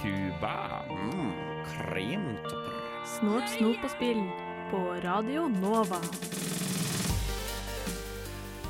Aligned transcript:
Cuba. 0.00 0.84
Kremtopper. 1.68 2.78
Snort, 3.04 3.50
snop 3.52 3.84
og 3.84 3.90
spill 3.92 4.22
på 4.70 4.80
Radio 5.04 5.44
Nova. 5.52 6.00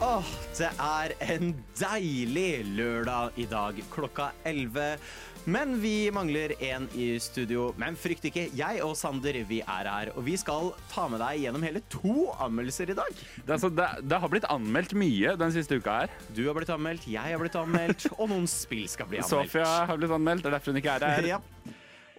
Åh, 0.03 0.33
det 0.59 0.71
er 0.81 1.15
en 1.37 1.55
deilig 1.79 2.65
lørdag 2.75 3.39
i 3.39 3.47
dag 3.47 3.79
klokka 3.95 4.33
11. 4.43 4.97
Men 5.45 5.81
vi 5.81 6.11
mangler 6.13 6.53
en 6.63 6.89
i 6.95 7.15
studio. 7.23 7.71
Men 7.81 7.97
frykt 7.99 8.27
ikke, 8.29 8.47
jeg 8.57 8.83
og 8.85 8.93
Sander 8.99 9.39
vi 9.49 9.61
er 9.63 9.89
her. 9.89 10.13
Og 10.17 10.25
vi 10.27 10.37
skal 10.41 10.73
ta 10.93 11.07
med 11.11 11.23
deg 11.23 11.45
gjennom 11.47 11.65
hele 11.65 11.83
to 11.93 12.29
anmeldelser 12.37 12.93
i 12.93 12.99
dag. 12.99 13.23
Det, 13.39 13.49
altså, 13.57 13.71
det, 13.73 13.89
det 14.11 14.21
har 14.21 14.33
blitt 14.33 14.49
anmeldt 14.53 14.95
mye 14.99 15.35
den 15.41 15.55
siste 15.55 15.81
uka 15.81 16.03
her. 16.03 16.17
Du 16.37 16.45
har 16.47 16.57
blitt 16.59 16.73
anmeldt, 16.75 17.09
jeg 17.11 17.35
har 17.35 17.41
blitt 17.41 17.57
anmeldt, 17.59 18.11
og 18.19 18.29
noen 18.33 18.49
spill 18.51 18.87
skal 18.91 19.09
bli 19.11 19.23
anmeldt. 19.23 19.51
Sofia 19.53 19.87
har 19.89 20.01
blitt 20.01 20.17
anmeldt, 20.17 20.45
det 20.45 20.53
er 20.53 20.59
derfor 20.59 20.75
hun 20.75 20.83
ikke 20.83 20.99
er 20.99 21.09
her. 21.09 21.31
Ja. 21.35 21.39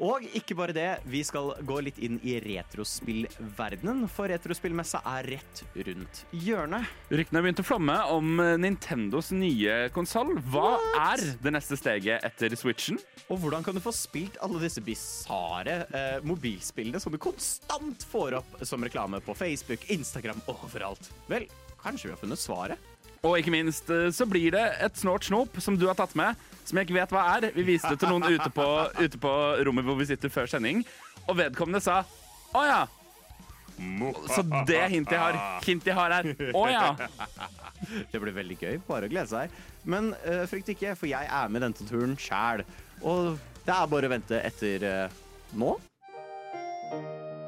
Og 0.01 0.23
ikke 0.33 0.55
bare 0.57 0.73
det, 0.73 0.87
vi 1.05 1.19
skal 1.25 1.51
gå 1.61 1.75
litt 1.85 1.99
inn 2.01 2.17
i 2.25 2.39
retrospillverdenen, 2.41 4.07
for 4.09 4.31
retrospillmessa 4.31 5.03
er 5.13 5.29
rett 5.35 5.61
rundt 5.77 6.23
hjørnet. 6.33 6.89
Ryktene 7.13 7.37
har 7.37 7.45
begynt 7.45 7.61
å 7.61 7.67
flomme 7.67 7.97
om 8.15 8.41
Nintendos 8.61 9.29
nye 9.35 9.91
konsoll. 9.93 10.33
Hva 10.49 10.73
er 11.03 11.21
det 11.43 11.53
neste 11.53 11.77
steget 11.77 12.25
etter 12.25 12.57
Switchen? 12.57 12.97
Og 13.29 13.43
hvordan 13.43 13.65
kan 13.65 13.77
du 13.77 13.83
få 13.83 13.93
spilt 13.93 14.39
alle 14.41 14.63
disse 14.63 14.81
bisarre 14.81 15.83
eh, 15.93 16.17
mobilspillene 16.25 16.99
som 17.01 17.13
du 17.13 17.21
konstant 17.21 18.01
får 18.09 18.39
opp 18.41 18.57
som 18.65 18.81
reklame 18.81 19.21
på 19.21 19.37
Facebook, 19.37 19.85
Instagram, 19.93 20.41
overalt? 20.49 21.11
Vel, 21.29 21.45
kanskje 21.83 22.09
vi 22.09 22.15
har 22.15 22.23
funnet 22.25 22.41
svaret? 22.41 22.90
Og 23.21 23.37
ikke 23.37 23.53
minst 23.53 23.89
eh, 23.93 24.09
så 24.15 24.25
blir 24.29 24.55
det 24.55 24.63
et 24.81 24.97
snort 24.97 25.27
snop 25.27 25.59
som 25.61 25.77
du 25.77 25.85
har 25.89 25.97
tatt 25.97 26.15
med, 26.17 26.39
som 26.65 26.77
jeg 26.77 26.87
ikke 26.87 26.97
vet 26.97 27.13
hva 27.13 27.25
er. 27.35 27.51
Vi 27.53 27.65
viste 27.67 27.91
det 27.93 28.01
til 28.01 28.09
noen 28.09 28.25
ute 28.25 28.49
på, 28.53 28.65
ute 28.97 29.21
på 29.21 29.35
rommet 29.67 29.85
hvor 29.85 29.99
vi 29.99 30.09
sitter 30.09 30.33
før 30.33 30.49
sending, 30.49 30.81
og 31.27 31.37
vedkommende 31.37 31.83
sa 31.83 32.01
å 32.57 32.65
ja. 32.65 32.81
Så 34.29 34.43
det 34.67 34.81
hintet 34.91 35.15
jeg 35.15 35.21
har. 35.21 35.37
Hintet 35.65 35.89
jeg 35.89 35.97
har 35.97 36.13
er 36.19 36.27
å 36.53 36.65
ja. 36.69 36.83
Det 38.11 38.19
blir 38.21 38.35
veldig 38.35 38.57
gøy. 38.59 38.75
Bare 38.85 39.07
å 39.07 39.11
glede 39.11 39.29
seg. 39.31 39.55
Men 39.89 40.11
uh, 40.25 40.43
frykt 40.49 40.69
ikke, 40.75 40.93
for 40.99 41.09
jeg 41.09 41.25
er 41.25 41.49
med 41.49 41.65
denne 41.65 41.87
turen 41.89 42.13
sjæl. 42.19 42.61
Og 43.01 43.39
det 43.65 43.73
er 43.73 43.89
bare 43.89 44.09
å 44.09 44.13
vente 44.13 44.41
etter 44.51 44.85
uh, 44.85 45.23
nå. 45.57 45.73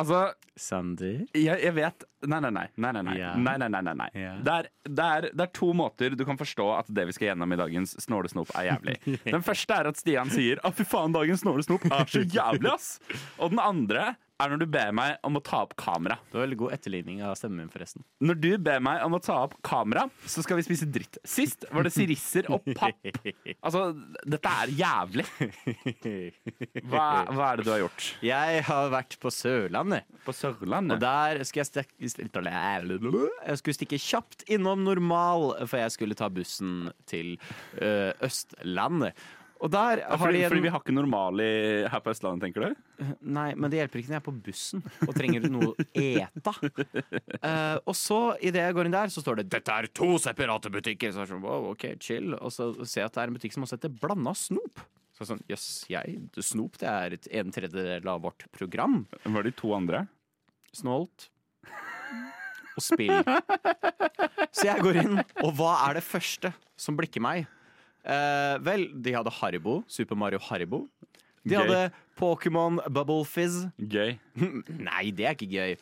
Altså, 0.00 0.32
Sander? 0.56 1.26
jeg, 1.36 1.58
jeg 1.60 1.74
vet 1.76 2.04
Nei, 2.24 2.38
nei, 2.40 2.50
nei. 2.54 2.64
nei, 2.80 2.92
nei, 2.96 3.02
nei. 3.02 3.14
Yeah. 3.18 3.36
nei, 3.36 3.56
nei, 3.60 3.68
nei, 3.68 3.82
nei, 3.98 4.08
Yeah. 4.14 4.38
Det, 4.44 4.52
er, 4.52 4.68
det, 4.86 5.04
er, 5.04 5.26
det 5.34 5.44
er 5.44 5.52
to 5.56 5.72
måter 5.76 6.14
du 6.16 6.24
kan 6.28 6.38
forstå 6.38 6.66
at 6.78 6.90
det 6.94 7.06
vi 7.08 7.14
skal 7.16 7.32
gjennom 7.32 7.52
i 7.52 7.58
dagens 7.58 7.96
Snålesnop, 8.04 8.52
er 8.58 8.70
jævlig. 8.70 8.96
Den 9.34 9.42
første 9.44 9.78
er 9.78 9.90
at 9.90 9.98
Stian 10.00 10.30
sier 10.32 10.60
'Å, 10.62 10.70
fy 10.76 10.86
faen, 10.86 11.14
dagens 11.16 11.42
Snålesnop 11.44 11.86
er 11.90 12.06
så 12.08 12.22
jævlig', 12.22 12.72
ass. 12.72 13.00
Og 13.38 13.50
den 13.52 13.62
andre 13.62 14.12
er 14.42 14.52
når 14.52 14.60
du 14.62 14.66
ber 14.74 14.92
meg 14.96 15.16
om 15.26 15.38
å 15.38 15.42
ta 15.44 15.62
opp 15.64 15.74
kamera. 15.78 16.16
Det 16.30 16.36
var 16.36 16.44
veldig 16.46 16.58
god 16.62 16.74
etterligning 16.76 17.22
av 17.26 17.34
stemmen 17.38 17.62
min, 17.62 17.70
forresten. 17.72 18.04
Når 18.24 18.38
du 18.42 18.48
ber 18.62 18.82
meg 18.84 19.02
om 19.06 19.16
å 19.16 19.20
ta 19.22 19.38
opp 19.46 19.56
kamera, 19.66 20.06
så 20.28 20.44
skal 20.44 20.58
vi 20.60 20.64
spise 20.66 20.88
dritt. 20.92 21.18
Sist 21.28 21.66
var 21.72 21.86
det 21.86 21.94
sirisser 21.94 22.48
og 22.52 22.66
papp. 22.78 22.98
Altså, 23.62 23.82
dette 24.26 24.50
er 24.62 24.70
jævlig. 24.74 25.24
Hva, 26.90 27.04
hva 27.30 27.48
er 27.52 27.60
det 27.60 27.66
du 27.66 27.70
har 27.72 27.82
gjort? 27.84 28.06
Jeg 28.24 28.62
har 28.66 28.90
vært 28.92 29.16
på 29.22 29.30
Sørlandet, 29.34 30.08
På 30.26 30.34
Sørlandet? 30.34 30.96
og 30.96 31.02
der 31.02 31.42
skal 31.46 31.62
jeg 31.62 31.70
stikke 31.70 32.52
Jeg 32.52 33.60
skulle 33.60 33.76
stikke 33.76 34.00
kjapt 34.02 34.46
innom 34.52 34.82
Normal, 34.86 35.52
for 35.66 35.82
jeg 35.82 35.94
skulle 35.94 36.18
ta 36.18 36.30
bussen 36.32 36.90
til 37.10 37.36
Østlandet. 37.78 39.14
Og 39.62 39.70
der 39.70 40.00
har 40.02 40.18
Fordi, 40.18 40.40
de 40.40 40.44
en 40.44 40.50
fordi 40.50 40.64
vi 40.64 40.70
har 40.74 40.82
ikke 40.82 40.94
normal 40.94 41.42
i, 41.42 41.50
her 41.86 42.00
på 42.02 42.10
Østlandet, 42.10 42.48
tenker 42.48 42.64
du? 42.64 43.06
Nei, 43.22 43.52
men 43.54 43.70
det 43.70 43.78
hjelper 43.78 44.00
ikke 44.00 44.10
når 44.10 44.16
jeg 44.16 44.22
er 44.22 44.26
på 44.26 44.34
bussen 44.48 44.82
og 45.06 45.12
trenger 45.14 45.46
noe 45.50 45.70
å 45.70 45.88
ete. 45.94 46.56
Eh, 47.42 47.76
og 47.88 47.94
så, 47.96 48.36
idet 48.44 48.62
jeg 48.62 48.74
går 48.76 48.86
inn 48.86 48.94
der, 48.94 49.10
så 49.10 49.22
står 49.22 49.40
det 49.40 49.44
'Dette 49.50 49.74
er 49.74 49.88
to 49.90 50.14
separate 50.22 50.70
butikker'. 50.70 51.10
Så 51.10 51.22
er 51.22 51.26
det 51.26 51.32
sånn, 51.32 51.42
wow, 51.42 51.70
ok, 51.72 51.86
chill. 52.02 52.36
Og 52.38 52.52
så 52.54 52.68
ser 52.86 53.02
jeg 53.02 53.10
at 53.10 53.16
det 53.16 53.22
er 53.22 53.32
en 53.32 53.36
butikk 53.38 53.56
som 53.56 53.66
også 53.66 53.78
heter 53.78 53.94
Blanda 54.02 54.34
snop. 54.38 54.82
Så 55.16 55.26
sånn, 55.28 55.42
jøss, 55.50 55.66
jeg, 55.90 56.20
snop 56.38 56.78
det 56.82 56.88
er 56.88 57.16
et, 57.18 57.28
en 57.40 57.54
tredjedel 57.54 58.08
av 58.08 58.22
vårt 58.24 58.46
program. 58.54 59.02
Hva 59.24 59.42
er 59.42 59.48
de 59.50 59.54
to 59.58 59.74
andre? 59.76 60.04
Snålt 60.76 61.28
og 62.76 62.84
spill. 62.84 63.18
Så 64.52 64.68
jeg 64.68 64.84
går 64.84 65.00
inn, 65.02 65.18
og 65.44 65.50
hva 65.58 65.74
er 65.88 65.98
det 65.98 66.06
første 66.06 66.52
som 66.80 66.96
blikker 66.98 67.24
meg? 67.24 67.48
Eh, 68.04 68.56
vel, 68.66 68.88
de 69.02 69.14
hadde 69.14 69.30
Haribo, 69.40 69.82
Super 69.88 70.16
Mario 70.18 70.38
Haribo. 70.48 70.88
De 71.44 71.54
Gøy. 71.54 71.58
hadde 71.62 71.92
Pokémon 72.18 72.78
Bubble 72.90 73.24
Fizz. 73.24 73.66
Gøy. 73.78 74.16
Nei, 74.88 75.10
det 75.10 75.26
er 75.26 75.34
ikke 75.38 75.50
gøy. 75.50 75.76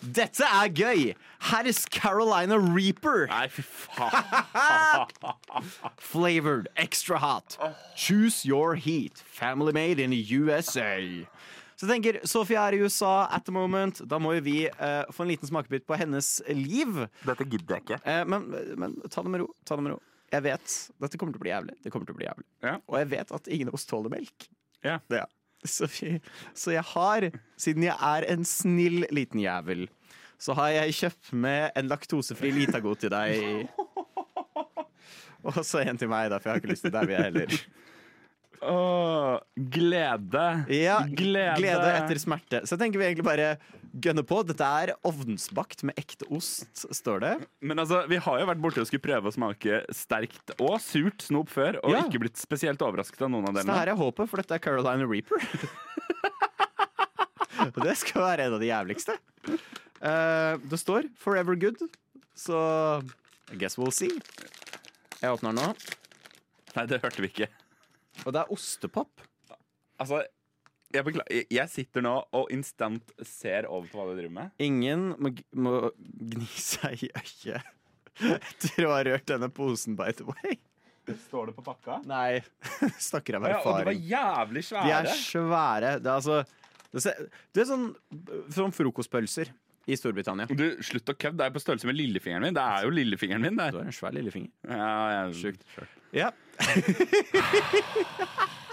Dette 0.00 0.46
er 0.46 0.68
gøy! 0.72 1.10
Harris 1.50 1.82
Carolina 1.92 2.56
Reaper. 2.56 3.26
Nei, 3.28 3.48
fy 3.52 3.60
faen. 3.66 5.10
Flavored 5.98 6.68
extra 6.76 7.18
hot. 7.18 7.58
Choose 7.96 8.44
your 8.46 8.76
heat. 8.76 9.18
Family 9.26 9.72
made 9.72 9.98
in 9.98 10.12
USA. 10.12 10.96
Så 11.76 11.86
jeg 11.88 11.94
tenker, 11.94 12.18
Sofie 12.28 12.58
er 12.60 12.76
i 12.76 12.80
USA 12.84 13.26
at 13.32 13.44
the 13.48 13.52
moment. 13.52 14.02
Da 14.08 14.18
må 14.20 14.34
jo 14.36 14.42
vi 14.44 14.56
eh, 14.68 15.04
få 15.12 15.24
en 15.24 15.30
liten 15.32 15.48
smakebit 15.48 15.86
på 15.88 15.96
hennes 15.96 16.28
liv. 16.52 17.06
Dette 17.24 17.46
gidder 17.48 17.78
jeg 17.78 17.86
ikke. 17.86 18.00
Eh, 18.04 18.24
men, 18.28 18.48
men 18.80 18.96
ta 19.08 19.24
det 19.24 19.32
med 19.32 19.40
ro. 19.46 19.48
Ta 19.64 19.78
det 19.80 19.86
med 19.86 19.94
ro. 19.96 20.00
Jeg 20.30 20.44
vet 20.46 20.74
dette 21.02 21.18
kommer 21.18 21.34
til 21.34 21.40
å 21.40 21.44
bli 21.44 21.52
jævlig. 21.52 21.76
Det 21.82 21.92
kommer 21.92 22.06
til 22.08 22.14
å 22.14 22.20
bli 22.20 22.28
jævlig. 22.28 22.46
Ja. 22.62 22.76
Og 22.86 22.98
jeg 23.00 23.10
vet 23.16 23.32
at 23.34 23.50
ingen 23.50 23.70
av 23.70 23.78
oss 23.78 23.86
tåler 23.90 24.12
melk. 24.12 24.46
Ja. 24.86 25.00
Ja. 25.12 25.26
Så, 25.66 25.88
vi, 25.92 26.14
så 26.56 26.72
jeg 26.72 26.86
har, 26.94 27.26
siden 27.60 27.84
jeg 27.84 27.96
er 27.96 28.26
en 28.32 28.46
snill 28.48 29.02
liten 29.12 29.42
jævel, 29.42 29.88
så 30.40 30.54
har 30.56 30.70
jeg 30.72 30.96
kjøpt 31.02 31.34
med 31.36 31.76
en 31.76 31.90
laktosefri 31.90 32.52
Litago 32.54 32.94
til 32.96 33.12
deg. 33.12 33.68
Og 35.44 35.60
så 35.64 35.82
en 35.84 36.00
til 36.00 36.08
meg, 36.08 36.30
da, 36.32 36.38
for 36.40 36.50
jeg 36.50 36.54
har 36.54 36.62
ikke 36.62 36.72
lyst 36.72 36.86
til 36.86 36.94
deg 36.94 37.10
vi 37.10 37.16
jeg 37.16 37.26
heller. 37.28 37.60
Åh, 38.60 39.36
glede. 39.72 40.46
Ja, 40.76 40.98
glede. 41.08 41.54
glede 41.60 41.92
etter 41.96 42.20
smerte. 42.20 42.60
Så 42.64 42.76
jeg 42.76 42.82
tenker 42.82 43.00
vi 43.00 43.06
egentlig 43.08 43.24
bare 43.24 43.54
gønner 43.92 44.22
på. 44.26 44.40
Dette 44.46 44.62
er 44.64 44.92
ovnsbakt 45.06 45.82
med 45.88 45.98
ekte 45.98 46.26
ost, 46.30 46.84
står 46.94 47.20
det. 47.24 47.32
Men 47.60 47.78
altså, 47.82 48.02
vi 48.10 48.16
har 48.22 48.40
jo 48.40 48.46
vært 48.46 48.60
borte 48.62 48.80
og 48.82 48.86
skulle 48.90 49.02
prøve 49.02 49.30
å 49.30 49.34
smake 49.34 49.80
sterkt 49.94 50.52
og 50.60 50.76
surt 50.84 51.22
snop 51.26 51.48
før, 51.50 51.80
og 51.84 51.90
Ja. 51.94 52.02
ikke 52.06 52.20
blitt 52.22 52.36
spesielt 52.38 52.80
overrasket 52.82 53.22
av 53.26 53.30
noen 53.32 53.48
av 53.48 53.56
Så 53.60 53.66
det 53.66 53.74
her 53.80 53.88
er 53.94 53.96
håpet, 53.98 54.28
for 54.30 54.36
dette 54.42 54.54
er 54.54 54.58
Carolina 54.62 55.06
Reaper. 55.06 55.40
Og 57.60 57.82
det 57.84 57.92
skal 58.00 58.22
være 58.24 58.46
en 58.48 58.54
av 58.56 58.60
de 58.62 58.68
jævligste. 58.70 59.16
Uh, 60.00 60.56
det 60.70 60.78
står 60.80 61.10
'Forever 61.20 61.54
Good', 61.60 61.82
så 62.34 62.56
I 63.52 63.56
guess 63.56 63.76
we'll 63.76 63.92
see. 63.92 64.08
Jeg 65.20 65.28
åpner 65.34 65.52
den 65.52 65.60
nå, 65.60 65.74
Nei, 66.76 66.86
det 66.86 67.02
hørte 67.02 67.20
vi 67.20 67.28
ikke. 67.28 67.48
og 68.24 68.32
det 68.32 68.40
er 68.40 68.52
ostepop. 68.54 69.10
Altså, 70.00 70.22
jeg 70.92 71.04
beklager. 71.06 71.44
Jeg- 71.50 71.70
sitter 71.70 72.00
nå 72.02 72.24
og 72.32 72.50
instant 72.50 73.02
ser 73.22 73.66
over 73.68 73.86
på 73.88 73.98
hva 74.00 74.06
du 74.10 74.16
driver 74.20 74.32
med. 74.38 74.50
Ingen 74.58 75.14
må, 75.18 75.30
må 75.54 75.90
gni 76.02 76.46
seg 76.56 77.02
i 77.06 77.10
øyet 77.14 77.62
etter 78.20 78.84
å 78.84 78.90
ha 78.92 79.02
rørt 79.06 79.24
denne 79.30 79.48
posen, 79.54 79.94
by 79.96 80.10
the 80.12 80.24
way. 80.28 80.58
Står 81.28 81.46
det 81.50 81.54
på 81.56 81.62
pakka? 81.64 82.00
Nei, 82.06 82.42
snakker 83.10 83.34
av 83.38 83.42
Ja, 83.48 83.54
og 83.58 83.64
de 83.64 83.68
var 83.70 83.80
erfaring. 83.88 84.00
svære. 84.62 84.84
De 84.84 84.90
er 84.92 85.04
svære. 85.16 85.90
Det 86.02 86.10
er 86.10 86.14
altså 86.18 86.44
Det 86.92 87.00
ser- 87.02 87.28
det 87.54 87.60
er 87.62 87.66
sånn, 87.70 87.94
sånn 88.50 88.72
frokostpølser 88.74 89.46
i 89.90 89.94
Storbritannia. 89.96 90.46
Du, 90.50 90.76
Slutt 90.82 91.08
å 91.08 91.14
kødde. 91.14 91.36
Det 91.38 91.44
er 91.46 91.50
på 91.54 91.60
størrelse 91.62 91.86
med 91.86 91.96
lillefingeren 91.96 92.42
min. 92.42 92.54
Det 92.54 92.62
er 92.62 92.82
jo 92.84 92.90
lillefingeren 92.94 93.40
min. 93.46 93.56
Du 93.56 93.62
har 93.78 93.84
en 93.86 93.92
svær 93.94 94.12
lillefinger. 94.14 94.50
Ja, 94.68 95.10
jeg, 95.10 95.22
er 95.22 95.32
Sjukt. 95.40 95.62
Ja. 96.12 96.30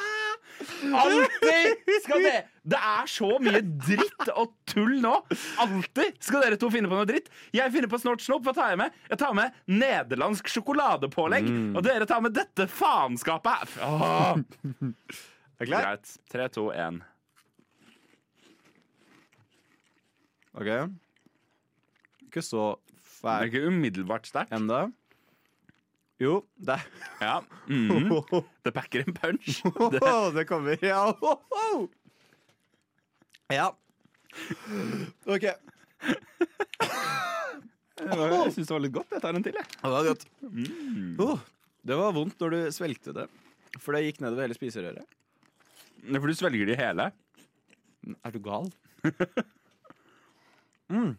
Alltid 0.97 1.91
skal 2.03 2.23
det 2.25 2.35
Det 2.67 2.79
er 2.79 3.09
så 3.11 3.29
mye 3.43 3.61
dritt 3.63 4.29
og 4.33 4.53
tull 4.67 4.97
nå. 5.03 5.13
Alltid 5.63 6.17
skal 6.23 6.43
dere 6.43 6.57
to 6.59 6.69
finne 6.73 6.89
på 6.91 6.97
noe 6.97 7.07
dritt. 7.07 7.29
Jeg 7.55 7.71
finner 7.75 7.91
på 7.91 7.99
snort 8.01 8.23
snopp. 8.25 8.43
Hva 8.47 8.53
tar 8.57 8.73
jeg 8.73 8.79
med? 8.81 8.97
Jeg 9.11 9.21
tar 9.21 9.35
med 9.37 9.55
nederlandsk 9.71 10.49
sjokoladepålegg. 10.51 11.47
Og 11.77 11.81
dere 11.85 12.07
tar 12.09 12.21
med 12.25 12.35
dette 12.35 12.67
faenskapet. 12.71 13.77
Er 15.57 15.65
du 15.65 15.71
klar? 15.71 15.85
Greit. 15.87 16.11
3, 16.29 16.49
2, 16.53 16.65
1. 16.77 16.99
OK. 20.57 20.69
Ikke 22.27 22.43
så 22.45 22.67
Det 23.23 23.31
er 23.33 23.47
ikke 23.49 23.63
umiddelbart 23.71 24.27
sterkt. 24.29 24.51
enda. 24.53 24.87
Jo, 26.19 26.41
det 26.57 26.79
Ja. 27.21 27.43
mhm. 27.67 28.09
Det 28.65 28.71
packer 28.73 29.03
en 29.05 29.13
punch. 29.13 29.61
Det, 29.93 30.01
det 30.33 30.45
kommer, 30.49 30.77
ja. 30.81 31.13
Ja. 33.53 33.67
OK. 35.25 35.45
jeg 37.97 38.53
syns 38.53 38.67
det 38.67 38.73
var 38.73 38.81
litt 38.81 38.95
godt. 38.97 39.13
Jeg 39.13 39.21
tar 39.21 39.37
en 39.37 39.45
til, 39.45 39.55
jeg. 39.57 39.67
Det 39.77 39.91
var 39.93 40.09
godt. 40.09 40.25
Oh, 41.21 41.39
det 41.87 41.99
var 42.01 42.17
vondt 42.17 42.41
når 42.41 42.49
du 42.55 42.59
svelgte 42.75 43.13
det. 43.15 43.27
For 43.77 43.93
det 43.93 44.07
gikk 44.07 44.19
nedover 44.23 44.47
hele 44.47 44.57
spiserøret. 44.57 45.05
Er 46.07 46.19
For 46.19 46.27
du 46.27 46.35
svelger 46.37 46.69
de 46.69 46.75
hele. 46.79 47.11
Er 48.25 48.31
du 48.33 48.39
gal? 48.43 48.69
mm. 50.93 51.13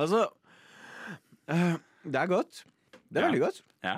Altså 0.00 0.24
eh, 1.50 1.74
Det 2.04 2.16
er 2.16 2.30
godt. 2.30 2.64
Det 3.10 3.18
er 3.20 3.26
Ja. 3.26 3.30
veldig 3.30 3.42
godt. 3.42 3.62
Ja. 3.84 3.96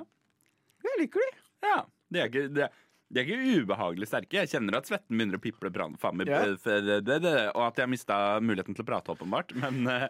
Jeg 0.85 0.99
liker 1.03 1.21
de. 1.21 1.37
ja. 1.69 1.83
De 2.13 2.19
er 2.21 2.27
ikke, 2.29 2.43
de 2.53 2.61
er, 2.67 2.69
de 3.13 3.21
er 3.21 3.25
ikke 3.29 3.63
ubehagelig 3.63 4.07
sterke. 4.09 4.41
Jeg 4.43 4.49
kjenner 4.53 4.77
at 4.77 4.89
svetten 4.89 5.17
begynner 5.17 5.39
å 5.39 5.43
piple 5.45 5.71
brann 5.73 5.95
faen 6.01 6.21
Ja. 6.27 6.43
eh, 6.45 6.81
det, 6.85 6.99
det, 7.07 7.19
det, 7.25 7.35
og 7.55 7.67
at 7.71 7.77
jeg 7.81 7.89
mista 7.93 8.19
muligheten 8.41 8.75
til 8.77 8.85
å 8.85 8.89
prate, 8.89 9.15
åpenbart. 9.17 9.55
Men 9.57 9.87
eh, 9.89 10.09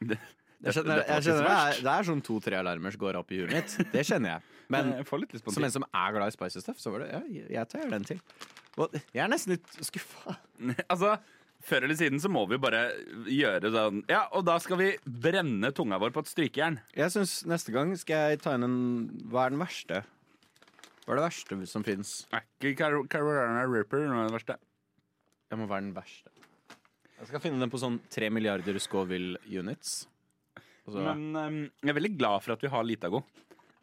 det, 0.00 0.18
Jeg 0.64 0.72
kjenner, 0.78 1.02
dette 1.02 1.06
var 1.06 1.06
jeg 1.06 1.06
ikke 1.06 1.22
så 1.22 1.30
skjønner 1.30 1.48
det, 1.48 1.56
er, 1.76 1.82
det 1.84 1.92
er 1.94 2.08
sånn 2.10 2.22
to-tre 2.24 2.56
alarmer 2.60 2.94
som 2.94 3.00
går 3.04 3.18
opp 3.20 3.32
i 3.36 3.40
huet 3.42 3.52
mitt. 3.52 3.76
Det 3.92 4.04
kjenner 4.08 4.30
jeg. 4.36 4.42
Men 4.72 4.92
jeg 4.96 5.06
får 5.06 5.20
litt 5.22 5.32
lyst 5.36 5.44
på 5.46 5.52
som 5.54 5.62
en 5.62 5.68
en 5.68 5.74
som 5.76 5.84
er 5.92 6.12
glad 6.16 6.32
i 6.32 6.34
spicy 6.36 6.60
stuff, 6.64 6.78
så 6.80 6.90
var 6.94 7.04
det 7.04 7.10
Ja, 7.12 7.20
jeg 7.60 7.68
tar 7.68 7.90
den 7.92 8.04
til. 8.08 8.20
Og 8.80 8.92
jeg 8.96 9.22
er 9.24 9.28
nesten 9.32 9.52
litt 9.56 9.76
skuffa. 9.84 10.36
til. 10.58 10.74
Altså, 10.88 11.16
før 11.66 11.84
eller 11.86 11.98
siden 11.98 12.20
så 12.22 12.30
må 12.32 12.44
vi 12.48 12.56
jo 12.56 12.62
bare 12.62 12.82
gjøre 13.30 13.70
sånn 13.74 14.02
Ja, 14.10 14.24
og 14.38 14.44
da 14.46 14.56
skal 14.62 14.78
vi 14.80 14.90
brenne 15.04 15.72
tunga 15.74 15.98
vår 16.02 16.12
på 16.14 16.22
et 16.24 16.30
strykejern. 16.30 16.78
Jeg 16.96 17.12
syns 17.14 17.40
neste 17.50 17.74
gang 17.74 17.92
skal 17.98 18.32
jeg 18.32 18.42
ta 18.44 18.54
inn 18.56 18.66
en 18.66 18.78
Hva 19.32 19.46
er 19.48 19.54
den 19.56 19.62
verste? 19.62 20.02
Hva 21.06 21.14
er 21.14 21.20
det 21.20 21.26
verste 21.28 21.58
som 21.70 21.84
fins? 21.86 22.14
Er 22.34 22.42
ikke 22.58 22.74
Car- 22.80 23.06
Carolina 23.10 23.66
Ripper 23.70 24.06
noe 24.10 24.24
av 24.24 24.30
det 24.30 24.38
verste? 24.40 24.56
Jeg 25.50 25.60
må 25.60 25.68
være 25.70 25.84
den 25.86 25.94
verste. 25.94 26.32
Jeg 27.20 27.28
skal 27.30 27.40
finne 27.44 27.62
den 27.62 27.70
på 27.72 27.78
sånn 27.80 28.00
tre 28.12 28.26
milliarder 28.34 28.76
Scoville 28.82 29.38
units. 29.46 30.04
Men 30.90 31.22
um, 31.38 31.60
jeg 31.82 31.90
er 31.92 31.96
veldig 31.98 32.12
glad 32.18 32.42
for 32.44 32.54
at 32.56 32.62
vi 32.62 32.70
har 32.70 32.84
Litago. 32.86 33.22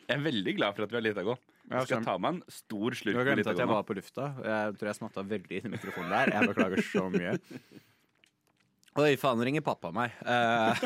Jeg 0.09 0.17
er 0.17 0.23
veldig 0.25 0.53
glad 0.57 0.75
for 0.75 0.83
at 0.85 0.91
vi 0.91 0.97
har 0.99 1.03
Litago. 1.05 1.35
Jeg 1.71 1.87
skal 1.87 2.03
ta 2.03 2.17
meg 2.19 2.35
en 2.35 2.41
stor 2.51 2.95
slurk 2.99 3.15
Du 3.15 3.19
har 3.21 3.27
med 3.29 3.37
glemt 3.39 3.51
at 3.53 3.61
jeg 3.63 3.69
var 3.71 3.85
på 3.87 3.95
lufta. 3.95 4.25
Jeg 4.43 4.73
tror 4.79 4.89
jeg 4.89 4.97
smatta 4.99 5.23
veldig 5.29 5.59
inn 5.61 5.69
i 5.69 5.71
mikrofonen 5.77 6.11
der. 6.11 6.33
Jeg 6.35 6.49
beklager 6.51 6.83
så 6.89 7.05
mye. 7.13 7.37
Oi, 8.99 9.13
faen, 9.17 9.39
nå 9.39 9.47
ringer 9.47 9.63
pappa 9.65 9.89
meg. 9.95 10.11
Eh, 10.21 10.83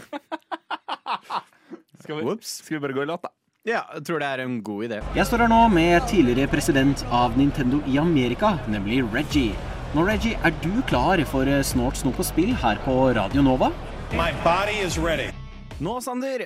Skal 2.03 2.21
vi, 2.21 2.35
skal 2.45 2.77
vi 2.77 2.83
bare 2.85 2.93
gå 2.95 3.03
i 3.03 3.09
låt, 3.09 3.25
da? 3.25 3.31
ja, 3.67 3.81
jeg 3.97 4.05
tror 4.07 4.21
det 4.23 4.27
er 4.29 4.43
en 4.45 4.59
god 4.63 4.85
idé. 4.85 4.99
Jeg 5.17 5.25
står 5.27 5.43
her 5.43 5.49
nå 5.51 5.57
med 5.73 6.05
tidligere 6.07 6.47
president 6.51 7.01
av 7.11 7.35
Nintendo 7.39 7.81
i 7.89 7.97
Amerika, 7.99 8.53
nemlig 8.71 9.01
Reggie. 9.11 9.57
Nå, 9.95 10.05
Reggie, 10.07 10.37
er 10.45 10.53
du 10.63 10.77
klar 10.87 11.19
for 11.27 11.49
eh, 11.49 11.63
Snort 11.67 11.97
snop 11.99 12.21
og 12.21 12.27
spill 12.29 12.53
her 12.61 12.79
på 12.85 12.95
Radio 13.17 13.43
Nova? 13.43 13.73
My 14.15 14.29
body 14.45 14.77
is 14.85 14.95
ready. 15.01 15.31
Nå, 15.83 15.97
Sander. 16.05 16.45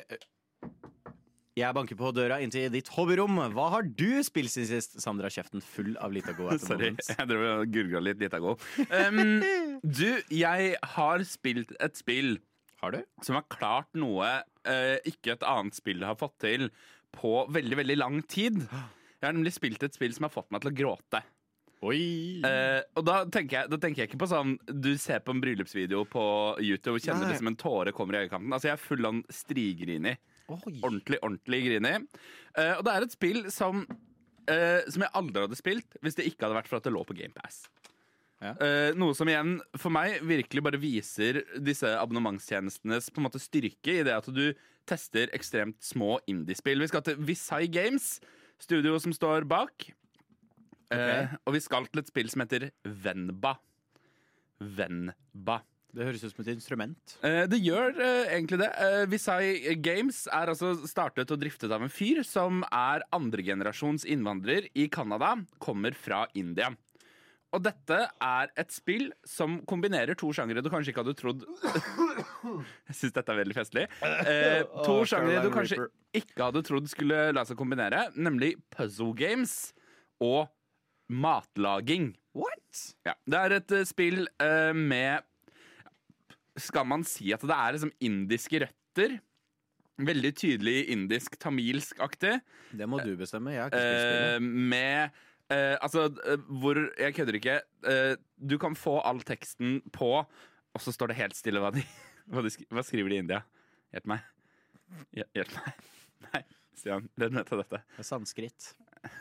Jeg 1.60 1.76
banker 1.76 1.98
på 2.00 2.14
døra 2.16 2.38
inn 2.40 2.52
til 2.54 2.70
ditt 2.72 2.88
hobbyrom. 2.96 3.36
Hva 3.52 3.66
har 3.74 3.84
du 3.84 4.22
spilt 4.24 4.54
siden 4.54 4.70
sist? 4.70 4.94
Sandra 5.04 5.28
kjeften 5.32 5.60
full 5.60 5.98
av 6.00 6.14
Litago. 6.16 6.48
Sorry, 6.64 6.94
jeg 6.96 7.28
drev 7.28 7.44
og 7.50 7.74
gurgla 7.74 8.00
litt 8.06 8.22
Litago. 8.24 8.54
Um, 8.88 9.42
du, 9.84 10.08
jeg 10.32 10.78
har 10.94 11.26
spilt 11.28 11.74
et 11.84 12.00
spill 12.00 12.38
Har 12.80 12.96
du? 12.96 13.02
som 13.28 13.36
har 13.36 13.44
klart 13.52 13.92
noe 14.00 14.30
eh, 14.64 15.04
ikke 15.12 15.36
et 15.36 15.44
annet 15.46 15.76
spill 15.76 16.08
har 16.08 16.16
fått 16.18 16.38
til 16.46 16.70
på 17.20 17.44
veldig, 17.52 17.82
veldig 17.82 18.00
lang 18.00 18.22
tid. 18.32 18.64
Jeg 18.64 19.28
har 19.28 19.36
nemlig 19.36 19.52
spilt 19.58 19.84
et 19.84 19.94
spill 20.00 20.16
som 20.16 20.30
har 20.30 20.34
fått 20.34 20.48
meg 20.56 20.64
til 20.64 20.72
å 20.72 20.78
gråte. 20.80 21.20
Oi. 21.84 22.40
Eh, 22.48 22.80
og 22.96 23.04
da 23.10 23.20
tenker, 23.28 23.60
jeg, 23.60 23.74
da 23.74 23.78
tenker 23.82 24.04
jeg 24.04 24.12
ikke 24.12 24.20
på 24.22 24.28
sånn 24.30 24.52
Du 24.70 24.92
ser 25.02 25.24
på 25.26 25.34
en 25.34 25.40
bryllupsvideo 25.42 26.04
på 26.08 26.24
YouTube 26.62 27.00
og 27.00 27.04
kjenner 27.04 27.26
Nei. 27.26 27.34
det 27.34 27.42
som 27.42 27.50
en 27.52 27.60
tåre 27.60 27.92
kommer 27.98 28.16
i 28.16 28.24
øyekanten. 28.24 28.54
Altså, 28.54 28.70
jeg 28.72 28.78
er 28.80 28.84
full 28.88 29.10
av 29.10 29.20
strigrini. 29.34 30.16
Oi. 30.60 30.78
Ordentlig, 30.80 31.20
ordentlig 31.22 31.62
grini. 31.68 31.94
Eh, 32.58 32.74
og 32.78 32.86
det 32.88 32.96
er 32.96 33.06
et 33.06 33.16
spill 33.16 33.46
som, 33.54 33.86
eh, 34.50 34.82
som 34.92 35.06
jeg 35.06 35.16
aldri 35.18 35.46
hadde 35.46 35.60
spilt 35.60 36.00
hvis 36.02 36.18
det 36.20 36.28
ikke 36.30 36.48
hadde 36.48 36.60
vært 36.60 36.72
for 36.72 36.82
at 36.82 36.88
det 36.88 36.96
lå 36.96 37.06
på 37.08 37.18
GamePass. 37.18 37.64
Ja. 38.42 38.56
Uh, 38.58 38.90
noe 38.98 39.14
som 39.14 39.30
igjen 39.30 39.60
for 39.78 39.94
meg 39.94 40.16
virkelig 40.26 40.64
bare 40.66 40.80
viser 40.82 41.44
disse 41.62 41.86
abonnementstjenestenes 41.94 43.12
på 43.14 43.22
en 43.22 43.28
måte 43.28 43.42
styrke 43.42 44.00
i 44.00 44.06
det 44.08 44.16
at 44.16 44.30
du 44.34 44.48
tester 44.90 45.30
ekstremt 45.38 45.78
små 45.86 46.16
indiespill. 46.26 46.82
Vi 46.82 46.90
skal 46.90 47.06
til 47.06 47.20
Visai 47.22 47.68
Games, 47.70 48.16
studio 48.58 48.98
som 49.02 49.14
står 49.14 49.46
bak. 49.50 49.92
Eh, 50.92 51.36
og 51.46 51.56
vi 51.56 51.62
skal 51.64 51.86
til 51.88 52.02
et 52.02 52.10
spill 52.10 52.32
som 52.34 52.44
heter 52.44 52.72
Venba. 52.84 53.56
Venba. 54.60 55.62
Det 55.92 56.06
høres 56.08 56.24
ut 56.24 56.32
som 56.32 56.44
et 56.46 56.54
instrument. 56.54 57.16
Eh, 57.28 57.44
det 57.52 57.60
gjør 57.60 57.98
eh, 58.00 58.36
egentlig 58.38 58.62
det. 58.62 58.70
Uh, 58.80 59.04
Visai 59.12 59.76
Games 59.84 60.24
er 60.32 60.52
altså 60.54 60.74
startet 60.88 61.34
og 61.34 61.42
driftet 61.42 61.74
av 61.74 61.84
en 61.84 61.92
fyr 61.92 62.22
som 62.28 62.64
er 62.68 63.04
andregenerasjons 63.16 64.08
innvandrer 64.08 64.70
i 64.72 64.88
Canada, 64.92 65.36
kommer 65.60 65.98
fra 65.98 66.24
India. 66.38 66.72
Og 67.52 67.60
dette 67.66 67.98
er 68.24 68.52
et 68.60 68.72
spill 68.72 69.10
som 69.28 69.58
kombinerer 69.68 70.16
to 70.16 70.30
sjangere 70.36 70.64
du 70.64 70.70
kanskje 70.72 70.94
ikke 70.94 71.04
hadde 71.04 71.18
trodd 71.20 71.42
Jeg 72.88 72.96
syns 72.96 73.16
dette 73.18 73.34
er 73.34 73.40
veldig 73.42 73.58
festlig. 73.58 73.84
Eh, 74.02 74.62
to 74.86 75.02
Åh, 75.02 75.08
sjangere 75.10 75.44
du 75.44 75.52
kanskje 75.52 75.90
ikke 76.16 76.48
hadde 76.48 76.64
trodd 76.68 76.88
skulle 76.92 77.28
la 77.36 77.44
seg 77.48 77.60
kombinere, 77.60 78.06
nemlig 78.16 78.54
puzzle 78.72 79.12
games 79.20 79.74
og 80.24 80.48
matlaging. 81.12 82.14
What? 82.32 82.86
Ja, 83.04 83.18
det 83.28 83.44
er 83.44 83.58
et 83.58 83.76
eh, 83.76 83.88
spill 83.90 84.24
eh, 84.40 84.72
med 84.72 85.28
Skal 86.62 86.86
man 86.88 87.04
si 87.08 87.32
at 87.36 87.42
det 87.48 87.56
er 87.58 87.76
liksom 87.78 87.92
indiske 88.08 88.62
røtter? 88.66 89.18
Veldig 90.02 90.32
tydelig 90.40 90.78
indisk, 90.94 91.36
tamilsk-aktig. 91.42 92.38
Det 92.74 92.88
må 92.90 93.02
du 93.06 93.12
bestemme. 93.20 93.52
Jeg 93.54 93.68
har 93.68 93.74
ikke 93.76 94.38
Eh, 94.38 94.40
med 94.42 95.12
eh, 95.52 95.76
Altså, 95.84 96.08
eh, 96.26 96.38
hvor 96.62 96.80
Jeg 96.98 97.14
kødder 97.18 97.38
ikke. 97.38 97.58
eh, 97.86 98.16
du 98.40 98.58
kan 98.58 98.74
få 98.76 99.00
all 99.06 99.20
teksten 99.28 99.82
på, 99.94 100.12
og 100.74 100.80
så 100.82 100.94
står 100.96 101.12
det 101.12 101.18
helt 101.20 101.36
stille 101.38 101.60
hva 101.62 101.70
de, 101.76 101.84
hva 102.32 102.42
de 102.46 102.50
Hva 102.72 102.84
skriver 102.88 103.10
de 103.12 103.20
i 103.20 103.24
India? 103.26 103.42
Hjelp 103.94 104.08
meg. 104.16 104.26
Hj- 105.18 105.30
Hjelp 105.36 105.54
meg. 105.60 105.86
Nei, 106.32 106.44
Stian, 106.80 107.10
redd 107.20 107.34
meg 107.36 107.46
til 107.52 107.62
dette. 107.62 107.84
Det 107.98 108.02
er 108.06 108.08
Sanskrit. 108.08 108.72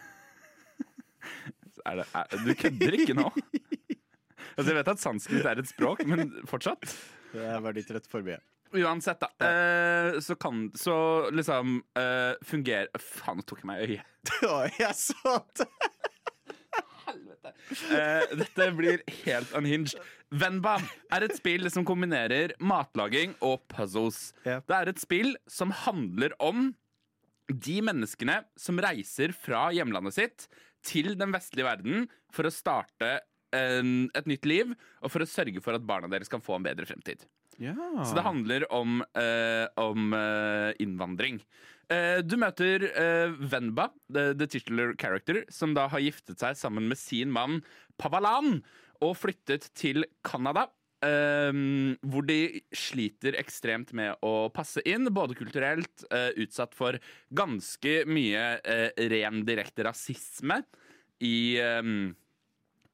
Er 1.86 1.96
det, 1.96 2.04
er, 2.12 2.24
du 2.44 2.50
kødder 2.60 2.92
ikke 2.98 3.14
nå? 3.16 3.30
Altså, 4.58 4.66
jeg 4.68 4.76
vet 4.76 4.88
at 4.92 5.00
sanskrit 5.00 5.46
er 5.48 5.60
et 5.62 5.68
språk, 5.70 6.02
men 6.08 6.32
fortsatt. 6.50 6.90
Det 7.32 7.58
var 7.64 7.76
ditt 7.76 7.90
rett 7.94 8.08
forbi. 8.10 8.36
Uansett, 8.72 9.20
da. 9.20 9.30
Eh, 9.46 10.20
så 10.22 10.34
kan 10.38 10.70
Så 10.78 10.94
liksom 11.34 11.80
eh, 11.98 12.36
fungerer 12.46 12.88
Faen, 13.02 13.40
nå 13.40 13.46
tok 13.46 13.64
jeg 13.64 13.70
meg 13.70 13.82
i 13.82 13.88
øyet. 13.88 14.34
jeg 14.82 14.94
så 14.98 15.36
det! 15.58 15.66
Eh, 17.90 18.36
dette 18.38 18.66
blir 18.76 19.02
helt 19.24 19.54
unhinged. 19.56 19.96
Venba 20.30 20.76
er 21.10 21.26
et 21.26 21.34
spill 21.38 21.66
som 21.72 21.86
kombinerer 21.86 22.54
matlaging 22.62 23.34
og 23.42 23.64
puzzles. 23.72 24.30
Ja. 24.46 24.60
Det 24.62 24.76
er 24.76 24.92
et 24.92 25.02
spill 25.02 25.34
som 25.50 25.74
handler 25.84 26.36
om 26.38 26.70
de 27.50 27.80
menneskene 27.82 28.44
som 28.58 28.78
reiser 28.82 29.34
fra 29.34 29.70
hjemlandet 29.74 30.14
sitt 30.14 30.46
til 30.86 31.16
den 31.18 31.34
vestlige 31.34 31.66
verden 31.66 32.06
for 32.34 32.46
å 32.46 32.54
starte 32.54 33.16
et 33.54 34.26
nytt 34.30 34.46
liv 34.46 34.72
og 35.02 35.10
for 35.10 35.24
å 35.24 35.28
sørge 35.28 35.60
for 35.64 35.74
at 35.74 35.84
barna 35.86 36.08
deres 36.12 36.30
kan 36.30 36.42
få 36.42 36.56
en 36.58 36.66
bedre 36.66 36.86
fremtid. 36.86 37.26
Ja. 37.60 37.74
Så 38.06 38.14
det 38.16 38.24
handler 38.24 38.64
om, 38.72 39.02
eh, 39.18 39.66
om 39.76 40.14
eh, 40.16 40.72
innvandring. 40.80 41.40
Eh, 41.90 42.22
du 42.22 42.36
møter 42.40 42.86
eh, 42.88 43.34
Venba, 43.50 43.90
the, 44.08 44.30
the 44.38 44.46
titular 44.46 44.94
character, 44.96 45.42
som 45.52 45.74
da 45.76 45.88
har 45.92 46.00
giftet 46.00 46.38
seg 46.40 46.56
sammen 46.56 46.86
med 46.88 46.96
sin 46.96 47.28
mann 47.34 47.60
Pavalan 48.00 48.62
og 49.02 49.16
flyttet 49.18 49.68
til 49.76 50.06
Canada. 50.24 50.68
eh, 51.02 51.50
hvor 52.04 52.24
de 52.28 52.60
sliter 52.76 53.36
ekstremt 53.40 53.92
med 53.96 54.20
å 54.22 54.50
passe 54.52 54.80
inn, 54.84 55.08
både 55.08 55.36
kulturelt, 55.36 56.04
eh, 56.12 56.30
utsatt 56.44 56.74
for 56.76 56.98
ganske 57.32 58.04
mye 58.06 58.60
ren 59.10 59.44
direkte 59.48 59.84
rasisme 59.88 60.62
i, 61.20 61.56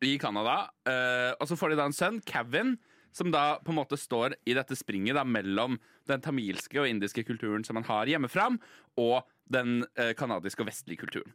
i 0.05 0.17
Canada. 0.21 0.67
Eh, 0.89 1.33
og 1.39 1.49
så 1.49 1.57
får 1.59 1.73
de 1.73 1.81
da 1.81 1.89
en 1.89 1.97
sønn, 1.97 2.21
Kevin, 2.27 2.77
som 3.17 3.31
da 3.33 3.57
på 3.65 3.73
en 3.73 3.79
måte 3.79 3.97
står 3.97 4.37
i 4.45 4.57
dette 4.57 4.77
springet 4.77 5.17
da, 5.17 5.25
mellom 5.25 5.79
den 6.09 6.21
tamilske 6.25 6.83
og 6.83 6.91
indiske 6.91 7.25
kulturen 7.25 7.65
som 7.65 7.79
han 7.81 7.89
har 7.89 8.13
hjemmefra, 8.13 8.51
og 9.01 9.25
den 9.47 9.85
canadiske 9.87 10.19
kanadiske 10.19 10.65
og 10.65 10.69
vestlige 10.69 11.01
kulturen. 11.05 11.35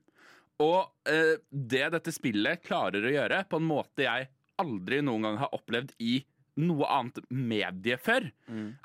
Og 0.61 1.09
eh, 1.09 1.39
det 1.49 1.87
dette 1.95 2.13
spillet 2.13 2.61
klarer 2.65 3.05
å 3.05 3.13
gjøre, 3.15 3.43
på 3.49 3.61
en 3.61 3.67
måte 3.69 4.05
jeg 4.05 4.29
aldri 4.61 5.01
noen 5.01 5.25
gang 5.25 5.39
har 5.41 5.55
opplevd 5.57 5.95
i 6.03 6.19
noe 6.61 6.85
annet 6.91 7.21
medie 7.31 7.95
før, 7.97 8.27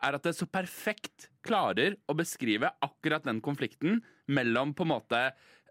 er 0.07 0.17
at 0.17 0.25
det 0.25 0.37
så 0.39 0.47
perfekt 0.49 1.27
klarer 1.45 1.99
å 2.07 2.15
beskrive 2.17 2.71
akkurat 2.81 3.27
den 3.27 3.43
konflikten 3.45 3.99
mellom 4.31 4.73
på 4.73 4.87
en 4.87 4.93
måte 4.95 5.23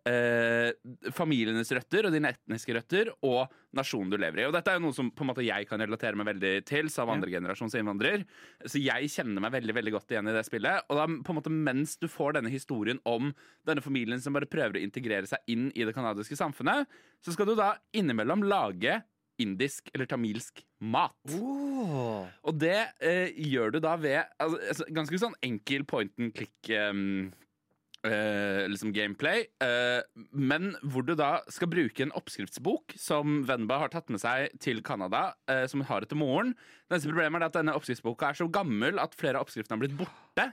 eh, 0.09 0.71
familienes 1.15 1.71
røtter 1.75 2.07
og 2.07 2.13
dine 2.15 2.31
etniske 2.33 2.75
røtter 2.77 3.11
og 3.25 3.51
nasjonen 3.75 4.11
du 4.13 4.17
lever 4.21 4.43
i. 4.43 4.47
Og 4.47 4.53
dette 4.55 4.71
er 4.71 4.79
jo 4.79 4.85
noe 4.85 4.95
som 4.95 5.09
på 5.11 5.25
en 5.25 5.31
måte 5.31 5.45
jeg 5.45 5.67
kan 5.69 5.81
relatere 5.81 6.17
meg 6.19 6.29
veldig 6.29 6.53
til 6.67 6.91
som 6.93 7.11
andregenerasjons 7.13 7.77
innvandrer. 7.79 8.25
Så 8.65 8.81
jeg 8.81 9.11
kjenner 9.11 9.43
meg 9.43 9.55
veldig 9.57 9.77
veldig 9.79 9.95
godt 9.97 10.15
igjen 10.15 10.31
i 10.31 10.35
det 10.35 10.45
spillet. 10.47 10.85
Og 10.89 11.01
da 11.01 11.07
på 11.09 11.33
en 11.33 11.39
måte 11.41 11.53
mens 11.53 11.97
du 12.01 12.07
får 12.11 12.37
denne 12.37 12.53
historien 12.53 13.01
om 13.09 13.33
denne 13.67 13.83
familien 13.83 14.21
som 14.23 14.35
bare 14.35 14.49
prøver 14.49 14.79
å 14.79 14.85
integrere 14.85 15.29
seg 15.29 15.43
inn 15.51 15.67
i 15.73 15.87
det 15.87 15.95
canadiske 15.97 16.37
samfunnet, 16.39 16.89
så 17.23 17.35
skal 17.35 17.49
du 17.49 17.57
da 17.59 17.73
innimellom 17.95 18.45
lage 18.45 19.01
indisk 19.41 19.89
eller 19.93 20.07
tamilsk 20.09 20.61
mat. 20.79 21.35
Og 22.45 22.59
det 22.59 22.77
eh, 23.03 23.33
gjør 23.51 23.75
du 23.75 23.81
da 23.83 23.95
ved 23.99 24.21
altså, 24.39 24.59
altså, 24.69 24.87
Ganske 24.95 25.19
sånn 25.19 25.35
enkel 25.45 25.83
point 25.87 26.13
and 26.21 26.31
click 26.35 26.71
ehm, 26.71 27.33
eh, 28.05 28.65
liksom 28.69 28.93
gameplay, 28.95 29.45
eh, 29.63 30.01
men 30.31 30.73
hvor 30.83 31.05
du 31.05 31.13
da 31.17 31.39
skal 31.51 31.69
bruke 31.71 32.05
en 32.05 32.13
oppskriftsbok 32.15 32.95
som 32.99 33.41
Venba 33.47 33.79
har 33.83 33.93
tatt 33.93 34.11
med 34.13 34.21
seg 34.23 34.53
til 34.63 34.83
Canada, 34.85 35.33
eh, 35.51 35.65
som 35.71 35.81
hun 35.81 35.89
har 35.89 36.05
etter 36.05 36.19
moren. 36.19 36.53
Det 36.85 36.97
eneste 36.97 37.11
problemet 37.11 37.41
er 37.41 37.49
at 37.49 37.57
denne 37.57 37.75
oppskriftsboka 37.77 38.29
er 38.29 38.39
så 38.39 38.47
gammel 38.51 39.01
at 39.01 39.17
flere 39.17 39.41
av 39.41 39.47
oppskriftene 39.47 39.77
har 39.77 39.83
blitt 39.85 39.97
borte. 39.99 40.51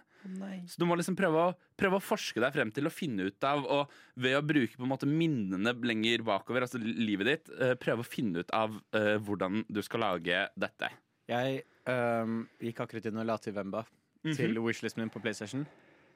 Så 0.71 0.78
du 0.78 0.85
må 0.87 0.94
liksom 0.99 1.16
prøve 1.18 1.40
å, 1.49 1.54
prøve 1.78 1.99
å 1.99 2.04
forske 2.04 2.42
deg 2.42 2.54
frem 2.54 2.71
til 2.75 2.87
å 2.87 2.94
finne 2.94 3.26
ut 3.26 3.47
av, 3.47 3.64
og 3.66 3.90
ved 4.23 4.37
å 4.38 4.44
bruke 4.47 4.78
på 4.78 4.87
en 4.87 4.92
måte 4.92 5.09
minnene 5.11 5.75
lenger 5.82 6.23
bakover, 6.26 6.66
altså 6.66 6.78
livet 6.78 7.30
ditt, 7.30 7.54
eh, 7.59 7.75
prøve 7.80 8.04
å 8.04 8.09
finne 8.09 8.44
ut 8.44 8.54
av 8.54 8.78
eh, 8.94 9.16
hvordan 9.18 9.64
du 9.66 9.82
skal 9.82 10.06
lage 10.06 10.44
dette. 10.54 10.92
Jeg 11.30 11.62
øhm, 11.90 12.44
gikk 12.62 12.85
akkurat 12.85 13.09
inn 13.09 13.21
og 13.23 13.28
la 13.28 13.38
til 13.42 13.54
Vemba 13.56 13.85
til 14.23 14.59
wishlisten 14.62 15.02
min 15.02 15.11
på 15.11 15.23
PlayStation. 15.23 15.64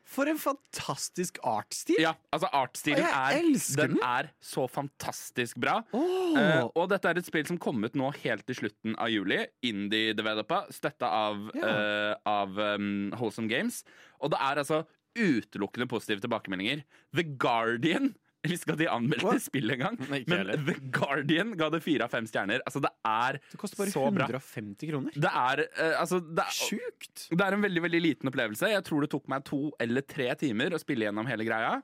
For 0.07 0.31
en 0.31 0.39
fantastisk 0.39 1.41
artstil! 1.47 1.99
Ja, 2.01 2.13
altså 2.35 2.51
Artstilen 2.55 3.05
er, 3.05 3.41
den 3.41 3.97
den. 3.97 3.97
er 4.07 4.29
så 4.39 4.67
fantastisk 4.71 5.59
bra. 5.63 5.81
Oh. 5.97 6.37
Uh, 6.37 6.69
og 6.79 6.93
dette 6.93 7.11
er 7.11 7.19
et 7.19 7.27
spill 7.27 7.47
som 7.49 7.59
kom 7.61 7.83
ut 7.83 7.99
nå 7.99 8.13
helt 8.23 8.47
til 8.47 8.61
slutten 8.63 8.95
av 9.03 9.11
juli. 9.11 9.41
Indie-developa, 9.67 10.65
støtta 10.75 11.11
av, 11.11 11.49
yeah. 11.59 11.73
uh, 11.75 12.13
av 12.23 12.55
um, 12.79 13.11
Wholesome 13.19 13.51
Games. 13.51 13.83
Og 14.23 14.31
det 14.35 14.41
er 14.47 14.63
altså 14.63 14.85
utelukkende 15.17 15.89
positive 15.91 16.23
tilbakemeldinger. 16.23 16.85
The 17.17 17.27
Guardian 17.41 18.15
ikke 18.57 18.75
at 18.76 18.83
de 18.83 18.90
anmeldte 18.90 19.26
What? 19.26 19.45
spillet 19.47 19.78
engang. 19.78 19.99
Nei, 20.11 20.23
Men 20.28 20.43
heller. 20.43 20.62
The 20.69 20.76
Guardian 20.95 21.55
ga 21.59 21.71
det 21.75 21.83
fire 21.85 22.07
av 22.07 22.12
fem 22.14 22.28
stjerner. 22.28 22.64
Altså, 22.69 22.83
det 22.85 22.93
er 23.07 23.40
så 23.40 23.40
bra. 23.40 23.55
Det 23.57 23.62
koster 23.62 23.83
bare 23.83 23.95
så 23.95 24.05
bra. 24.19 24.28
150 24.31 24.93
kroner. 24.93 25.16
Det 25.16 25.33
er, 25.33 25.64
uh, 25.78 25.95
altså, 26.02 26.21
det 26.21 26.45
er 26.45 26.55
Sjukt! 26.57 27.26
det 27.33 27.43
er 27.43 27.57
en 27.57 27.66
veldig 27.66 27.83
veldig 27.88 28.05
liten 28.05 28.31
opplevelse. 28.31 28.71
Jeg 28.75 28.87
tror 28.87 29.05
det 29.05 29.11
tok 29.14 29.26
meg 29.33 29.45
to 29.49 29.61
eller 29.83 30.07
tre 30.07 30.31
timer 30.40 30.76
å 30.76 30.81
spille 30.83 31.09
gjennom 31.09 31.28
hele 31.28 31.47
greia. 31.49 31.76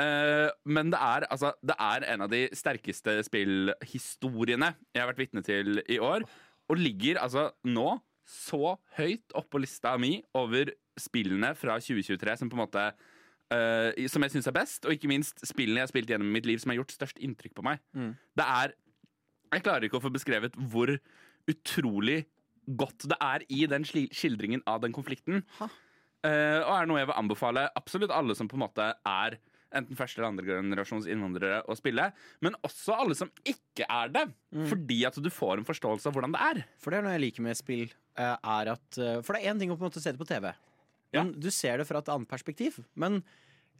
Eh, 0.00 0.48
men 0.70 0.92
det 0.92 1.00
er, 1.02 1.26
altså, 1.32 1.52
det 1.66 1.76
er 1.76 2.06
en 2.14 2.24
av 2.24 2.30
de 2.32 2.44
sterkeste 2.56 3.18
spillhistoriene 3.26 4.72
jeg 4.94 5.02
har 5.02 5.10
vært 5.10 5.24
vitne 5.24 5.42
til 5.46 5.82
i 5.90 5.98
år. 6.02 6.24
Og 6.70 6.80
ligger 6.80 7.20
altså 7.20 7.50
nå 7.66 7.98
så 8.30 8.76
høyt 8.98 9.34
oppå 9.38 9.58
lista 9.62 9.96
mi 9.98 10.20
over 10.38 10.70
spillene 11.00 11.52
fra 11.58 11.80
2023 11.82 12.36
som 12.38 12.50
på 12.50 12.58
en 12.58 12.62
måte 12.62 12.84
eh, 13.54 14.06
Som 14.10 14.24
jeg 14.26 14.34
syns 14.34 14.48
er 14.50 14.56
best, 14.56 14.84
og 14.86 14.94
ikke 14.94 15.10
minst 15.10 15.42
spillene 15.46 15.82
jeg 15.82 15.88
har 15.88 15.92
spilt 15.92 16.10
gjennom 16.12 16.30
i 16.30 16.36
mitt 16.38 16.48
liv 16.48 16.60
som 16.62 16.72
har 16.72 16.80
gjort 16.80 16.94
størst 16.94 17.22
inntrykk 17.22 17.54
på 17.58 17.66
meg. 17.66 17.82
Det 18.38 18.46
er 18.46 18.76
Jeg 19.50 19.64
klarer 19.66 19.86
ikke 19.88 19.98
å 19.98 20.04
få 20.04 20.12
beskrevet 20.14 20.54
hvor 20.70 20.92
utrolig 21.50 22.24
godt 22.78 23.08
det 23.10 23.16
er 23.24 23.44
i 23.50 23.64
den 23.70 23.86
skildringen 23.86 24.62
av 24.68 24.82
den 24.84 24.94
konflikten. 24.94 25.44
Uh, 26.20 26.60
og 26.66 26.74
er 26.76 26.88
noe 26.88 27.00
jeg 27.00 27.08
vil 27.08 27.16
anbefale 27.16 27.64
absolutt 27.78 28.12
alle 28.12 28.36
som 28.36 28.48
på 28.50 28.58
en 28.58 28.66
måte 28.66 28.90
er 28.92 29.38
enten 29.74 29.96
første 29.96 30.18
eller 30.18 30.32
andre 30.32 30.58
generasjons 30.58 31.06
innvandrere 31.08 31.62
å 31.70 31.76
spille. 31.78 32.08
Men 32.44 32.58
også 32.66 32.96
alle 32.98 33.16
som 33.18 33.30
ikke 33.46 33.86
er 33.86 34.10
det. 34.12 34.24
Fordi 34.70 34.98
at 35.06 35.18
du 35.22 35.30
får 35.30 35.60
en 35.60 35.68
forståelse 35.68 36.10
av 36.10 36.16
hvordan 36.16 36.34
det 36.34 36.40
er. 36.42 36.62
For 36.82 36.90
det 36.90 36.98
er 36.98 37.06
noe 37.06 37.14
jeg 37.14 37.24
liker 37.28 37.46
med 37.46 37.58
spill, 37.58 37.94
eh, 38.18 38.34
er 38.34 38.72
at 38.74 38.98
For 38.98 39.32
det 39.32 39.44
er 39.44 39.54
én 39.54 39.62
ting 39.62 39.70
å 39.70 39.78
på 39.78 39.86
en 39.86 39.92
måte 39.92 40.02
se 40.02 40.10
det 40.10 40.20
på 40.20 40.26
TV. 40.26 40.50
Men 41.16 41.32
Du 41.40 41.50
ser 41.50 41.80
det 41.80 41.88
fra 41.88 42.02
et 42.02 42.12
annet 42.12 42.30
perspektiv. 42.30 42.80
Men 42.94 43.22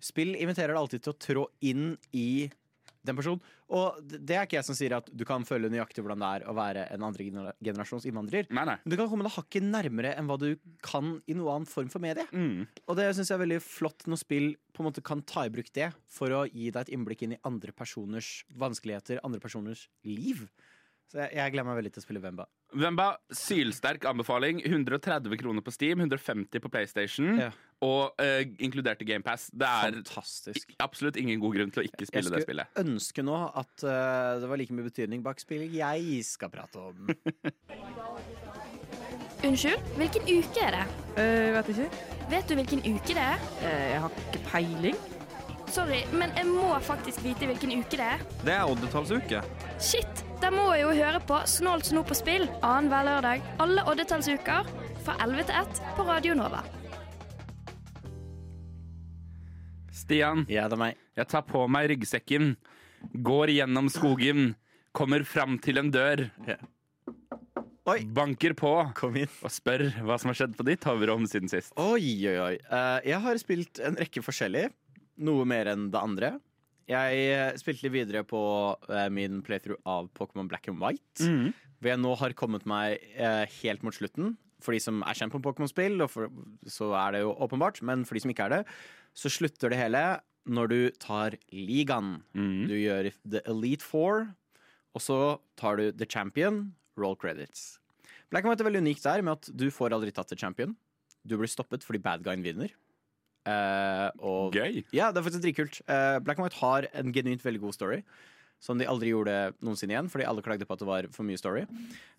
spill 0.01 0.35
inviterer 0.37 0.75
deg 0.75 0.81
alltid 0.81 1.05
til 1.05 1.13
å 1.13 1.21
trå 1.21 1.47
inn 1.69 1.93
i 2.17 2.51
den 3.07 3.17
personen. 3.17 3.41
Og 3.73 4.01
det 4.05 4.21
det 4.29 4.37
er 4.37 4.47
ikke 4.47 4.59
jeg 4.59 4.67
som 4.67 4.77
sier 4.77 4.93
at 4.97 5.09
du 5.15 5.23
kan 5.29 5.45
føle 5.47 5.71
nøyaktig 5.73 6.03
hvordan 6.05 6.21
det 6.23 6.31
er 6.37 6.45
å 6.51 6.55
være 6.57 6.85
en 6.95 7.05
andre 7.07 7.27
generasjons 7.63 8.07
innvandrer. 8.09 8.49
Nei, 8.53 8.65
nei. 8.69 8.77
Men 8.83 8.93
du 8.93 8.97
kan 8.99 9.11
komme 9.11 9.27
deg 9.27 9.35
hakket 9.37 9.67
nærmere 9.67 10.13
enn 10.19 10.29
hva 10.31 10.37
du 10.41 10.49
kan 10.85 11.15
i 11.25 11.37
noen 11.37 11.61
annen 11.61 11.71
form 11.71 11.91
for 11.93 12.03
medie. 12.03 12.27
Mm. 12.35 12.67
Og 12.87 12.99
det 12.99 13.09
syns 13.17 13.31
jeg 13.31 13.39
er 13.39 13.45
veldig 13.45 13.61
flott 13.65 14.07
når 14.11 14.23
spill 14.23 14.51
på 14.75 14.83
en 14.83 14.91
måte 14.91 15.05
kan 15.07 15.23
ta 15.27 15.47
i 15.47 15.53
bruk 15.53 15.71
det 15.77 15.91
for 16.11 16.35
å 16.35 16.45
gi 16.49 16.69
deg 16.71 16.83
et 16.83 16.93
innblikk 16.97 17.25
inn 17.27 17.37
i 17.37 17.41
andre 17.49 17.75
personers 17.77 18.43
vanskeligheter, 18.61 19.23
andre 19.27 19.43
personers 19.43 19.87
liv. 20.07 20.45
Så 21.11 21.19
jeg, 21.19 21.33
jeg 21.35 21.51
gleder 21.57 21.67
meg 21.67 21.75
veldig 21.81 21.91
til 21.91 22.03
å 22.03 22.05
spille 22.05 22.21
Vemba. 22.23 22.45
Vemba, 22.79 23.05
sylsterk 23.35 24.05
anbefaling. 24.07 24.61
130 24.63 25.35
kroner 25.41 25.65
på 25.67 25.73
Steam, 25.75 25.99
150 26.05 26.63
på 26.63 26.71
PlayStation. 26.71 27.33
Ja. 27.41 27.49
Og 27.83 28.15
uh, 28.23 28.45
inkludert 28.63 29.03
i 29.03 29.09
GamePass. 29.09 29.49
Det 29.51 29.67
er 29.67 29.97
Fantastisk. 29.99 30.71
absolutt 30.79 31.19
ingen 31.19 31.43
god 31.43 31.57
grunn 31.57 31.73
til 31.75 31.83
å 31.83 31.87
ikke 31.89 32.07
spille 32.07 32.31
det 32.31 32.45
spillet. 32.45 32.71
Jeg 32.71 32.77
skulle 32.77 32.95
ønske 32.95 33.25
nå 33.27 33.35
at 33.49 33.75
uh, 33.83 34.39
det 34.39 34.47
var 34.53 34.63
like 34.63 34.71
mye 34.77 34.87
betydning 34.87 35.19
bak 35.27 35.43
spillet 35.43 35.75
jeg 35.81 36.23
skal 36.31 36.47
prate 36.55 36.79
om. 36.79 37.03
Unnskyld, 39.51 39.83
hvilken 39.97 40.23
uke 40.31 40.59
er 40.69 40.73
det? 40.79 40.87
Uh, 41.19 41.51
vet 41.59 41.67
ikke. 41.75 41.91
Vet 42.31 42.47
du 42.47 42.55
hvilken 42.61 42.81
uke 42.87 43.13
det 43.19 43.27
er? 43.33 43.39
Uh, 43.65 43.87
jeg 43.97 44.01
har 44.07 44.11
ikke 44.29 44.47
peiling. 44.47 44.97
Sorry, 45.71 46.03
men 46.15 46.31
jeg 46.39 46.47
må 46.51 46.67
faktisk 46.87 47.23
vite 47.27 47.47
hvilken 47.51 47.71
uke 47.81 47.95
det 47.99 48.07
er. 48.15 48.19
Det 48.47 48.55
er 48.61 48.65
oddetallsuke. 48.71 49.39
Shit! 49.83 50.30
Da 50.41 50.49
må 50.53 50.71
jeg 50.75 50.85
jo 50.87 50.93
høre 50.97 51.21
på 51.29 51.39
Snålt 51.49 51.89
snop 51.91 52.09
på 52.11 52.17
spill 52.17 52.47
annenhver 52.65 53.05
lørdag 53.07 53.43
alle 53.63 53.83
oddetallsuker 53.91 54.69
fra 55.05 55.17
11 55.25 55.47
til 55.51 55.59
1 55.61 55.81
på 55.99 56.07
Radio 56.09 56.37
Nova. 56.39 56.63
Stian, 59.95 60.47
Ja, 60.49 60.67
det 60.69 60.75
er 60.79 60.81
meg. 60.81 60.97
jeg 61.17 61.29
tar 61.29 61.43
på 61.47 61.67
meg 61.69 61.91
ryggsekken, 61.93 62.55
går 63.23 63.53
gjennom 63.53 63.89
skogen, 63.93 64.55
kommer 64.97 65.25
fram 65.25 65.59
til 65.63 65.79
en 65.79 65.91
dør, 65.93 66.31
Oi. 67.87 68.05
banker 68.05 68.55
på 68.55 68.73
Kom 68.95 69.17
inn. 69.17 69.29
og 69.45 69.51
spør 69.51 69.91
hva 70.03 70.19
som 70.19 70.31
har 70.31 70.35
skjedd 70.41 70.57
på 70.57 70.65
ditt 70.67 70.85
hoverom 70.85 71.27
siden 71.27 71.49
sist. 71.51 71.73
Oi, 71.77 72.27
oi, 72.27 72.37
oi. 72.39 72.55
Eh, 72.71 73.01
jeg 73.11 73.21
har 73.21 73.39
spilt 73.39 73.81
en 73.81 73.97
rekke 73.97 74.23
forskjellig. 74.23 74.71
Noe 75.19 75.45
mer 75.45 75.67
enn 75.67 75.91
det 75.91 76.01
andre. 76.01 76.41
Jeg 76.91 77.25
eh, 77.31 77.57
spilte 77.61 77.87
litt 77.87 77.95
videre 77.95 78.25
på 78.27 78.41
eh, 78.91 79.09
min 79.15 79.41
playthrough 79.47 79.79
av 79.89 80.09
Pokémon 80.17 80.49
Black 80.51 80.69
and 80.71 80.81
White. 80.83 81.27
Mhm. 81.27 81.53
Hvor 81.81 81.89
jeg 81.89 82.01
nå 82.03 82.15
har 82.21 82.35
kommet 82.37 82.67
meg 82.69 82.99
eh, 83.17 83.47
helt 83.63 83.85
mot 83.87 83.97
slutten. 83.97 84.35
For 84.61 84.77
de 84.77 84.81
som 84.85 84.99
er 85.09 85.17
kjent 85.17 85.33
på 85.33 85.41
Pokémon-spill, 85.41 86.03
så 86.69 86.91
er 87.01 87.15
det 87.15 87.23
jo 87.23 87.31
åpenbart. 87.41 87.81
Men 87.87 88.03
for 88.05 88.19
de 88.19 88.21
som 88.25 88.33
ikke 88.35 88.51
er 88.51 88.57
det, 88.59 88.65
så 89.17 89.33
slutter 89.33 89.73
det 89.73 89.79
hele 89.81 90.03
når 90.51 90.69
du 90.73 90.79
tar 91.01 91.39
ligaen. 91.55 92.19
Mhm. 92.37 92.67
Du 92.69 92.77
gjør 92.77 93.11
The 93.25 93.41
Elite 93.49 93.87
Four, 93.87 94.29
og 94.93 95.05
så 95.05 95.19
tar 95.57 95.81
du 95.81 95.89
The 95.93 96.09
Champion, 96.11 96.75
roll 97.01 97.17
credits. 97.17 97.79
Black 98.31 98.45
and 98.45 98.53
White 98.53 98.63
er 98.63 98.69
veldig 98.69 98.85
unikt 98.85 99.07
der 99.07 99.23
med 99.25 99.39
at 99.39 99.51
du 99.57 99.71
får 99.73 99.95
aldri 99.97 100.13
tatt 100.13 100.29
The 100.29 100.39
Champion. 100.39 100.77
Du 101.27 101.37
blir 101.39 101.51
stoppet 101.51 101.85
fordi 101.87 102.03
bad 102.03 102.23
guyen 102.27 102.45
vinner. 102.45 102.75
Eh, 103.49 104.09
og 104.21 104.57
Gøy. 104.57 104.83
ja, 104.93 105.09
det 105.11 105.21
er 105.21 105.25
faktisk 105.25 105.45
dritkult. 105.47 105.81
Uh, 105.89 106.19
Black 106.25 106.41
and 106.41 106.47
White 106.47 106.61
har 106.61 106.89
en 106.93 107.15
genuint 107.15 107.45
veldig 107.45 107.63
god 107.63 107.77
story. 107.77 108.03
Som 108.61 108.77
de 108.77 108.85
aldri 108.85 109.15
gjorde 109.15 109.55
noensinne 109.65 109.95
igjen, 109.95 110.11
fordi 110.13 110.27
alle 110.29 110.45
klagde 110.45 110.67
på 110.69 110.77
at 110.77 110.83
det 110.83 110.89
var 110.89 111.09
for 111.15 111.25
mye 111.25 111.41
story. 111.41 111.65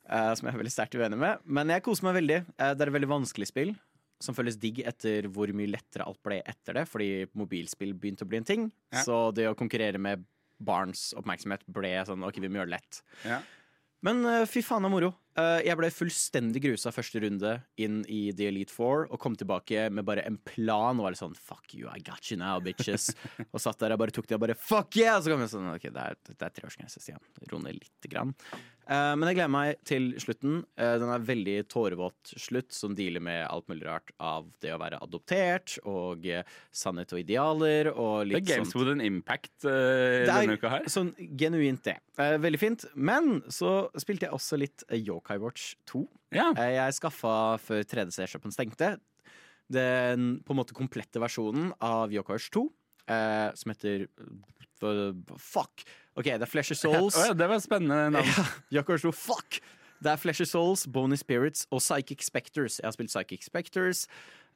Uh, 0.09 0.33
som 0.33 0.47
jeg 0.47 0.55
er 0.55 0.61
veldig 0.63 0.73
sterkt 0.73 0.97
uenig 0.97 1.19
med. 1.21 1.45
Men 1.45 1.69
jeg 1.69 1.85
koser 1.85 2.07
meg 2.09 2.17
veldig. 2.17 2.41
Uh, 2.57 2.71
det 2.73 2.81
er 2.81 2.89
et 2.89 2.97
veldig 2.97 3.11
vanskelig 3.13 3.51
spill. 3.51 3.75
Som 4.21 4.37
føles 4.37 4.57
digg 4.61 4.81
etter 4.85 5.29
hvor 5.33 5.49
mye 5.57 5.69
lettere 5.69 6.05
alt 6.05 6.21
ble 6.25 6.41
etter 6.41 6.81
det. 6.81 6.87
Fordi 6.89 7.11
mobilspill 7.37 7.93
begynte 7.97 8.25
å 8.25 8.31
bli 8.31 8.41
en 8.41 8.49
ting. 8.49 8.67
Ja. 8.93 9.05
Så 9.05 9.23
det 9.37 9.47
å 9.49 9.57
konkurrere 9.57 10.01
med 10.01 10.25
barns 10.61 11.09
oppmerksomhet 11.17 11.65
ble 11.73 11.95
sånn 12.05 12.21
OK, 12.25 12.37
vi 12.41 12.49
må 12.49 12.61
gjøre 12.61 12.69
det 12.69 12.77
lett. 12.77 13.01
Ja. 13.25 13.39
Men 14.05 14.25
fy 14.49 14.61
faen 14.65 14.85
av 14.85 14.93
moro. 14.93 15.09
Eh, 15.39 15.61
jeg 15.63 15.79
ble 15.79 15.87
fullstendig 15.95 16.61
grusa 16.65 16.91
første 16.91 17.21
runde 17.23 17.53
inn 17.79 18.01
i 18.11 18.33
The 18.35 18.49
Elite 18.49 18.73
Four 18.73 19.05
og 19.07 19.19
kom 19.23 19.37
tilbake 19.39 19.85
med 19.93 20.03
bare 20.07 20.25
en 20.27 20.35
plan 20.43 20.99
og 20.99 21.07
var 21.07 21.15
litt 21.15 21.21
sånn 21.21 21.37
Fuck 21.37 21.75
you, 21.77 21.87
I 21.87 22.03
got 22.03 22.27
you 22.27 22.39
now, 22.41 22.59
bitches. 22.63 23.11
og 23.53 23.63
satt 23.63 23.79
der 23.79 23.95
og 23.95 24.01
bare 24.03 24.15
tok 24.15 24.27
det 24.27 24.35
og 24.35 24.43
bare 24.43 24.57
fuck 24.59 24.99
yeah! 24.99 25.15
Og 25.17 25.23
så 25.23 25.31
kom 25.31 25.45
jeg 25.45 25.53
sånn 25.53 25.71
OK, 25.71 25.87
det 25.87 26.03
er, 26.03 26.19
det 26.33 26.37
er 26.49 26.53
treårsgrense, 26.59 27.03
Stian. 27.03 27.23
Ro 27.51 27.63
ned 27.63 27.79
lite 27.79 28.11
grann. 28.11 28.35
Uh, 28.91 29.13
men 29.15 29.29
jeg 29.29 29.37
gleder 29.37 29.51
meg 29.53 29.81
til 29.87 30.07
slutten. 30.19 30.55
Uh, 30.75 30.95
den 30.99 31.11
er 31.13 31.23
veldig 31.23 31.55
tårevåt 31.71 32.33
slutt, 32.33 32.73
som 32.75 32.95
dealer 32.97 33.23
med 33.23 33.45
alt 33.45 33.69
mulig 33.71 33.85
rart 33.87 34.11
av 34.19 34.49
det 34.63 34.73
å 34.75 34.79
være 34.81 34.99
adoptert, 35.05 35.77
og 35.87 36.25
uh, 36.27 36.41
sannhet 36.75 37.13
og 37.15 37.21
idealer, 37.21 37.91
og 37.93 38.25
litt 38.27 38.41
sånt. 38.41 38.49
Det 38.49 38.57
er 38.57 38.59
Games 38.59 38.73
sånt. 38.73 38.81
with 38.81 38.91
an 38.91 39.05
impact 39.05 39.67
denne 39.67 40.57
uka 40.57 40.73
her. 40.73 40.89
sånn 40.91 41.13
genuint 41.39 41.85
det. 41.87 41.99
Veldig 42.19 42.59
fint. 42.59 42.85
Men 42.95 43.39
så 43.53 43.85
spilte 44.01 44.27
jeg 44.27 44.35
også 44.35 44.59
litt 44.59 44.83
eh, 44.89 44.99
Yokai 45.21 45.37
Watch 45.39 45.75
2. 45.85 46.03
Ja. 46.33 46.49
Eh, 46.57 46.75
jeg 46.79 46.97
skaffa 46.97 47.57
før 47.61 47.85
3DC-shoppen 47.85 48.53
stengte 48.53 48.95
den 49.71 50.41
på 50.43 50.51
en 50.51 50.59
måte 50.59 50.75
komplette 50.75 51.21
versjonen 51.21 51.71
av 51.79 52.11
Yokai 52.11 52.35
Watch 52.35 52.49
2, 52.51 52.65
eh, 53.07 53.49
som 53.55 53.71
heter 53.71 54.07
eh, 54.09 55.37
Fuck! 55.37 55.85
OK, 56.17 56.25
det 56.25 56.41
er 56.41 56.49
Flesh 56.49 56.73
of 56.73 56.81
Souls. 56.81 57.15
oh, 57.15 57.29
ja, 57.29 57.37
det 57.37 57.47
var 57.47 57.61
et 57.61 57.63
spennende 57.63 58.09
navn. 58.17 58.51
Ja, 58.73 58.83
2, 58.83 59.13
fuck! 59.15 59.61
Det 60.01 60.11
er 60.11 60.17
Flesh 60.17 60.41
of 60.41 60.49
Souls, 60.49 60.87
Bony 60.89 61.15
Spirits 61.15 61.67
og 61.69 61.79
Psychic 61.79 62.25
Specters. 62.25 62.79
Jeg 62.81 62.89
har 62.89 62.95
spilt 62.97 63.13
Psychic 63.13 63.45
Specters. 63.45 64.07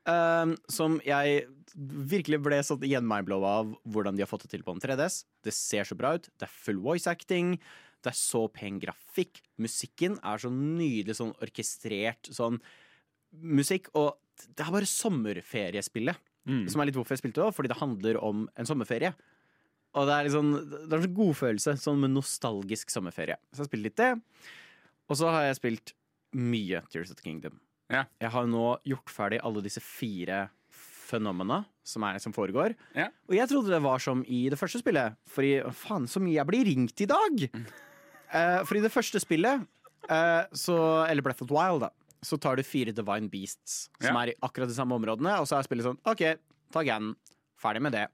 Um, 0.06 0.52
som 0.70 1.00
jeg 1.02 1.48
virkelig 1.74 2.38
ble 2.46 2.60
sånn 2.62 2.84
igjen 2.86 3.08
mindblowa 3.10 3.54
av 3.64 3.72
hvordan 3.90 4.18
de 4.18 4.22
har 4.22 4.30
fått 4.30 4.44
det 4.46 4.52
til 4.54 4.66
på 4.66 4.76
en 4.76 4.82
3DS. 4.82 5.24
Det 5.46 5.54
ser 5.54 5.88
så 5.88 5.98
bra 5.98 6.16
ut. 6.18 6.28
Det 6.38 6.46
er 6.46 6.58
full 6.66 6.82
voice 6.82 7.10
acting. 7.10 7.56
Det 8.06 8.12
er 8.14 8.20
så 8.20 8.46
pen 8.54 8.78
grafikk. 8.82 9.42
Musikken 9.62 10.20
er 10.22 10.42
så 10.42 10.52
nydelig 10.54 11.18
sånn 11.18 11.34
orkestrert 11.42 12.30
sånn 12.34 12.60
musikk. 13.42 13.90
Og 13.98 14.14
det 14.54 14.66
er 14.66 14.74
bare 14.76 14.90
sommerferiespillet. 14.90 16.22
Mm. 16.46 16.68
Som 16.70 16.82
er 16.82 16.92
litt 16.92 16.98
hvorfor 17.00 17.16
jeg 17.16 17.24
spilte 17.24 17.42
det 17.42 17.56
fordi 17.58 17.72
det 17.72 17.80
handler 17.80 18.20
om 18.22 18.46
en 18.54 18.70
sommerferie. 18.70 19.16
Og 19.96 20.06
det 20.06 20.14
er 20.14 20.28
liksom 20.28 20.50
Det 20.54 20.92
er 20.92 20.98
en 21.00 21.06
sånn 21.08 21.18
godfølelse, 21.18 21.76
sånn 21.82 22.02
med 22.04 22.14
nostalgisk 22.14 22.92
sommerferie. 22.94 23.40
Så 23.50 23.64
jeg 23.64 23.66
har 23.66 23.72
spilt 23.72 23.88
litt 23.88 24.02
det. 24.02 24.12
Og 25.10 25.20
så 25.20 25.32
har 25.32 25.48
jeg 25.48 25.60
spilt 25.62 25.96
mye 26.36 26.84
Tears 26.92 27.14
of 27.14 27.18
the 27.18 27.26
Kingdom. 27.26 27.58
Ja. 27.90 28.06
Jeg 28.22 28.34
har 28.34 28.48
nå 28.50 28.68
gjort 28.86 29.14
ferdig 29.14 29.42
alle 29.46 29.64
disse 29.66 29.82
fire 29.84 30.48
fenomena 31.06 31.62
som, 31.86 32.04
er, 32.08 32.20
som 32.22 32.34
foregår. 32.36 32.74
Ja. 32.98 33.10
Og 33.30 33.38
jeg 33.38 33.50
trodde 33.52 33.74
det 33.74 33.82
var 33.86 34.02
som 34.02 34.24
i 34.26 34.46
det 34.52 34.60
første 34.60 34.82
spillet. 34.82 35.18
Fordi 35.30 35.60
faen, 35.86 36.10
så 36.10 36.22
mye 36.24 36.40
jeg 36.40 36.50
blir 36.50 36.66
ringt 36.68 37.06
i 37.06 37.10
dag! 37.10 37.46
Eh, 38.32 38.62
for 38.66 38.78
i 38.80 38.84
det 38.84 38.92
første 38.94 39.20
spillet, 39.22 39.66
uh, 40.10 40.44
så, 40.56 40.78
eller 41.10 41.26
Breath 41.26 41.44
of 41.44 41.50
the 41.50 41.56
Wild, 41.56 41.86
da, 41.86 41.92
så 42.26 42.40
tar 42.42 42.58
du 42.58 42.64
fire 42.66 42.94
Divine 42.96 43.30
Beasts, 43.30 43.90
som 44.00 44.16
Ja. 44.16 44.24
er 44.24 44.34
i 44.34 44.40
akkurat 44.42 44.68
de 44.72 44.78
samme 44.78 44.96
områdene, 44.98 45.38
og 45.40 45.48
så 45.50 45.60
er 45.60 45.68
spillet 45.68 45.86
sånn 45.86 46.00
OK, 46.06 46.24
ta 46.74 46.84
Ganon. 46.84 47.16
Ferdig 47.62 47.82
med 47.82 47.94
det. 47.94 48.08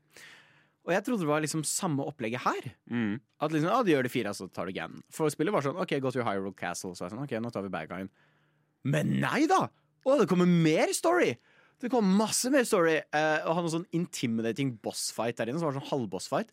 Og 0.86 0.94
jeg 0.94 1.03
trodde 1.06 1.22
det 1.22 1.30
var 1.30 1.41
liksom 1.41 1.63
samme 1.63 2.03
opplegget 2.06 2.41
her. 2.41 2.72
Mm. 2.89 3.20
At 3.39 3.51
liksom, 3.53 3.70
ah, 3.70 3.84
de 3.86 3.94
gjør 3.94 4.03
det 4.03 4.12
fire, 4.12 4.34
så 4.34 4.48
tar 4.51 4.65
du 4.65 4.74
Ganon. 4.74 5.03
For 5.13 5.30
spillet 5.30 5.53
var 5.53 5.62
sånn 5.65 5.77
OK, 5.77 5.94
go 6.01 6.12
to 6.12 6.24
Hyrule 6.25 6.56
Castle. 6.58 6.94
Så 6.98 7.06
er 7.06 7.10
jeg 7.10 7.15
sånn, 7.18 7.24
ok, 7.25 7.36
nå 7.41 7.51
tar 7.53 7.65
vi 7.65 7.70
bad 7.74 7.89
guyen. 7.89 8.10
Men 8.84 9.20
nei 9.22 9.46
da! 9.50 9.68
Å, 10.01 10.18
det 10.18 10.27
kommer 10.30 10.50
mer 10.50 10.91
story! 10.98 11.36
Det 11.82 11.89
kommer 11.89 12.13
masse 12.25 12.50
mer 12.53 12.65
story. 12.65 13.00
Uh, 13.13 13.41
og 13.48 13.56
han 13.58 13.65
har 13.65 13.72
sånn 13.74 13.88
intimidating 13.98 14.75
bossfight 14.86 15.38
der 15.38 15.50
inne, 15.50 15.62
som 15.62 15.70
var 15.70 15.77
sånn 15.80 15.89
halvbossfight. 15.89 16.51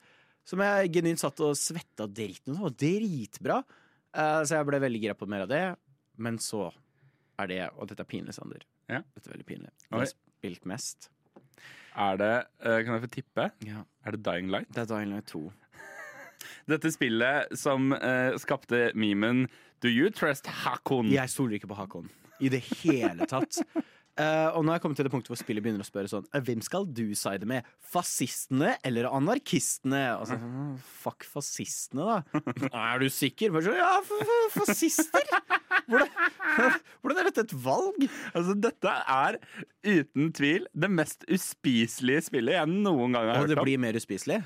Som 0.49 0.63
jeg 0.65 0.93
genuint 0.95 1.21
satt 1.21 1.41
og 1.45 1.57
svetta 1.61 2.07
dritten 2.09 2.57
av. 2.57 2.73
Dritbra. 2.73 3.61
Uh, 4.17 4.41
så 4.49 4.57
jeg 4.57 4.69
ble 4.71 4.81
veldig 4.81 5.03
gira 5.03 5.17
på 5.19 5.29
mer 5.29 5.45
av 5.45 5.53
det. 5.53 5.65
Men 6.19 6.41
så 6.43 6.71
er 7.39 7.51
det 7.51 7.61
Og 7.77 7.91
dette 7.91 8.03
er 8.03 8.09
pinlig, 8.09 8.35
Sander. 8.35 8.65
Ja. 8.89 9.03
Dette 9.15 9.29
er 9.29 9.37
veldig 9.37 9.49
pinlig. 9.49 9.73
Jeg 9.85 9.95
har 9.95 10.11
spilt 10.11 10.69
mest. 10.69 11.11
Er 11.99 12.19
det 12.21 12.35
uh, 12.65 12.79
Kan 12.81 12.95
jeg 12.97 13.05
få 13.05 13.13
tippe? 13.19 13.49
Ja. 13.67 13.85
Er 14.07 14.17
det 14.17 14.25
Dying 14.25 14.53
Light? 14.55 14.71
Det 14.73 14.87
er 14.87 14.91
Dying 14.95 15.13
Light 15.13 15.29
2. 15.35 15.45
Dette 16.73 16.93
spillet 16.95 17.53
som 17.59 17.93
uh, 17.93 18.33
skapte 18.41 18.89
memen 18.97 19.47
Do 19.85 19.93
you 19.93 20.09
trust 20.11 20.49
Hakon? 20.65 21.13
Jeg 21.13 21.31
stoler 21.31 21.59
ikke 21.61 21.71
på 21.71 21.79
Hakon 21.79 22.09
i 22.39 22.51
det 22.53 22.61
hele 22.83 23.27
tatt. 23.27 23.61
Eh, 24.19 24.49
og 24.51 24.65
nå 24.67 24.73
er 24.73 24.79
jeg 24.79 24.83
kommet 24.83 24.99
til 24.99 25.07
det 25.07 25.13
punktet 25.13 25.31
hvor 25.31 25.39
spillet 25.39 25.63
begynner 25.63 25.85
å 25.85 25.87
spørre 25.87 26.11
sånn 26.11 26.25
eh, 26.35 26.43
Hvem 26.43 26.63
skal 26.67 26.89
du 26.91 27.05
side 27.15 27.47
med? 27.47 27.67
Fascistene 27.93 28.73
eller 28.87 29.07
anarkistene? 29.15 30.01
Altså, 30.17 30.39
fuck 31.05 31.27
fascistene, 31.29 32.03
da. 32.03 32.43
er 32.91 33.05
du 33.05 33.07
sikker? 33.15 33.55
Sånn, 33.63 33.79
ja, 33.79 33.93
fascister! 34.57 35.31
Hvordan, 35.89 36.11
hvordan 37.01 37.23
er 37.23 37.31
dette 37.31 37.47
et 37.47 37.55
valg? 37.65 38.09
Altså, 38.35 38.59
dette 38.59 38.95
er 39.15 39.39
uten 39.89 40.33
tvil 40.35 40.67
det 40.75 40.91
mest 40.93 41.23
uspiselige 41.31 42.27
spillet 42.27 42.59
jeg 42.59 42.73
noen 42.73 43.15
gang 43.15 43.31
har 43.31 43.45
Og 43.45 43.49
det 43.49 43.55
hørt 43.55 43.63
om. 43.63 43.69
blir 43.71 43.83
mer 43.87 43.97
uspiselig. 43.99 44.41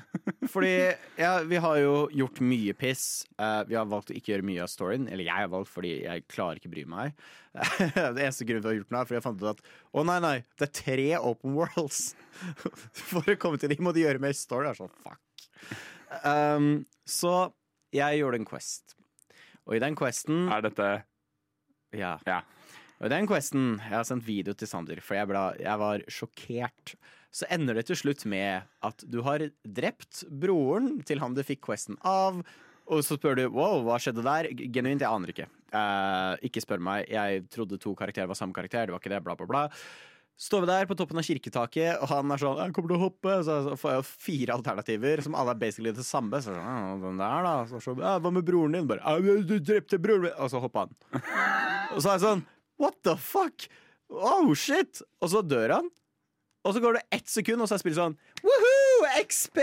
Fordi 0.53 0.73
ja, 1.17 1.33
vi 1.49 1.59
har 1.65 1.79
jo 1.81 1.95
gjort 2.13 2.43
mye 2.45 2.75
piss. 2.77 3.25
Uh, 3.41 3.63
vi 3.67 3.75
har 3.79 3.89
valgt 3.89 4.13
å 4.13 4.17
ikke 4.17 4.35
gjøre 4.35 4.47
mye 4.47 4.63
av 4.63 4.71
storyen. 4.71 5.09
Eller 5.09 5.27
jeg 5.27 5.47
har 5.47 5.51
valgt 5.51 5.73
fordi 5.73 5.97
jeg 6.05 6.27
klarer 6.31 6.61
ikke 6.61 6.71
bry 6.71 6.85
meg. 6.93 7.17
Det 7.53 8.23
eneste 8.23 8.47
grunnen 8.49 8.65
å 8.65 8.71
har 8.71 8.79
gjort 8.79 8.93
noe, 8.93 9.01
er 9.03 9.09
fordi 9.09 9.17
jeg 9.19 9.25
fant 9.27 9.43
ut 9.43 9.49
at 9.51 9.61
å 9.93 10.03
nei, 10.07 10.17
nei, 10.23 10.37
det 10.57 10.67
er 10.67 10.73
tre 10.79 11.09
open 11.19 11.53
worlds. 11.57 12.01
For 13.11 13.29
å 13.29 13.37
komme 13.39 13.61
til 13.61 13.69
dem 13.73 13.83
må 13.85 13.93
de 13.93 14.05
gjøre 14.05 14.21
mer 14.23 14.33
story. 14.37 14.65
Jeg 14.65 14.73
er 14.73 14.81
sånn, 14.81 14.95
fuck. 15.05 15.47
Um, 16.25 16.71
så 17.09 17.35
jeg 17.93 18.21
gjorde 18.21 18.41
en 18.41 18.49
quest. 18.49 18.95
Og 19.63 19.77
i 19.77 19.81
den 19.81 19.95
questen 19.95 20.49
Er 20.51 20.63
dette 20.65 20.87
ja. 21.95 22.17
Ja. 22.27 22.41
Og 22.99 23.07
i 23.07 23.11
den 23.13 23.29
questen 23.29 23.77
Jeg 23.77 23.95
har 23.95 24.03
sendt 24.07 24.25
video 24.27 24.51
til 24.57 24.67
Sander, 24.67 24.99
for 25.03 25.15
jeg, 25.15 25.29
ble, 25.29 25.43
jeg 25.61 25.79
var 25.79 26.03
sjokkert. 26.11 26.95
Så 27.33 27.47
ender 27.53 27.79
det 27.79 27.87
til 27.89 27.97
slutt 27.97 28.25
med 28.29 28.67
at 28.85 29.05
du 29.09 29.21
har 29.25 29.45
drept 29.63 30.25
broren 30.29 30.99
til 31.07 31.21
han 31.23 31.37
du 31.37 31.41
fikk 31.45 31.63
questen 31.69 31.97
av. 32.05 32.41
Og 32.91 33.05
så 33.05 33.17
spør 33.17 33.39
du 33.39 33.45
wow, 33.53 33.81
hva 33.85 33.97
skjedde 34.01 34.25
der? 34.25 34.51
Genuint, 34.73 35.01
jeg 35.01 35.09
aner 35.09 35.33
ikke. 35.33 35.47
Eh, 35.73 36.47
ikke 36.49 36.61
spør 36.63 36.81
meg. 36.83 37.09
Jeg 37.09 37.45
trodde 37.53 37.79
to 37.81 37.95
karakterer 37.97 38.29
var 38.29 38.37
samme 38.37 38.53
karakter. 38.53 38.87
Det 38.87 38.95
var 38.95 39.01
ikke 39.01 39.13
det. 39.13 39.23
Bla, 39.25 39.35
bla, 39.39 39.49
bla. 39.49 39.63
Står 40.43 40.63
vi 40.63 40.69
der 40.71 40.87
på 40.89 40.95
toppen 40.97 41.19
av 41.21 41.25
kirketaket, 41.27 41.99
og 42.01 42.09
han 42.09 42.31
er 42.33 42.41
sånn 42.41 42.57
'Jeg 42.57 42.73
kommer 42.73 42.89
til 42.89 42.97
å 42.97 43.05
hoppe.' 43.05 43.43
Så 43.45 43.77
får 43.77 43.91
jeg 43.93 44.05
fire 44.05 44.53
alternativer, 44.57 45.21
som 45.21 45.35
alle 45.35 45.51
er 45.51 45.61
basically 45.61 45.91
det 45.91 46.05
samme. 46.05 46.41
Så 46.41 46.49
sånn, 46.49 46.57
«Ja, 46.57 46.97
den 46.97 47.17
der 47.17 47.43
da 47.43 47.65
så, 47.65 47.77
så, 47.79 47.93
'Hva 47.95 48.33
med 48.33 48.45
broren 48.45 48.73
din?' 48.73 48.87
Bare 48.87 48.99
«Ja, 48.99 49.19
'Du 49.19 49.59
drepte 49.59 50.01
broren 50.01 50.21
min.' 50.23 50.39
Og 50.39 50.49
så 50.49 50.59
hoppa 50.59 50.87
han. 50.87 50.95
Og 51.93 52.01
så 52.01 52.09
er 52.09 52.17
jeg 52.17 52.25
sånn 52.25 52.45
What 52.79 52.95
the 53.03 53.15
fuck? 53.15 53.67
Oh 54.09 54.53
shit! 54.55 55.01
Og 55.21 55.29
så 55.29 55.41
dør 55.45 55.75
han. 55.75 55.89
Og 56.65 56.73
så 56.73 56.81
går 56.81 56.93
det 56.93 57.03
ett 57.11 57.27
sekund, 57.29 57.61
og 57.61 57.67
så 57.69 57.75
er 57.75 57.83
spillet 57.83 58.01
sånn 58.01 58.17
Woohoo! 58.41 59.05
XP! 59.21 59.59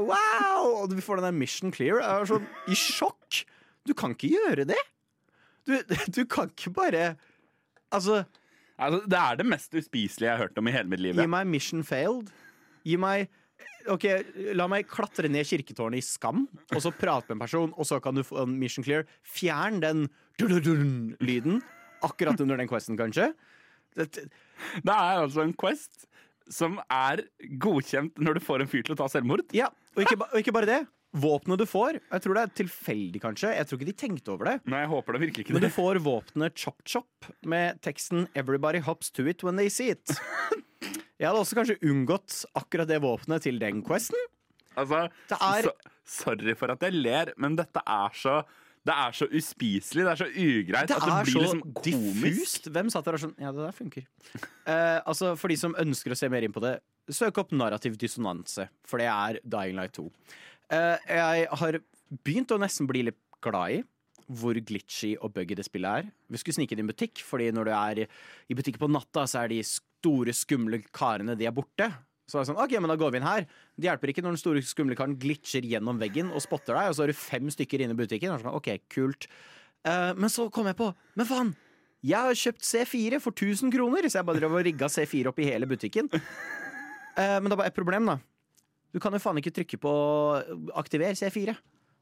Wow! 0.00 0.82
Og 0.82 0.90
du 0.90 1.00
får 1.02 1.20
den 1.20 1.28
der 1.28 1.36
mission 1.36 1.70
clear. 1.70 2.00
Jeg 2.00 2.22
er 2.22 2.24
sånn 2.24 2.46
i 2.66 2.74
sjokk. 2.74 3.44
Du 3.84 3.92
kan 3.94 4.14
ikke 4.16 4.32
gjøre 4.32 4.66
det. 4.66 4.80
Du, 5.66 5.74
du 6.14 6.22
kan 6.30 6.50
ikke 6.52 6.70
bare 6.76 7.16
Altså, 7.92 8.24
Altså, 8.78 9.00
det 9.08 9.18
er 9.18 9.36
det 9.40 9.46
mest 9.48 9.72
uspiselige 9.74 10.28
jeg 10.28 10.36
har 10.36 10.42
hørt 10.46 10.58
om 10.60 10.68
i 10.68 10.72
hele 10.74 10.88
mitt 10.92 11.00
liv. 11.00 11.16
gi 11.16 11.26
meg 11.32 11.46
mission 11.48 11.82
failed. 11.86 12.28
Gi 12.84 12.96
meg 13.00 13.28
Ok, 13.88 14.02
La 14.58 14.66
meg 14.68 14.84
klatre 14.90 15.30
ned 15.30 15.46
kirketårnet 15.48 16.02
i 16.02 16.04
skam, 16.04 16.42
og 16.74 16.80
så 16.82 16.90
prate 16.92 17.30
med 17.30 17.36
en 17.38 17.42
person, 17.44 17.70
og 17.78 17.86
så 17.88 18.00
kan 18.02 18.14
du 18.18 18.22
få 18.26 18.42
en 18.42 18.56
mission 18.58 18.84
clear. 18.84 19.04
Fjern 19.24 19.78
den 19.80 20.08
lyden 21.22 21.62
akkurat 22.04 22.40
under 22.42 22.58
den 22.60 22.68
questen, 22.68 22.98
kanskje. 22.98 23.30
Det, 23.96 24.10
Det 24.12 24.92
er 24.92 25.22
altså 25.22 25.40
en 25.46 25.54
quest 25.56 26.04
som 26.52 26.76
er 26.92 27.22
godkjent 27.62 28.18
når 28.22 28.34
du 28.38 28.44
får 28.44 28.62
en 28.66 28.68
fyr 28.70 28.82
til 28.86 28.94
å 28.94 28.98
ta 29.00 29.08
selvmord. 29.10 29.42
Ja, 29.56 29.70
og 29.96 30.02
ikke, 30.04 30.18
ba- 30.20 30.28
og 30.32 30.38
ikke 30.42 30.52
bare 30.54 30.68
det. 30.68 30.80
Våpenet 31.16 31.62
du 31.62 31.66
får, 31.68 31.98
jeg 32.12 32.24
tror 32.24 32.36
det 32.36 32.42
er 32.44 32.54
tilfeldig, 32.60 33.22
kanskje. 33.22 33.52
Jeg 33.56 33.68
tror 33.68 33.80
ikke 33.80 33.88
de 33.88 33.96
tenkte 34.02 34.34
over 34.34 34.50
det. 34.50 34.56
Nei, 34.68 34.82
jeg 34.84 34.90
håper 34.92 35.16
det 35.16 35.22
virkelig 35.24 35.46
ikke 35.46 35.56
Men 35.56 35.64
du 35.64 35.70
får 35.72 36.00
våpenet 36.04 36.60
Chop 36.60 36.84
Chop 36.84 37.30
med 37.48 37.80
teksten 37.86 38.26
'Everybody 38.34 38.82
hops 38.84 39.10
to 39.16 39.26
it 39.26 39.44
when 39.46 39.56
they 39.56 39.68
see 39.72 39.90
it'. 39.94 40.16
Jeg 41.16 41.30
hadde 41.30 41.40
også 41.40 41.56
kanskje 41.56 41.78
unngått 41.88 42.42
akkurat 42.60 42.88
det 42.90 43.00
våpenet 43.00 43.46
til 43.46 43.58
den 43.58 43.80
questen. 43.82 44.18
Altså, 44.76 45.06
er- 45.32 45.70
så, 45.70 45.72
sorry 46.04 46.54
for 46.54 46.68
at 46.74 46.82
jeg 46.84 46.92
ler, 46.92 47.32
men 47.40 47.56
dette 47.56 47.80
er 47.80 48.12
så 48.12 48.42
det 48.86 48.94
er 48.94 49.14
så 49.18 49.26
uspiselig, 49.34 50.04
det 50.06 50.10
er 50.12 50.18
så 50.20 50.28
ugreit 50.30 50.86
Det 50.86 50.98
det 51.02 51.10
er 51.10 51.24
blir 51.26 51.40
liksom 51.42 51.62
diffust. 51.82 52.68
Hvem 52.70 52.90
satt 52.92 53.08
der 53.08 53.16
og 53.18 53.22
sånn 53.24 53.34
Ja, 53.42 53.50
det 53.50 53.64
der 53.64 53.74
funker. 53.74 54.04
Uh, 54.62 55.00
altså, 55.10 55.32
For 55.34 55.50
de 55.50 55.56
som 55.58 55.74
ønsker 55.74 56.14
å 56.14 56.18
se 56.18 56.28
mer 56.30 56.46
inn 56.46 56.54
på 56.54 56.62
det, 56.62 56.76
søk 57.10 57.40
opp 57.42 57.50
narrativ 57.50 57.96
dissonanse, 57.98 58.68
for 58.86 59.02
det 59.02 59.08
er 59.10 59.40
Dying 59.42 59.74
Light 59.78 59.96
2. 59.98 60.06
Eh, 60.72 61.12
jeg 61.12 61.46
har 61.60 61.78
begynt 62.26 62.54
å 62.54 62.58
nesten 62.58 62.88
bli 62.90 63.04
litt 63.08 63.20
glad 63.44 63.78
i 63.78 63.84
hvor 64.26 64.58
glitchy 64.58 65.12
og 65.22 65.36
buggy 65.36 65.54
det 65.54 65.66
spillet 65.68 66.02
er. 66.02 66.08
Vi 66.32 66.40
skulle 66.40 66.56
snike 66.56 66.74
inn 66.74 66.82
i 66.82 66.84
en 66.86 66.90
butikk, 66.90 67.22
fordi 67.22 67.52
når 67.54 67.68
du 67.68 67.72
er 67.76 68.00
i 68.06 68.56
butikk 68.58 68.80
på 68.82 68.88
natta, 68.90 69.22
så 69.30 69.44
er 69.44 69.52
de 69.52 69.60
store, 69.66 70.34
skumle 70.34 70.80
karene 70.94 71.36
de 71.38 71.46
er 71.46 71.54
borte. 71.54 71.86
Så 72.26 72.40
er 72.40 72.42
det 72.42 72.48
sånn, 72.50 72.58
ok, 72.58 72.74
men 72.82 72.90
da 72.90 72.96
går 72.98 73.12
vi 73.14 73.20
inn 73.20 73.28
her. 73.28 73.46
Det 73.78 73.86
hjelper 73.86 74.10
ikke 74.10 74.24
når 74.24 74.34
den 74.34 74.42
store, 74.42 74.64
skumle 74.66 74.98
karen 74.98 75.14
glitcher 75.22 75.66
gjennom 75.66 76.00
veggen 76.02 76.32
og 76.34 76.42
spotter 76.42 76.74
deg, 76.74 76.90
og 76.90 76.98
så 76.98 77.04
har 77.04 77.12
du 77.12 77.18
fem 77.20 77.52
stykker 77.54 77.84
inne 77.84 77.94
i 77.94 78.00
butikken. 78.00 78.34
Og 78.34 78.40
så, 78.40 78.48
sånn, 78.48 78.58
ok, 78.58 78.72
kult. 78.90 79.28
Uh, 79.86 80.10
men 80.18 80.32
så 80.32 80.48
kom 80.50 80.66
jeg 80.66 80.78
på, 80.80 80.90
men 81.14 81.28
faen, 81.28 81.52
jeg 82.06 82.18
har 82.18 82.38
kjøpt 82.38 82.66
C4 82.66 83.20
for 83.22 83.30
1000 83.30 83.70
kroner, 83.74 84.08
så 84.10 84.18
jeg 84.18 84.26
bare 84.26 84.42
drev 84.42 84.58
og 84.58 84.66
rigga 84.66 84.90
C4 84.90 85.30
opp 85.30 85.38
i 85.38 85.46
hele 85.46 85.70
butikken. 85.70 86.10
Uh, 86.10 87.38
men 87.38 87.46
det 87.46 87.60
bare 87.60 87.70
ett 87.70 87.78
problem, 87.78 88.10
da. 88.10 88.18
Du 88.94 89.00
kan 89.02 89.14
jo 89.14 89.20
faen 89.22 89.40
ikke 89.40 89.54
trykke 89.54 89.80
på 89.82 89.92
aktiver 90.78 91.16
C4. 91.18 91.56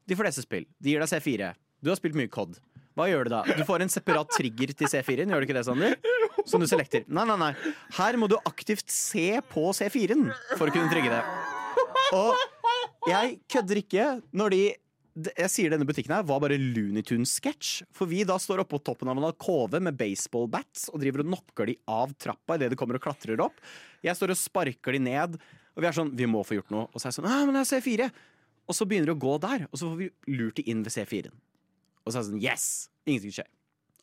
De 0.05 0.17
fleste 0.17 0.43
spill. 0.45 0.67
De 0.79 0.93
gir 0.93 1.01
deg 1.01 1.11
C4. 1.11 1.51
Du 1.81 1.91
har 1.91 1.99
spilt 1.99 2.17
mye 2.17 2.31
COD. 2.31 2.57
Hva 2.95 3.09
gjør 3.11 3.27
du 3.27 3.33
da? 3.33 3.41
Du 3.57 3.65
får 3.67 3.83
en 3.83 3.91
separat 3.91 4.29
trigger 4.31 4.71
til 4.71 4.87
C4-en, 4.87 5.33
gjør 5.33 5.43
du 5.43 5.47
ikke 5.49 5.57
det, 5.57 5.65
Sander? 5.67 5.97
Som 6.47 6.63
du 6.63 6.67
selekter. 6.69 7.03
Nei, 7.11 7.25
nei, 7.27 7.35
nei. 7.41 7.51
Her 7.97 8.15
må 8.21 8.29
du 8.31 8.37
aktivt 8.47 8.87
se 8.93 9.41
på 9.51 9.67
C4-en 9.75 10.29
for 10.55 10.69
å 10.69 10.71
kunne 10.71 10.87
trigge 10.93 11.11
det. 11.11 11.19
Og 12.15 13.09
jeg 13.11 13.37
kødder 13.51 13.81
ikke 13.83 14.09
når 14.31 14.55
de 14.55 14.63
jeg 15.15 15.47
sier 15.47 15.71
denne 15.71 15.87
butikken 15.87 16.11
her 16.11 16.25
var 16.27 16.41
bare 16.43 16.57
Looney 16.59 17.03
Tunes-sketsj. 17.07 17.85
For 17.95 18.09
vi 18.11 18.25
da 18.27 18.35
står 18.41 18.65
oppe 18.65 18.75
på 18.75 18.83
toppen 18.83 19.07
av 19.07 19.15
en 19.15 19.27
alkove 19.29 19.79
med 19.83 19.95
baseballbats 19.95 20.89
og 20.91 20.99
driver 20.99 21.23
og 21.23 21.29
knocker 21.29 21.69
de 21.71 21.77
av 21.87 22.11
trappa 22.19 22.57
idet 22.57 22.73
de 22.73 22.79
kommer 22.79 22.99
og 22.99 23.05
klatrer 23.05 23.39
opp. 23.43 23.61
Jeg 24.03 24.19
står 24.19 24.33
og 24.35 24.39
sparker 24.41 24.97
de 24.97 24.99
ned, 25.07 25.37
og 25.75 25.83
vi 25.83 25.89
er 25.89 25.95
sånn 25.95 26.13
Vi 26.15 26.27
må 26.29 26.43
få 26.47 26.57
gjort 26.59 26.71
noe. 26.73 26.87
Og 26.93 27.01
så 27.01 27.07
er 27.07 27.11
jeg 27.11 27.19
sånn 27.19 27.29
men 27.47 27.57
det 27.57 27.65
er 27.65 27.81
C4. 27.81 28.09
Og 28.65 28.73
så 28.77 28.87
begynner 28.89 29.11
det 29.11 29.17
å 29.17 29.21
gå 29.21 29.35
der, 29.43 29.67
og 29.69 29.77
så 29.77 29.91
får 29.91 29.97
vi 29.99 30.07
lurt 30.33 30.57
de 30.57 30.63
inn 30.71 30.81
ved 30.85 30.93
C4-en. 30.95 31.35
Og 32.05 32.09
så 32.09 32.17
er 32.17 32.21
jeg 32.21 32.29
sånn 32.31 32.41
Yes! 32.41 32.65
Ingenting 33.05 33.35
skjer. 33.35 33.49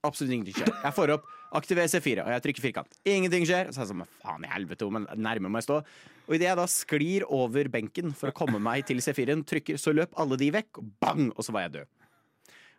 Absolutt 0.06 0.34
ingenting 0.34 0.54
skjer. 0.60 0.70
Jeg 0.84 0.94
får 0.94 1.12
opp 1.16 1.26
aktiver 1.58 1.88
C4, 1.90 2.22
og 2.22 2.30
jeg 2.30 2.44
trykker 2.44 2.64
firkant. 2.68 2.96
Ingenting 3.08 3.46
skjer. 3.48 3.68
Og 3.70 3.74
Så 3.74 3.80
er 3.80 3.84
jeg 3.84 3.90
sånn, 3.90 4.02
"Men 4.02 4.12
faen 4.22 4.44
i 4.44 4.52
helvete, 4.52 4.90
men 4.90 5.06
nærme 5.16 5.50
må 5.50 5.58
jeg 5.58 5.66
stå. 5.66 5.84
Og 6.28 6.34
idet 6.34 6.46
jeg 6.48 6.56
da 6.56 6.66
sklir 6.66 7.22
over 7.28 7.64
benken 7.68 8.14
for 8.14 8.30
å 8.30 8.34
komme 8.34 8.60
meg 8.60 8.86
til 8.86 8.98
C4-en, 8.98 9.44
trykker, 9.44 9.74
så 9.74 9.92
løp 9.92 10.12
alle 10.16 10.36
de 10.36 10.50
vekk, 10.50 10.78
og 10.78 11.00
bang! 11.00 11.32
Og 11.36 11.42
så 11.44 11.52
var 11.52 11.62
jeg 11.62 11.72
død. 11.72 11.86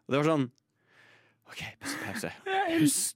Og 0.07 0.09
det 0.09 0.17
var 0.23 0.37
sånn 0.37 0.51
OK, 1.51 1.61
pustepause. 1.83 2.29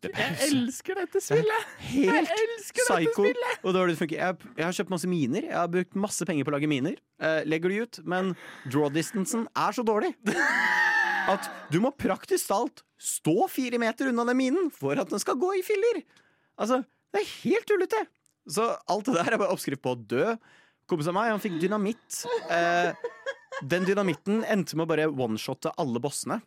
Jeg 0.04 0.36
elsker 0.52 1.00
dette 1.00 1.22
spillet! 1.24 1.70
Helt 1.88 2.34
elsker 2.34 2.90
dette 2.92 3.14
spillet! 3.16 3.62
Og 3.64 3.74
dårlig 3.76 3.94
det 3.94 3.98
det 3.98 4.02
funker. 4.02 4.20
Jeg, 4.20 4.50
jeg 4.60 4.66
har 4.68 4.76
kjøpt 4.80 4.94
masse 4.94 5.10
miner. 5.10 5.48
Jeg 5.48 5.58
har 5.58 5.72
brukt 5.72 5.98
masse 5.98 6.28
penger 6.28 6.46
på 6.46 6.54
å 6.54 6.58
lage 6.58 6.70
miner. 6.70 6.98
Uh, 7.24 7.40
legger 7.48 7.74
de 7.74 7.80
ut, 7.86 8.02
men 8.10 8.34
draw 8.68 8.92
distancen 8.94 9.48
er 9.58 9.78
så 9.78 9.86
dårlig 9.88 10.12
at 11.34 11.50
du 11.74 11.80
må 11.84 11.94
praktisk 11.96 12.52
talt 12.52 12.84
stå 13.02 13.48
fire 13.52 13.80
meter 13.82 14.12
unna 14.12 14.26
den 14.30 14.40
minen 14.40 14.70
for 14.74 15.00
at 15.00 15.10
den 15.12 15.24
skal 15.24 15.40
gå 15.40 15.54
i 15.58 15.64
filler. 15.66 16.04
Altså, 16.60 16.84
det 17.14 17.24
er 17.24 17.34
helt 17.48 17.68
tullete. 17.70 18.04
Så 18.48 18.70
alt 18.88 19.10
det 19.10 19.18
der 19.18 19.34
er 19.34 19.42
bare 19.42 19.56
oppskrift 19.56 19.84
på 19.84 19.96
å 19.96 20.00
dø. 20.00 20.36
Kompis 20.88 21.10
av 21.10 21.18
meg, 21.18 21.34
han 21.34 21.44
fikk 21.44 21.58
dynamitt. 21.64 22.22
Uh, 22.48 22.94
den 23.66 23.88
dynamitten 23.88 24.44
endte 24.48 24.78
med 24.78 24.86
å 24.86 24.92
bare 24.94 25.10
one-shotte 25.10 25.74
alle 25.82 26.00
bossene. 26.04 26.40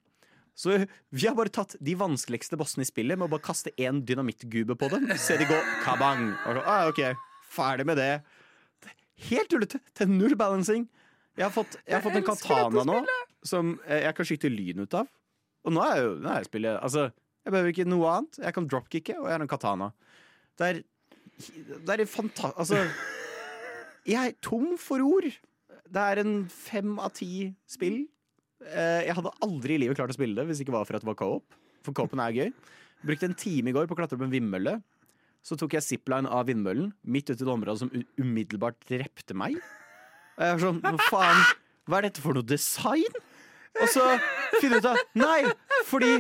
Så 0.59 0.77
vi 1.11 1.27
har 1.27 1.37
bare 1.39 1.53
tatt 1.53 1.77
de 1.81 1.95
vanskeligste 1.99 2.59
bossene 2.61 2.85
i 2.85 2.89
spillet 2.89 3.19
med 3.19 3.29
å 3.29 3.33
bare 3.33 3.45
kaste 3.45 3.73
én 3.81 4.03
dynamittgube 4.07 4.77
på 4.79 4.91
dem. 4.93 5.09
Se 5.21 5.39
de 5.41 5.47
gå 5.49 5.59
kabang. 5.85 6.31
Og 6.47 6.59
så, 6.59 6.65
ah, 6.67 6.89
ok, 6.91 7.03
ferdig 7.51 7.87
med 7.89 8.01
det. 8.01 8.11
Helt 9.31 9.51
tullete. 9.53 9.81
Er 10.01 10.11
null 10.11 10.37
balancing. 10.39 10.87
Jeg 11.39 11.47
har 11.47 11.55
fått, 11.55 11.79
jeg 11.87 11.97
har 11.97 12.05
fått 12.05 12.19
en 12.19 12.27
katana 12.27 12.85
nå 12.85 13.01
som 13.47 13.75
jeg 13.89 14.13
kan 14.17 14.27
skyte 14.29 14.51
lyn 14.53 14.83
ut 14.85 14.97
av. 14.99 15.09
Og 15.65 15.75
nå 15.75 15.83
er 15.85 15.97
jeg 15.97 16.07
jo 16.07 16.15
nå 16.21 16.31
er 16.33 16.41
jeg 16.41 16.49
spillet 16.51 16.81
Altså, 16.81 17.07
jeg 17.45 17.55
behøver 17.55 17.73
ikke 17.75 17.89
noe 17.89 18.15
annet. 18.17 18.41
Jeg 18.45 18.57
kan 18.57 18.69
dropkicke, 18.69 19.17
og 19.21 19.29
jeg 19.29 19.37
har 19.37 19.45
en 19.45 19.51
katana. 19.51 19.91
Det 20.61 20.71
er 20.71 20.83
Det 21.87 21.95
er 21.97 22.05
fanta... 22.09 22.53
Altså 22.57 22.83
Jeg 24.09 24.33
er 24.33 24.37
tom 24.45 24.75
for 24.81 25.01
ord. 25.05 25.29
Det 25.91 26.03
er 26.13 26.21
en 26.23 26.35
fem 26.53 26.99
av 26.99 27.13
ti 27.17 27.51
spill. 27.69 28.03
Eh, 28.67 29.07
Jeg 29.09 29.17
hadde 29.17 29.33
aldri 29.47 29.77
i 29.77 29.81
livet 29.85 29.97
klart 29.99 30.13
å 30.13 30.17
spille 30.17 30.37
det 30.37 30.47
hvis 30.49 30.61
det 30.61 30.67
ikke 30.69 30.77
var 30.77 30.87
for 30.89 30.99
at 30.99 31.05
det 31.05 31.11
var 31.11 31.19
co-op. 31.21 31.59
For 31.87 31.97
co-open 31.97 32.21
er 32.21 32.37
gøy. 32.37 32.51
Brukte 33.07 33.29
en 33.31 33.35
time 33.39 33.71
i 33.73 33.75
går 33.77 33.89
på 33.89 33.97
å 33.97 34.01
klatre 34.03 34.19
opp 34.19 34.27
en 34.27 34.33
vindmølle. 34.35 34.79
Så 35.41 35.57
tok 35.57 35.73
jeg 35.79 35.87
zipline 35.87 36.29
av 36.29 36.45
vindmøllen 36.51 36.91
midt 37.09 37.31
ute 37.33 37.41
i 37.41 37.47
et 37.47 37.53
område 37.55 37.81
som 37.81 37.93
umiddelbart 38.21 38.77
drepte 38.91 39.33
meg. 39.33 39.57
Og 40.37 40.45
jeg 40.45 40.57
var 40.59 40.65
sånn, 40.67 40.81
hva 40.85 41.07
faen, 41.09 41.41
hva 41.89 41.99
er 42.01 42.09
dette 42.11 42.21
for 42.25 42.37
noe 42.37 42.45
design? 42.45 43.17
Og 43.81 43.87
så 43.89 44.05
finner 44.61 44.77
jeg 44.77 44.83
ut 44.85 44.91
av 44.91 45.01
Nei, 45.17 45.41
fordi 45.89 46.19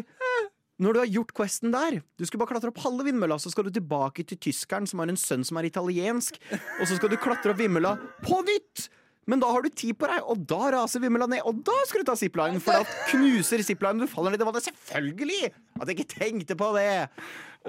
når 0.80 0.94
du 0.96 0.98
har 1.02 1.10
gjort 1.12 1.32
questen 1.36 1.72
der 1.74 1.98
Du 2.16 2.22
skulle 2.24 2.40
bare 2.44 2.54
klatre 2.54 2.70
opp 2.72 2.78
halve 2.84 3.04
vindmølla, 3.08 3.36
så 3.42 3.50
skal 3.52 3.66
du 3.66 3.72
tilbake 3.74 4.24
til 4.30 4.38
tyskeren 4.40 4.86
som 4.88 5.02
har 5.02 5.10
en 5.12 5.18
sønn 5.20 5.44
som 5.44 5.58
er 5.60 5.68
italiensk, 5.68 6.38
og 6.78 6.86
så 6.88 6.96
skal 6.96 7.12
du 7.12 7.18
klatre 7.20 7.52
opp 7.52 7.60
vindmølla 7.60 7.96
på 8.24 8.40
nytt! 8.46 8.86
Men 9.30 9.42
da 9.42 9.50
har 9.52 9.62
du 9.62 9.70
tid 9.70 9.94
på 9.98 10.08
deg, 10.10 10.24
og 10.26 10.42
da 10.50 10.72
raser 10.74 11.02
vindmølla 11.02 11.28
ned, 11.30 11.44
og 11.46 11.60
da 11.66 11.76
skal 11.86 12.02
du 12.02 12.08
ta 12.08 12.16
zipline, 12.18 12.58
for 12.62 12.80
da 12.80 12.98
knuser 13.12 13.62
ziplinen, 13.66 14.02
du 14.02 14.10
faller 14.10 14.34
ned 14.34 14.42
i 14.42 14.48
vannet. 14.48 14.66
Selvfølgelig! 14.66 15.52
At 15.78 15.90
jeg 15.90 15.98
ikke 16.00 16.16
tenkte 16.16 16.56
på 16.58 16.72
det! 16.74 16.90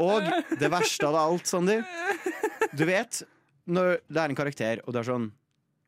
Og 0.01 0.25
det 0.57 0.71
verste 0.71 1.07
av 1.09 1.15
det 1.17 1.21
alt, 1.21 1.49
Sander 1.49 1.81
Du 2.79 2.85
vet 2.87 3.17
når 3.71 3.99
det 4.07 4.21
er 4.21 4.31
en 4.31 4.37
karakter, 4.39 4.81
og 4.85 4.95
det 4.95 5.01
er 5.01 5.09
sånn 5.09 5.27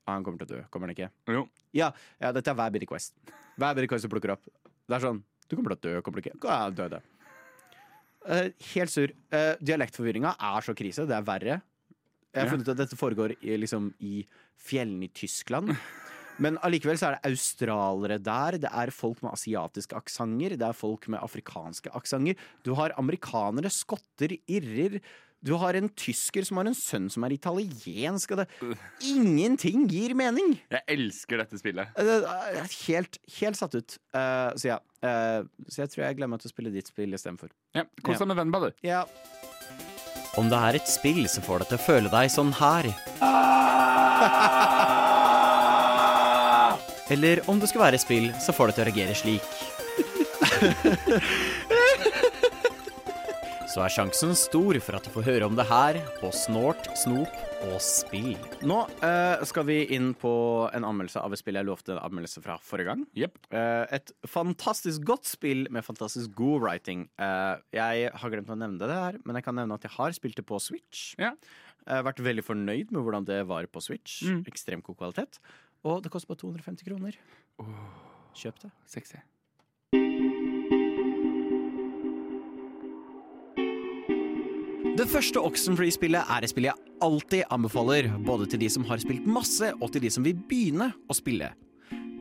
ah, 0.06 0.14
Han 0.14 0.26
kommer 0.26 0.44
til 0.44 0.50
å 0.50 0.52
dø, 0.52 0.60
kommer 0.74 0.90
han 0.90 0.96
ikke? 0.98 1.10
Jo. 1.32 1.46
Ja, 1.76 1.90
ja 2.22 2.34
dette 2.36 2.52
er 2.52 2.60
hver 2.60 2.74
Biddy 2.76 2.88
Quest. 2.90 3.16
Hver 3.56 3.78
Biddy 3.78 3.90
Quest 3.90 4.06
du 4.06 4.12
plukker 4.12 4.36
opp. 4.36 4.46
Det 4.84 4.98
er 4.98 5.06
sånn 5.08 5.24
Du 5.48 5.56
kommer 5.56 5.74
til 5.74 5.80
å 5.80 5.84
dø, 5.88 6.04
kommer 6.06 6.20
du 6.20 6.28
ikke? 6.28 6.36
Ja, 6.44 6.68
døde. 6.76 7.02
Uh, 8.24 8.48
helt 8.74 8.92
sur. 8.92 9.12
Uh, 9.34 9.56
dialektforvirringa 9.60 10.36
er 10.38 10.64
så 10.68 10.76
krise. 10.78 11.08
Det 11.10 11.16
er 11.18 11.26
verre. 11.28 11.58
Jeg 12.34 12.44
har 12.44 12.50
funnet 12.50 12.68
ut 12.68 12.74
at 12.74 12.82
dette 12.82 12.98
foregår 12.98 13.36
i, 13.40 13.58
liksom, 13.62 13.92
i 14.02 14.24
fjellene 14.58 15.08
i 15.08 15.14
Tyskland. 15.14 15.76
Men 16.42 16.58
allikevel 16.66 16.98
så 16.98 17.12
er 17.12 17.18
det 17.18 17.30
australere 17.30 18.18
der, 18.22 18.58
det 18.64 18.72
er 18.72 18.94
folk 18.94 19.22
med 19.22 19.36
asiatiske 19.36 19.98
aksenter, 19.98 20.56
det 20.58 20.66
er 20.66 20.78
folk 20.78 21.06
med 21.14 21.22
afrikanske 21.22 21.94
aksenter. 21.94 22.40
Du 22.66 22.74
har 22.80 22.96
amerikanere, 22.98 23.70
skotter, 23.74 24.34
irrer. 24.50 24.98
Du 25.44 25.54
har 25.60 25.76
en 25.76 25.90
tysker 26.00 26.46
som 26.48 26.62
har 26.62 26.70
en 26.70 26.78
sønn 26.78 27.10
som 27.12 27.26
er 27.28 27.36
italiensk. 27.36 28.34
Og 28.34 28.42
det, 28.42 28.76
ingenting 29.12 29.86
gir 29.92 30.16
mening! 30.18 30.56
Jeg 30.72 30.88
elsker 30.96 31.44
dette 31.44 31.60
spillet. 31.60 31.92
Eh, 32.00 32.12
det 32.56 32.68
Helt, 32.88 33.20
helt 33.42 33.60
satt 33.60 33.76
ut. 33.76 33.98
Uh, 34.16 34.56
så 34.56 34.74
ja. 34.74 34.80
Uh, 35.04 35.44
så 35.68 35.84
jeg 35.84 35.94
tror 35.94 36.08
jeg 36.08 36.22
glemmer 36.22 36.40
til 36.40 36.48
å 36.48 36.56
spille 36.56 36.72
ditt 36.74 36.90
spill 36.90 37.14
istedenfor. 37.14 37.52
Ja, 37.76 37.84
Kos 38.02 38.24
deg 38.24 38.32
med 38.32 38.40
vennen, 38.40 38.72
du. 38.72 38.88
Ja. 38.88 39.04
Om 40.34 40.50
det 40.50 40.58
er 40.58 40.78
et 40.80 40.90
spill 40.90 41.28
som 41.30 41.44
får 41.46 41.62
deg 41.62 41.68
til 41.70 41.78
å 41.78 41.84
føle 41.84 42.10
deg 42.10 42.32
sånn 42.34 42.54
her. 42.58 42.90
Eller 47.14 47.44
om 47.52 47.60
det 47.62 47.70
skal 47.70 47.84
være 47.84 48.00
et 48.00 48.06
spill 48.06 48.32
som 48.42 48.56
får 48.58 48.72
deg 48.72 48.76
til 48.76 48.84
å 48.84 48.88
reagere 48.90 49.14
slik. 49.20 49.46
Så 53.70 53.82
er 53.82 53.94
sjansen 53.94 54.34
stor 54.38 54.78
for 54.86 54.98
at 54.98 55.06
du 55.06 55.14
får 55.14 55.28
høre 55.30 55.46
om 55.50 55.56
det 55.58 55.66
her 55.70 56.02
på 56.20 56.34
Snort, 56.34 56.90
Snop 56.98 57.53
og 57.64 57.80
Spill. 57.84 58.36
Nå 58.68 58.78
eh, 59.06 59.44
skal 59.48 59.66
vi 59.68 59.78
inn 59.96 60.12
på 60.20 60.34
en 60.76 60.86
anmeldelse 60.88 61.22
av 61.24 61.34
et 61.34 61.42
spill 61.42 61.60
jeg 61.60 61.68
lovte 61.68 61.96
en 61.96 62.02
anmeldelse 62.02 62.44
fra 62.44 62.58
forrige 62.64 62.92
gang. 62.92 63.04
Yep. 63.18 63.40
Eh, 63.56 63.96
et 64.00 64.14
fantastisk 64.30 65.06
godt 65.08 65.30
spill 65.30 65.66
med 65.74 65.86
fantastisk 65.88 66.34
god 66.38 66.66
writing. 66.66 67.06
Eh, 67.22 67.56
jeg 67.78 68.14
har 68.20 68.34
glemt 68.34 68.52
å 68.52 68.60
nevne 68.60 68.82
det 68.82 69.00
her, 69.00 69.20
men 69.24 69.40
jeg 69.40 69.48
kan 69.48 69.58
nevne 69.60 69.80
at 69.80 69.88
jeg 69.88 69.96
har 69.96 70.16
spilt 70.16 70.40
det 70.40 70.48
på 70.50 70.60
Switch. 70.64 71.14
Ja. 71.22 71.34
Har 71.88 72.08
vært 72.08 72.24
veldig 72.24 72.46
fornøyd 72.48 72.96
med 72.96 73.04
hvordan 73.04 73.28
det 73.28 73.44
var 73.50 73.68
på 73.72 73.84
Switch. 73.84 74.22
Mm. 74.28 74.44
Ekstremt 74.52 74.88
god 74.88 75.00
kvalitet. 75.00 75.40
Og 75.88 76.04
det 76.04 76.12
koster 76.12 76.32
bare 76.32 76.44
250 76.46 76.88
kroner. 76.88 77.20
Kjøp 78.40 78.64
det. 78.64 78.74
Sexy. 78.90 79.24
Det 84.94 85.08
første 85.10 85.42
Oxenfree-spillet 85.42 86.28
er 86.30 86.46
et 86.46 86.52
spill 86.52 86.68
jeg 86.68 86.98
alltid 87.02 87.48
anbefaler, 87.54 88.12
både 88.28 88.46
til 88.52 88.60
de 88.62 88.68
som 88.70 88.84
har 88.86 89.00
spilt 89.02 89.26
masse, 89.26 89.72
og 89.82 89.90
til 89.90 90.04
de 90.04 90.12
som 90.14 90.22
vil 90.22 90.38
begynne 90.38 90.92
å 91.10 91.16
spille. 91.18 91.48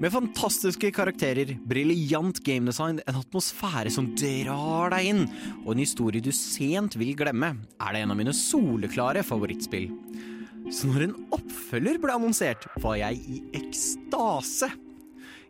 Med 0.00 0.14
fantastiske 0.14 0.88
karakterer, 0.96 1.52
briljant 1.68 2.40
gamedesign, 2.46 3.02
en 3.04 3.18
atmosfære 3.20 3.92
som 3.92 4.08
drar 4.16 4.88
deg 4.94 5.10
inn, 5.10 5.20
og 5.66 5.74
en 5.74 5.82
historie 5.84 6.24
du 6.24 6.30
sent 6.32 6.96
vil 6.96 7.12
glemme, 7.18 7.52
er 7.76 7.92
det 7.92 8.06
en 8.06 8.14
av 8.16 8.20
mine 8.22 8.32
soleklare 8.32 9.20
favorittspill. 9.20 9.90
Så 10.72 10.88
når 10.88 11.10
en 11.10 11.14
oppfølger 11.36 12.00
ble 12.00 12.16
annonsert, 12.16 12.64
var 12.80 12.96
jeg 13.02 13.20
i 13.20 13.42
ekstase. 13.60 14.72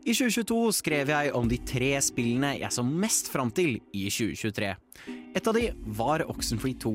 I 0.03 0.11
2022 0.19 0.73
skrev 0.75 1.11
jeg 1.13 1.31
om 1.39 1.47
de 1.47 1.61
tre 1.63 1.93
spillene 2.03 2.57
jeg 2.59 2.75
så 2.75 2.83
mest 2.83 3.29
fram 3.31 3.53
til 3.55 3.77
i 3.95 4.09
2023. 4.11 4.71
Et 5.39 5.47
av 5.47 5.55
de 5.55 5.69
var 5.95 6.25
Oxenfree 6.27 6.75
2. 6.83 6.91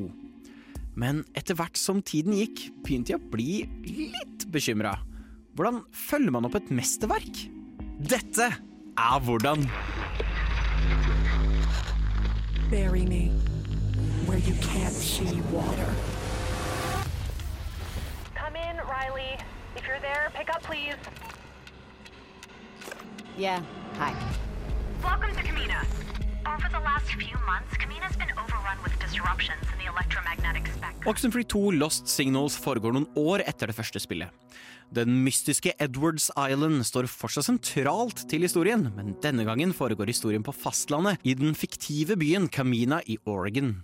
Men 1.00 1.22
etter 1.32 1.56
hvert 1.56 1.80
som 1.80 2.02
tiden 2.04 2.36
gikk, 2.36 2.66
begynte 2.84 3.14
jeg 3.14 3.22
å 3.22 3.30
bli 3.32 3.54
litt 4.12 4.44
bekymra. 4.52 4.92
Hvordan 5.56 5.80
følger 5.88 6.34
man 6.36 6.50
opp 6.50 6.58
et 6.60 6.68
mesterverk? 6.68 7.46
Dette 7.96 8.50
er 8.52 9.24
hvordan. 9.24 9.64
Bury 12.68 13.06
me 13.08 13.30
where 14.28 14.42
you 14.44 14.52
can't 14.60 14.92
see 14.92 15.40
water. 15.48 15.88
Come 18.36 18.60
in, 18.60 18.76
Riley. 18.84 19.40
If 19.80 19.88
you're 19.88 20.04
there, 20.04 20.28
pick 20.36 20.52
up, 20.52 20.62
please. 20.62 21.00
Yeah, 23.38 23.62
hi. 23.94 24.10
Welcome 25.00 25.30
to 25.36 25.42
Kamina. 25.46 25.86
Over 26.44 26.68
the 26.74 26.82
last 26.82 27.06
few 27.06 27.38
months, 27.46 27.70
Kamina's 27.78 28.16
been 28.16 28.32
overrun 28.34 28.82
with 28.82 28.98
disruptions 28.98 29.62
in 29.70 29.78
the 29.78 29.86
electromagnetic 29.86 30.66
spectrum. 30.66 31.06
Oxenfree 31.06 31.46
2 31.46 31.78
Lost 31.78 32.08
Signals 32.10 32.56
foregår 32.58 32.96
noen 32.96 33.06
år 33.14 33.44
etter 33.46 33.70
det 33.70 33.76
første 33.78 34.02
spillet. 34.02 34.34
Den 34.90 35.20
mystiske 35.22 35.70
Edwards 35.78 36.32
Island 36.34 36.82
står 36.88 37.06
fortsatt 37.06 37.46
sentralt 37.46 38.24
til 38.26 38.42
historien, 38.42 38.88
men 38.96 39.14
denne 39.22 39.46
gangen 39.46 39.70
foregår 39.70 40.10
historien 40.10 40.42
på 40.42 40.56
fastlandet, 40.56 41.22
i 41.22 41.38
den 41.38 41.54
fiktive 41.54 42.18
byen 42.18 42.50
Kamina 42.50 43.04
i 43.06 43.20
Oregon. 43.22 43.76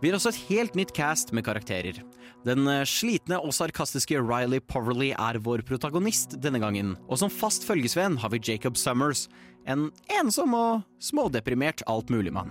Vi 0.00 0.08
har 0.08 0.16
også 0.16 0.32
et 0.32 0.44
helt 0.48 0.76
nytt 0.78 0.94
cast 0.96 1.34
med 1.36 1.44
karakterer. 1.44 2.00
Den 2.48 2.64
eh, 2.72 2.86
slitne 2.88 3.36
og 3.44 3.52
sarkastiske 3.52 4.16
Riley 4.16 4.62
Poverly 4.64 5.10
er 5.12 5.38
vår 5.44 5.60
protagonist 5.68 6.38
denne 6.40 6.62
gangen, 6.62 6.94
og 7.04 7.20
som 7.20 7.32
fast 7.32 7.68
følgesvenn 7.68 8.16
har 8.22 8.32
vi 8.32 8.40
Jacob 8.40 8.80
Summers, 8.80 9.26
en 9.68 9.90
ensom 10.16 10.56
og 10.56 10.86
smådeprimert 11.04 11.84
altmuligmann. 11.84 12.48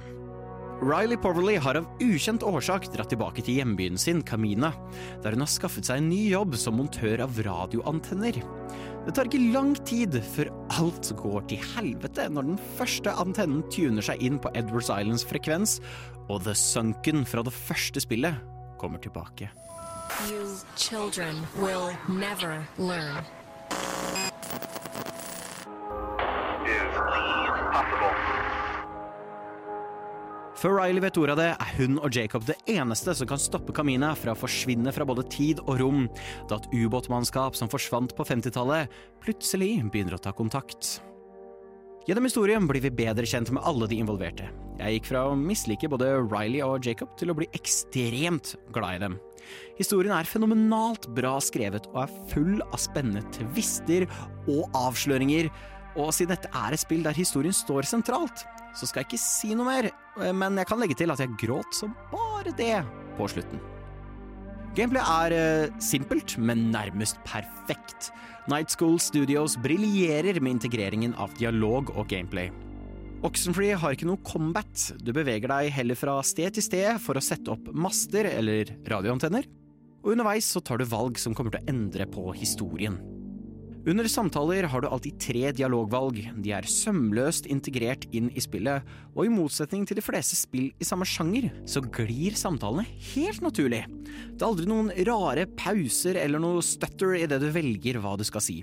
Riley 0.81 1.17
Poverly 1.17 1.57
har 1.59 1.75
av 1.75 1.87
ukjent 1.99 2.43
årsak 2.47 2.85
dratt 2.93 3.09
tilbake 3.11 3.43
til 3.43 3.57
hjembyen 3.59 3.97
sin, 3.99 4.21
Camina, 4.23 4.69
der 5.19 5.35
hun 5.35 5.43
har 5.43 5.51
skaffet 5.51 5.89
seg 5.89 5.99
en 5.99 6.07
ny 6.07 6.21
jobb 6.31 6.55
som 6.55 6.77
montør 6.79 7.25
av 7.25 7.35
radioantenner. 7.43 8.39
Det 9.03 9.15
tar 9.15 9.27
ikke 9.27 9.51
lang 9.51 9.73
tid 9.83 10.15
før 10.23 10.53
alt 10.79 11.11
går 11.19 11.49
til 11.51 11.65
helvete 11.73 12.29
når 12.31 12.47
den 12.53 12.61
første 12.77 13.11
antennen 13.11 13.65
tuner 13.75 14.05
seg 14.07 14.23
inn 14.23 14.39
på 14.39 14.53
Edwards 14.55 14.87
Islands 14.87 15.27
frekvens, 15.27 15.79
og 16.31 16.45
The 16.47 16.55
Sunken 16.55 17.25
fra 17.27 17.43
det 17.43 17.55
første 17.55 17.99
spillet 18.05 18.39
kommer 18.79 19.03
tilbake. 19.03 19.51
You 20.31 20.47
children 20.77 21.43
will 21.59 21.91
never 22.07 22.63
learn. 22.77 23.27
Før 30.59 30.73
Riley 30.75 30.99
vet 30.99 31.15
ordet 31.15 31.37
av 31.37 31.39
det, 31.39 31.51
er 31.55 31.75
hun 31.77 31.99
og 32.03 32.11
Jacob 32.11 32.43
det 32.43 32.57
eneste 32.67 33.13
som 33.15 33.27
kan 33.29 33.39
stoppe 33.39 33.71
Kamina 33.75 34.09
fra 34.19 34.33
å 34.33 34.39
forsvinne 34.39 34.91
fra 34.91 35.05
både 35.07 35.23
tid 35.31 35.61
og 35.63 35.77
rom, 35.79 36.01
da 36.51 36.57
et 36.59 36.67
ubåtmannskap 36.73 37.55
som 37.55 37.71
forsvant 37.71 38.11
på 38.17 38.25
50-tallet, 38.27 38.91
plutselig 39.23 39.77
begynner 39.87 40.17
å 40.17 40.19
ta 40.19 40.33
kontakt. 40.35 40.97
Gjennom 42.09 42.27
historien 42.27 42.67
blir 42.67 42.83
vi 42.83 42.91
bedre 42.91 43.23
kjent 43.29 43.53
med 43.55 43.63
alle 43.69 43.87
de 43.87 44.01
involverte. 44.03 44.49
Jeg 44.81 44.97
gikk 44.97 45.09
fra 45.13 45.23
å 45.29 45.39
mislike 45.39 45.87
både 45.91 46.11
Riley 46.25 46.59
og 46.65 46.83
Jacob 46.83 47.15
til 47.19 47.31
å 47.31 47.37
bli 47.39 47.47
ekstremt 47.55 48.57
glad 48.75 48.99
i 48.99 49.03
dem. 49.05 49.19
Historien 49.79 50.11
er 50.17 50.27
fenomenalt 50.27 51.07
bra 51.15 51.37
skrevet 51.43 51.87
og 51.93 52.01
er 52.03 52.15
full 52.33 52.59
av 52.67 52.79
spennende 52.83 53.23
tvister 53.31 54.09
og 54.49 54.67
avsløringer, 54.75 55.47
og 55.97 56.13
siden 56.13 56.36
dette 56.36 56.52
er 56.54 56.75
et 56.75 56.82
spill 56.82 57.04
der 57.06 57.17
historien 57.17 57.56
står 57.56 57.88
sentralt, 57.89 58.45
så 58.78 58.86
skal 58.86 59.02
jeg 59.02 59.10
ikke 59.10 59.23
si 59.23 59.56
noe 59.58 59.67
mer, 59.67 59.89
men 60.36 60.60
jeg 60.62 60.69
kan 60.69 60.82
legge 60.82 60.97
til 60.99 61.12
at 61.13 61.21
jeg 61.23 61.38
gråt 61.41 61.75
som 61.75 61.95
bare 62.13 62.54
det 62.58 62.75
på 63.17 63.28
slutten. 63.32 63.62
Gameplay 64.78 65.02
er 65.02 65.34
eh, 65.34 65.78
simpelt, 65.82 66.36
men 66.38 66.69
nærmest 66.71 67.17
perfekt. 67.25 68.12
Night 68.49 68.71
School 68.71 68.99
Studios 69.02 69.58
briljerer 69.60 70.38
med 70.39 70.60
integreringen 70.60 71.15
av 71.17 71.34
dialog 71.39 71.89
og 71.95 72.06
gameplay. 72.12 72.52
Oxenfree 73.25 73.75
har 73.75 73.95
ikke 73.95 74.08
noe 74.08 74.21
combat, 74.23 74.86
du 75.04 75.12
beveger 75.15 75.52
deg 75.52 75.73
heller 75.75 75.97
fra 75.99 76.15
sted 76.23 76.56
til 76.56 76.63
sted 76.63 77.02
for 77.04 77.19
å 77.19 77.23
sette 77.23 77.52
opp 77.52 77.65
master 77.75 78.30
eller 78.30 78.71
radioantenner, 78.88 79.49
og 79.99 80.13
underveis 80.13 80.47
så 80.47 80.62
tar 80.63 80.80
du 80.80 80.88
valg 80.88 81.19
som 81.19 81.36
kommer 81.36 81.52
til 81.52 81.65
å 81.65 81.73
endre 81.73 82.08
på 82.08 82.30
historien. 82.38 82.95
Under 83.87 84.03
samtaler 84.11 84.65
har 84.67 84.81
du 84.83 84.89
alltid 84.89 85.15
tre 85.23 85.51
dialogvalg. 85.55 86.17
De 86.43 86.51
er 86.51 86.65
sømløst 86.67 87.45
integrert 87.47 88.03
inn 88.11 88.27
i 88.35 88.41
spillet, 88.43 88.83
og 89.15 89.21
i 89.23 89.31
motsetning 89.31 89.85
til 89.87 89.95
de 89.95 90.03
fleste 90.03 90.35
spill 90.35 90.67
i 90.83 90.87
samme 90.87 91.07
sjanger, 91.07 91.47
så 91.63 91.79
glir 91.85 92.35
samtalene 92.35 92.83
helt 93.13 93.39
naturlig. 93.45 93.85
Det 93.87 94.43
er 94.43 94.47
aldri 94.49 94.67
noen 94.67 94.91
rare 95.07 95.45
pauser 95.59 96.19
eller 96.19 96.43
noe 96.43 96.63
stutter 96.65 97.15
det 97.31 97.39
du 97.39 97.47
velger 97.55 98.01
hva 98.03 98.17
du 98.19 98.25
skal 98.27 98.43
si. 98.43 98.57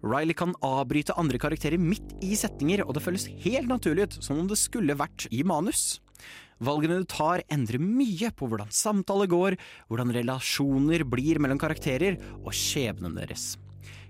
Riley 0.00 0.36
kan 0.36 0.56
avbryte 0.64 1.16
andre 1.20 1.40
karakterer 1.42 1.80
midt 1.80 2.16
i 2.24 2.32
setninger, 2.38 2.86
og 2.86 2.96
det 2.96 3.04
føles 3.04 3.28
helt 3.44 3.68
naturlig 3.68 4.08
ut, 4.08 4.16
som 4.24 4.40
om 4.40 4.48
det 4.48 4.58
skulle 4.60 4.96
vært 4.96 5.28
i 5.28 5.42
manus. 5.44 5.98
Valgene 6.64 7.02
du 7.02 7.08
tar, 7.10 7.44
endrer 7.52 7.82
mye 7.82 8.32
på 8.32 8.48
hvordan 8.48 8.72
samtaler 8.72 9.28
går, 9.28 9.58
hvordan 9.90 10.14
relasjoner 10.16 11.04
blir 11.04 11.42
mellom 11.42 11.60
karakterer, 11.60 12.16
og 12.40 12.54
skjebnen 12.56 13.20
deres. 13.20 13.54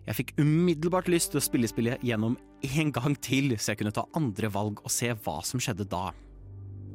Jeg 0.04 0.18
fikk 0.18 0.34
umiddelbart 0.36 1.08
lyst 1.08 1.32
til 1.32 1.40
å 1.40 1.44
spille 1.44 1.68
spillet 1.70 2.02
gjennom 2.04 2.36
en 2.64 2.92
gang 2.92 3.14
til, 3.24 3.54
så 3.56 3.72
jeg 3.72 3.80
kunne 3.80 3.94
ta 3.96 4.04
andre 4.18 4.50
valg 4.52 4.82
og 4.84 4.92
se 4.92 5.08
hva 5.24 5.38
som 5.46 5.62
skjedde 5.62 5.88
da. 5.88 6.10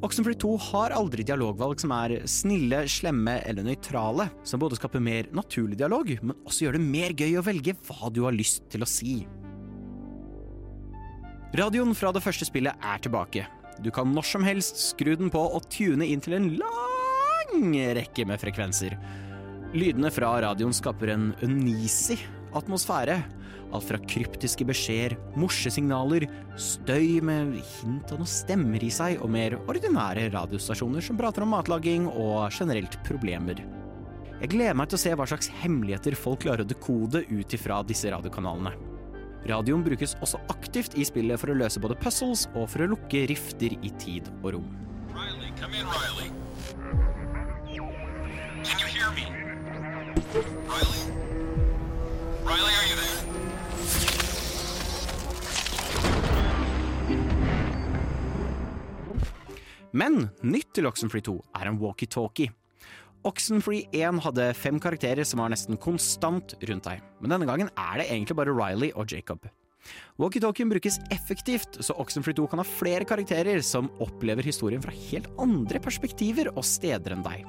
Oxenfree 0.06 0.38
2 0.40 0.52
har 0.70 0.94
aldri 0.96 1.26
dialogvalg 1.26 1.82
som 1.82 1.92
er 1.92 2.14
snille, 2.30 2.84
slemme 2.88 3.34
eller 3.44 3.66
nøytrale, 3.66 4.30
som 4.48 4.62
både 4.62 4.78
skaper 4.78 5.02
mer 5.02 5.28
naturlig 5.36 5.76
dialog, 5.82 6.14
men 6.22 6.38
også 6.46 6.64
gjør 6.64 6.78
det 6.78 6.86
mer 6.86 7.16
gøy 7.18 7.36
å 7.36 7.44
velge 7.44 7.76
hva 7.88 8.08
du 8.14 8.22
har 8.24 8.36
lyst 8.36 8.64
til 8.72 8.86
å 8.86 8.88
si. 8.88 9.18
Radioen 11.58 11.92
fra 11.98 12.14
det 12.14 12.22
første 12.22 12.46
spillet 12.46 12.78
er 12.78 13.02
tilbake. 13.02 13.44
Du 13.82 13.90
kan 13.92 14.08
når 14.14 14.28
som 14.30 14.46
helst 14.46 14.78
skru 14.86 15.16
den 15.18 15.32
på 15.34 15.42
og 15.50 15.66
tune 15.72 16.06
inn 16.06 16.22
til 16.22 16.38
en 16.38 16.52
lang 16.62 17.74
rekke 17.98 18.24
med 18.28 18.40
frekvenser. 18.40 18.94
Lydene 19.74 20.14
fra 20.14 20.36
radioen 20.46 20.74
skaper 20.74 21.12
en 21.12 21.32
uneasy 21.42 22.16
atmosfære. 22.56 23.18
Alt 23.70 23.86
fra 23.86 24.00
kryptiske 24.02 24.66
beskjeder, 24.66 25.14
morsesignaler, 25.38 26.26
støy 26.58 27.20
med 27.22 27.54
hint 27.78 28.10
av 28.10 28.18
noen 28.18 28.30
stemmer 28.30 28.82
i 28.82 28.90
seg, 28.90 29.20
og 29.22 29.30
mer 29.30 29.54
ordinære 29.70 30.26
radiostasjoner 30.34 31.04
som 31.04 31.18
prater 31.20 31.46
om 31.46 31.54
matlaging 31.54 32.08
og 32.10 32.50
generelt 32.56 32.98
problemer. 33.06 33.62
Jeg 34.40 34.54
gleder 34.54 34.76
meg 34.78 34.90
til 34.90 34.96
å 34.96 35.02
se 35.02 35.14
hva 35.14 35.26
slags 35.28 35.50
hemmeligheter 35.60 36.16
folk 36.18 36.42
klarer 36.46 36.64
å 36.64 36.68
dekode 36.68 37.22
ut 37.28 37.54
ifra 37.54 37.82
disse 37.86 38.10
radiokanalene. 38.10 38.72
Radioen 39.48 39.84
brukes 39.84 40.16
også 40.20 40.40
aktivt 40.52 40.96
i 41.00 41.04
spillet 41.06 41.40
for 41.40 41.52
å 41.52 41.58
løse 41.60 41.80
både 41.80 41.96
puzzles 42.00 42.46
og 42.54 42.66
for 42.72 42.84
å 42.84 42.90
lukke 42.94 43.26
rifter 43.30 43.76
i 43.78 43.92
tid 44.02 44.28
og 44.40 44.54
rom. 44.56 44.68
Riley, 45.14 45.52
come 45.60 45.76
in, 45.76 45.86
Riley. 45.86 46.30
Can 48.64 48.78
you 48.78 48.86
hear 48.86 49.10
me? 49.12 49.24
Riley? 50.68 51.29
Riley, 52.44 52.72
are 52.72 52.86
you 52.88 52.96
there? 52.96 53.18
Men 59.92 60.28
nytt 60.46 60.70
til 60.74 60.86
Oxenfree 60.86 61.24
2 61.26 61.34
er 61.60 61.68
en 61.68 61.78
walkietalkie. 61.82 62.52
Oxenfree 63.26 63.90
1 63.92 64.22
hadde 64.24 64.46
fem 64.56 64.78
karakterer 64.80 65.26
som 65.28 65.42
var 65.42 65.50
nesten 65.52 65.76
konstant 65.76 66.54
rundt 66.70 66.86
deg, 66.86 67.02
men 67.20 67.34
denne 67.34 67.48
gangen 67.48 67.72
er 67.74 68.00
det 68.00 68.06
egentlig 68.08 68.38
bare 68.38 68.54
Riley 68.56 68.94
og 68.94 69.10
Jacob. 69.12 69.44
Walkietalkien 70.20 70.70
brukes 70.70 70.98
effektivt, 71.12 71.80
så 71.84 71.96
Oxenfree 72.00 72.36
2 72.36 72.46
kan 72.52 72.62
ha 72.62 72.66
flere 72.68 73.04
karakterer 73.08 73.60
som 73.64 73.90
opplever 74.00 74.46
historien 74.46 74.82
fra 74.84 74.94
helt 75.10 75.28
andre 75.40 75.80
perspektiver 75.82 76.52
og 76.54 76.64
steder 76.64 77.16
enn 77.16 77.24
deg. 77.26 77.44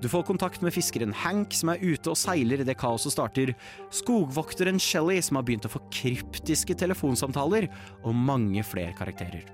Du 0.00 0.08
får 0.08 0.24
kontakt 0.24 0.62
med 0.64 0.72
fiskeren 0.72 1.12
Hank, 1.12 1.52
som 1.52 1.74
er 1.74 1.82
ute 1.84 2.08
og 2.12 2.16
seiler 2.16 2.62
idet 2.62 2.78
kaoset 2.80 3.12
starter, 3.12 3.52
skogvokteren 3.92 4.80
Shelly, 4.80 5.18
som 5.20 5.36
har 5.36 5.44
begynt 5.44 5.68
å 5.68 5.72
få 5.72 5.82
kryptiske 5.92 6.76
telefonsamtaler, 6.80 7.68
og 8.00 8.16
mange 8.16 8.64
flere 8.64 8.96
karakterer. 8.96 9.44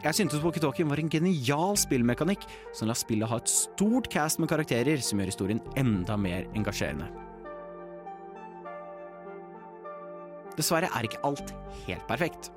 Jeg 0.00 0.16
syntes 0.16 0.40
Walkietalkien 0.40 0.88
var 0.88 1.02
en 1.02 1.10
genial 1.12 1.74
spillmekanikk 1.76 2.46
som 2.72 2.88
lar 2.88 2.96
spillet 2.96 3.28
ha 3.28 3.40
et 3.42 3.50
stort 3.52 4.08
cast 4.12 4.40
med 4.40 4.48
karakterer 4.48 5.02
som 5.04 5.20
gjør 5.20 5.32
historien 5.32 5.60
enda 5.76 6.16
mer 6.16 6.46
engasjerende. 6.56 7.10
Dessverre 10.56 10.88
er 10.94 11.08
ikke 11.08 11.20
alt 11.26 11.52
helt 11.84 12.06
perfekt. 12.08 12.48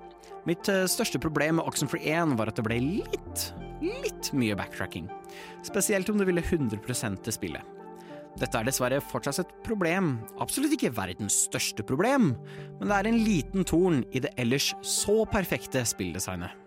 Mitt 0.47 0.69
eh, 0.71 0.85
største 0.91 1.19
problem 1.23 1.59
med 1.59 1.67
Oxenfree 1.67 2.13
1 2.13 2.37
var 2.39 2.51
at 2.51 2.59
det 2.59 2.65
ble 2.67 2.79
litt, 2.83 3.45
litt 3.83 4.31
mye 4.37 4.55
backtracking. 4.57 5.09
Spesielt 5.65 6.09
om 6.09 6.19
du 6.19 6.25
ville 6.27 6.43
100 6.43 6.79
til 7.23 7.35
spillet. 7.35 7.73
Dette 8.39 8.57
er 8.57 8.65
dessverre 8.65 8.97
fortsatt 9.03 9.43
et 9.43 9.53
problem, 9.65 10.15
absolutt 10.41 10.73
ikke 10.73 10.95
verdens 10.97 11.43
største 11.45 11.85
problem, 11.85 12.31
men 12.79 12.89
det 12.89 12.97
er 12.97 13.09
en 13.11 13.21
liten 13.21 13.67
torn 13.67 14.01
i 14.09 14.23
det 14.23 14.33
ellers 14.41 14.71
så 14.81 15.21
perfekte 15.29 15.83
spilldesignet. 15.85 16.57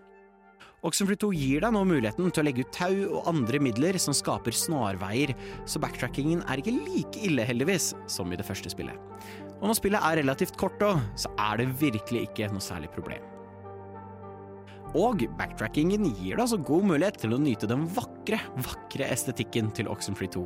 Oxenfree 0.85 1.19
2 1.19 1.31
gir 1.33 1.63
deg 1.65 1.73
nå 1.73 1.81
muligheten 1.89 2.29
til 2.31 2.43
å 2.43 2.45
legge 2.45 2.63
ut 2.63 2.71
tau 2.71 2.93
og 3.17 3.27
andre 3.27 3.59
midler 3.65 3.97
som 3.99 4.15
skaper 4.15 4.55
snarveier, 4.55 5.33
så 5.67 5.81
backtrackingen 5.83 6.45
er 6.45 6.61
ikke 6.61 6.75
like 6.77 7.23
ille, 7.27 7.43
heldigvis, 7.49 7.91
som 8.07 8.31
i 8.31 8.37
det 8.39 8.45
første 8.47 8.71
spillet. 8.71 8.95
Og 9.57 9.67
når 9.67 9.79
spillet 9.81 10.05
er 10.05 10.21
relativt 10.21 10.59
kort 10.61 10.85
òg, 10.85 11.01
så 11.19 11.33
er 11.49 11.59
det 11.59 11.73
virkelig 11.81 12.29
ikke 12.29 12.53
noe 12.53 12.63
særlig 12.63 12.93
problem. 12.93 13.25
Og 14.95 15.25
backtrackingen 15.37 16.05
gir 16.13 16.37
deg 16.37 16.45
altså 16.45 16.59
god 16.63 16.87
mulighet 16.93 17.19
til 17.19 17.35
å 17.35 17.41
nyte 17.41 17.67
den 17.69 17.83
vakre, 17.91 18.39
vakre 18.63 19.09
estetikken 19.11 19.73
til 19.75 19.89
Oxenfree 19.91 20.31
2. 20.31 20.45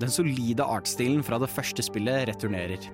Den 0.00 0.10
solide 0.10 0.64
artstilen 0.64 1.20
fra 1.22 1.38
det 1.38 1.50
første 1.52 1.84
spillet 1.84 2.26
returnerer. 2.30 2.88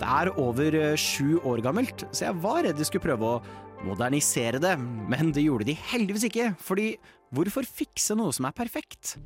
Det 0.00 0.08
er 0.08 0.32
over 0.40 0.74
eh, 0.74 0.98
sju 0.98 1.38
år 1.46 1.62
gammelt, 1.64 2.06
så 2.10 2.26
jeg 2.26 2.40
var 2.42 2.64
redd 2.66 2.80
de 2.80 2.88
skulle 2.88 3.06
prøve 3.06 3.36
å 3.36 3.42
modernisere 3.86 4.60
det, 4.62 4.74
men 4.78 5.32
det 5.34 5.46
gjorde 5.46 5.66
de 5.70 5.76
heldigvis 5.90 6.26
ikke, 6.28 6.52
fordi 6.62 6.92
hvorfor 7.34 7.66
fikse 7.66 8.14
noe 8.18 8.34
som 8.34 8.46
er 8.46 8.54
perfekt? 8.56 9.16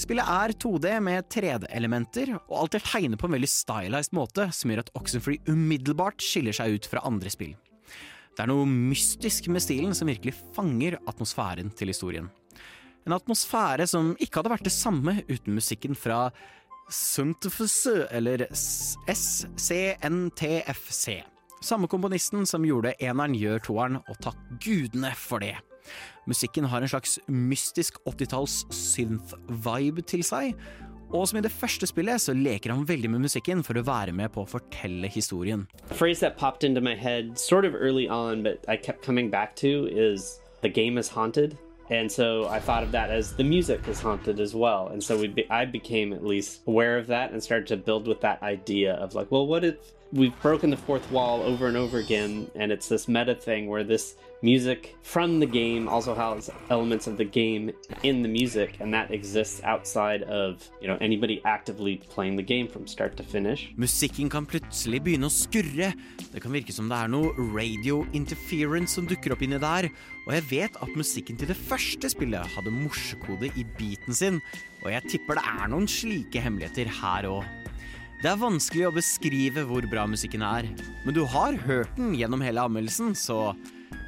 Spillet 0.00 0.30
er 0.30 0.54
2D 0.58 0.94
med 1.04 1.28
3D-elementer, 1.30 2.34
og 2.38 2.56
alt 2.64 2.78
er 2.78 2.86
tegnet 2.86 3.20
på 3.20 3.28
en 3.28 3.36
veldig 3.36 3.50
stylized 3.50 4.16
måte, 4.16 4.48
som 4.54 4.72
gjør 4.72 4.86
at 4.86 4.94
Oxenfree 4.98 5.42
umiddelbart 5.50 6.22
skiller 6.24 6.56
seg 6.56 6.78
ut 6.78 6.90
fra 6.90 7.04
andre 7.06 7.32
spill. 7.34 7.54
Det 8.34 8.42
er 8.42 8.50
noe 8.50 8.66
mystisk 8.66 9.46
med 9.52 9.62
stilen 9.62 9.94
som 9.94 10.10
virkelig 10.10 10.34
fanger 10.56 10.98
atmosfæren 11.06 11.70
til 11.78 11.88
historien. 11.92 12.26
En 13.06 13.14
atmosfære 13.14 13.86
som 13.86 14.16
ikke 14.18 14.40
hadde 14.40 14.50
vært 14.54 14.66
det 14.66 14.74
samme 14.74 15.22
uten 15.28 15.54
musikken 15.54 15.94
fra 15.94 16.30
Suntfus, 16.90 17.86
eller 18.10 18.46
SCNTFC. 19.14 19.94
Samme 21.64 21.88
komponisten 21.88 22.44
som 22.48 22.64
gjorde 22.66 22.92
eneren, 23.00 23.34
gjør 23.38 23.58
toeren, 23.64 23.96
og 24.04 24.18
takk 24.24 24.36
gudene 24.60 25.14
for 25.16 25.38
det. 25.44 25.56
Musikken 26.28 26.64
har 26.68 26.80
en 26.82 26.88
slags 26.88 27.18
mystisk 27.28 27.98
80-talls 28.08 28.64
synth-vibe 28.72 30.02
til 30.08 30.24
seg, 30.26 30.52
og 31.14 31.28
som 31.30 31.38
i 31.38 31.44
det 31.44 31.52
første 31.54 31.86
spillet 31.86 32.22
så 32.22 32.34
leker 32.34 32.74
han 32.74 32.86
veldig 32.88 33.12
med 33.12 33.22
musikken 33.24 33.62
for 33.66 33.78
å 33.78 33.84
være 33.86 34.12
med 34.12 34.32
på 34.34 34.42
å 34.42 34.50
fortelle 34.50 35.06
historien. 35.06 35.68
Phrase 35.94 36.20
that 36.20 36.36
popped 36.36 36.64
into 36.66 36.80
my 36.80 36.94
head 36.94 37.38
sort 37.38 37.64
of 37.64 37.74
early 37.74 38.08
on, 38.08 38.42
but 38.42 38.64
I 38.66 38.76
kept 38.76 39.06
coming 39.06 39.30
back 39.30 39.54
to 39.62 39.86
is 39.90 40.40
the 40.62 40.68
game 40.68 40.98
is 40.98 41.08
haunted. 41.08 41.56
And 41.90 42.10
so 42.10 42.48
I 42.48 42.60
thought 42.60 42.82
of 42.82 42.92
that 42.92 43.10
as 43.10 43.36
the 43.36 43.44
music 43.44 43.86
is 43.88 44.00
haunted 44.00 44.40
as 44.40 44.54
well. 44.54 44.88
And 44.88 45.04
so 45.04 45.18
we 45.18 45.28
be, 45.28 45.48
I 45.50 45.66
became 45.66 46.14
at 46.14 46.24
least 46.24 46.62
aware 46.66 46.96
of 46.98 47.06
that 47.08 47.30
and 47.30 47.42
started 47.42 47.68
to 47.68 47.76
build 47.76 48.08
with 48.08 48.22
that 48.22 48.42
idea 48.42 48.94
of 48.94 49.14
like, 49.14 49.30
well, 49.30 49.46
what 49.46 49.64
if 49.64 49.76
we've 50.14 50.40
broken 50.40 50.70
the 50.70 50.76
fourth 50.76 51.10
wall 51.10 51.42
over 51.42 51.66
and 51.66 51.76
over 51.76 51.98
again 51.98 52.48
and 52.54 52.70
it's 52.70 52.88
this 52.88 53.08
meta 53.08 53.34
thing 53.34 53.66
where 53.66 53.82
this 53.82 54.14
music 54.42 54.94
from 55.02 55.40
the 55.40 55.46
game 55.46 55.88
also 55.88 56.14
has 56.14 56.50
elements 56.70 57.08
of 57.08 57.16
the 57.16 57.24
game 57.24 57.72
in 58.04 58.22
the 58.22 58.28
music 58.28 58.76
and 58.80 58.94
that 58.94 59.10
exists 59.10 59.60
outside 59.64 60.22
of, 60.24 60.70
you 60.80 60.86
know, 60.86 60.96
anybody 61.00 61.42
actively 61.44 61.96
playing 62.10 62.36
the 62.36 62.42
game 62.42 62.68
from 62.68 62.86
start 62.86 63.16
to 63.16 63.24
finish. 63.24 63.72
Musikken 63.76 64.30
kan 64.30 64.46
plutselig 64.46 65.02
begynne 65.02 65.26
å 65.26 65.32
skurre. 65.34 65.90
Det 66.30 66.44
kan 66.44 66.54
virke 66.54 66.76
som 66.76 66.92
det 66.92 67.00
er 67.00 67.10
noe 67.10 67.34
radio 67.56 68.04
interference 68.12 68.94
som 68.94 69.08
dukker 69.10 69.34
opp 69.34 69.42
inni 69.42 69.58
der. 69.58 69.90
Og 70.28 70.36
jeg 70.36 70.46
vet 70.52 70.78
at 70.78 70.94
musikken 70.94 71.40
til 71.40 71.50
det 71.50 71.58
første 71.58 72.12
spillet 72.12 72.54
hadde 72.54 72.72
morsekode 72.72 73.50
i 73.58 73.66
beaten 73.80 74.14
sin, 74.14 74.42
og 74.84 74.92
jeg 74.92 75.16
tipper 75.16 75.40
det 75.40 75.48
er 75.56 75.70
noen 75.72 75.88
slike 75.90 76.44
hemmeligheter 76.44 76.92
her 77.02 77.32
òg. 77.32 77.64
Det 78.24 78.30
er 78.32 78.40
vanskelig 78.40 78.86
å 78.88 78.94
beskrive 78.96 79.66
hvor 79.68 79.84
bra 79.92 80.06
musikken 80.08 80.40
er, 80.48 80.64
men 81.04 81.12
du 81.12 81.26
har 81.28 81.58
hørt 81.66 81.90
den 81.98 82.14
gjennom 82.16 82.40
hele 82.40 82.62
anmeldelsen, 82.64 83.10
så 83.12 83.50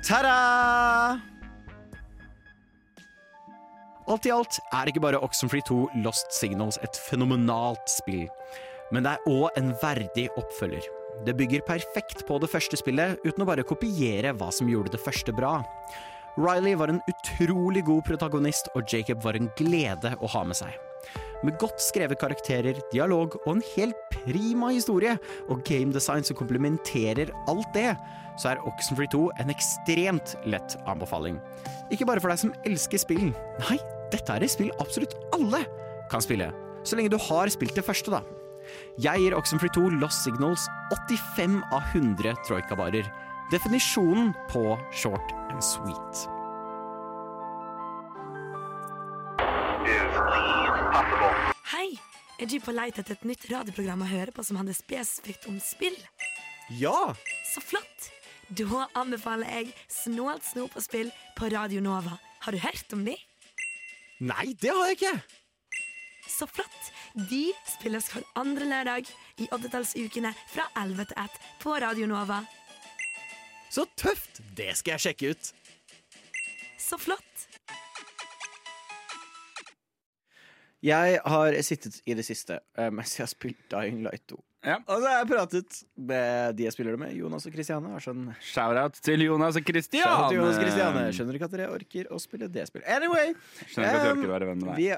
ta-da! 0.08 1.18
Alt 4.08 4.24
i 4.24 4.32
alt 4.32 4.56
er 4.72 4.88
ikke 4.88 5.02
bare 5.04 5.20
Oxenfree 5.20 5.66
2 5.68 6.00
Lost 6.00 6.32
Signals 6.32 6.80
et 6.80 6.96
fenomenalt 7.10 7.84
spill, 7.92 8.24
men 8.88 9.04
det 9.04 9.18
er 9.18 9.28
òg 9.28 9.60
en 9.60 9.74
verdig 9.84 10.30
oppfølger. 10.40 10.88
Det 11.28 11.36
bygger 11.36 11.68
perfekt 11.68 12.24
på 12.24 12.40
det 12.40 12.48
første 12.48 12.80
spillet, 12.80 13.20
uten 13.28 13.44
å 13.44 13.50
bare 13.52 13.68
kopiere 13.68 14.32
hva 14.40 14.48
som 14.48 14.72
gjorde 14.72 14.96
det 14.96 15.04
første 15.04 15.36
bra. 15.36 15.58
Riley 16.40 16.72
var 16.80 16.88
en 16.88 17.04
utrolig 17.12 17.84
god 17.84 18.08
protagonist, 18.08 18.72
og 18.72 18.88
Jacob 18.88 19.20
var 19.28 19.36
en 19.36 19.52
glede 19.60 20.16
å 20.24 20.32
ha 20.38 20.48
med 20.48 20.56
seg. 20.56 20.72
Med 21.46 21.54
godt 21.62 21.78
skrevet 21.78 22.18
karakterer, 22.18 22.78
dialog 22.90 23.36
og 23.44 23.50
en 23.52 23.64
helt 23.76 23.98
prima 24.10 24.72
historie, 24.74 25.14
og 25.46 25.62
gamedesign 25.68 26.26
som 26.26 26.38
komplementerer 26.38 27.30
alt 27.46 27.68
det, 27.76 27.92
så 28.40 28.50
er 28.50 28.62
Oxenfree 28.66 29.10
2 29.12 29.20
en 29.44 29.52
ekstremt 29.54 30.34
lett 30.50 30.74
anbefaling. 30.90 31.38
Ikke 31.94 32.08
bare 32.08 32.22
for 32.22 32.32
deg 32.32 32.42
som 32.42 32.54
elsker 32.66 32.98
spill. 32.98 33.30
Nei, 33.62 33.78
dette 34.10 34.34
er 34.34 34.42
et 34.42 34.56
spill 34.56 34.74
absolutt 34.82 35.14
alle 35.36 35.62
kan 36.10 36.24
spille. 36.24 36.50
Så 36.86 36.98
lenge 36.98 37.14
du 37.14 37.20
har 37.28 37.50
spilt 37.52 37.78
det 37.78 37.86
første, 37.86 38.10
da. 38.10 38.24
Jeg 38.98 39.22
gir 39.22 39.36
Oxenfree 39.38 39.70
2 39.76 40.00
Lost 40.00 40.26
Signals 40.26 40.66
85 40.90 41.60
av 41.70 41.92
100 41.94 42.34
troikabarer. 42.48 43.06
Definisjonen 43.54 44.34
på 44.50 44.72
short 44.90 45.36
and 45.52 45.62
sweet. 45.62 46.26
Hei! 51.66 51.96
Er 52.38 52.46
du 52.46 52.60
på 52.62 52.70
leit 52.70 52.98
etter 53.00 53.16
et 53.16 53.24
nytt 53.26 53.44
radioprogram 53.50 54.04
å 54.04 54.06
høre 54.06 54.30
på 54.30 54.42
som 54.46 54.58
handler 54.60 54.76
spesifikt 54.76 55.48
om 55.50 55.56
spill? 55.58 55.96
Ja! 56.78 57.10
Så 57.48 57.62
flott! 57.64 58.10
Da 58.54 58.84
anbefaler 58.94 59.50
jeg 59.50 59.72
Snålt 59.90 60.46
snop 60.46 60.76
og 60.78 60.84
spill 60.84 61.10
på 61.34 61.48
Radio 61.50 61.82
Nova. 61.82 62.20
Har 62.44 62.54
du 62.54 62.60
hørt 62.62 62.94
om 62.94 63.02
de? 63.08 63.16
Nei, 64.22 64.52
det 64.62 64.70
har 64.70 64.92
jeg 64.92 65.00
ikke! 65.00 65.12
Så 66.30 66.46
flott! 66.46 66.92
De 67.16 67.48
spilles 67.66 68.12
hver 68.14 68.28
andre 68.38 68.70
lørdag 68.70 69.10
i 69.42 69.50
oddetallsukene 69.50 70.36
fra 70.52 70.68
11 70.78 71.10
til 71.10 71.22
1 71.24 71.42
på 71.64 71.74
Radio 71.82 72.06
Nova. 72.12 72.44
Så 73.74 73.88
tøft! 73.98 74.38
Det 74.54 74.70
skal 74.78 74.94
jeg 74.94 75.08
sjekke 75.08 75.34
ut. 75.34 75.50
Så 76.78 77.02
flott! 77.02 77.45
Jeg 80.84 81.20
har 81.24 81.56
sittet 81.64 82.00
i 82.04 82.14
det 82.16 82.24
siste 82.26 82.58
eh, 82.76 82.90
mens 82.92 83.14
jeg 83.16 83.24
har 83.24 83.30
spilt 83.32 83.62
Dying 83.72 84.02
Light 84.04 84.26
2. 84.28 84.36
Ja. 84.66 84.80
Og 84.90 84.98
så 84.98 85.06
har 85.06 85.20
jeg 85.20 85.28
pratet 85.30 85.76
med 86.08 86.56
de 86.58 86.64
jeg 86.66 86.74
spiller 86.74 86.96
det 86.96 87.00
med, 87.04 87.12
Jonas 87.14 87.46
og 87.46 87.54
Kristiane. 87.54 88.00
Sånn, 88.02 88.24
Shout-out 88.42 88.98
til 88.98 89.22
Jonas 89.22 89.58
og 89.60 89.64
Kristiane. 89.68 91.04
Skjønner 91.14 91.38
ikke 91.38 91.46
at 91.46 91.54
dere 91.54 91.68
orker 91.70 92.10
å 92.10 92.18
spille 92.22 92.48
det 92.50 92.66
spillet. 92.70 92.88
Anyway! 92.90 93.30
Skjønner 93.70 93.86
ikke 93.86 94.00
at 94.00 94.02
du 94.02 94.10
um, 94.10 94.16
orker 94.16 94.28
å 94.28 94.34
være 94.34 94.48
venn 94.50 94.60
med 94.64 94.68
meg. 94.72 94.76
vi, 94.80 94.88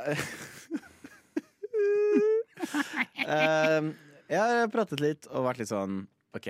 um, 3.28 3.92
jeg 4.32 4.40
har 4.40 4.72
pratet 4.72 5.04
litt 5.04 5.28
og 5.28 5.46
vært 5.50 5.60
litt 5.60 5.72
sånn 5.74 6.00
OK. 6.38 6.48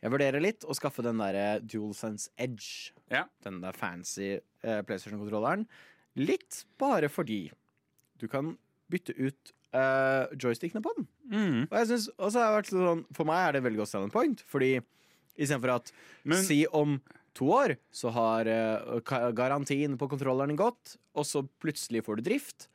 Jeg 0.00 0.16
vurderer 0.16 0.40
litt 0.40 0.64
å 0.64 0.72
skaffe 0.76 1.04
den 1.04 1.20
derre 1.20 1.60
DualSense 1.60 2.32
Edge. 2.40 2.96
Ja. 3.12 3.26
Den 3.44 3.60
der 3.60 3.76
fancy 3.76 4.38
uh, 4.64 4.80
PlayStation-kontrolleren. 4.88 5.68
Litt 6.16 6.64
bare 6.80 7.12
fordi 7.12 7.50
du 8.20 8.28
kan 8.30 8.54
bytte 8.90 9.14
ut 9.16 9.52
uh, 9.74 10.26
joystickene 10.34 10.82
på 10.84 10.92
den. 10.96 11.06
Mm. 11.30 11.60
Og 11.68 11.76
jeg 11.78 11.90
synes, 11.92 12.08
også 12.18 12.40
har 12.42 12.48
jeg 12.48 12.58
vært 12.58 12.72
sånn 12.74 13.04
For 13.14 13.28
meg 13.28 13.44
er 13.44 13.56
det 13.56 13.64
veldig 13.68 13.80
godt 13.84 13.92
selling 13.92 14.10
point. 14.14 14.42
Fordi 14.50 14.72
istedenfor 15.38 15.76
at 15.76 15.92
Men- 16.24 16.42
Si 16.44 16.64
om 16.66 17.00
to 17.38 17.46
år 17.54 17.76
så 17.94 18.10
har 18.10 18.48
uh, 18.50 19.30
garantien 19.32 19.96
på 19.96 20.08
kontrolleren 20.10 20.58
gått, 20.58 20.96
og 21.14 21.24
så 21.24 21.44
plutselig 21.62 22.02
får 22.04 22.18
du 22.18 22.22
drift. 22.32 22.66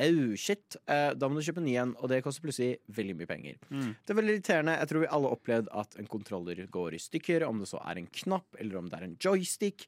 Au, 0.00 0.36
shit. 0.40 0.76
Uh, 0.88 1.12
da 1.16 1.28
må 1.28 1.36
du 1.40 1.44
kjøpe 1.44 1.60
en 1.60 1.66
ny 1.68 1.74
en, 1.80 1.94
og 2.00 2.08
det 2.12 2.22
koster 2.24 2.44
plutselig 2.44 2.78
veldig 2.92 3.16
mye 3.16 3.28
penger. 3.28 3.56
Mm. 3.72 3.90
Det 3.96 4.12
er 4.12 4.20
veldig 4.20 4.36
irriterende. 4.36 4.76
Jeg 4.80 4.88
tror 4.92 5.02
vi 5.02 5.10
alle 5.16 5.28
har 5.28 5.36
opplevd 5.36 5.68
at 5.82 5.98
en 6.00 6.08
kontroller 6.08 6.62
går 6.72 6.96
i 6.96 7.00
stykker, 7.00 7.44
om 7.48 7.60
det 7.60 7.68
så 7.72 7.80
er 7.84 8.00
en 8.00 8.08
knapp, 8.22 8.56
eller 8.60 8.78
om 8.80 8.88
det 8.92 9.00
er 9.00 9.08
en 9.08 9.16
joystick. 9.20 9.86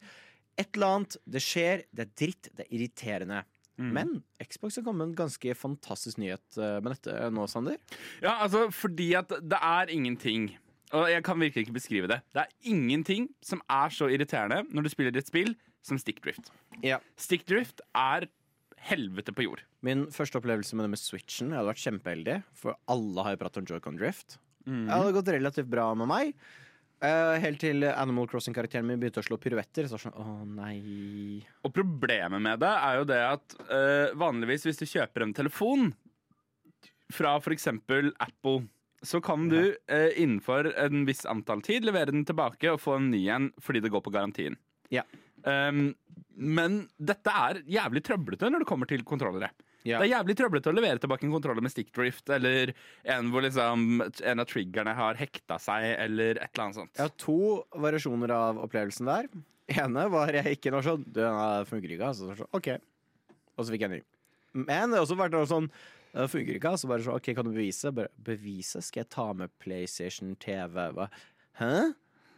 Et 0.61 0.69
eller 0.77 0.99
annet. 0.99 1.17
Det 1.29 1.41
skjer. 1.43 1.85
Det 1.93 2.05
er 2.05 2.13
dritt. 2.21 2.51
Det 2.57 2.67
er 2.67 2.75
irriterende. 2.77 3.45
Mm. 3.81 3.91
Men 3.97 4.13
Xbox 4.39 4.79
har 4.79 4.85
kommet 4.87 5.03
med 5.03 5.13
en 5.13 5.19
ganske 5.25 5.55
fantastisk 5.59 6.21
nyhet 6.23 6.59
eh, 6.61 6.77
med 6.79 6.95
dette 6.95 7.31
nå, 7.35 7.47
Sander. 7.51 7.81
Ja, 8.23 8.37
altså 8.45 8.69
fordi 8.75 9.13
at 9.19 9.33
det 9.43 9.59
er 9.59 9.91
ingenting 9.91 10.53
Og 10.95 11.09
jeg 11.11 11.25
kan 11.27 11.41
virkelig 11.41 11.65
ikke 11.67 11.75
beskrive 11.75 12.11
det. 12.11 12.21
Det 12.31 12.45
er 12.45 12.71
ingenting 12.71 13.27
som 13.43 13.63
er 13.67 13.91
så 13.91 14.07
irriterende 14.15 14.63
når 14.71 14.87
du 14.87 14.93
spiller 14.93 15.19
et 15.19 15.27
spill 15.27 15.57
som 15.85 15.99
stickdrift. 15.99 16.53
Ja. 16.87 17.01
Stickdrift 17.19 17.83
er 17.99 18.29
helvete 18.85 19.35
på 19.35 19.47
jord. 19.47 19.65
Min 19.85 20.07
første 20.15 20.39
opplevelse 20.39 20.77
med 20.77 20.87
det 20.87 20.93
med 20.95 21.01
Switchen 21.01 21.51
Jeg 21.51 21.59
hadde 21.59 21.71
vært 21.73 21.83
kjempeheldig, 21.83 22.37
for 22.57 22.79
alle 22.91 23.25
har 23.27 23.35
jo 23.35 23.41
pratet 23.43 23.63
om 23.63 23.69
Joy-Con 23.71 23.99
Drift. 23.99 24.39
Mm. 24.69 24.87
Det 24.87 24.95
hadde 24.95 25.17
gått 25.19 25.33
relativt 25.35 25.73
bra 25.73 25.89
med 25.99 26.11
meg. 26.11 26.33
Eh, 27.03 27.35
helt 27.43 27.61
til 27.63 27.87
Animal 27.91 28.29
Crossing-karakteren 28.31 28.87
min 28.89 29.01
begynte 29.01 29.23
å 29.23 29.27
slå 29.27 29.39
piruetter. 29.41 29.89
Så 29.91 30.01
sånn, 30.01 30.15
å 30.15 30.45
nei 30.47 31.43
Og 31.65 31.75
problemet 31.75 32.43
med 32.43 32.63
det 32.63 32.71
er 32.71 33.01
jo 33.01 33.09
det 33.09 33.21
at 33.25 33.57
uh, 33.69 34.15
vanligvis 34.21 34.69
hvis 34.69 34.81
du 34.83 34.87
kjøper 34.87 35.27
en 35.27 35.35
telefon 35.37 35.91
fra 37.13 37.37
f.eks. 37.39 37.69
Apple, 37.69 38.65
så 39.05 39.21
kan 39.25 39.49
du 39.53 39.61
uh, 39.75 40.11
innenfor 40.15 40.71
en 40.81 41.05
viss 41.09 41.25
antall 41.29 41.63
tid 41.65 41.87
levere 41.87 42.15
den 42.15 42.25
tilbake 42.29 42.73
og 42.73 42.83
få 42.83 42.99
en 42.99 43.11
ny 43.13 43.27
en 43.33 43.51
fordi 43.63 43.85
det 43.85 43.93
går 43.95 44.05
på 44.05 44.15
garantien. 44.15 44.59
Ja. 44.95 45.05
Um, 45.45 45.93
men 46.35 46.85
dette 46.97 47.31
er 47.31 47.61
jævlig 47.69 48.03
trøblete 48.07 48.49
når 48.51 48.65
det 48.65 48.69
kommer 48.71 48.89
til 48.91 49.05
kontrollere. 49.07 49.53
Ja. 49.85 49.99
Det 50.01 50.07
er 50.07 50.15
jævlig 50.15 50.37
trøblete 50.39 50.71
å 50.71 50.77
levere 50.77 51.01
tilbake 51.03 51.27
en 51.27 51.35
kontroller 51.35 51.65
med 51.65 51.73
stickdrift, 51.75 52.31
eller 52.33 52.73
en 53.15 53.27
hvor 53.33 53.45
liksom 53.45 54.01
en 54.01 54.41
av 54.41 54.49
triggerne 54.49 54.95
har 54.97 55.19
hekta 55.21 55.59
seg, 55.61 55.91
eller 56.07 56.39
et 56.39 56.47
eller 56.47 56.65
annet 56.65 56.79
sånt. 56.79 56.95
Jeg 56.97 57.05
har 57.05 57.19
to 57.21 57.41
variasjoner 57.85 58.33
av 58.33 58.63
opplevelsen 58.65 59.11
der. 59.11 59.29
ene 59.85 60.07
var 60.13 60.33
jeg 60.37 60.59
ikke 60.59 60.73
noe 60.75 60.85
sånn 60.85 61.05
Den 61.17 61.69
funker 61.69 61.93
ikke, 61.93 62.09
altså. 62.13 62.31
Så 62.31 62.41
sånn, 62.41 62.51
OK. 62.57 62.71
Og 63.55 63.61
så 63.61 63.75
fikk 63.75 63.85
jeg 63.85 63.91
en 63.91 63.95
ny. 63.99 64.01
Men 64.55 64.93
det 64.93 64.99
har 64.99 65.05
også 65.05 65.19
vært 65.21 65.37
noe 65.37 65.51
sånn 65.51 65.69
det 66.15 66.29
funker 66.31 66.55
ikke, 66.55 66.71
altså. 66.71 66.87
bare 66.87 67.03
så, 67.03 67.17
OK, 67.19 67.33
kan 67.35 67.47
du 67.47 67.51
bevise? 67.51 67.91
Bare, 67.91 68.13
bevise? 68.23 68.79
Skal 68.87 69.03
jeg 69.03 69.11
ta 69.11 69.27
med 69.35 69.51
PlayStation 69.59 70.37
TV? 70.39 70.79
Hva? 70.95 71.09
Hæ? 71.59 71.73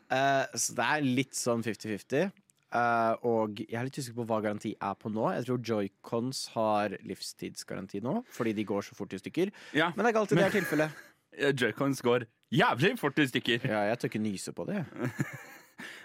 Uh, 0.07 0.45
så 0.57 0.77
det 0.79 0.87
er 0.87 1.05
litt 1.05 1.37
sånn 1.37 1.65
50-50. 1.67 2.31
Eh, 2.75 3.27
og 3.29 3.61
jeg 3.63 3.79
er 3.79 3.87
litt 3.87 3.99
usikker 3.99 4.19
på 4.21 4.29
hva 4.31 4.41
garanti 4.45 4.73
er 4.75 4.97
på 4.99 5.11
nå. 5.13 5.27
Jeg 5.37 5.47
tror 5.47 5.61
Joycons 5.71 6.47
har 6.57 6.97
livstidsgaranti 7.07 8.03
nå, 8.05 8.19
fordi 8.33 8.57
de 8.57 8.67
går 8.67 8.89
så 8.89 8.97
fort 8.99 9.15
i 9.15 9.21
stykker. 9.23 9.53
Ja, 9.77 9.93
Men 9.95 10.03
det 10.03 10.09
er 10.09 10.15
ikke 10.15 10.25
alltid 10.25 10.43
det 10.43 10.49
er 10.49 10.57
tilfellet. 10.61 11.05
Joycons 11.61 12.03
går 12.03 12.27
jævlig 12.55 12.97
fort 12.99 13.19
i 13.23 13.29
stykker. 13.31 13.69
Ja, 13.69 13.87
jeg 13.91 14.01
tør 14.01 14.13
ikke 14.13 14.25
nyse 14.25 14.57
på 14.57 14.69
det. 14.71 14.83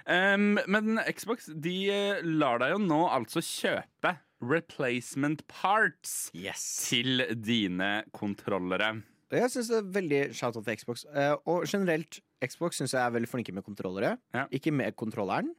Um, 0.03 0.57
men 0.68 0.99
Xbox 1.14 1.45
de 1.64 1.76
eh, 1.93 2.24
lar 2.26 2.59
deg 2.59 2.74
jo 2.74 2.80
nå 2.84 2.97
altså 3.07 3.39
kjøpe 3.45 4.16
replacement 4.41 5.43
parts 5.47 6.32
yes. 6.36 6.66
til 6.89 7.24
dine 7.38 8.01
kontrollere. 8.12 8.95
Jeg 9.32 9.53
syns 9.53 9.70
det 9.72 9.78
er 9.78 9.91
veldig 9.95 10.22
shout-out 10.36 10.66
til 10.68 10.82
Xbox. 10.82 11.05
Uh, 11.07 11.38
og 11.47 11.70
generelt, 11.70 12.20
Xbox 12.43 12.82
syns 12.82 12.97
jeg 12.97 13.05
er 13.05 13.14
veldig 13.16 13.30
flinke 13.32 13.55
med 13.55 13.64
kontrollere. 13.64 14.18
Ikke 14.51 14.74
med 14.76 14.97
kontrolleren. 14.99 15.53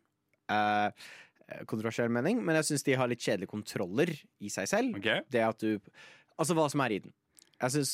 Uh, 0.52 1.10
kontroversiell 1.68 2.12
mening, 2.12 2.40
men 2.44 2.56
jeg 2.60 2.70
syns 2.70 2.86
de 2.86 2.96
har 2.96 3.10
litt 3.10 3.22
kjedelige 3.22 3.50
kontroller 3.50 4.12
i 4.40 4.50
seg 4.52 4.68
selv. 4.70 5.00
Det 5.02 5.42
at 5.44 5.64
du 5.64 5.78
Altså 6.40 6.54
hva 6.56 6.64
som 6.72 6.80
er 6.80 6.94
i 6.94 7.02
den. 7.04 7.12
Jeg 7.60 7.74
syns 7.74 7.90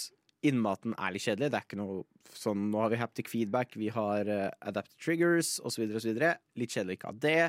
innmaten 0.47 0.95
er 0.95 1.11
litt 1.13 1.25
kjedelig. 1.25 1.51
Det 1.51 1.59
er 1.59 1.67
ikke 1.67 1.81
noe 1.81 2.05
sånn 2.39 2.69
Nå 2.71 2.79
har 2.85 2.93
vi 2.93 3.01
haptic 3.01 3.31
feedback, 3.33 3.75
vi 3.81 3.89
har 3.93 4.29
uh, 4.31 4.47
adapted 4.71 4.95
triggers 5.03 5.57
osv. 5.67 5.89
osv. 5.99 6.15
Litt 6.61 6.75
kjedelig 6.75 6.99
ikke 6.99 7.11
ha 7.11 7.19
det. 7.25 7.41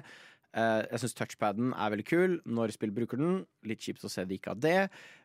Uh, 0.49 0.81
jeg 0.87 1.03
syns 1.03 1.15
touchpaden 1.19 1.75
er 1.75 1.93
veldig 1.93 2.07
kul 2.09 2.39
når 2.49 2.73
spill 2.75 2.95
bruker 2.95 3.21
den. 3.21 3.43
Litt 3.69 3.85
kjipt 3.85 4.07
å 4.07 4.11
se 4.11 4.25
det 4.25 4.39
ikke 4.39 4.55
har 4.55 4.63
det. 4.65 4.79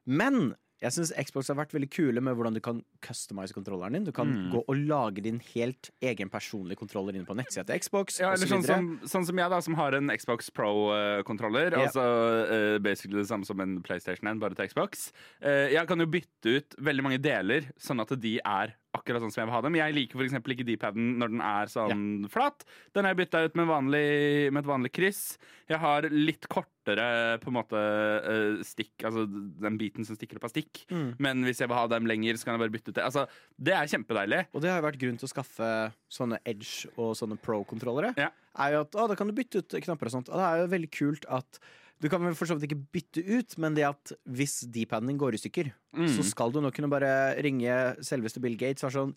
Men 0.04 0.52
jeg 0.82 0.92
syns 0.92 1.12
Xbox 1.16 1.48
har 1.48 1.56
vært 1.56 1.72
veldig 1.72 1.88
kule 1.94 2.20
med 2.20 2.34
hvordan 2.36 2.54
du 2.56 2.60
kan 2.60 2.82
customize 3.00 3.54
kontrolleren 3.54 3.92
din. 3.96 4.04
Du 4.04 4.12
kan 4.12 4.26
Mm. 4.28 4.50
gå 4.52 4.64
og 4.68 4.76
lage 4.76 5.22
din 5.22 5.38
helt 5.54 5.90
egen 6.02 6.28
personlige 6.28 6.76
kontroller 6.80 7.14
inne 7.14 7.24
på 7.26 7.36
nettsida 7.36 7.64
til 7.66 7.78
Xbox. 7.80 8.18
Ja, 8.20 8.32
eller 8.34 8.46
sånn 8.46 8.64
som, 8.66 8.88
sånn 9.06 9.24
som 9.26 9.38
jeg, 9.38 9.50
da, 9.50 9.60
som 9.60 9.74
har 9.78 9.92
en 9.94 10.08
Xbox 10.08 10.50
Pro-kontroller. 10.50 11.72
Ja. 11.72 11.86
Altså 11.86 12.04
uh, 12.04 12.78
basically 12.82 13.20
det 13.22 13.28
samme 13.30 13.46
som 13.46 13.60
en 13.60 13.78
PlayStation 13.84 14.28
1, 14.28 14.40
bare 14.42 14.54
til 14.58 14.68
Xbox. 14.68 15.10
Uh, 15.44 15.70
jeg 15.72 15.86
kan 15.88 16.00
jo 16.00 16.06
bytte 16.10 16.56
ut 16.58 16.76
veldig 16.78 17.02
mange 17.06 17.20
deler, 17.22 17.70
sånn 17.80 18.00
at 18.04 18.12
de 18.20 18.38
er 18.44 18.74
akkurat 18.94 19.22
sånn 19.24 19.32
som 19.34 19.42
jeg 19.42 19.48
vil 19.48 19.56
ha 19.56 19.62
dem. 19.64 19.76
Jeg 19.78 19.96
liker 19.96 20.24
eksempel 20.24 20.54
ikke 20.54 20.66
D-paden 20.68 21.14
når 21.20 21.32
den 21.34 21.42
er 21.44 21.70
sånn 21.72 22.04
flat. 22.32 22.64
Den 22.94 23.06
har 23.06 23.14
jeg 23.14 23.20
bytta 23.24 23.42
ut 23.46 23.58
med, 23.58 23.68
vanlig, 23.70 24.06
med 24.54 24.62
et 24.62 24.70
vanlig 24.70 24.92
kryss. 24.94 25.22
Jeg 25.70 25.80
har 25.82 26.06
litt 26.12 26.48
kortere 26.52 27.06
på 27.42 27.50
en 27.50 27.56
måte 27.56 27.80
eh, 27.80 28.62
stikk, 28.66 28.94
altså 29.08 29.26
den 29.26 29.78
biten 29.80 30.06
som 30.06 30.18
stikker 30.18 30.38
opp 30.38 30.48
av 30.48 30.54
stikk. 30.54 30.84
Mm. 30.92 31.08
Men 31.26 31.46
hvis 31.48 31.62
jeg 31.62 31.70
vil 31.70 31.78
ha 31.80 31.86
dem 31.90 32.08
lenger, 32.10 32.38
så 32.38 32.48
kan 32.48 32.56
jeg 32.56 32.64
bare 32.64 32.74
bytte 32.76 32.92
ut 32.92 32.98
det. 33.00 33.06
Altså, 33.06 33.26
det 33.56 33.76
er 33.76 33.92
kjempedeilig. 33.94 34.42
Og 34.52 34.64
det 34.64 34.72
har 34.72 34.80
jo 34.80 34.88
vært 34.88 35.00
grunn 35.02 35.20
til 35.20 35.28
å 35.28 35.34
skaffe 35.34 35.70
sånne 36.12 36.40
Edge 36.46 36.92
og 36.94 37.14
sånne 37.18 37.40
Pro-kontrollere. 37.42 38.14
Er 38.54 38.76
jo 38.76 38.84
at 38.84 39.00
å, 39.00 39.08
Da 39.10 39.16
kan 39.18 39.30
du 39.30 39.36
bytte 39.36 39.64
ut 39.64 39.80
knapper 39.88 40.10
og 40.10 40.18
sånt. 40.20 40.30
Og 40.30 40.38
det 40.38 40.50
er 40.50 40.62
jo 40.62 40.74
veldig 40.76 40.92
kult 40.94 41.26
at 41.32 41.58
du 42.04 42.10
kan 42.12 42.20
vel 42.20 42.34
for 42.36 42.44
så 42.50 42.54
vidt 42.58 42.68
ikke 42.68 42.82
bytte 42.92 43.22
ut, 43.24 43.54
men 43.64 43.74
det 43.78 43.86
at 43.88 44.12
hvis 44.28 44.58
D-paden 44.68 45.08
din 45.08 45.18
går 45.20 45.38
i 45.38 45.40
stykker, 45.40 45.72
Mm. 45.94 46.08
så 46.10 46.24
skal 46.26 46.50
du 46.52 46.58
nå 46.60 46.72
kunne 46.74 46.90
bare 46.90 47.38
ringe 47.40 47.70
selveste 48.04 48.40
Bill 48.42 48.56
Gates 48.60 48.82
og 48.84 48.90
være 48.90 48.98
sånn 48.98 49.12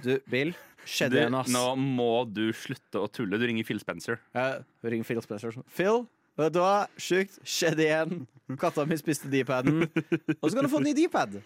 Du, 0.00 0.12
Bill, 0.30 0.52
skjedde 0.86 1.10
Du, 1.10 1.18
igjen, 1.18 1.34
ass. 1.36 1.50
nå 1.52 1.64
må 1.76 2.24
du 2.32 2.52
slutte 2.56 3.02
å 3.02 3.08
tulle. 3.12 3.36
Du 3.36 3.44
ringer 3.44 3.66
Phil 3.66 3.80
Spencer. 3.82 4.20
Ja, 4.32 4.62
ringer 4.86 5.04
Phil 5.04 5.20
Spencer 5.20 5.52
sånn. 5.52 5.66
Phil, 5.68 6.06
vet 6.38 6.54
du 6.54 6.60
hva? 6.62 6.86
Sjukt. 6.96 7.36
Skjedde 7.44 7.84
igjen. 7.84 8.22
Katta 8.56 8.86
mi 8.88 8.96
spiste 8.96 9.28
D-paden. 9.28 9.82
Og 10.40 10.46
så 10.48 10.54
kan 10.56 10.64
du 10.64 10.70
få 10.72 10.78
en 10.80 10.86
ny 10.88 10.94
D-pad. 10.96 11.40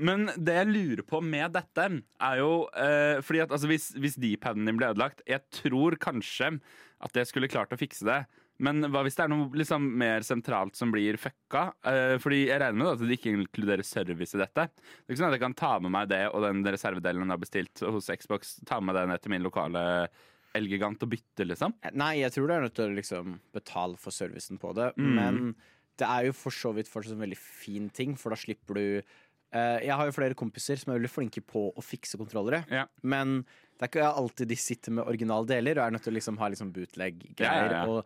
Men 0.00 0.26
det 0.38 0.56
jeg 0.56 0.70
lurer 0.72 1.04
på 1.06 1.20
med 1.22 1.52
dette, 1.52 1.86
er 2.24 2.36
jo 2.40 2.50
eh, 2.74 3.20
Fordi 3.26 3.40
at 3.44 3.50
altså, 3.54 3.68
hvis, 3.70 3.90
hvis 4.00 4.14
D-paden 4.22 4.64
din 4.64 4.78
ble 4.78 4.86
ødelagt 4.94 5.20
Jeg 5.28 5.42
tror 5.50 5.96
kanskje 6.00 6.54
at 7.02 7.16
jeg 7.20 7.26
skulle 7.30 7.48
klart 7.52 7.70
å 7.74 7.78
fikse 7.78 8.04
det. 8.08 8.20
Men 8.60 8.84
hva 8.92 9.02
hvis 9.06 9.16
det 9.16 9.24
er 9.24 9.32
noe 9.32 9.48
liksom, 9.56 9.86
mer 10.00 10.24
sentralt 10.26 10.76
som 10.76 10.92
blir 10.92 11.16
fucka? 11.20 11.70
Eh, 11.86 12.16
fordi 12.20 12.42
jeg 12.44 12.60
regner 12.60 12.78
med 12.78 12.92
at 12.92 13.04
det 13.04 13.16
ikke 13.16 13.32
inkluderer 13.32 13.86
service 13.86 14.36
i 14.36 14.42
dette. 14.42 14.66
Det 14.76 15.06
er 15.06 15.14
ikke 15.14 15.22
sånn 15.22 15.30
at 15.30 15.38
jeg 15.38 15.44
kan 15.46 15.56
ta 15.58 15.72
med 15.80 15.94
meg 15.94 16.10
det 16.12 16.26
og 16.28 16.44
den 16.44 16.60
reservedelen 16.66 17.24
jeg 17.24 17.34
har 17.34 17.44
bestilt 17.46 17.84
hos 17.86 18.10
Xbox, 18.20 18.58
ta 18.68 18.80
med 18.84 18.98
det 18.98 19.06
ned 19.10 19.24
til 19.24 19.34
min 19.34 19.46
lokale 19.46 19.84
Elgigant 20.56 21.02
og 21.06 21.12
bytte, 21.12 21.46
liksom. 21.46 21.76
Nei, 21.94 22.16
jeg 22.24 22.34
tror 22.34 22.48
du 22.48 22.54
er 22.56 22.64
nødt 22.64 22.74
til 22.74 22.88
å 22.88 22.96
liksom 22.96 23.36
betale 23.54 23.98
for 24.02 24.14
servicen 24.14 24.58
på 24.58 24.72
det. 24.74 24.88
Mm. 24.98 25.10
Men 25.14 25.40
det 26.00 26.08
er 26.08 26.26
jo 26.26 26.36
for 26.36 26.54
så 26.54 26.72
vidt 26.74 26.90
fortsatt 26.90 27.14
en 27.14 27.22
veldig 27.22 27.38
fin 27.38 27.86
ting, 27.94 28.16
for 28.18 28.34
da 28.34 28.38
slipper 28.40 28.78
du 28.78 28.84
eh, 28.98 29.78
Jeg 29.86 29.94
har 29.94 30.08
jo 30.08 30.16
flere 30.16 30.38
kompiser 30.38 30.80
som 30.80 30.90
er 30.90 30.98
veldig 30.98 31.12
flinke 31.12 31.44
på 31.46 31.68
å 31.70 31.84
fikse 31.84 32.18
kontrollere. 32.20 32.64
Men 33.02 33.40
det 33.44 33.86
er 33.86 33.92
ikke 33.92 34.08
alltid 34.10 34.50
de 34.50 34.58
sitter 34.60 34.96
med 34.98 35.06
originale 35.08 35.48
deler 35.48 35.78
og 35.78 35.86
er 35.86 35.94
nødt 35.94 36.04
til 36.08 36.12
å 36.12 36.18
liksom 36.18 36.40
ha 36.42 36.50
liksom 36.52 36.74
bootleg-greier. 36.74 37.76
Ja, 37.76 37.78
ja, 37.78 37.84
ja. 37.86 38.02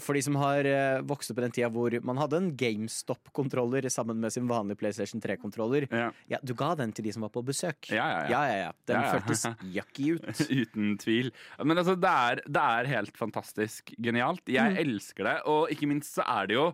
For 0.00 0.16
de 0.16 0.22
som 0.26 0.34
har 0.40 0.66
eh, 0.66 1.00
vokst 1.06 1.30
opp 1.30 1.38
i 1.38 1.44
den 1.44 1.52
tida 1.54 1.68
hvor 1.70 1.94
man 2.02 2.18
hadde 2.18 2.38
en 2.40 2.48
GameStop-kontroller 2.58 3.86
sammen 3.92 4.18
med 4.22 4.32
sin 4.34 4.48
vanlige 4.50 4.80
PlayStation 4.80 5.20
3-kontroller, 5.22 5.86
ja. 5.90 6.38
du 6.42 6.54
ga 6.58 6.72
den 6.80 6.92
til 6.96 7.04
de 7.06 7.12
som 7.14 7.22
var 7.26 7.30
på 7.34 7.42
besøk. 7.46 7.90
Ja, 7.92 8.06
ja, 8.08 8.22
ja. 8.24 8.30
ja, 8.30 8.42
ja, 8.48 8.56
ja. 8.64 8.72
Den 8.90 8.96
Ja, 9.00 9.04
ja. 9.04 9.12
føltes 9.18 9.44
yucky 9.76 10.08
ut. 10.16 10.42
Uten 10.64 10.96
tvil. 10.98 11.30
Men 11.62 11.78
altså, 11.78 11.94
det 12.00 12.10
er, 12.10 12.42
det 12.46 12.64
er 12.78 12.90
helt 12.96 13.16
fantastisk 13.20 13.94
genialt. 14.02 14.42
Jeg 14.50 14.74
Mm. 14.74 14.78
elsker 14.84 15.24
det, 15.28 15.36
og 15.46 15.70
ikke 15.70 15.86
minst 15.90 16.14
så 16.16 16.24
er 16.26 16.46
det 16.50 16.54
jo 16.58 16.66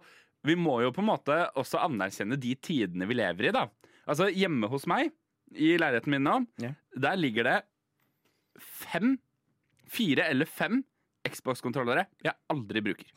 Vi 0.47 0.55
må 0.57 0.79
jo 0.81 0.89
på 0.97 1.03
en 1.03 1.11
måte 1.11 1.35
også 1.61 1.83
anerkjenne 1.85 2.39
de 2.41 2.55
tidene 2.57 3.05
vi 3.11 3.15
lever 3.19 3.51
i, 3.51 3.53
da. 3.53 3.67
Altså, 4.09 4.31
hjemme 4.33 4.71
hos 4.73 4.87
meg, 4.89 5.11
i 5.53 5.75
leiligheten 5.77 6.15
min 6.15 6.25
nå, 6.25 6.37
der 6.97 7.17
ligger 7.21 7.45
det 7.45 7.59
fem, 8.63 9.19
fire 9.91 10.25
eller 10.31 10.47
fem 10.49 10.81
Xbox-kontrollere 11.29 12.07
jeg 12.25 12.33
aldri 12.53 12.81
bruker. 12.85 13.11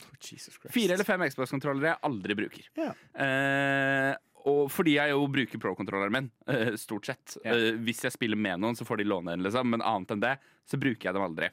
Fire 0.73 0.93
eller 0.97 1.07
fem 1.07 1.23
Xbox-kontrollere 1.29 1.93
jeg 1.93 2.01
aldri 2.09 2.35
bruker. 2.35 2.67
Eh, 3.15 4.13
og 4.51 4.65
fordi 4.75 4.97
jeg 4.97 5.13
jo 5.13 5.21
bruker 5.31 5.61
pro-kontrolleren 5.63 6.11
min, 6.11 6.31
eh, 6.51 6.73
stort 6.75 7.05
sett. 7.07 7.37
Eh, 7.45 7.77
hvis 7.79 8.01
jeg 8.03 8.11
spiller 8.11 8.35
med 8.35 8.59
noen, 8.59 8.75
så 8.75 8.83
får 8.85 8.97
de 8.99 9.05
låne 9.07 9.33
en, 9.37 9.43
liksom. 9.45 9.69
Men 9.71 9.81
annet 9.81 10.11
enn 10.11 10.19
det, 10.25 10.33
så 10.67 10.79
bruker 10.79 11.09
jeg 11.09 11.13
dem 11.15 11.23
aldri. 11.23 11.49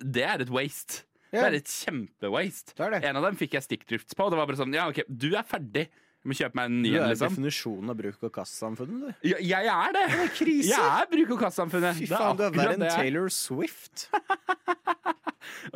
Det 0.00 0.24
er 0.24 0.40
et 0.40 0.48
waste. 0.54 1.02
Det 1.34 1.42
er 1.42 1.54
et 1.58 1.66
kjempewaste. 1.66 2.72
En 3.04 3.16
av 3.18 3.22
dem 3.26 3.36
fikk 3.36 3.56
jeg 3.58 3.66
stikkdrifts 3.66 4.14
på. 4.14 4.30
Det 4.30 4.38
var 4.38 4.46
bare 4.46 4.56
sånn, 4.56 4.72
ja 4.72 4.86
ok, 4.88 5.02
du 5.10 5.34
er 5.34 5.42
ferdig. 5.42 5.88
Jeg 6.24 6.30
må 6.30 6.36
kjøpe 6.38 6.54
meg 6.56 6.64
en 6.70 6.76
ny 6.80 6.90
Du 6.94 6.96
er 7.02 7.08
liksom. 7.10 7.34
definisjonen 7.34 7.90
av 7.90 7.96
bruk- 7.98 8.22
og 8.24 8.32
kastsamfunnet, 8.32 9.16
du. 9.20 9.28
Ja, 9.28 9.36
jeg 9.44 9.66
er 9.68 9.92
det! 9.92 10.04
Det 10.08 10.46
er. 10.46 10.62
Jeg 10.70 11.02
er 11.02 11.10
bruk- 11.10 11.32
og 11.36 11.40
kastsamfunnet. 11.42 11.98
Fy 11.98 12.06
faen, 12.08 12.38
du 12.38 12.44
er 12.46 12.54
verre 12.54 12.78
enn. 12.78 12.86
Taylor 12.88 13.28
Swift. 13.28 14.06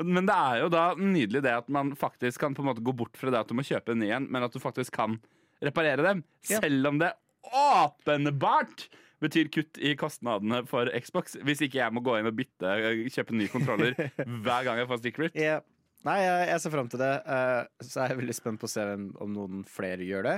Men 0.00 0.28
det 0.28 0.36
er 0.36 0.62
jo 0.62 0.70
da 0.72 0.84
nydelig 0.98 1.42
det 1.44 1.54
at 1.64 1.72
man 1.72 1.94
faktisk 1.98 2.42
kan 2.44 2.56
på 2.56 2.64
en 2.64 2.70
måte 2.70 2.84
gå 2.84 2.94
bort 2.96 3.18
fra 3.18 3.32
det 3.34 3.40
at 3.42 3.50
du 3.50 3.56
må 3.58 3.66
kjøpe 3.66 3.94
en 3.94 4.02
ny 4.02 4.12
en, 4.14 4.28
men 4.30 4.46
at 4.46 4.54
du 4.54 4.60
faktisk 4.62 4.94
kan 4.98 5.18
reparere 5.64 6.04
dem. 6.04 6.22
Ja. 6.48 6.60
Selv 6.62 6.92
om 6.92 7.00
det 7.00 7.12
åpenbart 7.48 8.88
betyr 9.22 9.50
kutt 9.50 9.80
i 9.82 9.94
kostnadene 9.98 10.62
for 10.68 10.90
Xbox. 10.94 11.34
Hvis 11.42 11.62
ikke 11.66 11.80
jeg 11.80 11.94
må 11.94 12.02
gå 12.06 12.18
inn 12.20 12.28
og 12.30 12.36
bytte, 12.38 12.76
kjøpe 13.10 13.34
en 13.34 13.42
ny 13.42 13.48
kontroller 13.50 13.98
hver 14.44 14.68
gang 14.68 14.78
jeg 14.78 14.90
får 14.90 15.02
stickdrift. 15.02 15.38
Yeah. 15.38 15.64
Nei, 16.06 16.20
jeg, 16.22 16.42
jeg 16.52 16.62
ser 16.62 16.74
fram 16.76 16.88
til 16.92 17.02
det. 17.02 17.14
eh, 17.26 17.60
så 17.82 18.04
er 18.04 18.12
jeg 18.12 18.20
veldig 18.20 18.36
spent 18.36 18.62
på 18.62 18.68
å 18.68 18.70
se 18.70 18.84
om 18.94 19.32
noen 19.34 19.64
flere 19.66 20.06
gjør 20.06 20.28
det. 20.28 20.36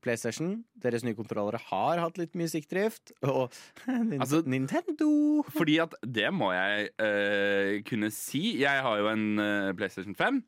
PlayStation, 0.00 0.60
deres 0.80 1.02
nye 1.04 1.16
kontrollere 1.18 1.58
har 1.66 1.98
hatt 2.00 2.16
litt 2.20 2.36
mye 2.38 2.48
sikkdrift, 2.48 3.12
Og 3.26 3.50
Altså, 4.22 4.42
Nintendo 4.46 5.10
Fordi 5.58 5.80
at 5.82 5.96
det 6.06 6.30
må 6.32 6.52
jeg 6.54 6.88
uh, 7.02 7.82
kunne 7.88 8.12
si. 8.14 8.60
Jeg 8.62 8.84
har 8.86 9.02
jo 9.02 9.10
en 9.10 9.26
uh, 9.42 9.72
PlayStation 9.76 10.14
5. 10.16 10.40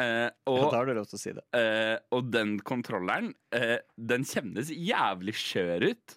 Uh, 0.00 0.28
og, 0.48 0.58
Ja, 0.58 0.66
da 0.72 0.76
har 0.80 0.88
du 0.88 0.94
lov 0.96 1.06
til 1.10 1.18
å 1.18 1.20
si 1.20 1.32
det. 1.36 1.42
eh, 1.54 1.96
og 2.16 2.30
den 2.32 2.54
kontrolleren, 2.64 3.34
eh, 3.52 3.78
den 4.00 4.24
kjennes 4.24 4.70
jævlig 4.72 5.34
skjør 5.36 5.90
ut. 5.90 6.14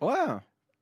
Å 0.00 0.12
ja. 0.16 0.36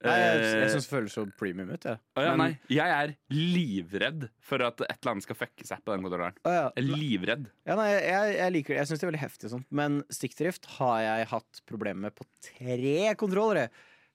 Nei, 0.04 0.14
jeg, 0.20 0.40
jeg 0.44 0.62
Eh, 0.64 0.72
syns 0.74 0.86
det 0.88 0.92
føles 0.92 1.14
så 1.16 1.24
premium 1.40 1.70
ut, 1.72 1.84
Ja. 1.88 1.94
Oh, 2.16 2.22
ja, 2.22 2.34
Men- 2.36 2.38
nei. 2.44 2.58
Jeg 2.68 2.92
er 2.96 3.14
livredd 3.32 4.28
for 4.44 4.62
at 4.66 4.80
et 4.84 4.98
eller 5.00 5.12
annet 5.14 5.26
skal 5.26 5.36
fucke 5.38 5.66
seg 5.66 5.80
på 5.84 5.94
den 5.94 6.04
kontrolleren. 6.04 6.36
Oh, 6.44 6.52
ja. 6.52 6.66
Jeg 6.76 6.84
er 6.84 7.00
livredd. 7.00 7.48
Ja, 7.66 7.74
nei, 7.78 7.88
jeg, 7.94 8.36
jeg 8.36 8.52
liker 8.58 8.74
det. 8.74 8.78
Jeg 8.82 8.90
syns 8.90 9.00
det 9.00 9.06
er 9.06 9.10
veldig 9.12 9.22
heftig, 9.24 9.50
sånt 9.54 9.66
men 9.70 9.98
stikkdrift 10.12 10.66
har 10.78 11.00
jeg 11.06 11.26
hatt 11.32 11.60
problemer 11.70 12.06
med 12.08 12.14
på 12.18 12.26
tre 12.44 13.14
kontrollere. 13.20 13.68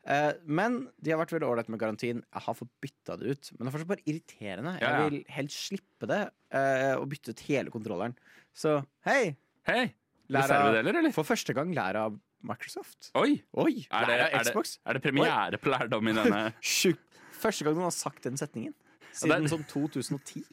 Eh, 0.09 0.31
men 0.47 0.77
de 1.03 1.11
har 1.11 1.19
vært 1.19 1.33
veldig 1.35 1.49
ålreite 1.49 1.69
med 1.73 1.79
garantien. 1.81 2.21
Jeg 2.23 2.41
har 2.45 2.55
fått 2.55 2.71
bytta 2.81 3.17
det 3.19 3.33
ut. 3.35 3.49
Men 3.57 3.65
det 3.65 3.67
er 3.67 3.75
fortsatt 3.77 3.91
bare 3.91 4.05
irriterende. 4.07 4.75
Jeg 4.79 5.09
vil 5.11 5.23
helst 5.35 5.59
slippe 5.69 6.07
det 6.09 6.21
eh, 6.55 6.93
og 6.95 7.09
bytte 7.11 7.33
ut 7.35 7.43
hele 7.49 7.69
kontrolleren. 7.73 8.15
Så 8.55 8.79
hei! 9.05 9.35
Hei! 9.67 9.89
Lærer? 10.29 11.11
For 11.13 11.25
første 11.25 11.53
gang 11.57 11.73
lærer 11.73 11.97
av 12.05 12.17
Microsoft. 12.45 13.11
Oi! 13.19 13.41
Oi, 13.59 13.87
Er 13.91 14.05
det, 14.07 14.15
er, 14.19 14.43
det, 14.43 14.51
Xbox. 14.53 14.77
er 14.85 14.93
det 14.93 15.01
premiere 15.03 15.57
på 15.59 15.69
lærdom 15.73 16.07
i 16.07 16.13
denne 16.15 16.43
Første 17.39 17.63
gang 17.63 17.75
noen 17.77 17.87
har 17.87 17.95
sagt 17.95 18.23
den 18.27 18.37
setningen. 18.39 18.73
Siden 19.15 19.47
sånn 19.49 19.63
2010. 19.67 20.43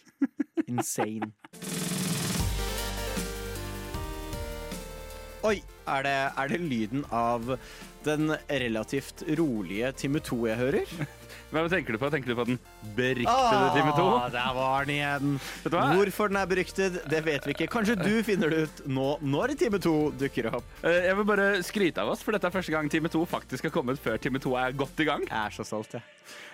Insane. 0.70 1.32
Oi, 5.46 5.60
er 5.86 6.02
det, 6.06 6.14
er 6.42 6.48
det 6.50 6.58
lyden 6.62 7.04
av 7.14 7.52
Den 8.06 8.32
relativt 8.50 9.22
rolige 9.38 9.92
Time 9.98 10.18
2 10.24 10.38
jeg 10.48 10.58
hører. 10.58 10.94
Hva 11.52 11.62
tenker 11.70 11.94
du 11.94 11.98
på? 12.02 12.10
Tenker 12.12 12.32
du 12.32 12.36
på 12.38 12.46
den 12.48 12.58
beryktede 12.96 13.68
Time 13.76 13.92
2? 13.96 14.06
Ah, 14.16 14.28
der 14.34 14.54
var 14.56 14.84
den 14.88 14.94
igjen. 14.96 15.36
Vet 15.64 15.70
du 15.72 15.76
hva? 15.78 15.86
Hvorfor 15.96 16.32
den 16.32 16.40
er 16.40 16.50
beryktet, 16.50 16.98
det 17.10 17.22
vet 17.26 17.46
vi 17.46 17.54
ikke. 17.56 17.68
Kanskje 17.72 17.96
du 18.00 18.12
finner 18.26 18.50
det 18.52 18.64
ut 18.66 18.82
nå 18.90 19.08
når 19.22 19.56
Time 19.60 19.78
2 19.82 19.94
dukker 20.20 20.50
opp. 20.58 20.74
Eh, 20.82 21.06
Jeg 21.06 21.16
vil 21.20 21.28
bare 21.28 21.48
skryte 21.66 22.02
av 22.02 22.10
oss, 22.14 22.22
for 22.26 22.32
dette 22.36 22.50
er 22.50 22.56
første 22.58 22.74
gang 22.74 22.90
Time 22.90 23.08
2 23.12 23.24
faktisk 23.30 23.68
har 23.70 23.74
kommet 23.78 24.02
før 24.02 24.18
Time 24.18 24.42
2 24.42 24.56
er 24.66 24.76
godt 24.76 25.00
i 25.04 25.08
gang. 25.08 25.26
Jeg 25.28 25.38
er 25.46 25.54
så 25.56 25.64
stolt, 25.66 25.94
jeg. 25.98 26.02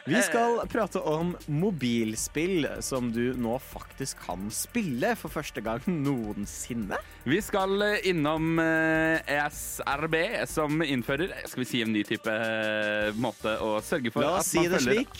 Vi 0.04 0.18
skal 0.20 0.58
prate 0.68 0.98
om 1.06 1.30
mobilspill 1.48 2.66
som 2.82 3.06
du 3.14 3.32
nå 3.38 3.54
faktisk 3.62 4.18
kan 4.26 4.48
spille 4.52 5.12
for 5.16 5.30
første 5.32 5.62
gang 5.64 5.84
noensinne. 5.86 6.98
Vi 7.24 7.38
skal 7.44 7.76
eh, 7.86 8.08
innom 8.10 8.58
eh, 8.58 9.22
ESRB, 9.30 10.16
som 10.50 10.82
innfører 10.82 11.30
skal 11.46 11.62
vi 11.62 11.68
si 11.70 11.82
en 11.86 11.92
ny 11.94 12.02
type 12.08 12.34
eh, 12.34 13.12
måte 13.22 13.54
å 13.62 13.76
sørge 13.86 14.10
for 14.12 14.26
La 14.26 14.34
at 14.40 14.50
man 14.58 14.66
det 14.72 14.80
følger 14.80 14.98
slik. 14.98 15.12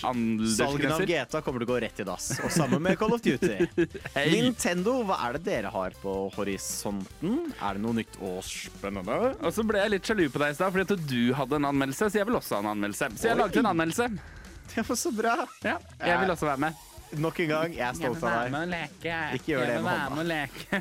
Salgen 0.57 0.95
av. 0.97 1.05
GTA 1.09 1.43
kommer 1.47 1.63
til 1.63 1.69
å 1.69 1.73
gå 1.73 1.79
rett 1.85 2.03
i 2.03 2.07
dass, 2.09 2.27
og 2.43 2.51
sammen 2.55 2.83
med 2.85 2.99
Call 3.01 3.15
of 3.17 3.23
Duty. 3.25 3.57
hey. 4.17 4.29
Nintendo, 4.35 4.99
hva 5.09 5.17
er 5.29 5.39
det 5.39 5.43
dere 5.51 5.73
har 5.75 5.97
på 6.03 6.15
horisonten? 6.37 7.39
Er 7.61 7.79
det 7.79 7.85
noe 7.85 7.95
nytt 8.01 8.17
og 8.21 8.41
spennende? 8.49 9.17
Og 9.41 9.51
så 9.55 9.65
ble 9.69 9.83
jeg 9.85 9.95
litt 9.97 10.07
sjalu 10.13 10.25
på 10.33 10.43
deg 10.43 10.55
i 10.55 10.59
stad, 10.61 10.73
fordi 10.75 10.85
at 10.89 11.09
du 11.13 11.23
hadde 11.39 11.61
en 11.61 11.69
anmeldelse, 11.73 12.09
så 12.13 12.17
jeg 12.23 12.29
vil 12.31 12.39
også 12.41 12.59
ha 12.59 12.65
en 12.67 12.73
anmeldelse. 12.77 13.13
Så 13.19 13.29
jeg 13.31 13.37
Oi. 13.37 13.43
laget 13.45 13.61
en 13.63 13.71
anmeldelse. 13.75 14.09
Det 14.73 14.83
var 14.89 14.97
så 14.97 15.11
bra. 15.13 15.35
Ja, 15.67 15.77
jeg 16.01 16.17
vil 16.23 16.31
også 16.33 16.47
være 16.49 16.63
med. 16.65 16.73
Nok 17.21 17.41
en 17.45 17.49
gang, 17.51 17.75
jeg 17.77 17.85
er 17.85 17.93
stolt 17.99 18.23
av 18.25 18.31
deg. 18.39 18.55
og 18.57 18.71
leke. 18.73 19.17
Ikke 19.37 19.51
gjør 19.53 19.67
det 19.69 19.75
Jeg 19.75 19.77
vil 19.77 19.85
med 19.85 19.93
være 19.93 20.09
hånda. 20.09 20.23
å 20.23 20.25
leke. 20.33 20.81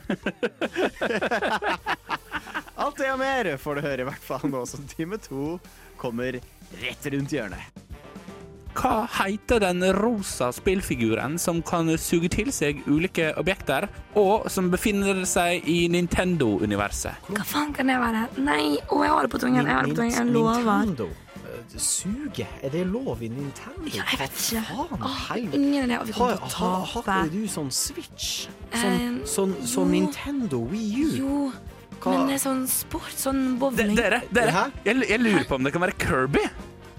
Alt 2.81 2.97
det 3.01 3.09
og 3.11 3.19
mer 3.19 3.49
får 3.59 3.77
du 3.77 3.81
høre 3.85 4.05
i 4.05 4.07
hvert 4.07 4.23
fall 4.25 4.45
nå 4.47 4.61
som 4.69 4.85
time 4.89 5.19
to 5.21 5.57
kommer 5.99 6.39
rett 6.81 7.09
rundt 7.13 7.35
hjørnet. 7.35 7.81
Hva 8.73 9.03
heter 9.19 9.59
den 9.59 9.83
rosa 9.97 10.47
spillfiguren 10.55 11.37
som 11.41 11.61
kan 11.61 11.89
suge 11.99 12.29
til 12.31 12.51
seg 12.55 12.79
ulike 12.87 13.33
objekter, 13.37 13.89
og 14.15 14.47
som 14.51 14.69
befinner 14.71 15.25
seg 15.27 15.67
i 15.67 15.87
Nintendo-universet? 15.91 17.27
Hva 17.29 17.43
faen 17.47 17.73
kan 17.75 17.91
det 17.91 17.97
være? 17.99 18.21
Nei, 18.45 18.77
å, 18.87 19.01
jeg 19.03 19.11
har 19.11 19.27
det 19.27 19.31
på 19.33 19.41
tungen. 19.43 19.65
Jeg 19.65 19.75
har 19.75 19.83
det 19.89 19.95
på 19.95 19.99
tungen. 20.01 20.15
Jeg 20.15 20.33
lover. 20.33 20.85
Nintendo. 20.85 21.09
Eh, 21.41 21.77
Suge? 21.81 22.47
Er 22.63 22.69
det 22.73 22.85
lov 22.87 23.21
i 23.23 23.29
Nintendo? 23.31 23.83
Ja, 23.91 24.05
jeg 24.11 24.21
vet 24.23 24.39
ikke. 24.39 24.63
Faen, 24.69 25.03
Åh, 25.09 25.25
ingen 25.51 25.83
idé. 25.89 25.99
Vi 26.07 26.15
kommer 26.15 26.39
til 26.39 26.47
å 26.47 26.85
tape. 26.93 27.11
har 27.11 27.27
ikke 27.27 27.33
du 27.35 27.47
sånn 27.51 27.71
Switch? 27.75 28.29
Sånn, 28.71 29.19
sånn, 29.27 29.55
sånn. 29.67 29.91
Nintendo 29.97 30.61
Wii 30.71 31.03
U? 31.03 31.09
Jo, 31.19 31.41
Hva- 32.01 32.15
men 32.17 32.31
det 32.31 32.37
er 32.39 32.43
sånn 32.47 32.63
sport, 32.71 33.11
sånn 33.19 33.59
bowling. 33.59 33.95
Dere, 33.99 34.21
dere 34.31 34.69
jeg, 34.85 35.03
jeg 35.09 35.19
lurer 35.21 35.43
på 35.45 35.59
om 35.59 35.63
det 35.67 35.73
kan 35.75 35.83
være 35.83 35.97
Kirby. 36.01 36.45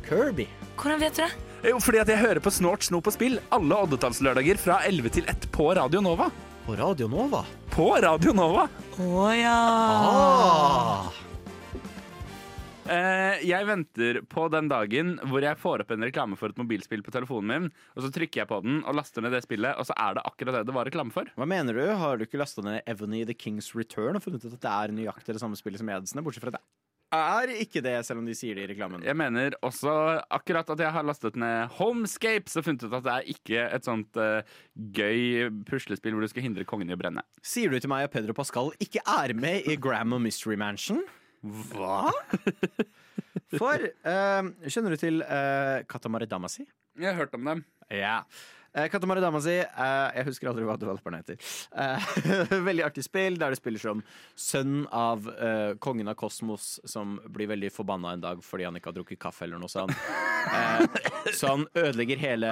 Kirby? 0.09 0.47
Hvordan 0.77 1.01
vet 1.01 1.17
du 1.17 1.23
det? 1.25 1.33
Jo, 1.63 1.77
fordi 1.79 2.01
at 2.03 2.09
jeg 2.11 2.19
hører 2.19 2.43
på 2.43 2.51
Snort, 2.51 2.83
snop 2.83 3.07
og 3.07 3.15
spill 3.15 3.37
alle 3.55 3.77
oddetallslørdager 3.85 4.59
fra 4.59 4.81
11 4.89 5.13
til 5.15 5.29
1 5.31 5.45
på 5.55 5.69
Radio 5.79 6.01
Nova. 6.03 6.27
På 6.67 6.75
Radio 6.75 7.07
Nova? 7.07 7.45
På 7.71 7.93
Radio 8.03 8.35
Nova. 8.35 8.65
Å 8.99 9.29
ja. 9.39 9.61
Ah. 10.09 11.21
Eh, 12.91 13.45
jeg 13.47 13.69
venter 13.69 14.19
på 14.27 14.49
den 14.51 14.67
dagen 14.73 15.15
hvor 15.31 15.47
jeg 15.47 15.61
får 15.63 15.85
opp 15.85 15.95
en 15.95 16.03
reklame 16.03 16.35
for 16.41 16.51
et 16.51 16.59
mobilspill 16.59 17.07
på 17.07 17.15
telefonen 17.15 17.47
min, 17.53 17.71
og 17.95 18.03
så 18.03 18.11
trykker 18.11 18.43
jeg 18.43 18.51
på 18.51 18.59
den 18.67 18.83
og 18.83 18.99
laster 18.99 19.23
ned 19.23 19.31
det 19.37 19.45
spillet, 19.47 19.79
og 19.79 19.87
så 19.87 19.95
er 19.95 20.19
det 20.19 20.27
akkurat 20.27 20.59
det 20.59 20.67
det 20.67 20.75
var 20.75 20.91
reklame 20.91 21.15
for. 21.15 21.31
Hva 21.39 21.47
mener 21.47 21.79
du? 21.79 21.87
Har 22.03 22.19
du 22.19 22.27
ikke 22.27 22.43
lasta 22.43 22.67
ned 22.67 22.83
Evony 22.91 23.23
The 23.29 23.39
King's 23.39 23.71
Return 23.79 24.19
og 24.19 24.27
funnet 24.27 24.43
ut 24.43 24.59
at 24.59 24.67
det 24.67 24.75
er 24.75 24.99
nøyaktig 24.99 25.39
det 25.39 25.47
samme 25.47 25.63
spillet 25.63 25.79
som 25.79 25.95
Edsene, 25.95 26.27
bortsett 26.27 26.43
fra 26.43 26.57
at 26.57 26.59
det 26.59 26.82
er 27.17 27.53
ikke 27.63 27.83
det, 27.85 27.95
selv 28.07 28.23
om 28.23 28.29
de 28.29 28.35
sier 28.37 28.57
det 28.57 28.67
i 28.67 28.71
reklamen? 28.73 29.05
Jeg 29.07 29.17
mener 29.19 29.57
også 29.65 29.93
akkurat 30.33 30.69
at 30.75 30.83
jeg 30.85 30.95
har 30.95 31.07
lastet 31.07 31.39
ned 31.41 31.73
Homescapes 31.79 32.57
og 32.59 32.67
funnet 32.67 32.87
ut 32.87 32.97
at 32.99 33.07
det 33.07 33.15
er 33.15 33.33
ikke 33.35 33.65
et 33.79 33.89
sånt 33.89 34.21
uh, 34.21 34.41
gøy 34.97 35.51
puslespill 35.69 36.17
hvor 36.17 36.25
du 36.25 36.33
skal 36.33 36.47
hindre 36.47 36.67
kongen 36.69 36.91
i 36.91 36.97
å 36.97 37.01
brenne. 37.01 37.25
Sier 37.45 37.73
du 37.73 37.79
til 37.79 37.93
meg 37.93 38.09
at 38.09 38.15
Pedro 38.15 38.37
Pascal 38.37 38.73
ikke 38.83 39.05
er 39.05 39.35
med 39.37 39.69
i 39.69 39.77
Grandma 39.81 40.21
Mystery 40.23 40.57
Mansion? 40.61 41.03
Hva? 41.43 42.09
For 43.59 43.89
uh, 44.07 44.49
Kjenner 44.69 44.95
du 44.95 45.01
til 45.01 45.23
uh, 45.27 45.83
Katamari 45.91 46.29
Damacy? 46.31 46.65
Jeg 46.99 47.13
har 47.13 47.19
hørt 47.25 47.35
om 47.37 47.49
dem. 47.49 47.65
Ja. 47.93 48.23
Uh, 48.23 48.62
Katamari 48.73 49.21
dama 49.21 49.41
si 49.45 49.53
Jeg 49.59 50.25
husker 50.25 50.49
aldri 50.49 50.65
hva 50.65 50.79
developeren 50.81 51.19
heter. 51.21 51.37
Eh, 51.77 52.07
veldig 52.69 52.87
artig 52.87 53.05
spill 53.05 53.37
der 53.41 53.53
du 53.53 53.59
spiller 53.59 53.83
som 53.83 54.01
sønn 54.39 54.87
av 54.89 55.27
uh, 55.29 55.75
kongen 55.83 56.09
av 56.09 56.17
kosmos 56.17 56.79
som 56.89 57.19
blir 57.29 57.51
veldig 57.53 57.69
forbanna 57.75 58.15
en 58.17 58.25
dag 58.25 58.41
fordi 58.45 58.65
han 58.65 58.79
ikke 58.81 58.89
har 58.93 58.97
drukket 59.01 59.21
kaffe 59.21 59.45
eller 59.45 59.61
noe 59.61 59.69
sånt. 59.73 59.93
Eh, 60.43 60.87
så 61.37 61.53
han 61.53 61.67
ødelegger 61.79 62.19
hele 62.19 62.49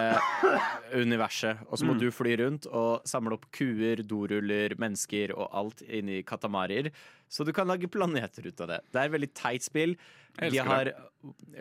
universet, 0.95 1.59
og 1.68 1.79
så 1.81 1.87
må 1.89 1.95
Mm. 1.97 2.01
du 2.05 2.11
fly 2.14 2.37
rundt 2.39 2.66
og 2.71 3.03
samle 3.09 3.35
opp 3.35 3.49
kuer, 3.51 4.03
doruller, 4.07 4.77
mennesker 4.79 5.33
og 5.35 5.49
alt 5.57 5.83
inni 5.89 6.23
katamarier. 6.23 6.91
Så 7.31 7.45
du 7.47 7.53
kan 7.53 7.66
lage 7.66 7.89
planeter 7.91 8.47
ut 8.47 8.61
av 8.61 8.68
det. 8.68 8.81
Det 8.93 9.01
er 9.01 9.09
et 9.09 9.14
veldig 9.16 9.33
teit 9.35 9.62
spill. 9.66 9.97
De 10.39 10.59
har 10.59 10.93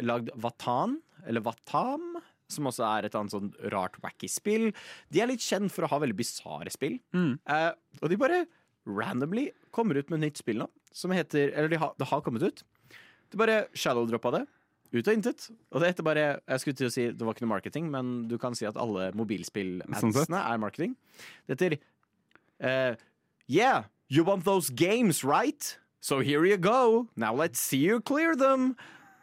lagd 0.01 0.29
Vatan, 0.35 0.99
eller 1.27 1.41
Vatam, 1.41 2.15
som 2.49 2.69
også 2.69 2.85
er 2.87 3.07
et 3.07 3.17
annet 3.17 3.33
sånn 3.33 3.51
rart, 3.73 3.97
wacky 4.03 4.29
spill. 4.31 4.69
De 5.13 5.21
er 5.21 5.29
litt 5.31 5.43
kjent 5.45 5.71
for 5.73 5.85
å 5.85 5.91
ha 5.91 6.01
veldig 6.01 6.17
bisarre 6.17 6.73
spill. 6.73 6.97
Mm. 7.15 7.33
Eh, 7.49 7.71
og 8.01 8.11
de 8.11 8.19
bare 8.19 8.43
randomly 8.89 9.49
kommer 9.75 9.99
ut 9.99 10.09
med 10.09 10.23
nytt 10.23 10.39
spill 10.41 10.63
nå, 10.63 10.69
som 10.95 11.13
heter 11.13 11.51
Eller 11.53 11.69
de 11.69 11.77
har, 11.81 11.93
det 11.99 12.07
har 12.09 12.23
kommet 12.25 12.45
ut. 12.45 12.63
De 13.29 13.37
bare 13.37 13.67
shallowdroppa 13.77 14.33
det. 14.39 14.45
Ut 14.89 15.05
av 15.05 15.13
intet. 15.13 15.49
Og 15.69 15.81
det 15.81 15.91
heter 15.91 16.05
bare 16.05 16.23
Jeg 16.39 16.61
skulle 16.63 16.79
til 16.79 16.89
å 16.89 16.93
si 16.93 17.03
det 17.13 17.25
var 17.25 17.35
ikke 17.35 17.45
noe 17.45 17.53
marketing, 17.53 17.91
men 17.93 18.23
du 18.29 18.39
kan 18.41 18.57
si 18.57 18.65
at 18.65 18.79
alle 18.79 19.11
Sånn 19.11 19.21
mobilspill-adsene 19.21 20.41
er 20.41 20.61
marketing. 20.61 20.95
Det 21.45 21.57
heter 21.59 21.77
eh, 21.77 22.95
Yeah, 23.49 23.85
you 24.09 24.25
want 24.25 24.45
those 24.45 24.69
games, 24.69 25.23
right? 25.23 25.77
So 26.01 26.21
here 26.21 26.45
you 26.45 26.57
go. 26.57 27.07
Now 27.15 27.33
let's 27.35 27.59
see 27.59 27.77
you 27.77 28.01
clear 28.01 28.35
them. 28.35 28.75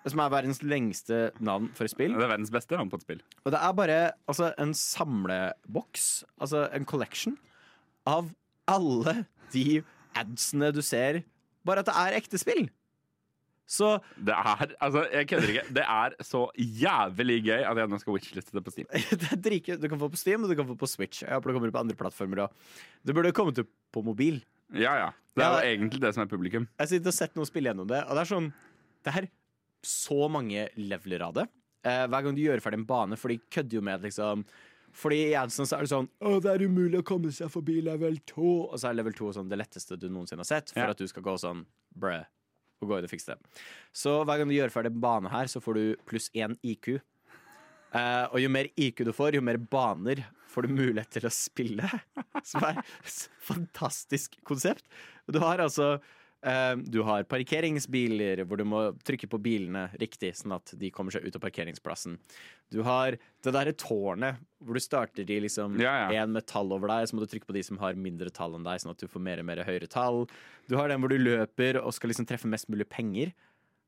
Som 0.06 0.20
er 0.22 0.30
verdens 0.30 0.60
lengste 0.62 1.32
navn 1.42 1.68
for 1.74 1.84
et 1.88 1.90
spill. 1.90 2.12
Det 2.14 2.22
er 2.22 2.30
verdens 2.30 2.52
beste 2.54 2.76
navn 2.78 2.90
på 2.92 3.00
et 3.00 3.02
spill. 3.06 3.22
Og 3.44 3.50
det 3.54 3.58
er 3.58 3.72
bare 3.74 3.98
altså, 4.30 4.52
en 4.62 4.72
samleboks, 4.76 6.24
altså 6.40 6.66
en 6.76 6.86
collection, 6.86 7.36
av 8.06 8.28
alle 8.70 9.24
de 9.52 9.80
adsene 10.16 10.68
du 10.74 10.82
ser, 10.86 11.22
bare 11.66 11.82
at 11.82 11.88
det 11.90 11.96
er 11.98 12.18
ekte 12.20 12.38
spill. 12.38 12.68
Så 13.66 13.96
Det 14.22 14.30
er 14.30 14.76
altså, 14.78 15.02
jeg 15.10 15.26
kødder 15.26 15.50
ikke. 15.50 15.64
Det 15.74 15.82
er 15.82 16.14
så 16.22 16.44
jævlig 16.54 17.40
gøy 17.48 17.64
at 17.66 17.80
jeg 17.82 17.90
nå 17.90 17.98
skal 17.98 18.14
wishliste 18.14 18.54
det 18.54 18.62
på 18.62 18.70
Steam. 18.70 18.86
det 19.20 19.30
er 19.34 19.40
drike. 19.42 19.76
Du 19.82 19.88
kan 19.90 19.98
få 19.98 20.08
på 20.12 20.20
Steam, 20.20 20.44
og 20.46 20.52
du 20.52 20.54
kan 20.54 20.68
få 20.68 20.76
på 20.78 20.86
Switch. 20.86 21.24
Jeg 21.24 21.34
håper 21.34 21.50
det 21.50 21.56
kommer 21.58 21.74
på 21.74 21.82
andre 21.82 21.96
plattformer 21.98 22.44
òg. 22.46 22.68
Det 23.02 23.16
burde 23.16 23.34
kommet 23.34 23.58
opp 23.64 23.72
på 23.96 24.04
mobil. 24.06 24.38
Ja, 24.70 24.94
ja. 25.02 25.10
Det 25.34 25.42
er 25.42 25.50
Ja. 25.50 25.58
jo 25.58 25.66
egentlig 25.74 26.00
det 26.00 26.14
som 26.14 26.22
er 26.22 26.30
publikum. 26.30 26.68
Jeg 26.78 26.88
sitter 26.94 27.10
og 27.10 27.18
sett 27.18 27.34
noen 27.34 27.46
spille 27.50 27.72
gjennom 27.72 27.90
det, 27.90 28.04
og 28.06 28.14
det 28.14 28.22
er 28.22 28.30
sånn 28.30 28.52
Det 29.02 29.10
er 29.12 29.18
så 29.84 30.28
mange 30.32 30.68
leveler 30.78 31.24
av 31.26 31.34
det. 31.40 31.46
Eh, 31.86 32.06
hver 32.10 32.24
gang 32.24 32.36
du 32.36 32.42
gjør 32.42 32.62
ferdig 32.64 32.80
en 32.80 32.88
bane, 32.88 33.18
for 33.20 33.32
de 33.32 33.38
kødder 33.52 33.78
jo 33.78 33.84
med 33.84 34.00
at 34.00 34.08
liksom 34.08 34.46
fordi 34.96 35.18
i 35.26 35.32
Jansen 35.34 35.68
så 35.68 35.76
er 35.76 35.84
det 35.84 35.90
sånn 35.90 36.06
Å, 36.24 36.38
det 36.40 36.52
er 36.54 36.62
umulig 36.64 37.02
å 37.02 37.04
komme 37.04 37.28
seg 37.34 37.50
forbi 37.52 37.82
level 37.84 38.14
2. 38.30 38.52
Og 38.72 38.78
så 38.80 38.88
er 38.88 38.96
level 38.96 39.12
2 39.12 39.34
sånn 39.36 39.50
det 39.50 39.58
letteste 39.60 39.98
du 40.00 40.06
noensinne 40.08 40.40
har 40.40 40.48
sett, 40.48 40.72
for 40.72 40.86
Ja. 40.86 40.94
at 40.94 41.02
du 41.02 41.04
skal 41.10 41.24
gå 41.26 41.34
sånn 41.42 41.66
brø 41.92 42.22
og 42.80 42.88
gå 42.88 42.96
inn 42.96 43.04
og 43.04 43.12
fikse 43.12 43.34
det. 43.34 43.60
Så 43.92 44.24
hver 44.24 44.40
gang 44.40 44.48
du 44.48 44.54
gjør 44.56 44.72
ferdig 44.72 44.92
en 44.94 45.00
bane 45.04 45.28
her, 45.32 45.50
så 45.52 45.60
får 45.60 45.74
du 45.76 45.84
pluss 46.08 46.30
én 46.32 46.56
IQ. 46.64 46.96
Uh, 47.92 48.26
og 48.32 48.40
jo 48.40 48.48
mer 48.52 48.68
IQ 48.76 49.04
du 49.04 49.12
får, 49.16 49.36
jo 49.36 49.44
mer 49.44 49.56
baner 49.56 50.24
får 50.52 50.66
du 50.66 50.74
mulighet 50.76 51.12
til 51.12 51.28
å 51.28 51.32
spille. 51.32 51.88
Som 52.50 52.64
er 52.64 52.80
et 52.80 53.20
fantastisk 53.44 54.36
konsept. 54.48 54.84
Du 55.28 55.38
har 55.42 55.60
altså 55.60 55.94
eh, 55.96 56.14
Du 56.86 57.00
har 57.02 57.24
parkeringsbiler 57.26 58.42
hvor 58.46 58.60
du 58.60 58.64
må 58.68 58.80
trykke 59.06 59.26
på 59.26 59.38
bilene 59.42 59.86
riktig, 59.98 60.34
sånn 60.38 60.52
at 60.54 60.74
de 60.78 60.90
kommer 60.94 61.10
seg 61.10 61.24
ut 61.26 61.34
av 61.38 61.42
parkeringsplassen. 61.42 62.18
Du 62.70 62.82
har 62.86 63.16
det 63.42 63.54
derre 63.54 63.72
tårnet 63.74 64.38
hvor 64.62 64.76
du 64.76 64.82
starter 64.82 65.26
i 65.26 65.40
liksom 65.42 65.78
Ja, 65.80 66.06
ja. 66.06 66.22
en 66.22 66.36
med 66.36 66.46
tall 66.46 66.70
over 66.76 66.92
deg, 66.92 67.08
så 67.08 67.16
må 67.16 67.24
du 67.24 67.30
trykke 67.32 67.48
på 67.48 67.56
de 67.56 67.64
som 67.66 67.80
har 67.82 67.98
mindre 67.98 68.30
tall 68.30 68.54
enn 68.58 68.66
deg, 68.66 68.78
sånn 68.82 68.94
at 68.94 69.02
du 69.02 69.08
får 69.10 69.24
mer 69.26 69.42
og 69.42 69.48
mer 69.48 69.64
høyere 69.66 69.90
tall. 69.90 70.24
Du 70.70 70.76
har 70.78 70.92
den 70.92 71.02
hvor 71.02 71.10
du 71.10 71.18
løper 71.18 71.80
og 71.82 71.96
skal 71.96 72.12
liksom 72.12 72.28
treffe 72.28 72.50
mest 72.52 72.70
mulig 72.70 72.88
penger. 72.92 73.34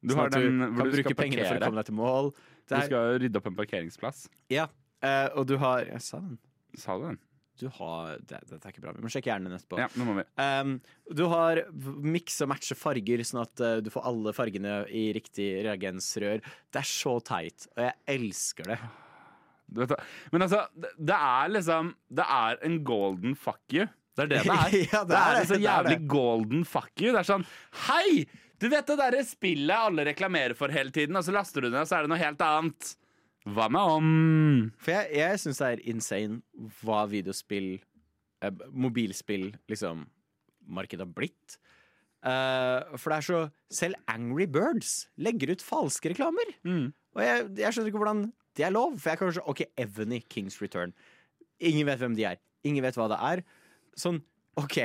Du 0.03 0.15
sånn 0.15 0.25
har 0.25 0.33
at 0.33 0.39
du 0.39 0.47
den 0.49 0.61
hvor 0.65 0.77
kan 0.81 0.91
du 0.91 0.99
bruke 0.99 1.17
pengene 1.19 1.47
for 1.47 1.59
å 1.61 1.65
komme 1.69 1.83
deg 1.83 1.91
til 1.91 1.99
mål. 1.99 2.35
Du 2.69 2.77
er, 2.77 2.85
skal 2.91 3.17
rydde 3.23 3.41
opp 3.41 3.49
en 3.51 3.59
parkeringsplass. 3.59 4.27
ja, 4.51 4.69
eh, 5.03 5.27
og 5.35 5.47
du 5.51 5.57
har 5.63 5.87
Jeg 5.87 6.03
sa 6.07 6.23
den. 6.23 6.39
Sa 6.79 6.99
du 6.99 7.09
den? 7.11 7.23
Du 7.59 7.67
har 7.75 8.21
det, 8.23 8.39
Dette 8.47 8.61
er 8.63 8.73
ikke 8.73 8.85
bra. 8.85 8.95
Vi 8.95 9.03
må 9.03 9.11
sjekke 9.13 9.33
hjernen 9.33 9.55
etterpå. 9.57 9.81
Ja, 9.83 9.89
nå 9.99 10.07
må 10.07 10.15
vi. 10.21 10.25
Um, 10.39 10.77
du 11.19 11.25
har 11.33 11.61
miks 12.07 12.39
og 12.45 12.53
matche 12.53 12.77
farger, 12.79 13.23
sånn 13.27 13.43
at 13.43 13.65
uh, 13.65 13.75
du 13.83 13.91
får 13.93 14.07
alle 14.11 14.35
fargene 14.37 14.79
i 14.95 15.09
riktig 15.17 15.51
reagensrør. 15.67 16.43
Det 16.45 16.83
er 16.83 16.89
så 16.89 17.17
teit, 17.27 17.67
og 17.75 17.83
jeg 17.89 17.97
elsker 18.15 18.73
det. 18.75 18.79
Du 19.69 19.83
vet, 19.83 19.93
men 20.33 20.47
altså, 20.47 20.63
det, 20.81 20.95
det 20.97 21.17
er 21.21 21.51
liksom 21.53 21.91
Det 22.17 22.25
er 22.25 22.63
en 22.65 22.79
golden 22.89 23.35
fuck 23.37 23.75
you. 23.75 23.85
Det 24.17 24.25
er 24.25 24.31
det 24.31 24.39
det 24.47 24.55
er. 24.55 24.77
Ja, 24.95 25.03
det 25.05 25.13
det 25.13 25.19
er 25.19 25.41
en 25.41 25.49
så 25.51 25.57
er 25.59 25.65
jævlig 25.67 25.99
det. 25.99 26.07
golden 26.15 26.65
fuck 26.67 26.95
you. 26.97 27.11
Det 27.13 27.21
er 27.21 27.29
sånn 27.29 27.45
Hei! 27.89 28.25
Du 28.59 28.67
vet 28.73 28.89
det 28.91 28.97
derre 28.99 29.21
spillet 29.23 29.71
alle 29.77 30.09
reklamerer 30.09 30.57
for 30.59 30.73
hele 30.75 30.91
tiden, 30.91 31.15
og 31.15 31.23
så 31.23 31.35
laster 31.37 31.63
du 31.63 31.69
ned, 31.69 31.83
og 31.85 31.87
så 31.87 31.99
er 31.99 32.07
det 32.07 32.11
noe 32.11 32.19
helt 32.19 32.41
annet. 32.43 32.89
Hva 33.47 33.69
med 33.71 33.95
om 33.99 34.09
For 34.83 34.93
jeg, 34.93 35.13
jeg 35.21 35.41
syns 35.41 35.61
det 35.63 35.69
er 35.69 35.85
insane 35.93 36.41
hva 36.83 37.05
videospill, 37.11 37.77
eh, 38.45 38.65
mobilspill, 38.75 39.53
liksom, 39.71 40.07
markedet 40.69 41.07
har 41.07 41.15
blitt. 41.15 41.59
Eh, 42.27 42.97
for 42.99 43.13
det 43.13 43.19
er 43.21 43.27
så 43.29 43.41
Selv 43.71 43.95
Angry 44.11 44.49
Birds 44.51 45.07
legger 45.23 45.55
ut 45.55 45.63
falske 45.65 46.11
reklamer. 46.13 46.51
Og 47.15 47.23
jeg, 47.23 47.47
jeg 47.63 47.73
skjønner 47.75 47.93
ikke 47.93 48.03
hvordan 48.03 48.25
det 48.59 48.67
er 48.67 48.75
lov. 48.75 48.99
For 48.99 49.13
jeg 49.13 49.21
kan 49.21 49.31
kanskje 49.31 49.47
OK, 49.49 49.63
Evany 49.79 50.21
Kings 50.29 50.59
Return. 50.63 50.93
Ingen 51.63 51.87
vet 51.89 52.03
hvem 52.03 52.17
de 52.19 52.27
er. 52.29 52.43
Ingen 52.67 52.85
vet 52.85 52.99
hva 52.99 53.09
det 53.11 53.19
er. 53.23 53.45
Sånn, 53.99 54.21
OK, 54.59 54.79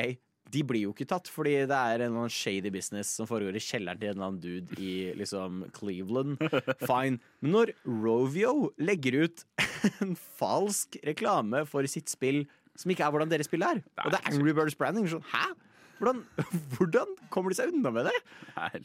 de 0.53 0.61
blir 0.67 0.85
jo 0.85 0.93
ikke 0.93 1.07
tatt, 1.09 1.29
fordi 1.31 1.55
det 1.69 1.77
er 1.77 2.05
en 2.05 2.17
shady 2.31 2.71
business 2.73 3.15
som 3.17 3.27
foregår 3.29 3.57
i 3.57 3.63
kjelleren 3.63 3.99
til 3.99 4.11
en 4.11 4.17
eller 4.17 4.29
annen 4.29 4.41
dude 4.43 4.77
i 4.81 4.93
liksom 5.17 5.63
Cleveland. 5.75 6.37
Fine. 6.83 7.19
Men 7.41 7.55
når 7.57 7.73
Rovio 7.87 8.71
legger 8.81 9.23
ut 9.25 9.45
en 10.03 10.13
falsk 10.15 10.99
reklame 11.07 11.63
for 11.69 11.87
sitt 11.89 12.11
spill 12.11 12.43
som 12.79 12.89
ikke 12.89 13.05
er 13.05 13.13
hvordan 13.13 13.29
deres 13.29 13.49
spill 13.49 13.65
er, 13.65 13.83
og 14.01 14.13
det 14.13 14.19
er 14.19 14.31
Angry 14.31 14.53
Birds 14.57 14.77
Branding, 14.77 15.09
sånn 15.09 15.25
hæ? 15.29 15.51
Hvordan, 15.99 16.23
hvordan 16.73 17.11
kommer 17.33 17.53
de 17.53 17.59
seg 17.59 17.73
unna 17.73 17.91
med 17.93 18.09
det? 18.09 18.15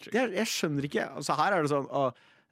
det 0.04 0.18
er, 0.20 0.34
jeg 0.36 0.50
skjønner 0.52 0.88
ikke. 0.88 1.06
Altså, 1.20 1.36
her 1.40 1.56
er 1.56 1.64
det 1.64 1.72
sånn 1.74 1.88
å, 1.88 2.08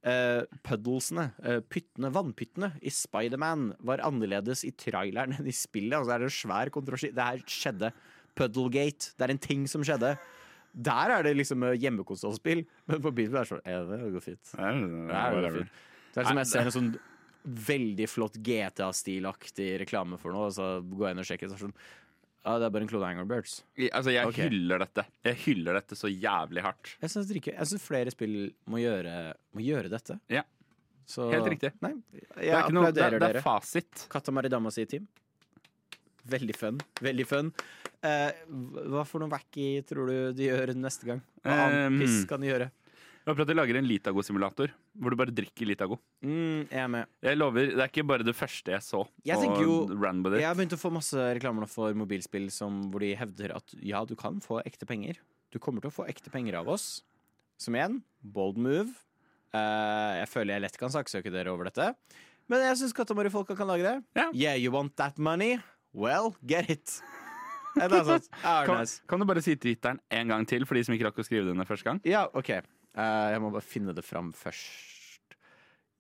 Uh, 0.07 0.45
Puddlesene, 0.63 1.33
uh, 1.43 1.57
pyttene, 1.67 2.13
vannpyttene 2.15 2.69
i 2.87 2.93
Spiderman 2.95 3.73
var 3.89 3.99
annerledes 4.07 4.61
i 4.63 4.71
traileren 4.79 5.35
enn 5.35 5.49
i 5.51 5.55
spillet. 5.57 5.97
Altså, 5.97 6.13
det 6.13 6.15
er 6.15 6.27
en 6.29 6.35
svær 6.37 6.71
kontroversi. 6.71 7.11
Det 7.17 7.27
her 7.27 7.43
skjedde. 7.51 7.91
Puddlegate. 8.37 9.13
Det 9.17 9.27
er 9.27 9.33
en 9.35 9.43
ting 9.43 9.67
som 9.71 9.83
skjedde. 9.87 10.15
Der 10.77 11.11
er 11.15 11.23
det 11.25 11.35
liksom 11.39 11.63
eh, 11.65 11.77
hjemmekonsollspill, 11.81 12.65
men 12.87 13.03
på 13.05 13.13
bilspill 13.17 13.41
er 13.41 13.47
det 13.47 13.53
sånn 13.55 13.63
Ja, 13.65 13.83
det 13.89 14.13
går 14.13 14.25
fint. 14.25 14.55
Ja, 14.59 15.29
det 15.41 15.53
fint. 15.55 15.71
Det 16.13 16.23
er 16.23 16.29
som 16.31 16.41
jeg 16.43 16.51
ser 16.53 16.69
en 16.69 16.75
sånn 16.75 16.91
veldig 17.47 18.07
flott 18.11 18.37
GTA-stilaktig 18.43 19.69
reklame 19.85 20.19
for 20.19 20.35
noe, 20.35 20.49
og 20.51 20.55
så 20.57 20.67
går 20.83 21.09
jeg 21.09 21.17
inn 21.17 21.23
og 21.23 21.29
sjekker. 21.29 21.49
Så 21.51 21.55
er 21.55 21.61
det 21.61 21.67
sånn, 21.69 21.77
ja, 22.47 22.57
det 22.61 22.67
er 22.69 22.73
bare 22.75 22.87
en 22.87 22.91
klone 22.91 23.09
Angry 23.11 23.25
Birds. 23.31 23.55
I- 23.77 23.91
Altså, 23.91 24.13
jeg 24.13 24.27
okay. 24.29 24.49
hyller 24.49 24.79
dette. 24.85 25.05
Jeg 25.25 25.37
hyller 25.47 25.79
dette 25.81 25.97
så 25.99 26.11
jævlig 26.11 26.63
hardt. 26.63 26.97
Jeg 27.01 27.11
syns 27.11 27.31
ikke- 27.31 27.55
jeg 27.57 27.67
synes 27.67 27.83
flere 27.87 28.11
spill 28.11 28.53
må 28.69 28.79
gjøre, 28.83 29.35
må 29.55 29.61
gjøre 29.65 29.89
dette. 29.91 30.19
Ja. 30.29 30.43
Så, 31.07 31.31
Helt 31.31 31.47
riktig. 31.47 31.73
Nei, 31.81 31.93
Det 32.13 32.45
jeg 32.45 32.51
er 32.55 32.63
ikke 32.65 32.73
noe- 32.75 32.93
det 32.93 33.03
er- 33.05 33.19
det 33.19 33.37
er 33.37 33.41
fasit. 33.43 34.07
Katamari 34.11 34.49
Damacy-team. 34.49 35.07
Veldig 36.31 36.57
fun. 36.59 36.81
Veldig 37.03 37.27
fun. 37.29 37.53
Eh, 38.07 38.33
hva 38.91 39.05
for 39.07 39.23
noe 39.23 39.33
wacky 39.33 39.81
tror 39.87 40.11
du 40.11 40.17
de 40.37 40.49
gjør 40.51 40.75
neste 40.79 41.09
gang? 41.09 41.23
Hva 41.45 41.61
annet 41.67 41.87
Um, 41.87 42.01
piss 42.03 42.25
kan 42.29 42.43
de 42.43 42.51
gjøre? 42.51 42.69
Jeg 43.27 43.35
håper 43.35 43.43
at 43.43 43.49
de 43.51 43.55
lager 43.59 43.77
en 43.81 43.87
Litago-simulator, 43.89 44.71
hvor 45.03 45.11
du 45.11 45.17
bare 45.19 45.33
drikker 45.35 45.67
Litago. 45.67 45.97
Mm, 46.23 46.69
jeg 46.71 46.79
er 46.79 46.91
med. 46.93 47.09
Jeg 47.27 47.39
lover, 47.41 47.73
Det 47.75 47.83
er 47.83 47.91
ikke 47.91 48.05
bare 48.07 48.23
det 48.23 48.37
første 48.39 48.71
jeg 48.71 48.85
så. 48.87 49.01
Jeg 49.27 49.41
tenker 49.43 49.65
jo. 49.65 49.81
Jeg 50.39 50.47
har 50.47 50.55
begynt 50.55 50.77
å 50.77 50.79
få 50.79 50.93
masse 50.95 51.25
reklamer 51.35 51.67
for 51.67 51.91
mobilspill 51.99 52.47
som, 52.55 52.85
hvor 52.93 53.03
de 53.03 53.17
hevder 53.19 53.57
at 53.57 53.75
ja, 53.83 54.05
du 54.07 54.15
kan 54.15 54.39
få 54.45 54.61
ekte 54.63 54.87
penger. 54.87 55.19
Du 55.51 55.59
kommer 55.59 55.83
til 55.83 55.91
å 55.91 55.97
få 55.97 56.07
ekte 56.07 56.31
penger 56.31 56.61
av 56.61 56.71
oss. 56.71 57.03
Som 57.59 57.75
igjen, 57.75 57.99
bold 58.23 58.63
move. 58.63 58.95
Eh, 59.51 60.13
jeg 60.21 60.31
føler 60.31 60.55
jeg 60.55 60.67
lett 60.69 60.79
kan 60.79 60.95
saksøke 60.95 61.33
dere 61.35 61.51
over 61.51 61.67
dette. 61.67 61.97
Men 62.47 62.63
jeg 62.63 62.79
syns 62.79 62.95
Katamari-folka 62.95 63.57
kan 63.59 63.67
lage 63.67 63.83
det. 63.83 63.97
Yeah, 64.39 64.55
you 64.55 64.71
want 64.71 64.95
that 65.03 65.19
money? 65.19 65.57
Well, 65.97 66.35
get 66.45 66.69
it. 66.69 67.01
Et 67.77 67.83
eller 67.83 68.03
annet 68.03 68.07
sånt. 68.07 68.29
Ja, 68.43 68.65
Kan, 68.69 68.87
kan 69.09 69.21
du 69.21 69.27
bare 69.29 69.43
si 69.45 69.57
tittelen 69.57 69.99
en 70.13 70.29
gang 70.29 70.45
til 70.49 70.67
for 70.69 70.77
de 70.77 70.85
som 70.85 70.95
ikke 70.97 71.09
rakk 71.09 71.21
å 71.21 71.25
skrive 71.25 71.49
den 71.49 71.65
første 71.69 71.89
gang? 71.89 72.01
Ja, 72.05 72.27
OK. 72.37 72.51
Uh, 72.97 73.33
jeg 73.33 73.41
må 73.45 73.51
bare 73.53 73.65
finne 73.65 73.95
det 73.97 74.05
fram 74.05 74.31
først. 74.37 74.93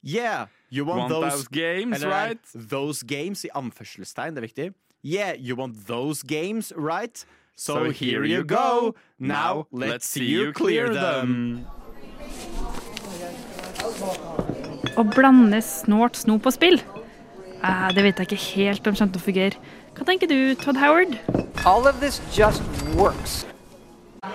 Yeah, 0.06 0.46
you 0.70 0.84
want, 0.84 1.00
Want 1.00 1.12
those, 1.12 1.32
those 1.32 1.48
games, 1.48 1.96
Eller, 1.96 2.12
right? 2.12 2.52
Those 2.54 3.02
games 3.02 3.44
i 3.44 3.50
anførselstegn, 3.56 4.36
det 4.36 4.44
er 4.44 4.46
viktig. 4.46 4.68
Yeah, 5.02 5.32
you 5.34 5.56
want 5.56 5.86
those 5.86 6.22
games, 6.22 6.72
right? 6.76 7.24
So, 7.56 7.74
So 7.74 7.90
here 7.90 8.24
you 8.24 8.44
go. 8.44 8.94
Now 9.18 9.66
let's 9.72 10.06
see 10.06 10.26
you 10.26 10.52
clear 10.52 10.92
them. 10.92 11.64
Å 14.96 15.04
blande 15.16 15.60
snålt 15.64 16.20
snop 16.20 16.46
og 16.48 16.54
spill? 16.56 16.80
Uh, 17.64 17.88
det 17.96 18.04
vet 18.04 18.20
jeg 18.20 18.28
ikke 18.28 18.44
helt 18.54 18.86
om 18.86 18.96
kommer 18.96 19.16
til 19.16 19.22
å 19.22 19.26
fungere. 19.26 19.74
Hva 19.96 20.04
tenker 20.04 20.28
du, 20.30 20.54
Todd 20.60 20.76
Howard? 20.80 21.16
All 21.64 21.86
of 21.88 22.00
this 22.00 22.20
just 22.36 22.62
works. 22.96 23.44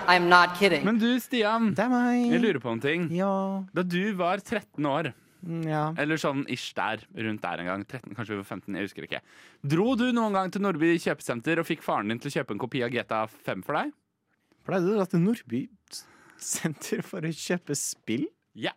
I'm 0.08 0.28
not 0.30 0.56
kidding. 0.58 0.84
Men 0.88 0.98
du, 1.00 1.08
Stian. 1.22 1.72
Det 1.78 1.84
er 1.86 1.92
meg. 1.92 2.32
Jeg 2.32 2.42
lurer 2.44 2.62
på 2.64 2.72
en 2.74 2.82
ting. 2.84 3.08
Ja. 3.16 3.32
Da 3.76 3.84
du 3.86 4.14
var 4.20 4.42
13 4.44 4.86
år, 4.90 5.12
Mm, 5.42 5.64
ja. 5.66 5.88
eller 5.98 6.20
sånn 6.22 6.44
ish 6.54 6.68
der, 6.78 7.00
rundt 7.18 7.42
der 7.42 7.58
en 7.64 7.66
gang, 7.66 7.84
13, 7.90 8.14
kanskje 8.14 8.36
vi 8.36 8.42
var 8.44 8.46
15, 8.46 8.76
jeg 8.78 8.86
husker 8.86 9.08
ikke, 9.08 9.22
dro 9.66 9.96
du 9.98 10.04
noen 10.14 10.36
gang 10.38 10.52
til 10.54 10.62
Nordby 10.62 10.92
kjøpesenter 11.02 11.58
og 11.58 11.66
fikk 11.66 11.82
faren 11.82 12.12
din 12.14 12.20
til 12.22 12.30
å 12.30 12.36
kjøpe 12.36 12.54
en 12.54 12.60
kopi 12.62 12.84
av 12.86 12.92
GTA 12.94 13.24
5 13.48 13.64
for 13.66 13.74
deg? 13.80 13.90
Pleide 14.70 14.86
du 14.86 14.92
å 14.94 15.00
dra 15.00 15.08
til 15.10 15.24
Nordby 15.26 15.64
senter 16.38 17.02
for 17.02 17.26
å 17.26 17.34
kjøpe 17.34 17.74
spill? 17.74 18.28
Ja. 18.54 18.76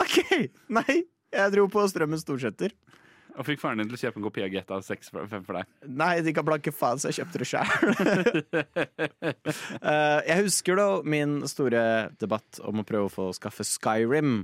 OK! 0.00 0.48
Nei, 0.72 1.02
jeg 1.36 1.52
dro 1.52 1.66
på 1.68 1.84
Strømmen 1.92 2.24
Storsenter. 2.24 2.72
Og 3.40 3.46
fikk 3.48 3.62
faren 3.62 3.80
din 3.80 3.88
til 3.88 3.96
å 3.96 4.00
kjøpe 4.02 4.20
en 4.20 4.24
kopi 4.26 4.42
av 4.44 4.50
GTA 4.52 4.78
6 4.84 5.12
for, 5.14 5.28
5 5.30 5.44
for 5.46 5.56
deg? 5.56 5.68
Nei, 5.88 6.10
de 6.26 6.34
kan 6.36 6.44
blanke 6.44 6.72
faen, 6.76 7.00
så 7.00 7.08
jeg 7.08 7.22
kjøpte 7.22 7.40
det 7.40 7.46
sjøl. 7.48 7.70
jeg 10.28 10.44
husker 10.44 10.76
da 10.76 10.88
min 11.08 11.38
store 11.48 11.84
debatt 12.20 12.60
om 12.68 12.82
å 12.82 12.84
prøve 12.84 13.08
å 13.08 13.14
få 13.14 13.30
skaffe 13.36 13.64
Skyrim 13.64 14.42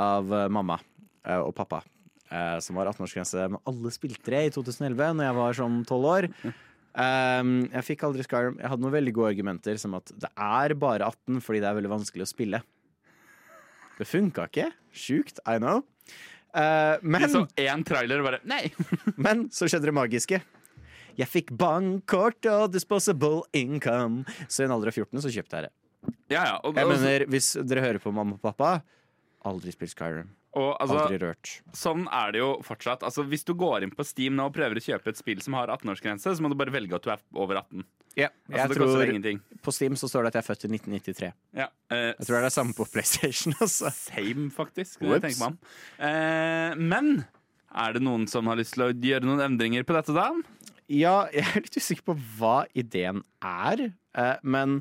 av 0.00 0.28
uh, 0.28 0.48
mamma 0.52 0.76
uh, 0.82 1.40
og 1.46 1.54
pappa. 1.56 1.80
eh, 2.30 2.58
som 2.62 2.76
var 2.78 2.86
18-årsgrense, 2.92 3.46
men 3.50 3.62
alle 3.66 3.90
spilte 3.90 4.30
det 4.30 4.42
i 4.46 4.52
2011, 4.54 5.16
når 5.16 5.26
jeg 5.26 5.38
var 5.38 5.56
sånn 5.58 5.78
12 5.88 6.10
år. 6.10 6.28
Um, 6.90 7.54
jeg 7.70 7.86
fikk 7.86 8.04
aldri 8.06 8.26
Skyrim. 8.26 8.60
Jeg 8.60 8.70
hadde 8.70 8.84
noen 8.84 8.94
veldig 8.98 9.14
gode 9.16 9.32
argumenter, 9.32 9.80
som 9.80 9.96
at 9.98 10.12
det 10.12 10.30
er 10.36 10.76
bare 10.78 11.08
18 11.08 11.40
fordi 11.42 11.64
det 11.64 11.70
er 11.70 11.80
veldig 11.80 11.94
vanskelig 11.96 12.26
å 12.26 12.30
spille. 12.30 12.62
Det 13.96 14.08
funka 14.08 14.46
ikke. 14.50 14.68
Sjukt, 14.92 15.40
I 15.48 15.58
know. 15.58 15.82
Eh, 16.50 17.02
men 17.02 17.26
så 17.30 17.44
én 17.60 17.84
trailer 17.86 18.22
og 18.22 18.26
bare 18.26 18.40
Nei! 18.48 18.64
men 19.24 19.46
så 19.54 19.68
skjedde 19.70 19.90
det 19.90 19.96
magiske. 19.96 20.40
Jeg 21.18 21.28
fikk 21.28 21.52
bankkort 21.58 22.46
og 22.50 22.70
disposable 22.74 23.44
income. 23.56 24.24
Så 24.48 24.64
i 24.64 24.68
en 24.68 24.74
alder 24.74 24.90
av 24.92 24.96
14 24.96 25.22
så 25.26 25.32
kjøpte 25.34 25.58
jeg 25.58 25.68
det. 25.68 25.74
Ja, 26.32 26.42
ja. 26.46 26.54
Og, 26.64 26.76
Jeg 26.78 26.88
mener, 26.88 27.26
Hvis 27.30 27.52
dere 27.66 27.84
hører 27.84 28.02
på 28.02 28.12
mamma 28.14 28.38
og 28.38 28.44
pappa, 28.44 28.80
aldri 29.46 29.74
spill 29.74 29.90
Skyrim. 29.92 30.30
Og, 30.58 30.70
altså, 30.82 30.96
Aldri 31.04 31.18
rørt. 31.22 31.50
Sånn 31.78 32.08
er 32.10 32.32
det 32.34 32.40
jo 32.42 32.50
fortsatt. 32.66 33.04
Altså, 33.06 33.22
hvis 33.30 33.44
du 33.46 33.52
går 33.58 33.86
inn 33.86 33.92
på 33.94 34.06
Steam 34.06 34.34
nå 34.38 34.48
og 34.50 34.54
prøver 34.56 34.80
å 34.80 34.82
kjøpe 34.82 35.12
et 35.12 35.20
spill 35.20 35.42
som 35.44 35.54
har 35.54 35.70
18-årsgrense, 35.70 36.32
så 36.34 36.42
må 36.42 36.50
du 36.50 36.56
bare 36.58 36.74
velge 36.74 36.96
at 36.98 37.06
du 37.06 37.12
er 37.14 37.22
over 37.38 37.60
18. 37.62 37.84
Ja, 38.18 38.26
Altså, 38.50 38.74
jeg 38.74 39.20
tror. 39.22 39.60
På 39.62 39.70
Steam 39.74 39.94
så 39.94 40.08
står 40.10 40.26
det 40.26 40.32
at 40.32 40.40
jeg 40.40 40.42
er 40.42 40.48
født 40.48 40.64
i 40.66 40.72
1993. 40.74 41.30
Ja, 41.60 41.68
Uh, 41.90 41.96
Jeg 42.14 42.22
tror 42.22 42.36
det 42.36 42.38
er 42.40 42.46
det 42.46 42.54
samme 42.54 42.74
på 42.78 42.84
PlayStation. 42.86 43.54
Altså. 43.64 43.90
Same, 43.94 44.48
faktisk. 44.54 45.00
Det 45.02 45.20
tenker 45.24 45.40
man. 45.42 45.56
Uh, 45.98 46.76
men 46.78 47.24
er 47.70 47.94
det 47.96 48.02
noen 48.02 48.26
som 48.30 48.46
har 48.50 48.58
lyst 48.60 48.76
til 48.76 48.84
å 48.86 48.90
gjøre 48.94 49.26
noen 49.26 49.42
endringer 49.42 49.86
på 49.86 49.96
dette, 49.96 50.14
da? 50.14 50.28
Ja, 50.90 51.28
jeg 51.34 51.46
er 51.46 51.64
litt 51.64 51.78
usikker 51.78 52.06
på 52.12 52.16
hva 52.38 52.60
ideen 52.78 53.24
er, 53.42 53.88
uh, 54.18 54.36
men 54.42 54.80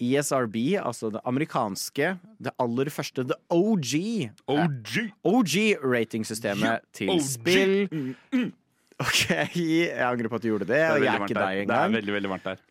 ESRB, 0.00 0.56
altså 0.82 1.10
det 1.12 1.20
amerikanske, 1.26 2.12
det 2.42 2.52
aller 2.62 2.90
første, 2.94 3.24
the 3.26 3.36
OG 3.50 4.30
OG, 4.46 4.94
OG-ratingsystemet 5.26 6.80
til 6.94 7.10
OG. 7.14 7.22
spill. 7.26 7.74
OK, 8.98 9.20
jeg 9.54 9.92
angrer 10.02 10.26
på 10.30 10.38
at 10.40 10.42
du 10.42 10.48
gjorde 10.50 10.66
det, 10.66 10.74
Det 10.74 10.78
er 10.82 11.02
jeg 11.04 11.12
er 11.14 11.22
ikke 11.22 11.34
deg 11.38 11.60
engang. 11.62 11.68
Det 11.70 11.76
er 11.78 11.92
veldig, 12.00 12.14
veldig 12.16 12.30
varmt 12.32 12.46
der. 12.48 12.62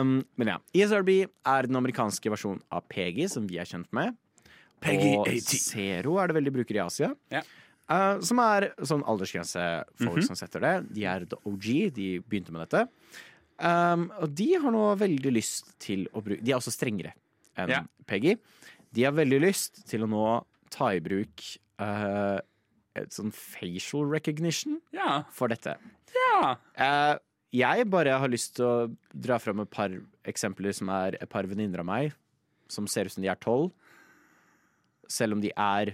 Um, 0.00 0.12
men 0.40 0.50
ja, 0.54 0.56
ESRB 0.80 1.10
er 1.44 1.68
den 1.68 1.76
amerikanske 1.76 2.32
versjonen 2.32 2.62
av 2.72 2.86
PEGI, 2.88 3.26
som 3.28 3.44
vi 3.48 3.58
er 3.60 3.68
kjent 3.68 3.90
med. 3.96 4.16
Peggy 4.84 5.10
og 5.18 5.28
80. 5.28 5.60
Zero 5.60 6.16
er 6.20 6.28
det 6.32 6.36
veldig 6.38 6.54
bruker 6.56 6.78
i 6.78 6.82
Asia. 6.84 7.10
Ja. 7.32 7.42
Uh, 7.84 8.16
som 8.24 8.40
er 8.40 8.70
sånn 8.80 9.04
aldersgrense 9.04 9.60
folk 10.00 10.22
Mhm. 10.22 10.26
som 10.30 10.36
setter 10.40 10.60
det. 10.64 10.74
De 10.96 11.04
er 11.04 11.26
the 11.28 11.36
OG, 11.44 11.90
de 11.92 12.08
begynte 12.20 12.50
med 12.52 12.64
dette. 12.64 12.88
Um, 13.58 14.08
og 14.18 14.32
de 14.34 14.48
har 14.58 14.72
nå 14.74 14.82
veldig 14.98 15.30
lyst 15.30 15.68
til 15.78 16.08
å 16.10 16.18
bruke 16.24 16.42
De 16.42 16.50
er 16.50 16.56
også 16.58 16.72
strengere 16.74 17.12
enn 17.56 17.70
Ja. 17.70 17.82
Peggy. 18.10 18.32
De 18.90 19.04
har 19.06 19.12
veldig 19.14 19.38
lyst 19.44 19.84
til 19.86 20.02
å 20.02 20.08
nå 20.10 20.24
ta 20.74 20.88
i 20.96 20.98
bruk 21.04 21.44
uh, 21.78 22.40
et 22.98 23.14
sånn 23.14 23.30
facial 23.34 24.08
recognition 24.10 24.80
Ja. 24.92 25.22
for 25.30 25.48
dette. 25.48 25.76
ja. 26.16 26.56
Uh, 26.78 27.14
jeg 27.54 27.86
bare 27.86 28.16
har 28.18 28.26
lyst 28.28 28.56
til 28.56 28.64
å 28.66 28.96
dra 29.14 29.38
fram 29.38 29.60
et 29.62 29.70
par 29.70 29.92
eksempler 30.26 30.74
som 30.74 30.88
er 30.90 31.14
et 31.22 31.30
par 31.30 31.46
venninner 31.46 31.78
av 31.84 31.86
meg 31.86 32.12
som 32.66 32.88
ser 32.90 33.06
ut 33.06 33.12
som 33.14 33.22
de 33.22 33.28
er 33.30 33.38
tolv, 33.38 33.70
selv 35.06 35.36
om 35.36 35.40
de 35.44 35.52
er 35.54 35.92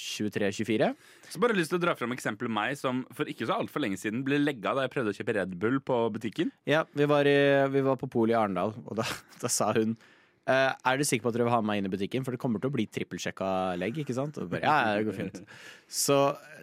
23-24. 0.00 0.92
Så 1.30 1.42
bare 1.42 1.56
lyst 1.56 1.72
til 1.72 1.78
å 1.80 1.82
dra 1.82 1.96
fram 1.98 2.14
eksempelet 2.16 2.54
meg 2.56 2.78
som 2.80 3.02
for 3.16 3.28
ikke 3.30 3.48
så 3.48 3.58
altfor 3.60 3.84
lenge 3.84 4.00
siden 4.00 4.24
ble 4.26 4.40
legga 4.40 4.74
da 4.76 4.86
jeg 4.86 4.94
prøvde 4.94 5.12
å 5.14 5.18
kjøpe 5.18 5.36
Red 5.36 5.58
Bull 5.60 5.78
på 5.84 5.98
butikken. 6.16 6.54
Ja, 6.68 6.86
vi 6.96 7.08
var, 7.10 7.28
i, 7.28 7.36
vi 7.74 7.84
var 7.86 8.00
på 8.00 8.10
polet 8.10 8.34
i 8.34 8.40
Arendal, 8.40 8.74
og 8.86 8.98
da, 8.98 9.06
da 9.42 9.52
sa 9.52 9.72
hun 9.76 9.98
Uh, 10.48 10.72
er 10.88 10.96
du 10.98 11.04
sikker 11.04 11.22
på 11.22 11.30
at 11.30 11.36
dere 11.36 11.44
vil 11.46 11.52
ha 11.52 11.60
meg 11.62 11.78
inn 11.78 11.86
i 11.86 11.92
butikken? 11.92 12.24
For 12.26 12.34
det 12.34 12.40
kommer 12.42 12.62
til 12.62 12.70
å 12.70 12.74
bli 12.74 12.86
trippelsjekka 12.90 13.76
legg, 13.78 14.00
ikke 14.02 14.16
sant? 14.16 14.40
Bare, 14.40 14.64
ja, 14.64 14.76
ja, 14.88 14.94
det 14.98 15.06
går 15.06 15.18
fint. 15.18 15.36
Så 15.86 16.16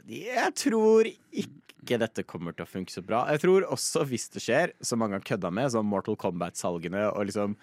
jeg 0.10 0.50
tror 0.60 1.08
ikke 1.08 2.00
dette 2.02 2.26
kommer 2.28 2.58
til 2.58 2.66
å 2.66 2.70
funke 2.70 2.92
så 2.92 3.04
bra. 3.06 3.22
Jeg 3.32 3.46
tror 3.46 3.68
også, 3.70 4.04
hvis 4.10 4.28
det 4.34 4.44
skjer, 4.44 4.74
som 4.84 5.00
mange 5.00 5.20
har 5.20 5.28
kødda 5.30 5.54
med, 5.54 5.72
som 5.72 5.88
Mortal 5.88 6.18
Kombat-salgene 6.20 7.06
og 7.14 7.30
liksom 7.30 7.56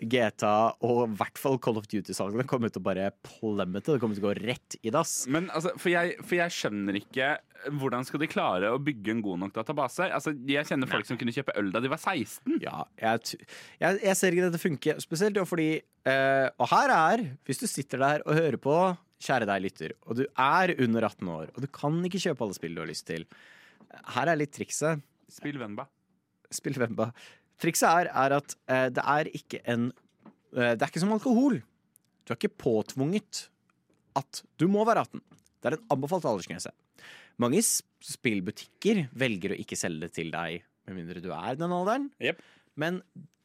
GTA 0.00 0.72
og 0.86 1.02
i 1.04 1.16
hvert 1.20 1.38
fall 1.40 1.58
Call 1.62 1.78
of 1.80 1.88
Duty-salgene 1.90 2.46
kommer 2.48 2.72
til 2.72 2.80
å 2.80 2.86
bare 2.86 3.10
plemmete. 3.26 3.92
Det 3.92 4.00
kommer 4.02 4.16
til 4.16 4.24
å 4.24 4.30
gå 4.30 4.36
rett 4.40 4.76
i 4.80 4.92
dass. 4.94 5.26
Men 5.30 5.50
altså, 5.52 5.74
for 5.80 5.92
jeg, 5.92 6.16
for 6.24 6.38
jeg 6.38 6.56
skjønner 6.56 7.00
ikke 7.02 7.34
hvordan 7.76 8.06
skal 8.08 8.22
de 8.22 8.28
klare 8.30 8.70
å 8.72 8.80
bygge 8.80 9.12
en 9.12 9.20
god 9.24 9.42
nok 9.42 9.52
database. 9.58 10.06
Altså, 10.08 10.32
Jeg 10.48 10.64
kjenner 10.70 10.88
folk 10.88 11.08
som 11.08 11.18
kunne 11.20 11.34
kjøpe 11.36 11.52
øl 11.60 11.68
da 11.74 11.82
de 11.84 11.92
var 11.92 12.00
16. 12.00 12.56
Ja, 12.64 12.86
jeg, 12.96 13.36
jeg, 13.82 14.00
jeg 14.06 14.16
ser 14.16 14.36
ikke 14.36 14.48
dette 14.48 14.62
funke, 14.62 14.96
spesielt 15.04 15.36
jo 15.36 15.44
fordi 15.48 15.68
eh, 15.76 16.48
Og 16.56 16.72
her 16.72 16.94
er, 16.96 17.24
hvis 17.44 17.60
du 17.60 17.68
sitter 17.68 18.00
der 18.00 18.24
og 18.24 18.38
hører 18.38 18.60
på, 18.62 18.76
kjære 19.20 19.48
deg 19.50 19.64
lytter, 19.66 19.96
og 20.08 20.16
du 20.16 20.24
er 20.24 20.72
under 20.80 21.04
18 21.10 21.28
år, 21.28 21.50
og 21.52 21.60
du 21.60 21.68
kan 21.68 21.98
ikke 22.08 22.22
kjøpe 22.22 22.46
alle 22.46 22.56
spill 22.56 22.78
du 22.78 22.80
har 22.80 22.88
lyst 22.88 23.04
til, 23.10 23.26
her 24.16 24.30
er 24.32 24.38
litt 24.40 24.54
trikset. 24.56 25.02
Spill 25.30 25.60
Venba. 25.60 25.84
Spill 26.50 26.78
Vemba. 26.80 27.10
Trikset 27.60 27.88
er, 27.88 28.10
er 28.12 28.36
at 28.38 28.54
eh, 28.70 28.86
det 28.96 29.04
er 29.04 29.30
ikke 29.36 29.60
en 29.68 29.90
eh, 29.90 30.74
Det 30.74 30.80
er 30.80 30.88
ikke 30.88 31.02
som 31.02 31.16
alkohol. 31.16 31.60
Du 32.24 32.32
er 32.32 32.38
ikke 32.38 32.56
påtvunget 32.62 33.46
at 34.18 34.42
du 34.60 34.66
må 34.70 34.84
være 34.88 35.04
18. 35.06 35.22
Det 35.60 35.68
er 35.68 35.76
en 35.76 35.90
anbefalt 35.94 36.26
aldersgrense. 36.28 36.72
Mange 37.40 37.60
spillbutikker 37.64 39.06
velger 39.16 39.54
å 39.54 39.60
ikke 39.60 39.78
selge 39.78 40.06
det 40.06 40.14
til 40.16 40.32
deg 40.32 40.64
med 40.88 40.96
mindre 40.98 41.22
du 41.22 41.30
er 41.34 41.58
den 41.58 41.72
alderen. 41.72 42.08
Men 42.80 43.00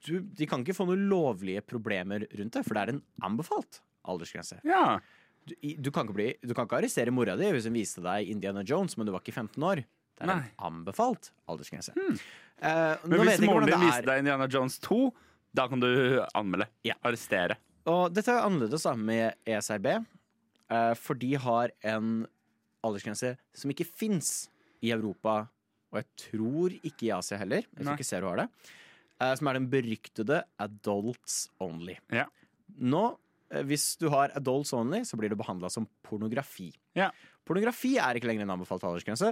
du, 0.05 0.19
de 0.21 0.47
kan 0.49 0.63
ikke 0.63 0.75
få 0.77 0.87
noen 0.89 1.05
lovlige 1.11 1.63
problemer 1.65 2.25
rundt 2.31 2.57
det, 2.57 2.63
for 2.65 2.77
det 2.77 2.83
er 2.83 2.93
en 2.95 3.03
anbefalt 3.25 3.81
aldersgrense. 4.05 4.59
Ja. 4.67 4.99
Du, 5.45 5.53
du, 5.53 5.91
kan 5.93 6.07
ikke 6.07 6.17
bli, 6.17 6.29
du 6.41 6.53
kan 6.57 6.67
ikke 6.67 6.79
arrestere 6.79 7.13
mora 7.13 7.35
di 7.39 7.51
hvis 7.53 7.67
hun 7.69 7.77
viste 7.77 8.03
deg 8.05 8.31
Indiana 8.31 8.65
Jones, 8.65 8.97
men 8.97 9.07
du 9.07 9.13
var 9.13 9.23
ikke 9.25 9.35
15 9.35 9.67
år. 9.69 9.83
Det 10.15 10.23
er 10.23 10.31
Nei. 10.31 10.37
Hmm. 10.39 10.51
en 10.51 10.67
anbefalt 10.71 11.31
aldersgrense. 11.51 11.95
Eh, 12.61 12.95
Men 13.03 13.23
hvis 13.25 13.43
moren 13.43 13.67
din 13.69 13.83
viste 13.83 14.05
deg 14.07 14.23
Indiana 14.23 14.47
Jones 14.51 14.77
2, 14.83 14.99
da 15.55 15.67
kan 15.71 15.81
du 15.81 15.89
anmelde. 16.35 16.67
Arrestere. 17.01 17.57
Og 17.89 18.13
dette 18.13 18.33
er 18.33 18.45
annerledes 18.45 18.85
da 18.87 18.95
med 18.97 19.35
ESRB, 19.45 19.91
uh, 20.73 20.93
for 20.97 21.17
de 21.21 21.35
har 21.37 21.73
en 21.85 22.23
aldersgrense 22.85 23.35
som 23.55 23.73
ikke 23.73 23.85
fins 23.85 24.47
i 24.85 24.91
Europa, 24.93 25.43
og 25.93 26.01
jeg 26.01 26.07
tror 26.25 26.73
ikke 26.81 27.07
i 27.07 27.13
Asia 27.15 27.39
heller. 27.41 27.67
Jeg 27.69 27.83
tror 27.85 27.93
ikke 27.93 28.07
Zero 28.07 28.31
har 28.31 28.43
det. 28.43 28.47
Uh, 29.21 29.31
som 29.37 29.49
er 29.49 29.59
den 29.59 29.69
beryktede 29.71 30.41
Adults 30.59 31.45
Only. 31.63 31.95
Ja. 32.13 32.25
Nå, 32.75 33.03
eh, 33.53 33.63
hvis 33.69 33.93
du 34.01 34.09
har 34.11 34.33
Adults 34.35 34.73
Only, 34.75 35.05
så 35.07 35.15
blir 35.19 35.31
det 35.31 35.39
behandla 35.39 35.69
som 35.71 35.87
pornografi. 36.03 36.71
Ja. 36.97 37.11
Pornografi 37.45 37.95
er 38.01 38.17
ikke 38.17 38.27
lenger 38.31 38.43
en 38.47 38.57
anbefalt 38.57 38.83
aldersgrense. 38.83 39.31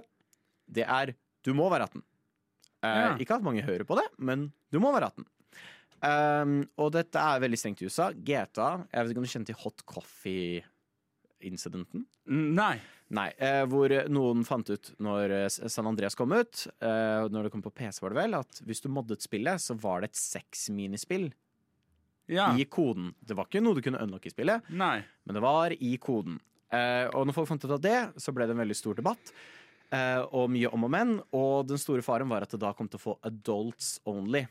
Det 0.70 0.86
er 0.86 1.16
du 1.44 1.52
må 1.58 1.66
være 1.74 1.90
18. 1.90 2.06
Eh, 2.84 3.00
Ja. 3.04 3.14
Ikke 3.18 3.36
at 3.38 3.44
mange 3.46 3.64
hører 3.64 3.86
på 3.88 3.96
det, 3.96 4.04
men 4.20 4.50
du 4.72 4.80
må 4.84 4.92
være 4.94 5.08
18. 5.14 5.26
Um, 6.04 6.58
og 6.84 6.90
dette 6.92 7.16
er 7.16 7.40
veldig 7.40 7.56
strengt 7.58 7.80
i 7.82 7.86
USA. 7.88 8.10
GTA 8.12 8.84
Jeg 8.92 9.06
vet 9.06 9.10
ikke 9.14 9.22
om 9.22 9.24
du 9.24 9.30
kjenner 9.32 9.46
til 9.48 9.56
Hot 9.62 9.80
Coffee-incidenten? 9.88 12.04
Nei. 12.28 12.76
Nei, 13.14 13.30
uh, 13.40 13.64
Hvor 13.70 13.90
noen 14.12 14.44
fant 14.48 14.70
ut 14.74 14.90
når 15.04 15.32
eh, 15.36 15.48
San 15.70 15.86
Andreas 15.88 16.16
kom 16.18 16.32
ut, 16.34 16.64
uh, 16.82 17.28
når 17.30 17.44
det 17.48 17.52
kom 17.54 17.62
på 17.64 17.72
PC, 17.78 18.02
var 18.02 18.10
det 18.16 18.20
vel, 18.24 18.34
at 18.40 18.62
hvis 18.66 18.82
du 18.84 18.90
moddet 18.92 19.22
spillet, 19.24 19.62
så 19.62 19.76
var 19.80 20.02
det 20.02 20.10
et 20.12 20.20
sexminispill 20.20 21.30
Ja. 22.32 22.50
i 22.58 22.64
koden. 22.66 23.12
Det 23.22 23.36
var 23.38 23.46
ikke 23.50 23.62
noe 23.64 23.76
du 23.78 23.82
kunne 23.86 24.02
unlocke 24.02 24.28
i 24.32 24.34
spillet, 24.34 24.62
Nei. 24.72 25.04
men 25.28 25.34
det 25.38 25.44
var 25.44 25.72
i 25.76 25.94
koden. 26.02 26.40
Uh, 26.74 27.06
og 27.14 27.28
når 27.30 27.36
folk 27.38 27.50
fant 27.52 27.66
ut 27.68 27.76
av 27.76 27.82
det, 27.84 28.00
så 28.18 28.34
ble 28.34 28.48
det 28.50 28.56
en 28.56 28.64
veldig 28.64 28.76
stor 28.80 28.96
debatt. 28.98 29.34
Eh, 29.94 30.22
og 30.34 30.50
mye 30.50 30.72
om 30.74 30.88
og 30.88 30.92
men. 30.94 31.12
Og 31.38 31.68
den 31.70 31.78
store 31.82 32.02
faren 32.06 32.30
var 32.32 32.42
at 32.48 32.50
det 32.56 32.60
da 32.64 32.72
kom 32.74 32.88
til 32.90 32.98
å 32.98 33.04
få 33.04 33.18
adults 33.30 34.00
only. 34.10 34.46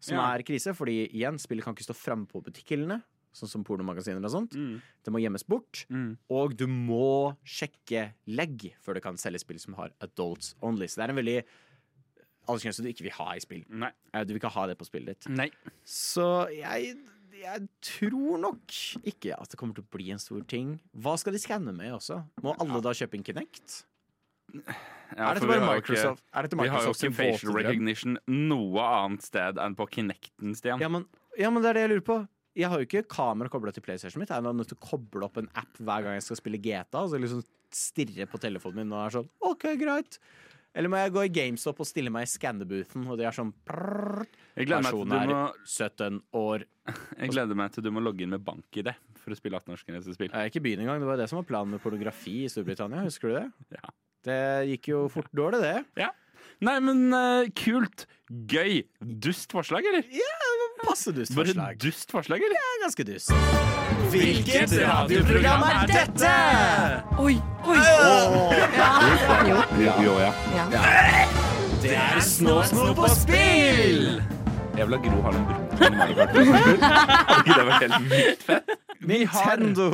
Som 0.00 0.16
Ja. 0.18 0.32
er 0.36 0.42
krise, 0.46 0.72
fordi 0.76 1.10
igjen, 1.10 1.38
spillet 1.40 1.64
kan 1.64 1.74
ikke 1.74 1.84
stå 1.88 1.94
framme 1.96 2.26
på 2.28 2.42
butikkhyllene. 2.44 3.02
Sånn 3.36 3.48
som 3.50 3.64
pornomagasiner 3.64 4.24
og 4.24 4.30
sånt. 4.32 4.52
Mm. 4.56 4.80
Det 5.04 5.12
må 5.12 5.20
gjemmes 5.20 5.44
bort. 5.46 5.84
Og 6.30 6.56
du 6.56 6.66
må 6.66 7.36
sjekke 7.44 8.14
legg 8.26 8.72
før 8.80 8.94
du 8.94 9.00
kan 9.04 9.16
selge 9.20 9.40
spill 9.40 9.58
som 9.60 9.74
har 9.74 9.90
adults 10.00 10.54
only. 10.62 10.86
Så 10.88 10.96
det 10.96 11.04
er 11.04 11.10
en 11.12 11.20
veldig 11.24 11.44
aldersgrense 12.48 12.82
du 12.84 12.88
ikke 12.88 13.02
vil 13.08 13.16
ha 13.18 13.32
i 13.34 13.42
spill. 13.42 13.64
Nei. 13.68 13.90
Eh, 14.14 14.24
Du 14.24 14.32
vil 14.32 14.40
ikke 14.40 14.52
ha 14.54 14.66
det 14.70 14.78
på 14.78 14.86
spillet 14.88 15.06
ditt. 15.18 15.28
Nei. 15.28 15.50
Så 15.84 16.48
jeg, 16.54 16.96
jeg 17.36 17.68
tror 17.82 18.38
nok 18.40 18.66
ikke 19.04 19.34
at 19.38 19.50
det 19.50 19.58
kommer 19.58 19.74
til 19.74 19.84
å 19.84 19.90
bli 19.90 20.10
en 20.14 20.18
stor 20.22 20.40
ting. 20.46 20.78
Hva 20.96 21.18
skal 21.18 21.32
de 21.36 21.38
skanne 21.42 21.74
med 21.76 21.92
også? 21.92 22.22
Må 22.42 22.54
alle 22.58 22.80
da 22.80 22.94
kjøpe 22.96 23.18
en 23.18 23.24
Kinect? 23.26 23.84
Ja, 25.16 25.30
er 25.30 25.38
dette 25.38 25.48
bare 25.48 25.66
Microsoft? 25.66 26.22
Ikke, 26.22 26.32
er 26.38 26.46
dette 26.46 26.58
vi 26.58 26.70
har 26.72 26.86
jo 26.86 26.94
ikke 26.94 27.12
facial 27.14 27.52
recognition 27.56 28.16
noe 28.26 28.86
annet 28.86 29.26
sted 29.26 29.60
enn 29.62 29.76
på 29.78 29.86
Kinecten, 29.94 30.56
Stian. 30.58 30.82
Ja 30.82 30.90
men, 30.92 31.06
ja, 31.38 31.52
men 31.52 31.62
det 31.62 31.70
er 31.70 31.78
det 31.78 31.84
jeg 31.86 31.92
lurer 31.94 32.06
på. 32.08 32.16
Jeg 32.56 32.72
har 32.72 32.80
jo 32.80 32.88
ikke 32.88 33.04
kamera 33.12 33.52
kobla 33.52 33.72
til 33.76 33.84
PlayStation 33.84 34.22
mitt. 34.22 34.32
Jeg 34.32 34.40
er 34.40 34.56
nødt 34.56 34.70
til 34.72 34.78
å 34.78 34.86
koble 34.86 35.28
opp 35.28 35.36
en 35.40 35.50
app 35.60 35.76
hver 35.76 36.06
gang 36.06 36.16
jeg 36.16 36.24
skal 36.24 36.40
spille 36.40 36.60
GTA. 36.62 37.02
Altså 37.02 37.18
så 37.18 37.22
liksom 37.22 37.44
stirre 37.76 38.26
på 38.30 38.40
telefonen 38.40 38.80
min 38.80 38.94
og 38.96 39.02
er 39.04 39.16
sånn 39.18 39.30
OK, 39.44 39.68
greit. 39.78 40.18
Eller 40.76 40.92
må 40.92 40.98
jeg 41.00 41.12
gå 41.14 41.22
i 41.24 41.32
GameStop 41.32 41.78
og 41.80 41.88
stille 41.88 42.12
meg 42.12 42.26
i 42.26 42.28
skannerbooten, 42.28 43.06
og 43.08 43.16
de 43.16 43.24
er 43.24 43.32
sånn 43.32 43.52
prrr, 43.64 44.26
du 44.56 44.72
er 44.76 44.84
må 44.84 45.38
17 45.64 46.18
år. 46.36 46.66
Jeg 47.20 47.32
gleder 47.32 47.56
meg 47.56 47.72
til 47.72 47.84
du 47.86 47.88
må 47.96 48.02
logge 48.04 48.26
inn 48.26 48.34
med 48.34 48.44
bank-ID 48.44 48.90
for 49.22 49.32
å 49.32 49.38
spille 49.38 49.58
18-årsgrensespill. 49.58 50.28
Jeg 50.28 50.36
er 50.36 50.52
ikke 50.52 50.62
byen 50.64 50.84
engang. 50.84 51.00
Det 51.00 51.08
var 51.08 51.18
det 51.20 51.30
som 51.32 51.40
var 51.40 51.48
planen 51.48 51.72
med 51.74 51.82
pornografi 51.82 52.42
i 52.44 52.50
Storbritannia. 52.52 53.06
Husker 53.08 53.32
du 53.32 53.38
det? 53.38 53.46
Ja. 53.74 53.88
Det 54.26 54.42
gikk 54.72 54.88
jo 54.90 55.06
fort 55.12 55.30
dårlig, 55.36 55.62
det. 55.62 55.76
Ja. 56.02 56.10
Nei, 56.64 56.78
men 56.82 57.12
uh, 57.12 57.46
kult. 57.54 58.06
Gøy. 58.50 58.80
Dust 59.22 59.52
forslag, 59.54 59.86
eller? 59.86 60.06
Ja, 60.10 60.54
passe 60.82 61.12
dust 61.14 61.34
Bare 61.36 61.74
dust 61.78 62.10
forslag, 62.10 62.42
eller? 62.42 62.56
Ja, 62.58 62.72
ganske 62.82 63.06
dust. 63.06 63.30
Hvilket 64.10 64.74
radioprogram 64.80 65.62
er 65.68 65.92
dette? 65.92 66.32
Oi, 67.22 67.36
oi. 67.66 67.78
Jo, 69.84 69.92
jo, 70.08 70.16
ja. 70.22 70.32
Det 71.82 71.94
er 71.94 72.20
Snåsnop 72.24 72.96
på 72.98 73.12
spill! 73.14 74.18
Jeg 74.76 74.88
vil 74.88 74.96
ha 74.96 75.02
Gro 75.06 75.22
Harlem 75.22 75.46
Brundtland 75.46 75.65
i. 75.80 75.82
Hadde 75.86 76.02
ikke 77.42 77.52
det 77.52 77.66
vært 77.68 77.82
helt 77.84 78.00
vilt 78.10 78.42
fett? 78.46 78.66
Nintendo. 79.06 79.86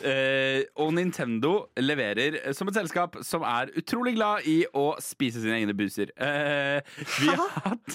Eh, 0.00 0.60
og 0.80 0.88
Nintendo 0.96 1.50
leverer 1.78 2.32
som 2.56 2.68
et 2.70 2.76
selskap 2.78 3.10
som 3.26 3.42
er 3.46 3.64
utrolig 3.78 4.14
glad 4.16 4.38
i 4.48 4.64
å 4.74 4.94
spise 5.02 5.38
sine 5.44 5.56
egne 5.60 5.74
buser. 5.76 6.06
Eh, 6.16 6.80
vi 7.20 7.28
har 7.30 7.50
hatt 7.66 7.90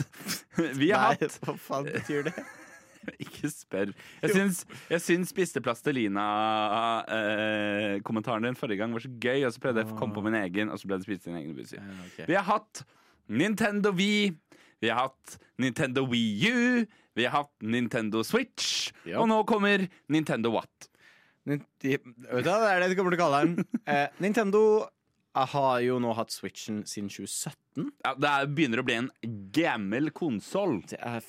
Vi 0.78 0.90
har 0.94 1.10
Nei, 1.16 1.20
hatt 1.26 1.40
hva 1.44 1.54
faen 1.60 1.86
betyr 1.90 2.22
det? 2.30 2.36
Ikke 3.26 3.50
spør. 3.50 3.90
Jeg 4.22 4.30
syns, 4.36 4.58
jeg 4.92 5.02
syns 5.02 5.30
spiste 5.34 5.62
plastelina-kommentaren 5.66 8.46
din 8.46 8.60
forrige 8.60 8.80
gang 8.84 8.92
var 8.94 9.02
så 9.02 9.10
gøy, 9.10 9.42
og 9.48 9.54
så 9.56 9.60
prøvde 9.64 9.80
jeg 9.82 9.90
å 9.90 9.98
komme 9.98 10.14
på 10.18 10.26
min 10.26 10.38
egen, 10.44 10.68
og 10.70 10.78
så 10.78 10.86
ble 10.90 10.96
det 11.02 11.08
spist 11.08 11.24
sine 11.26 11.40
egne 11.42 11.56
buser. 11.58 11.80
Vi 12.28 12.36
har 12.38 12.46
hatt 12.46 12.74
Nintendo 13.32 13.90
Wii, 13.98 14.24
vi 14.82 14.88
har 14.94 15.00
hatt 15.08 15.28
Nintendo 15.62 16.02
Wii 16.12 16.32
U, 16.52 16.56
vi 17.18 17.26
har 17.28 17.44
hatt 17.44 17.54
Nintendo 17.64 18.24
Switch, 18.24 18.92
Ja. 19.06 19.20
og 19.22 19.28
nå 19.32 19.42
kommer 19.50 19.88
Nintendo 20.12 20.54
What. 20.56 20.90
Vet 21.46 21.64
du 21.82 21.98
hva, 21.98 22.42
det 22.46 22.72
er 22.72 22.84
det 22.84 22.90
de 22.92 22.98
kommer 23.00 23.16
til 23.16 23.20
å 23.20 23.24
kalle 23.26 23.46
den. 23.46 23.70
Eh, 23.92 24.08
Nintendo 24.22 24.88
har 25.34 25.80
jo 25.82 25.98
nå 26.04 26.12
hatt 26.16 26.32
Switchen 26.34 26.84
siden 26.88 27.10
2017. 27.10 27.88
Ja, 28.06 28.14
det 28.14 28.30
er, 28.30 28.52
begynner 28.52 28.82
å 28.82 28.86
bli 28.86 29.00
en 29.00 29.10
gammel 29.56 30.12
konsoll. 30.16 30.82
Det 30.92 31.00
er 31.00 31.24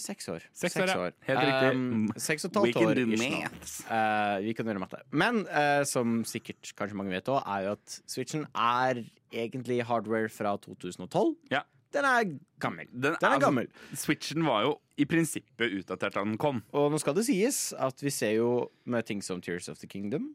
seks 0.00 0.28
år. 0.32 0.44
Seks 0.56 0.76
år, 0.80 0.88
ja. 0.88 1.08
Helt 1.26 1.42
riktig. 1.44 1.70
Um, 1.76 2.06
seks 2.16 2.46
og 2.46 2.50
et 2.50 2.58
halvt 2.60 2.78
år. 2.80 3.00
maths. 3.20 3.74
Eh, 3.84 4.36
vi 4.46 4.54
kan 4.56 4.70
gjøre 4.70 4.82
matte. 4.82 5.02
Men 5.12 5.42
uh, 5.50 5.82
som 5.88 6.22
sikkert 6.28 6.72
kanskje 6.78 6.96
mange 6.98 7.12
vet 7.12 7.28
òg, 7.28 7.42
er 7.44 7.66
jo 7.66 7.74
at 7.76 7.98
Switchen 8.10 8.46
er 8.54 9.02
egentlig 9.30 9.82
hardware 9.86 10.30
fra 10.32 10.56
2012. 10.64 11.34
Ja. 11.52 11.64
Den 11.94 12.06
er 12.06 12.26
gammel. 12.62 12.86
Den, 12.92 13.14
Den 13.16 13.16
er 13.18 13.34
altså, 13.34 13.46
gammel. 13.46 13.70
Switchen 13.98 14.46
var 14.46 14.64
jo 14.66 14.74
i 15.00 15.06
prinsippet 15.08 15.72
utdatert 15.80 16.14
da 16.14 16.22
den 16.26 16.36
kom. 16.40 16.60
Og 16.76 16.90
nå 16.92 17.00
skal 17.02 17.16
det 17.16 17.24
sies 17.26 17.70
at 17.78 18.02
vi 18.04 18.12
ser 18.14 18.36
jo 18.36 18.50
med 18.84 19.08
ting 19.08 19.22
som 19.24 19.40
Tears 19.42 19.70
of 19.72 19.80
the 19.80 19.88
Kingdom 19.90 20.34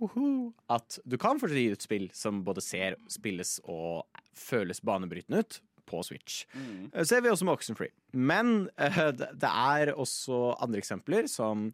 hoho, 0.00 0.52
at 0.72 0.98
du 1.04 1.18
kan 1.20 1.40
fortsatt 1.40 1.60
gi 1.60 1.72
ut 1.74 1.84
spill 1.84 2.06
som 2.16 2.42
både 2.46 2.64
ser, 2.64 2.96
spilles 3.12 3.58
og 3.68 4.06
føles 4.36 4.80
banebrytende 4.80 5.42
ut 5.44 5.58
på 5.86 6.00
Switch. 6.02 6.44
Eh, 6.56 7.04
Ser 7.06 7.22
vi 7.22 7.30
også 7.30 7.46
med 7.46 7.54
Oxenfree. 7.54 7.92
Men 8.12 8.68
uh, 8.80 9.12
det 9.18 9.30
det 9.38 9.52
er 9.52 9.94
også 9.94 10.56
andre 10.62 10.82
eksempler, 10.82 11.28
som 11.30 11.70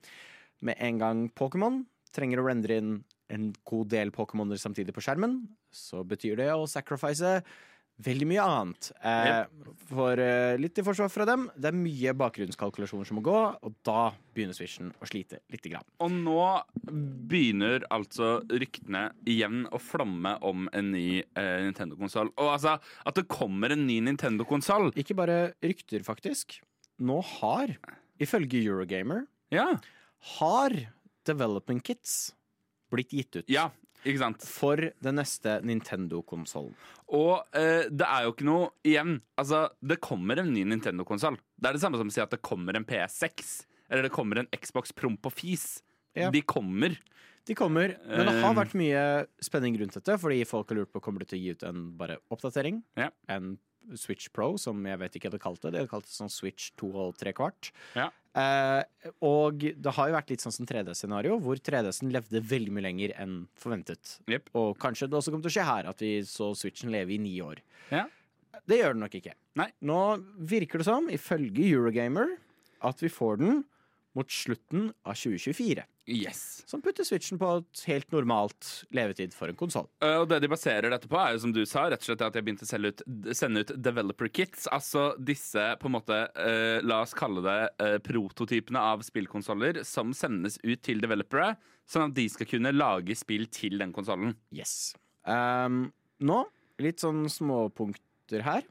med 0.60 0.78
en 0.78 1.00
gang 1.00 1.24
Pokémon 1.38 1.82
trenger 2.12 2.42
å 2.42 2.46
rendre 2.46 2.76
inn 2.82 2.94
en 3.32 3.52
god 3.64 3.88
del 3.94 4.12
Pokémoner 4.12 4.60
samtidig 4.60 4.92
på 4.92 5.00
skjermen, 5.00 5.38
så 5.72 6.02
betyr 6.04 6.36
det 6.36 6.50
å 6.52 6.68
sacrifice 6.68 7.38
veldig 8.02 8.26
mye 8.30 8.44
annet. 8.44 8.88
Eh, 9.04 9.44
for 9.92 10.20
eh, 10.22 10.54
litt 10.60 10.78
i 10.80 10.84
forsvar 10.86 11.10
fra 11.12 11.26
dem, 11.28 11.46
det 11.56 11.70
er 11.70 11.76
mye 11.76 12.14
bakgrunnskalkulasjoner 12.18 13.08
som 13.08 13.18
må 13.18 13.22
gå, 13.26 13.36
og 13.62 13.74
da 13.86 14.08
begynner 14.34 14.56
Switchen 14.56 14.90
å 15.02 15.08
slite 15.08 15.40
lite 15.52 15.72
grann. 15.72 15.86
Og 16.02 16.12
nå 16.14 16.38
begynner 17.30 17.84
altså 17.92 18.38
ryktene 18.50 19.08
igjen 19.28 19.66
å 19.74 19.80
flamme 19.82 20.34
om 20.48 20.66
en 20.72 20.90
ny 20.94 21.20
eh, 21.22 21.58
Nintendo-konsoll. 21.66 22.32
Og 22.36 22.52
altså, 22.54 22.76
at 22.80 23.18
det 23.18 23.26
kommer 23.32 23.74
en 23.74 23.84
ny 23.88 24.00
Nintendo-konsoll 24.08 24.92
Ikke 25.00 25.16
bare 25.18 25.52
rykter, 25.64 26.04
faktisk. 26.06 26.58
Nå 27.02 27.20
har, 27.38 27.74
ifølge 28.22 28.60
Eurogamer, 28.64 29.26
Ja. 29.52 29.68
har 30.38 30.76
development 31.26 31.82
kits 31.86 32.32
blitt 32.92 33.12
gitt 33.14 33.36
ut. 33.40 33.48
Ja? 33.50 33.70
For 34.48 34.76
den 35.02 35.14
neste 35.18 35.60
Nintendo-konsollen. 35.66 36.74
Og 37.14 37.42
eh, 37.54 37.88
det 37.92 38.06
er 38.08 38.24
jo 38.26 38.32
ikke 38.34 38.46
noe 38.48 38.70
Igjen, 38.88 39.18
altså, 39.38 39.66
det 39.84 40.00
kommer 40.02 40.40
en 40.42 40.52
ny 40.54 40.64
Nintendo-konsoll. 40.64 41.36
Det 41.60 41.70
er 41.70 41.76
det 41.78 41.82
samme 41.84 42.00
som 42.00 42.10
å 42.10 42.14
si 42.14 42.22
at 42.24 42.32
det 42.34 42.42
kommer 42.42 42.76
en 42.78 42.86
PS6. 42.88 43.64
Eller 43.92 44.08
det 44.08 44.14
kommer 44.14 44.40
en 44.42 44.48
Xbox 44.56 44.92
Promp 44.96 45.26
og 45.28 45.34
Fis. 45.36 45.82
Ja. 46.16 46.30
De 46.32 46.40
kommer. 46.42 46.96
De 47.46 47.54
kommer, 47.58 47.96
men 48.06 48.26
det 48.28 48.34
har 48.40 48.52
Eh. 48.52 48.56
vært 48.56 48.74
mye 48.78 49.26
spenning 49.42 49.74
rundt 49.80 49.94
dette, 49.98 50.14
fordi 50.20 50.44
folk 50.46 50.68
har 50.70 50.76
lurt 50.78 50.92
på 50.92 51.00
kommer 51.02 51.18
de 51.20 51.26
til 51.26 51.38
å 51.38 51.42
gi 51.42 51.50
ut 51.56 51.62
en 51.66 51.80
bare 51.98 52.18
oppdatering. 52.30 52.82
Ja. 52.96 53.08
En 53.28 53.56
Switch 53.98 54.28
Pro, 54.32 54.52
som 54.56 54.78
jeg 54.86 54.96
vet 55.00 55.16
ikke 55.18 55.26
hva 55.28 55.32
de 55.34 55.38
kalte 55.42 55.62
det. 55.66 55.72
De 55.72 55.78
hadde 55.82 55.90
kalt 55.90 56.04
det 56.06 56.14
sånn 56.14 56.30
Switch 56.30 56.70
2 56.78 56.92
og 56.94 57.16
3 57.18 57.32
kvart. 57.34 57.72
Ja. 57.98 58.10
Eh, 58.32 59.10
og 59.28 59.60
det 59.60 59.92
har 59.96 60.08
jo 60.08 60.16
vært 60.16 60.32
litt 60.32 60.44
sånn 60.44 60.54
som 60.54 60.68
3D-scenario, 60.68 61.36
hvor 61.42 61.60
3DS-en 61.60 62.12
levde 62.14 62.40
veldig 62.52 62.72
mye 62.72 62.86
lenger 62.86 63.14
enn 63.20 63.42
forventet. 63.60 64.16
Yep. 64.30 64.52
Og 64.58 64.72
kanskje 64.80 65.10
det 65.10 65.18
også 65.18 65.34
kommer 65.34 65.46
til 65.46 65.52
å 65.52 65.56
skje 65.58 65.68
her, 65.68 65.90
at 65.92 66.04
vi 66.04 66.14
så 66.28 66.52
Switchen 66.56 66.92
leve 66.94 67.16
i 67.16 67.20
ni 67.20 67.34
år. 67.44 67.60
Ja. 67.92 68.06
Det 68.68 68.78
gjør 68.78 68.96
den 68.96 69.04
nok 69.04 69.18
ikke. 69.18 69.34
Nei. 69.58 69.68
Nå 69.84 69.98
virker 70.48 70.80
det 70.80 70.88
som, 70.88 71.10
ifølge 71.12 71.66
Eurogamer, 71.66 72.36
at 72.82 73.02
vi 73.02 73.10
får 73.12 73.42
den 73.42 73.62
mot 74.18 74.28
slutten 74.30 74.90
av 75.08 75.14
2024. 75.16 75.84
Yes. 76.12 76.62
Som 76.68 76.82
putter 76.82 77.06
Switchen 77.06 77.38
på 77.40 77.48
et 77.60 77.82
helt 77.86 78.10
normalt 78.12 78.66
levetid 78.92 79.32
for 79.36 79.48
en 79.48 79.56
konsoll. 79.56 79.86
Uh, 80.02 80.18
Og 80.22 80.26
det 80.28 80.40
de 80.42 80.50
baserer 80.50 80.90
dette 80.92 81.08
på, 81.08 81.16
er 81.16 81.32
jo 81.36 81.42
som 81.44 81.52
du 81.54 81.62
sa, 81.68 81.86
rett 81.88 82.02
og 82.02 82.08
slett 82.10 82.24
at 82.26 82.34
jeg 82.36 82.44
begynte 82.44 82.66
å 82.66 82.70
selge 82.72 82.90
ut, 82.92 83.04
sende 83.38 83.62
ut 83.62 83.72
developer 83.80 84.28
kits. 84.28 84.66
Altså 84.74 85.12
disse, 85.16 85.62
på 85.80 85.88
en 85.88 85.94
måte, 85.96 86.18
uh, 86.36 86.82
la 86.84 87.00
oss 87.06 87.14
kalle 87.16 87.44
det 87.46 87.58
uh, 87.80 87.96
prototypene 88.04 88.82
av 88.92 89.04
spillkonsoller 89.06 89.80
som 89.88 90.12
sendes 90.16 90.58
ut 90.66 90.82
til 90.84 91.00
developere, 91.00 91.54
sånn 91.88 92.10
at 92.10 92.18
de 92.18 92.26
skal 92.30 92.50
kunne 92.50 92.74
lage 92.74 93.16
spill 93.18 93.46
til 93.54 93.78
den 93.80 93.94
konsollen. 93.96 94.36
Yes. 94.54 94.92
Um, 95.24 95.86
nå, 96.20 96.42
litt 96.82 97.00
sånn 97.02 97.24
småpunkter 97.30 98.42
her. 98.46 98.66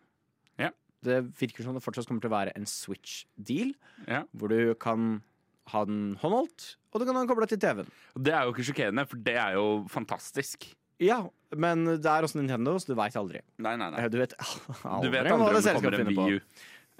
Ja. 0.60 0.70
Det 1.02 1.24
virker 1.40 1.66
som 1.66 1.74
det 1.74 1.82
fortsatt 1.82 2.06
kommer 2.12 2.22
til 2.22 2.30
å 2.30 2.36
være 2.38 2.54
en 2.60 2.68
Switch-deal, 2.70 3.72
Ja. 4.06 4.26
hvor 4.36 4.52
du 4.52 4.76
kan 4.76 5.22
ha 5.70 5.84
den 5.86 6.16
håndholdt, 6.22 6.76
og 6.92 7.00
du 7.00 7.06
kan 7.06 7.16
ha 7.16 7.22
den 7.24 7.30
kobla 7.30 7.48
til 7.50 7.62
TV-en. 7.62 7.90
Det 8.18 8.34
er 8.34 8.48
jo 8.48 8.54
ikke 8.56 8.66
sjokkerende, 8.72 9.06
for 9.08 9.22
det 9.30 9.38
er 9.40 9.56
jo 9.60 9.66
fantastisk. 9.94 10.68
Ja, 11.02 11.24
men 11.58 11.86
det 11.98 12.06
er 12.06 12.26
også 12.26 12.38
Nintendo, 12.38 12.76
så 12.82 12.92
du 12.92 12.98
veit 13.00 13.16
aldri. 13.18 13.42
Nei, 13.62 13.74
nei, 13.80 13.90
nei. 13.94 14.04
Eh, 14.04 14.12
Du 14.12 14.20
vet 14.22 14.36
Du 14.38 15.10
vet 15.10 15.26
aldri 15.26 15.34
aldri 15.34 15.42
hva 15.42 15.56
det 15.56 15.66
selskapet 15.66 16.02
finner 16.04 16.18
på. 16.18 16.28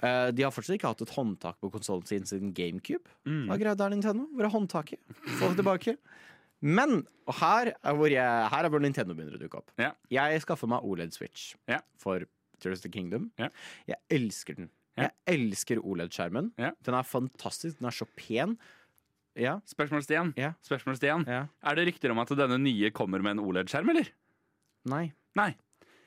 Eh, 0.02 0.28
de 0.34 0.42
har 0.42 0.54
fortsatt 0.54 0.78
ikke 0.78 0.90
hatt 0.90 1.04
et 1.04 1.14
håndtak 1.14 1.60
på 1.62 1.70
konsollen 1.70 2.08
sin 2.08 2.26
siden 2.26 2.50
GameCube. 2.56 3.06
Mm. 3.28 3.44
Hva 3.50 3.58
greia 3.60 3.78
der, 3.78 3.94
Nintendo? 3.94 4.26
Hvor 4.34 4.48
er 4.48 4.54
håndtaket? 4.54 5.02
Få 5.38 5.52
det 5.52 5.60
tilbake. 5.62 5.96
Men 6.62 7.02
og 7.26 7.36
her 7.38 7.72
er 7.74 7.96
hvor, 7.98 8.10
jeg, 8.10 8.48
her 8.50 8.66
er 8.66 8.70
hvor 8.72 8.82
Nintendo 8.82 9.14
begynner 9.14 9.38
å 9.38 9.42
dukke 9.42 9.60
opp. 9.62 9.70
Yeah. 9.78 9.94
Jeg 10.10 10.42
skaffer 10.42 10.70
meg 10.70 10.86
OLED 10.86 11.14
Switch 11.14 11.52
yeah. 11.70 11.82
for 11.98 12.26
Tears 12.62 12.82
of 12.82 12.86
the 12.86 12.90
Kingdom. 12.94 13.30
Yeah. 13.38 13.54
Jeg 13.90 14.02
elsker 14.18 14.58
den. 14.58 14.70
Ja. 14.98 15.08
Jeg 15.08 15.38
elsker 15.38 15.80
OLED-skjermen. 15.80 16.52
Ja. 16.60 16.72
Den 16.84 16.96
er 16.98 17.06
fantastisk. 17.08 17.78
Den 17.80 17.88
er 17.88 17.96
så 17.96 18.06
pen. 18.18 18.58
Ja. 19.38 19.56
Spørsmål 19.68 20.04
Stian. 20.04 20.32
Ja. 20.36 20.52
Spørsmål 20.64 20.98
Stian. 20.98 21.24
Ja. 21.28 21.46
Er 21.64 21.78
det 21.78 21.86
rykter 21.88 22.12
om 22.12 22.20
at 22.20 22.32
denne 22.36 22.58
nye 22.60 22.90
kommer 22.92 23.24
med 23.24 23.38
en 23.38 23.44
OLED-skjerm, 23.46 23.92
eller? 23.94 24.10
Nei. 24.92 25.06
Nei. 25.38 25.52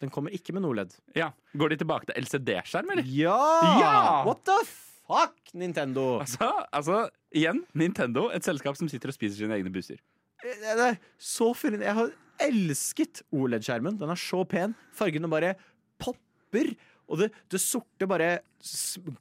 Den 0.03 0.11
kommer 0.13 0.33
ikke 0.35 0.53
med 0.53 0.61
en 0.61 0.69
OLED. 0.69 0.97
Ja. 1.17 1.31
Går 1.57 1.73
de 1.73 1.79
tilbake 1.81 2.09
til 2.09 2.19
LCD-skjerm, 2.21 2.91
eller? 2.93 3.07
Ja! 3.09 3.37
Ja! 3.81 3.95
What 4.27 4.43
the 4.45 4.57
fuck, 4.67 5.37
Nintendo? 5.57 6.19
Altså, 6.21 6.51
altså, 6.75 6.99
igjen, 7.33 7.63
Nintendo, 7.73 8.27
et 8.35 8.45
selskap 8.45 8.77
som 8.77 8.91
sitter 8.91 9.09
og 9.09 9.17
spiser 9.17 9.39
sine 9.39 9.57
egne 9.57 9.73
busser. 9.73 10.01
Det 10.43 10.75
er 10.75 10.99
så 11.17 11.53
fin. 11.57 11.79
Jeg 11.81 11.95
har 11.97 12.11
elsket 12.45 13.23
OLED-skjermen. 13.33 13.97
Den 13.97 14.11
er 14.13 14.19
så 14.19 14.43
pen. 14.45 14.75
Fargene 14.93 15.31
bare 15.31 15.55
popper. 16.01 16.75
Og 17.09 17.21
det, 17.21 17.31
det 17.51 17.61
sorte 17.61 18.07
bare 18.09 18.39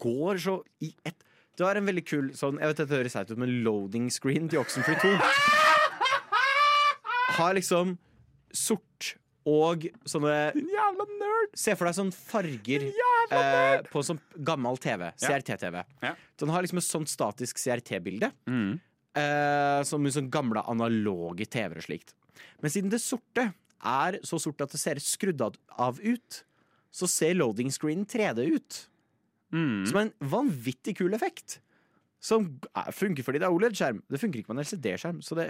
går 0.00 0.40
så 0.40 0.58
i 0.84 0.92
ett. 1.04 1.20
Det 1.54 1.62
var 1.62 1.78
en 1.78 1.86
veldig 1.86 2.02
kul 2.02 2.30
sånn 2.34 2.56
Jeg 2.58 2.72
vet 2.72 2.80
dette 2.82 2.96
høres 2.96 3.14
ut, 3.14 3.36
men 3.38 3.60
loading 3.62 4.08
screen 4.10 4.48
til 4.50 4.58
Oxenfree 4.58 4.98
2 4.98 5.12
har 7.34 7.54
liksom 7.56 7.96
sort 8.54 9.14
og 9.44 9.84
sånne 10.08 10.34
Jævla 10.56 11.06
nerd! 11.10 11.54
Se 11.58 11.74
for 11.76 11.88
deg 11.88 11.96
sånne 11.98 12.16
farger 12.16 12.86
eh, 12.88 13.82
på 13.90 14.02
sånn 14.06 14.20
gammel 14.46 14.78
TV. 14.80 15.10
CRT-TV. 15.20 15.82
Ja. 16.02 16.14
Den 16.40 16.52
har 16.54 16.64
liksom 16.64 16.80
et 16.80 16.86
sånt 16.86 17.12
statisk 17.12 17.60
CRT-bilde. 17.60 18.30
Mm. 18.48 18.78
Eh, 19.14 19.80
som 19.86 20.08
sånn 20.10 20.30
gamle 20.32 20.64
analoge 20.70 21.46
TV-er 21.46 21.82
og 21.82 21.86
slikt. 21.86 22.14
Men 22.64 22.72
siden 22.72 22.90
det 22.90 23.02
sorte 23.04 23.50
er 23.84 24.18
så 24.26 24.40
sort 24.40 24.64
at 24.64 24.72
det 24.72 24.80
ser 24.80 25.02
skrudd 25.04 25.44
av 25.44 26.00
ut, 26.00 26.40
så 26.94 27.08
ser 27.10 27.34
loading 27.38 27.72
screenen 27.74 28.06
3D 28.06 28.44
ut. 28.54 28.80
Mm. 29.54 29.82
Som 29.90 29.98
er 29.98 30.06
en 30.08 30.14
vanvittig 30.30 30.96
kul 31.00 31.14
effekt. 31.16 31.58
Som 32.24 32.46
er- 32.74 32.94
funker 32.94 33.26
fordi 33.26 33.40
det 33.42 33.48
er 33.48 33.54
OLED-skjerm. 33.54 33.98
Det 34.10 34.20
funker 34.22 34.40
ikke 34.40 34.54
med 34.54 34.62
en 34.62 34.66
LCD-skjerm. 34.68 35.18
Så 35.26 35.36
det 35.38 35.48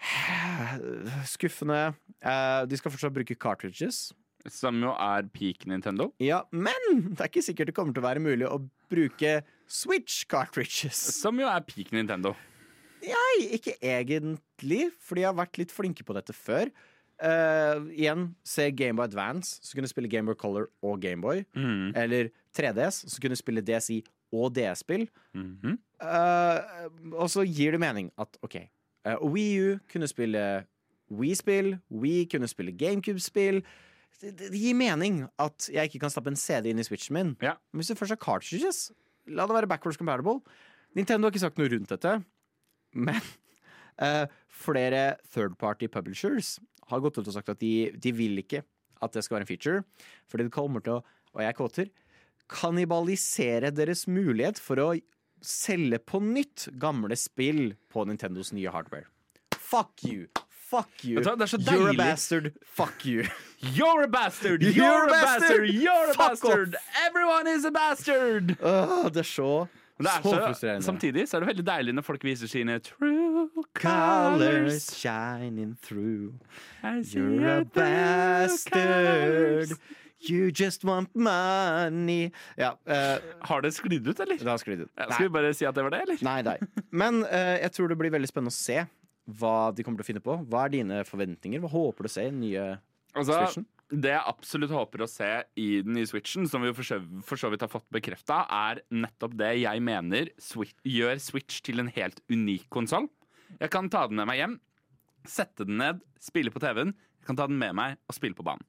Skuffende. 1.34 1.80
Eh, 2.22 2.62
de 2.70 2.78
skal 2.78 2.94
fortsatt 2.94 3.14
bruke 3.16 3.36
cartridges. 3.36 4.10
Som 4.48 4.78
jo 4.80 4.94
er 4.96 5.26
peak 5.34 5.66
Nintendo. 5.68 6.10
Ja, 6.22 6.42
men 6.50 6.78
det 7.12 7.20
er 7.20 7.28
ikke 7.28 7.44
sikkert 7.44 7.72
det 7.72 7.76
kommer 7.76 7.92
til 7.96 8.02
å 8.04 8.08
være 8.08 8.22
mulig 8.24 8.48
å 8.48 8.62
bruke 8.90 9.40
Switch 9.70 10.22
cartridges. 10.30 10.96
Som 11.20 11.42
jo 11.42 11.50
er 11.50 11.60
peak 11.68 11.92
Nintendo. 11.94 12.32
Nei, 13.00 13.46
ikke 13.56 13.76
egentlig, 13.80 14.90
fordi 15.00 15.22
jeg 15.22 15.30
har 15.30 15.38
vært 15.38 15.60
litt 15.60 15.72
flinke 15.72 16.04
på 16.04 16.16
dette 16.16 16.34
før. 16.36 16.68
Eh, 17.20 17.82
igjen, 18.00 18.30
se 18.44 18.70
Gameboy 18.72 19.04
Advance, 19.04 19.58
så 19.62 19.74
kunne 19.74 19.88
du 19.88 19.92
spille 19.92 20.08
Gameboy 20.08 20.34
Color 20.40 20.70
og 20.82 21.00
Gameboy. 21.02 21.44
Mm. 21.54 21.92
Eller 21.96 22.30
3DS, 22.56 23.04
så 23.08 23.20
kunne 23.20 23.36
du 23.36 23.40
spille 23.40 23.64
DSI 23.64 24.00
og 24.32 24.54
DS-spill. 24.56 25.08
Mm 25.34 25.58
-hmm. 25.62 25.76
uh, 26.00 27.12
og 27.12 27.30
så 27.30 27.44
gir 27.44 27.70
det 27.70 27.80
mening 27.80 28.10
at 28.18 28.28
OK, 28.42 28.56
uh, 29.08 29.32
Wii 29.32 29.72
U 29.72 29.78
kunne 29.92 30.06
spille 30.06 30.64
Wii-spill, 31.10 31.78
Wii 31.90 32.28
kunne 32.30 32.48
spille 32.48 32.72
GameCube-spill. 32.72 33.62
Det, 34.20 34.38
det 34.38 34.60
gir 34.60 34.74
mening 34.74 35.28
at 35.38 35.70
jeg 35.72 35.82
ikke 35.84 35.98
kan 35.98 36.10
stappe 36.10 36.30
en 36.30 36.36
CD 36.36 36.66
inn 36.66 36.78
i 36.78 36.82
Switchen 36.82 37.14
min. 37.14 37.36
Ja. 37.42 37.52
Men 37.72 37.78
hvis 37.78 37.88
det 37.88 37.98
først 37.98 38.12
er 38.12 38.16
cartridges, 38.16 38.92
la 39.26 39.46
det 39.46 39.54
være 39.54 39.68
backwards 39.68 39.96
compatible. 39.96 40.40
Nintendo 40.94 41.26
har 41.26 41.30
ikke 41.30 41.38
sagt 41.38 41.58
noe 41.58 41.68
rundt 41.68 41.90
dette, 41.90 42.22
men 42.92 43.22
uh, 44.02 44.26
flere 44.48 45.16
third 45.32 45.58
party 45.58 45.86
publishers 45.86 46.58
har 46.90 47.02
gått 47.04 47.20
ut 47.20 47.26
og 47.30 47.34
sagt 47.36 47.52
at 47.52 47.60
de, 47.62 47.90
de 47.96 48.12
vil 48.16 48.42
ikke 48.42 48.62
at 49.00 49.14
det 49.16 49.22
skal 49.24 49.38
være 49.38 49.46
en 49.46 49.48
feature, 49.48 49.82
fordi 50.28 50.46
det 50.46 50.52
kommer 50.54 50.84
til 50.84 50.98
å, 50.98 51.04
og 51.32 51.42
jeg 51.44 51.56
kvoter, 51.56 51.88
kannibalisere 52.50 53.70
deres 53.72 54.04
mulighet 54.10 54.60
for 54.60 54.82
å 54.82 54.90
selge 55.40 56.00
på 56.04 56.20
nytt 56.20 56.68
gamle 56.80 57.16
spill 57.16 57.70
på 57.92 58.04
Nintendos 58.08 58.52
nye 58.52 58.72
hardware. 58.74 59.08
Fuck 59.56 60.04
you! 60.04 60.26
Fuck 60.70 61.02
you! 61.02 61.18
Det 61.18 61.32
er 61.32 61.50
så 61.50 61.58
You're 61.58 61.90
a 61.90 61.96
bastard! 61.98 62.52
Fuck 62.62 63.04
you! 63.06 63.24
You're 63.58 64.04
a 64.04 64.08
bastard! 64.08 64.62
You're 64.62 64.74
You're 64.76 65.08
a 65.08 65.10
bastard! 65.10 65.48
bastard! 65.48 65.70
You're 65.74 66.10
a 66.10 66.14
Fuck 66.14 66.36
bastard! 66.42 66.76
Everyone 67.06 67.48
is 67.50 67.64
a 67.64 67.72
bastard! 67.74 68.56
Åh, 68.62 69.08
det 69.10 69.24
er 69.24 69.30
så, 69.30 69.66
er 70.08 70.22
så 70.22 70.36
frustrerende. 70.46 70.84
samtidig 70.86 71.26
så 71.28 71.36
er 71.36 71.40
det 71.44 71.48
veldig 71.50 71.66
deilig 71.66 71.94
når 71.94 72.02
folk 72.06 72.24
viser 72.24 72.48
sine 72.48 72.78
true 72.78 73.48
Colors 73.74 74.86
shining 74.96 75.76
through. 75.82 76.32
You're 76.82 77.60
a 77.60 77.64
bastard. 77.64 79.76
You 80.20 80.50
just 80.52 80.84
want 80.84 81.08
money. 81.14 82.30
Ja, 82.58 82.74
uh, 82.86 83.18
Har 83.40 83.60
det 83.64 83.72
sklidd 83.74 84.06
ut, 84.06 84.18
eller? 84.20 84.36
det 84.36 84.48
har 84.48 84.58
sklidd 84.60 84.80
ut. 84.84 84.90
Skal 84.92 85.28
vi 85.28 85.32
bare 85.32 85.52
si 85.56 85.64
at 85.64 85.74
det 85.74 85.84
var 85.86 85.94
det, 85.94 86.02
eller? 86.02 86.18
Nei, 86.26 86.40
nei. 86.44 86.56
Men 86.92 87.22
uh, 87.24 87.56
jeg 87.56 87.72
tror 87.72 87.88
det 87.88 87.96
blir 87.98 88.12
veldig 88.12 88.28
spennende 88.28 88.52
å 88.52 88.56
se 88.56 88.82
hva 89.40 89.70
de 89.72 89.84
kommer 89.86 90.00
til 90.00 90.04
å 90.04 90.10
finne 90.10 90.22
på. 90.24 90.36
Hva 90.50 90.66
er 90.66 90.74
dine 90.76 91.00
forventninger? 91.08 91.62
Hva 91.62 91.70
håper 91.72 92.04
du 92.04 92.10
å 92.10 92.12
se 92.12 92.26
i 92.26 92.32
den 92.32 92.42
nye 92.44 92.66
Altså? 93.16 93.64
Det 93.90 94.12
jeg 94.12 94.30
absolutt 94.30 94.72
håper 94.74 95.02
å 95.02 95.08
se 95.10 95.28
i 95.58 95.68
den 95.82 95.96
nye 95.96 96.06
Switchen, 96.06 96.46
som 96.48 96.62
vi 96.62 96.70
jo 96.70 96.76
for 96.76 96.86
så, 97.40 97.50
vidt 97.50 97.64
har 97.64 97.70
fått 97.72 97.88
bekrefta, 97.92 98.44
er 98.46 98.82
nettopp 98.94 99.34
det 99.38 99.52
jeg 99.60 99.82
mener 99.82 100.30
Switch, 100.40 100.76
gjør 100.86 101.18
Switch 101.22 101.58
til 101.66 101.82
en 101.82 101.90
helt 101.96 102.22
unik 102.30 102.68
konsoll. 102.72 103.08
Jeg 103.58 103.72
kan 103.74 103.90
ta 103.90 104.04
den 104.06 104.20
med 104.20 104.30
meg 104.30 104.38
hjem, 104.38 104.56
sette 105.26 105.66
den 105.66 105.80
ned, 105.82 106.04
spille 106.22 106.54
på 106.54 106.62
TV-en. 106.62 106.94
Jeg 107.20 107.26
kan 107.26 107.38
ta 107.40 107.48
den 107.50 107.58
med 107.60 107.74
meg 107.76 107.98
og 108.06 108.16
spille 108.16 108.38
på 108.38 108.46
banen. 108.46 108.62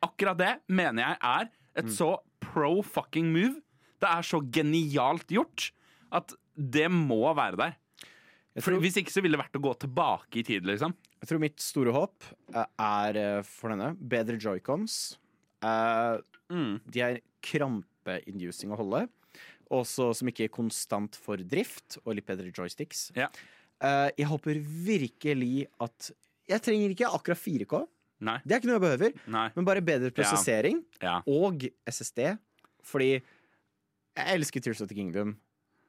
akkurat 0.00 0.38
det 0.38 0.52
mener 0.72 1.02
jeg 1.02 1.18
er 1.20 1.50
et 1.80 1.90
så 1.92 2.14
pro 2.40 2.80
fucking 2.82 3.28
move. 3.34 3.58
Det 4.00 4.08
er 4.08 4.24
så 4.24 4.40
genialt 4.40 5.28
gjort 5.28 5.70
at 6.14 6.32
det 6.54 6.88
må 6.92 7.22
være 7.36 7.58
der. 7.60 7.76
For 8.60 8.80
Hvis 8.82 8.96
ikke 8.98 9.12
så 9.12 9.22
ville 9.22 9.36
det 9.36 9.44
vært 9.44 9.58
å 9.60 9.62
gå 9.62 9.74
tilbake 9.84 10.40
i 10.40 10.46
tid, 10.46 10.64
liksom. 10.66 10.94
Jeg 11.20 11.28
tror 11.28 11.40
mitt 11.42 11.60
store 11.60 11.92
håp 11.92 12.24
eh, 12.54 12.66
er 12.80 13.18
eh, 13.20 13.40
for 13.46 13.72
denne 13.74 13.92
bedre 13.98 14.38
joycons. 14.40 14.94
Eh, 15.60 16.16
De 16.90 17.02
er 17.04 17.20
krampeinducing 17.44 18.72
å 18.72 18.78
holde. 18.80 19.04
Også 19.70 20.08
som 20.18 20.30
ikke 20.32 20.48
er 20.48 20.52
konstant 20.54 21.14
for 21.20 21.38
drift, 21.46 21.98
og 22.04 22.16
litt 22.18 22.26
bedre 22.26 22.50
joysticks. 22.50 23.10
Ja. 23.14 23.28
Jeg 23.80 24.26
håper 24.28 24.58
virkelig 24.60 25.62
at 25.80 26.10
Jeg 26.50 26.60
trenger 26.66 26.90
ikke 26.92 27.08
akkurat 27.14 27.38
4K. 27.38 27.78
Nei. 28.26 28.34
Det 28.44 28.52
er 28.52 28.58
ikke 28.60 28.68
noe 28.68 28.76
jeg 28.76 28.82
behøver, 28.84 29.14
Nei. 29.32 29.44
men 29.54 29.64
bare 29.64 29.80
bedre 29.86 30.10
prosessering 30.12 30.82
Ja. 31.00 31.20
og 31.24 31.62
SSD. 31.88 32.34
Fordi 32.84 33.12
jeg 33.22 34.34
elsker 34.34 34.60
Tears 34.60 34.82
of 34.82 34.88
the 34.90 34.96
Kingdom, 34.98 35.36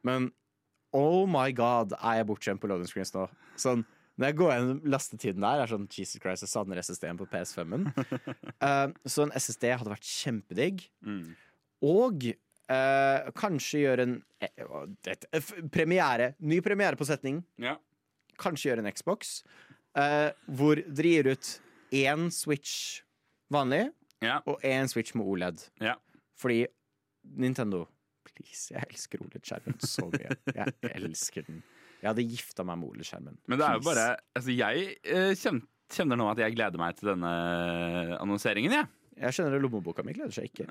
men 0.06 0.30
oh 0.94 1.26
my 1.28 1.50
god, 1.52 1.92
er 1.98 2.22
jeg 2.22 2.28
bortskjemt 2.30 2.62
på 2.62 2.70
loading 2.70 2.88
screens 2.88 3.12
nå. 3.18 3.26
Sånn, 3.60 3.82
når 4.22 4.30
jeg 4.30 4.38
går 4.38 4.52
gjennom 4.54 4.80
lastetiden 4.94 5.46
der, 5.46 5.64
er 5.64 5.72
sånn 5.72 5.88
Jesus 5.90 6.22
Christ, 6.22 6.46
jeg 6.46 6.52
savner 6.52 6.82
SSD-en 6.82 7.20
på 7.20 7.26
PS5-en. 7.32 7.88
uh, 7.90 8.88
så 9.14 9.26
en 9.26 9.34
SSD 9.38 9.72
hadde 9.74 9.94
vært 9.94 10.06
kjempedigg. 10.08 10.84
Mm. 11.06 11.32
Og 11.90 12.28
uh, 12.30 13.32
kanskje 13.38 13.82
gjøre 13.88 14.06
en 14.06 14.18
uh, 14.46 14.84
eh, 15.10 15.50
premiere. 15.74 16.36
Ny 16.38 16.62
premiere 16.66 17.00
på 17.00 17.08
setning. 17.10 17.42
Ja. 17.62 17.80
Kanskje 18.42 18.72
gjøre 18.72 18.86
en 18.86 18.94
Xbox. 18.94 19.42
eh, 19.98 20.30
hvor 20.48 20.80
dere 20.80 21.10
gir 21.12 21.28
ut 21.34 21.50
én 21.92 22.30
Switch 22.32 23.02
vanlig 23.52 23.90
Ja. 24.24 24.40
og 24.46 24.62
én 24.64 24.88
Switch 24.88 25.16
med 25.16 25.26
OLED. 25.26 25.66
Ja. 25.82 25.98
Fordi 26.40 26.66
Nintendo 27.36 27.88
Please, 28.32 28.72
jeg 28.72 28.86
elsker 28.88 29.22
OLED-skjermen 29.26 29.82
så 29.84 30.08
mye. 30.08 30.36
Jeg 30.56 30.92
elsker 30.96 31.44
den. 31.50 31.64
Jeg 32.02 32.10
hadde 32.10 32.26
gifta 32.26 32.64
meg 32.66 32.80
med 32.82 32.90
OLED-skjermen. 32.90 33.38
Men 33.48 33.60
det 33.62 33.68
er 33.68 33.78
jo 33.78 33.84
bare 33.86 34.08
Altså, 34.36 34.56
jeg 34.58 34.96
eh, 35.06 35.32
kjen- 35.38 35.62
kjenner 35.92 36.18
nå 36.18 36.30
at 36.32 36.42
jeg 36.42 36.56
gleder 36.56 36.82
meg 36.82 36.96
til 36.98 37.12
denne 37.14 37.32
annonseringen, 38.20 38.72
jeg. 38.80 38.88
Jeg 39.22 39.36
skjønner 39.38 39.60
at 39.60 39.62
lommeboka 39.66 40.04
mi 40.08 40.14
gleder 40.18 40.34
seg 40.34 40.50
ikke. 40.50 40.66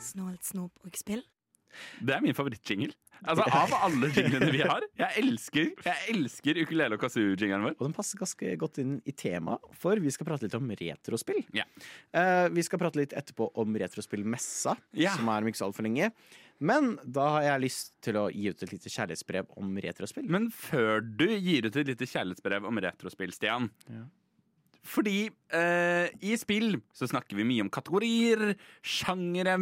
Snålt 0.00 0.44
snop 0.46 0.72
og 0.86 0.96
spill. 0.98 1.22
Det 2.00 2.14
er 2.16 2.22
min 2.24 2.34
favorittjingle. 2.36 2.92
Altså, 3.26 3.46
av 3.48 3.72
alle 3.86 4.10
jinglene 4.12 4.50
vi 4.52 4.60
har. 4.60 4.84
Jeg 5.00 5.22
elsker, 5.22 5.70
jeg 5.86 6.10
elsker 6.12 6.58
ukulele 6.60 6.98
og 6.98 7.00
kazoo-jinglen 7.00 7.62
vår. 7.64 7.76
Og 7.78 7.86
den 7.88 7.94
passer 7.96 8.20
ganske 8.20 8.50
godt 8.60 8.80
inn 8.82 8.98
i 9.08 9.14
temaet, 9.16 9.64
for 9.80 9.96
vi 10.04 10.12
skal 10.12 10.28
prate 10.28 10.44
litt 10.44 10.56
om 10.58 10.68
retrospill. 10.68 11.40
Ja. 11.56 11.64
Eh, 12.12 12.48
vi 12.52 12.62
skal 12.66 12.78
prate 12.82 13.00
litt 13.00 13.14
etterpå 13.16 13.48
om 13.62 13.72
retrospillmessa, 13.80 14.76
Ja. 15.00 15.14
som 15.16 15.28
er 15.32 15.40
om 15.40 15.48
ikke 15.48 15.62
så 15.62 15.70
altfor 15.70 15.88
lenge. 15.88 16.10
Men 16.60 16.98
da 17.04 17.24
har 17.38 17.42
jeg 17.48 17.64
lyst 17.66 17.96
til 18.04 18.14
å 18.20 18.26
gi 18.32 18.48
ut 18.52 18.62
et 18.62 18.72
lite 18.72 18.88
kjærlighetsbrev 18.92 19.50
om 19.60 19.74
retrospill. 19.84 20.28
Men 20.28 20.50
før 20.52 21.00
du 21.00 21.26
gir 21.26 21.66
ut 21.66 21.76
et 21.76 21.86
lite 21.88 22.06
kjærlighetsbrev 22.08 22.64
om 22.68 22.78
retrospill, 22.84 23.32
Stian 23.32 23.70
Ja. 23.88 24.04
Fordi 24.86 25.24
eh, 25.50 26.08
i 26.22 26.36
spill 26.38 26.76
så 26.94 27.08
snakker 27.10 27.34
vi 27.34 27.42
mye 27.48 27.64
om 27.64 27.70
kategorier, 27.74 28.52
sjangere, 28.86 29.56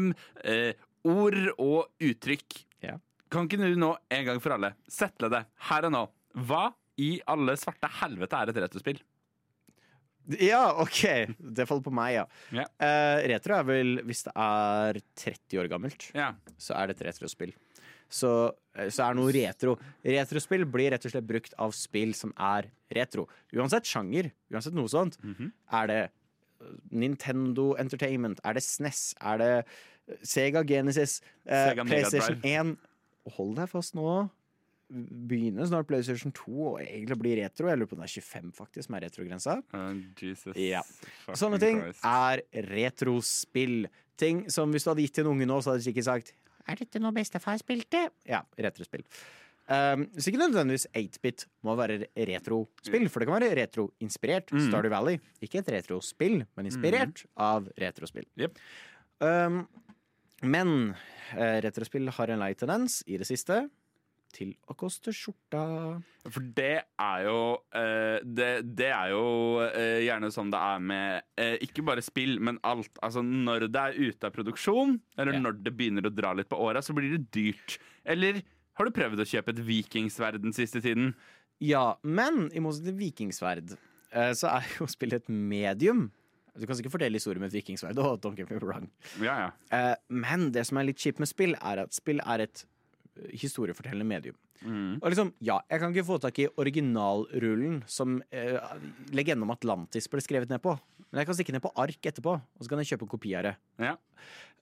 eh, 0.45 0.75
ord 1.05 1.37
og 1.61 1.91
uttrykk. 2.03 2.61
Ja. 2.85 2.99
Kan 3.33 3.49
ikke 3.49 3.59
du 3.63 3.75
nå 3.81 3.93
en 4.15 4.25
gang 4.29 4.41
for 4.43 4.55
alle 4.57 4.75
settle 4.91 5.31
det 5.33 5.45
her 5.71 5.89
og 5.89 5.93
nå? 5.95 6.05
Hva 6.49 6.69
i 7.01 7.17
alle 7.31 7.57
svarte 7.59 7.89
helvete 8.01 8.39
er 8.39 8.53
et 8.53 8.61
retrospill? 8.65 9.01
Ja, 10.41 10.71
OK! 10.81 11.03
Det 11.37 11.67
faller 11.69 11.85
på 11.85 11.93
meg, 11.93 12.15
ja. 12.17 12.23
Ja. 12.57 12.65
Uh, 12.81 13.19
retro 13.29 13.59
er 13.59 13.67
vel 13.69 13.91
hvis 14.09 14.23
det 14.25 14.33
er 14.41 14.99
30 15.21 15.61
år 15.61 15.69
gammelt, 15.69 16.07
Ja. 16.17 16.31
så 16.57 16.79
er 16.79 16.89
det 16.89 16.97
et 16.97 17.07
retrospill. 17.11 17.53
Så, 18.15 18.31
eh, 18.77 18.89
så 18.95 19.09
er 19.11 19.17
noe 19.19 19.33
retro. 19.35 19.75
Retrospill 20.05 20.65
blir 20.71 20.93
rett 20.95 21.05
og 21.09 21.11
slett 21.13 21.27
brukt 21.27 21.55
av 21.59 21.73
spill 21.75 22.13
som 22.15 22.33
er 22.39 22.69
retro. 22.95 23.25
Uansett 23.57 23.89
sjanger, 23.91 24.31
uansett 24.53 24.77
noe 24.77 24.87
sånt. 24.93 25.17
Mhm. 25.25 25.51
Er 25.73 25.87
det 25.91 25.99
eh, 26.05 26.67
Nintendo 26.93 27.73
Entertainment? 27.81 28.41
Er 28.45 28.55
det 28.55 28.63
SNES? 28.63 29.15
Er 29.21 29.39
det 29.39 29.67
Sega 30.23 30.65
Genesis? 30.69 31.21
eh, 31.47 31.71
Sega 31.71 31.85
PlayStation 31.89 32.41
1? 32.45 32.75
Hold 33.37 33.55
deg 33.57 33.71
fast 33.73 33.95
nå. 33.97 34.09
Begynner 34.95 35.65
snart 35.67 35.89
PlayStation 35.89 36.33
2 36.37 36.55
og 36.69 36.81
egentlig 36.83 37.17
bli 37.23 37.33
retro. 37.41 37.71
Jeg 37.71 37.81
lurer 37.81 37.89
på 37.91 37.97
om 37.97 38.03
det 38.05 38.11
er 38.11 38.21
25 38.21 38.51
faktisk 38.55 38.87
som 38.87 38.97
er 38.99 39.07
retrogrensa. 39.07 39.55
Uh, 39.73 40.03
Jesus. 40.21 40.59
Ja. 40.61 40.83
Sånne 41.33 41.59
ting 41.63 41.81
Christ. 41.81 42.05
er 42.05 42.43
retrospill. 42.69 43.87
Ting 44.21 44.45
som 44.53 44.71
hvis 44.71 44.85
du 44.85 44.93
hadde 44.93 45.07
gitt 45.07 45.17
til 45.17 45.25
en 45.25 45.33
unge 45.33 45.49
nå, 45.49 45.57
så 45.65 45.73
hadde 45.73 45.83
de 45.83 45.89
sikkert 45.89 46.07
sagt 46.07 46.35
Er 46.69 46.79
dette 46.79 47.01
noe 47.03 47.13
bestefar 47.17 47.57
spilte? 47.61 48.05
Ja, 48.29 48.45
retrospill. 48.61 49.03
Um, 49.65 50.05
så 50.21 50.29
ikke 50.29 50.43
nødvendigvis 50.43 50.85
8-bit 50.93 51.47
må 51.65 51.73
være 51.81 52.03
retrospill, 52.29 53.07
for 53.09 53.23
det 53.23 53.29
kan 53.31 53.39
være 53.39 53.55
retroinspirert. 53.63 54.53
Mm. 54.53 54.67
Stardew 54.69 54.93
Valley. 54.93 55.21
Ikke 55.41 55.63
et 55.63 55.71
retrospill, 55.73 56.43
men 56.57 56.69
inspirert 56.69 57.25
av 57.41 57.71
retrospill. 57.81 58.29
Yep. 58.37 58.61
Um, 59.25 59.63
men 60.45 60.95
eh, 61.37 61.61
retrospill 61.65 62.09
har 62.17 62.31
en 62.35 62.43
lei 62.45 62.53
tendens 62.59 63.03
i 63.07 63.17
det 63.21 63.27
siste 63.29 63.65
til 64.35 64.49
å 64.67 64.75
koste 64.75 65.13
skjorta. 65.15 65.61
For 66.27 66.43
det 66.57 66.81
er 66.99 67.21
jo 67.29 67.37
eh, 67.71 68.17
det, 68.27 68.49
det 68.75 68.89
er 68.91 69.13
jo 69.13 69.27
eh, 69.63 70.01
gjerne 70.09 70.31
sånn 70.35 70.51
det 70.51 70.59
er 70.59 70.81
med 70.83 71.23
eh, 71.39 71.55
ikke 71.63 71.85
bare 71.87 72.03
spill, 72.03 72.41
men 72.43 72.59
alt. 72.67 72.91
Altså 73.07 73.23
Når 73.23 73.69
det 73.71 73.85
er 73.85 74.01
ute 74.09 74.27
av 74.27 74.35
produksjon, 74.35 74.97
eller 75.17 75.39
Ja. 75.39 75.45
når 75.45 75.61
det 75.63 75.75
begynner 75.79 76.09
å 76.09 76.15
dra 76.15 76.33
litt 76.35 76.51
på 76.51 76.59
åra, 76.59 76.83
så 76.83 76.97
blir 76.99 77.15
det 77.15 77.29
dyrt. 77.37 77.79
Eller 78.05 78.43
har 78.75 78.89
du 78.91 78.91
prøvd 78.97 79.23
å 79.23 79.29
kjøpe 79.37 79.55
et 79.55 79.63
vikingsverd 79.71 80.43
den 80.43 80.53
siste 80.57 80.83
tiden? 80.83 81.13
Ja, 81.63 81.95
men 82.03 82.49
i 82.51 82.59
motsetning 82.59 82.91
til 82.91 83.01
vikingsverd, 83.05 83.77
eh, 84.11 84.33
så 84.35 84.51
er 84.57 84.67
jo 84.81 84.91
spillet 84.91 85.23
et 85.23 85.31
medium. 85.31 86.09
Du 86.55 86.67
kan 86.69 86.77
sikkert 86.79 86.95
fortelle 86.95 87.19
historier 87.19 87.41
med 87.43 87.51
et 87.51 87.59
vikingsverd. 87.59 87.99
Oh, 87.99 88.15
don't 88.21 88.39
get 88.39 88.51
me 88.51 88.61
wrong. 88.63 88.87
Ja, 89.23 89.35
ja. 89.47 89.51
Eh, 89.75 89.97
Men 90.09 90.53
det 90.55 90.67
som 90.69 90.79
er 90.79 90.87
litt 90.87 91.03
kjipt 91.03 91.19
med 91.23 91.31
spill, 91.31 91.57
er 91.59 91.83
at 91.87 91.95
spill 91.97 92.23
er 92.23 92.45
et 92.47 92.65
eh, 93.17 93.33
historiefortellende 93.43 94.07
medium. 94.07 94.37
Mm. 94.65 95.01
Og 95.03 95.11
liksom, 95.11 95.33
ja, 95.45 95.59
Jeg 95.69 95.81
kan 95.83 95.93
ikke 95.93 96.07
få 96.07 96.17
tak 96.23 96.39
i 96.41 96.47
originalrullen 96.63 97.83
som 97.91 98.21
eh, 98.31 98.57
legenden 99.13 99.45
om 99.49 99.53
Atlantis 99.55 100.07
ble 100.09 100.23
skrevet 100.25 100.49
ned 100.53 100.63
på. 100.65 100.77
Men 101.11 101.21
jeg 101.23 101.29
kan 101.29 101.37
stikke 101.39 101.55
ned 101.55 101.63
på 101.63 101.75
ark 101.79 102.07
etterpå, 102.11 102.33
og 102.39 102.63
så 102.65 102.71
kan 102.71 102.81
jeg 102.83 102.95
kjøpe 102.95 103.07
en 103.07 103.13
kopi 103.13 103.35
av 103.39 103.49
det. 103.49 103.55
Ja. 103.83 103.97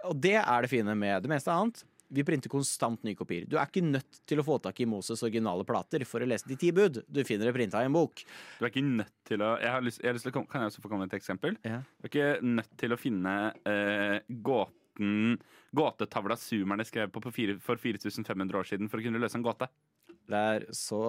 Og 0.08 0.16
det 0.20 0.34
er 0.40 0.64
det 0.64 0.72
fine 0.72 0.96
med 0.98 1.22
det 1.24 1.30
meste 1.30 1.52
annet. 1.52 1.84
Vi 2.12 2.24
printer 2.28 2.52
konstant 2.52 3.02
nye 3.06 3.16
kopier. 3.16 3.46
Du 3.48 3.56
er 3.56 3.68
ikke 3.68 3.84
nødt 3.84 4.20
til 4.28 4.42
å 4.42 4.44
få 4.46 4.58
tak 4.62 4.82
i 4.84 4.88
Moses' 4.88 5.22
originale 5.24 5.64
plater 5.68 6.04
for 6.08 6.20
å 6.20 6.28
lese 6.28 6.50
De 6.50 6.58
ti 6.60 6.72
bud. 6.74 7.00
Du 7.08 7.22
finner 7.24 7.48
det 7.48 7.54
printa 7.56 7.80
i 7.80 7.88
en 7.88 7.96
bok. 7.96 8.24
Du 8.58 8.66
er 8.66 8.72
ikke 8.72 8.84
nødt 8.84 9.14
til 9.28 9.44
å 9.44 9.54
jeg 9.62 9.72
har 9.72 9.84
lyst, 9.84 10.02
jeg 10.02 10.10
har 10.10 10.18
lyst 10.18 10.28
til 10.28 10.34
å 10.34 10.44
Kan 10.52 10.64
jeg 10.64 10.72
også 10.72 10.82
få 10.84 10.90
komme 10.90 11.06
med 11.06 11.12
et 11.12 11.20
eksempel? 11.20 11.56
Ja. 11.64 11.80
Du 12.00 12.08
er 12.08 12.12
ikke 12.12 12.30
nødt 12.44 12.72
til 12.80 12.92
å 12.92 13.00
finne 13.00 13.36
eh, 13.68 14.18
gåten 14.44 15.38
Gåtetavla 15.72 16.36
sumerne 16.36 16.84
skrev 16.84 17.12
på, 17.14 17.22
på 17.24 17.32
fire, 17.32 17.56
for 17.64 17.80
4500 17.80 18.58
år 18.58 18.68
siden 18.68 18.90
for 18.92 19.00
å 19.00 19.06
kunne 19.06 19.22
løse 19.22 19.38
en 19.38 19.46
gåte. 19.46 19.70
Det 20.28 20.42
er 20.56 20.66
så 20.76 21.00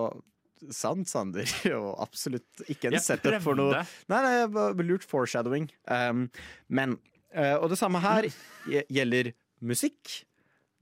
sant, 0.72 1.10
Sander, 1.10 1.50
og 1.80 1.98
absolutt 2.04 2.64
ikke 2.72 2.90
en 2.90 2.98
Jeg 2.98 3.06
setup 3.06 3.42
for 3.44 3.60
noe. 3.60 3.84
Nei, 4.12 4.22
nei, 4.24 4.68
lurt 4.86 5.04
foreshadowing. 5.08 5.68
Um, 5.92 6.30
men 6.72 6.96
uh, 7.36 7.58
Og 7.60 7.72
det 7.74 7.80
samme 7.82 8.00
her 8.04 8.30
gjelder 8.88 9.34
musikk. 9.64 10.24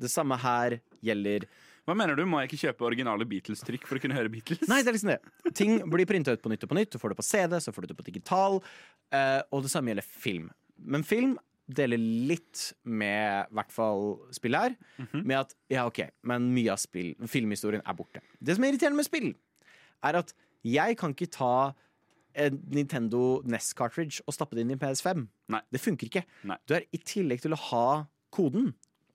Det 0.01 0.09
samme 0.11 0.37
her 0.41 0.79
gjelder 1.05 1.45
Hva 1.87 1.95
mener 1.97 2.17
du? 2.17 2.23
Må 2.29 2.41
jeg 2.43 2.51
ikke 2.51 2.61
kjøpe 2.67 2.85
originale 2.89 3.25
Beatles-trykk 3.29 3.87
for 3.89 3.97
å 3.97 4.01
kunne 4.03 4.17
høre 4.17 4.29
Beatles? 4.33 4.65
Nei, 4.69 4.81
det 4.85 4.91
er 4.91 4.97
liksom 4.97 5.13
det. 5.13 5.53
Ting 5.57 5.77
blir 5.89 6.05
printa 6.09 6.33
ut 6.35 6.41
på 6.43 6.51
nytt 6.51 6.65
og 6.67 6.71
på 6.73 6.77
nytt. 6.77 6.91
Du 6.93 6.99
får 7.01 7.13
det 7.15 7.17
på 7.21 7.25
CD, 7.25 7.55
så 7.61 7.73
får 7.73 7.85
du 7.87 7.93
det 7.93 7.97
på 7.97 8.05
digital. 8.09 8.59
eh, 9.11 9.39
og 9.51 9.63
det 9.65 9.71
samme 9.73 9.89
gjelder 9.93 10.05
film. 10.05 10.51
Men 10.77 11.03
film 11.07 11.37
deler 11.71 11.97
litt 12.27 12.73
med 12.83 13.47
i 13.47 13.55
hvert 13.55 13.71
fall 13.71 14.05
spill 14.35 14.57
her. 14.59 14.73
Med 15.13 15.37
at 15.39 15.55
ja, 15.71 15.85
OK, 15.87 16.01
men 16.27 16.49
mye 16.53 16.73
av 16.73 16.81
spill, 16.81 17.13
filmhistorien 17.31 17.81
er 17.85 17.95
borte. 17.97 18.21
Det 18.39 18.57
som 18.57 18.65
er 18.65 18.73
irriterende 18.73 18.99
med 19.01 19.07
spill, 19.07 19.29
er 20.05 20.17
at 20.21 20.33
jeg 20.67 20.97
kan 20.99 21.15
ikke 21.15 21.31
ta 21.33 21.53
en 22.41 22.59
Nintendo 22.71 23.41
NES-cartridge 23.43 24.21
og 24.27 24.35
stappe 24.35 24.55
det 24.55 24.63
inn 24.65 24.71
i 24.71 24.77
en 24.77 24.81
PS5. 24.83 25.25
Nei. 25.51 25.61
Det 25.73 25.81
funker 25.83 26.07
ikke. 26.07 26.23
Nei. 26.47 26.57
Du 26.69 26.75
er 26.77 26.85
I 26.95 26.99
tillegg 27.03 27.41
til 27.43 27.55
å 27.55 27.59
ha 27.71 27.85
koden, 28.31 28.69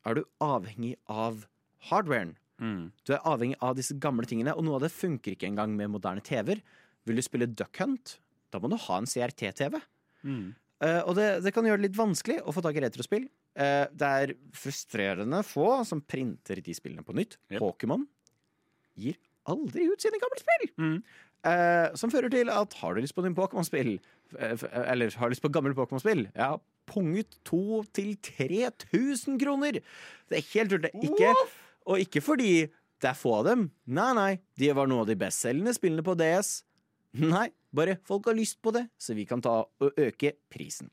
er 0.06 0.18
du 0.18 0.26
avhengig 0.42 0.94
av 1.10 1.44
hardwaren. 1.90 2.36
Mm. 2.62 2.92
Du 3.04 3.14
er 3.14 3.24
avhengig 3.28 3.58
av 3.64 3.76
disse 3.78 3.96
gamle 4.00 4.28
tingene, 4.28 4.54
og 4.56 4.64
noe 4.66 4.78
av 4.78 4.86
det 4.86 4.94
funker 4.94 5.34
ikke 5.34 5.48
engang 5.50 5.74
med 5.76 5.92
moderne 5.92 6.24
TV-er. 6.24 6.62
Vil 7.06 7.18
du 7.18 7.24
spille 7.24 7.50
Duck 7.50 7.82
Hunt, 7.82 8.16
da 8.50 8.60
må 8.62 8.70
du 8.72 8.78
ha 8.80 9.00
en 9.00 9.08
CRT-TV. 9.10 9.78
Mm. 10.26 10.46
Uh, 10.82 11.02
og 11.08 11.14
det, 11.16 11.28
det 11.44 11.52
kan 11.56 11.66
gjøre 11.66 11.80
det 11.80 11.88
litt 11.88 11.98
vanskelig 11.98 12.40
å 12.44 12.52
få 12.52 12.62
tak 12.64 12.78
i 12.78 12.82
retrospill. 12.84 13.28
Uh, 13.56 13.86
det 13.96 14.10
er 14.22 14.34
frustrerende 14.56 15.40
få 15.46 15.68
som 15.88 16.02
printer 16.04 16.60
de 16.64 16.74
spillene 16.76 17.04
på 17.06 17.16
nytt. 17.16 17.38
Yep. 17.52 17.60
Pokémon 17.62 18.04
gir 18.96 19.16
aldri 19.48 19.86
ut 19.88 20.02
sine 20.02 20.20
gamle 20.20 20.42
spill. 20.42 20.66
Mm. 20.82 20.98
Uh, 21.46 21.88
som 21.98 22.10
fører 22.12 22.32
til 22.32 22.50
at 22.52 22.74
har 22.80 22.96
du 22.96 23.04
lyst 23.04 23.16
på 23.16 23.24
din 23.24 23.36
Pokémon-spill, 23.36 23.96
eller 24.36 25.14
har 25.20 25.30
lyst 25.30 25.44
på 25.44 25.52
gamle 25.54 25.76
Pokémon-spill, 25.76 26.26
ja, 26.34 26.56
pung 26.88 27.12
ut 27.18 27.38
2000-3000 27.48 29.38
kroner! 29.42 29.80
Det 30.30 30.40
er 30.40 30.50
helt 30.54 30.70
tullete. 30.72 31.02
Ikke, 31.06 31.30
og 31.86 32.02
ikke 32.02 32.22
fordi 32.24 32.52
det 33.02 33.10
er 33.10 33.18
få 33.18 33.34
av 33.40 33.44
dem. 33.50 33.68
Nei, 33.84 34.10
nei, 34.16 34.32
de 34.58 34.72
var 34.76 34.88
noen 34.88 35.04
av 35.04 35.10
de 35.10 35.18
bestselgende 35.20 35.74
spillene 35.76 36.04
på 36.06 36.16
DS. 36.18 36.50
Nei, 37.16 37.48
bare 37.76 37.98
folk 38.06 38.28
har 38.30 38.36
lyst 38.36 38.60
på 38.64 38.72
det, 38.76 38.86
så 39.00 39.16
vi 39.16 39.26
kan 39.28 39.42
ta 39.44 39.62
og 39.64 40.00
øke 40.00 40.36
prisen. 40.52 40.90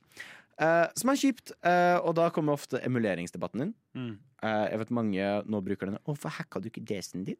Uh, 0.61 0.85
som 0.99 1.09
er 1.09 1.17
kjipt, 1.17 1.55
uh, 1.65 1.97
og 2.05 2.13
da 2.19 2.27
kommer 2.33 2.53
ofte 2.53 2.81
emuleringsdebatten 2.85 3.65
inn. 3.65 3.73
Mm. 3.97 4.13
Uh, 4.43 4.65
jeg 4.69 4.81
vet 4.83 4.93
mange 4.93 5.31
nå 5.49 5.61
bruker 5.65 5.89
denne. 5.89 6.03
Hvorfor 6.05 6.35
hacka 6.35 6.61
du 6.61 6.69
ikke 6.69 6.83
DS-en 6.85 7.25
din? 7.27 7.39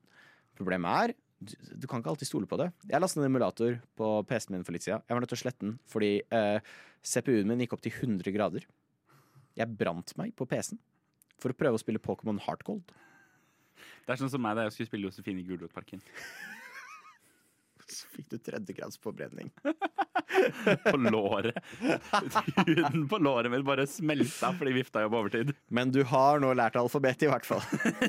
Problemet 0.58 0.90
er 1.12 1.14
du, 1.50 1.86
kan 1.88 2.02
ikke 2.02 2.14
alltid 2.14 2.30
stole 2.30 2.50
på 2.50 2.58
det. 2.62 2.70
Jeg 2.90 3.02
lastet 3.02 3.20
ned 3.20 3.28
en 3.28 3.32
emulator 3.32 3.78
på 4.00 4.10
PC-en 4.30 4.58
min 4.58 4.66
for 4.68 4.76
litt 4.76 4.86
siden. 4.86 5.04
Jeg 5.08 5.18
var 5.18 5.24
nødt 5.24 5.34
til 5.34 5.40
å 5.40 5.44
slette 5.44 5.66
den 5.66 5.76
fordi 5.92 6.12
eh, 6.34 6.74
CPU-en 7.14 7.50
min 7.52 7.64
gikk 7.64 7.76
opp 7.78 7.84
til 7.86 7.96
100 7.96 8.36
grader. 8.36 8.68
Jeg 9.60 9.78
brant 9.80 10.16
meg 10.20 10.34
på 10.40 10.48
PC-en 10.50 10.82
for 11.42 11.54
å 11.54 11.58
prøve 11.58 11.78
å 11.78 11.82
spille 11.82 12.02
Pokémon 12.02 12.40
Heartgold. 12.46 12.94
Det 14.04 14.14
er 14.14 14.20
sånn 14.20 14.32
som 14.32 14.44
meg 14.44 14.58
da 14.58 14.68
jeg 14.68 14.76
skulle 14.76 14.92
spille 14.92 15.10
Josefine 15.10 15.44
i 15.44 15.48
Gulrotparken. 15.48 16.04
Så 17.94 18.08
fikk 18.14 18.30
du 18.32 18.38
tredjegrads 18.42 18.98
påbrenning. 19.02 19.52
På 20.84 20.98
låret. 20.98 21.58
Huden 22.66 23.08
på 23.10 23.20
låret 23.22 23.52
mitt 23.54 23.66
bare 23.68 23.86
smelta 23.90 24.50
fordi 24.58 24.74
vifta 24.76 25.04
jobb 25.04 25.18
overtid. 25.20 25.54
Men 25.74 25.92
du 25.94 26.02
har 26.10 26.42
nå 26.42 26.54
lært 26.58 26.78
alfabetet, 26.80 27.28
i 27.28 27.32
hvert 27.32 27.46
fall. 27.48 27.62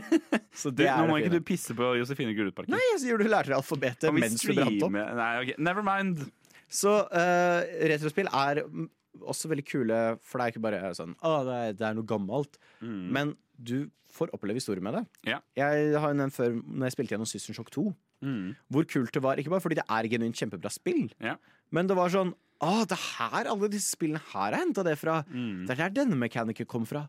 Så 0.62 0.72
Du, 0.74 0.84
nå 0.86 1.08
må 1.10 1.18
ikke 1.20 1.34
du 1.36 1.44
pisse 1.44 1.76
på 1.76 1.90
Josefine 1.98 2.34
Gullutparken. 2.36 2.74
Nei, 2.74 2.82
jeg 2.94 3.02
sier 3.04 3.20
du 3.20 3.28
lærte 3.28 3.54
alfabetet 3.56 4.14
mens 4.14 4.40
du 4.40 4.54
brant 4.54 4.86
opp. 4.86 4.98
Nei, 5.20 5.30
ok, 5.42 5.54
never 5.62 5.84
mind. 5.86 6.24
Så 6.70 6.94
uh, 7.04 7.60
retrospill 7.92 8.30
er 8.30 8.62
mm, 8.64 8.88
også 9.30 9.50
veldig 9.52 9.66
kule, 9.68 10.00
for 10.24 10.40
det 10.40 10.46
er 10.46 10.54
ikke 10.54 10.64
bare 10.64 10.94
sånn 10.96 11.12
Å, 11.20 11.34
det 11.46 11.58
er, 11.58 11.76
det 11.78 11.90
er 11.90 11.98
noe 11.98 12.08
gammelt. 12.08 12.58
Men 12.80 13.36
du 13.54 13.90
får 14.14 14.32
oppleve 14.34 14.60
historier 14.60 14.82
med 14.84 14.98
det. 14.98 15.04
Ja. 15.28 15.40
Jeg 15.58 15.94
har 15.98 16.12
jo 16.12 16.18
nevnt 16.18 16.36
før 16.36 16.56
når 16.62 16.88
jeg 16.88 16.96
spilte 16.96 17.14
gjennom 17.16 17.28
System 17.28 17.56
Shock 17.56 17.70
2, 17.74 17.84
Mm. 18.22 18.54
hvor 18.70 18.84
kult 18.88 19.12
det 19.12 19.22
var. 19.22 19.36
Ikke 19.36 19.50
bare 19.52 19.60
fordi 19.64 19.76
det 19.80 19.84
er 19.90 20.08
genuint 20.08 20.36
kjempebra 20.38 20.70
spill, 20.72 21.10
Ja. 21.20 21.36
men 21.70 21.86
det 21.90 21.96
var 21.96 22.08
sånn 22.14 22.34
Å, 22.64 22.86
det 22.88 22.94
er 22.96 23.02
her 23.18 23.48
alle 23.50 23.68
disse 23.68 23.92
spillene 23.96 24.22
her 24.30 24.54
har 24.54 24.60
henta 24.62 24.84
det 24.86 24.94
fra. 24.96 25.18
Mm. 25.28 25.66
Det 25.66 25.74
er 25.74 25.80
der 25.82 25.90
denne 26.04 26.16
mekanikken 26.16 26.64
kom 26.70 26.86
fra. 26.86 27.02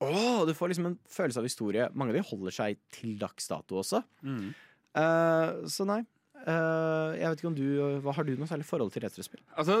Å, 0.00 0.46
du 0.46 0.54
får 0.54 0.70
liksom 0.70 0.86
en 0.86 0.98
følelse 1.10 1.40
av 1.42 1.44
historie. 1.48 1.88
Mange 1.98 2.14
av 2.14 2.20
de 2.20 2.28
holder 2.30 2.54
seg 2.54 2.78
til 2.94 3.16
dags 3.18 3.50
dato 3.50 3.80
også. 3.82 4.00
Mm. 4.22 4.54
Uh, 4.96 5.66
så 5.68 5.84
nei. 5.84 5.98
Uh, 6.38 7.18
jeg 7.18 7.26
vet 7.26 7.40
ikke 7.42 7.48
om 7.50 7.56
du 7.58 7.98
Hva 8.04 8.12
Har 8.14 8.24
du 8.24 8.30
noe 8.38 8.46
særlig 8.46 8.64
forhold 8.68 8.92
til 8.94 9.02
retrospill? 9.02 9.42
Altså, 9.58 9.80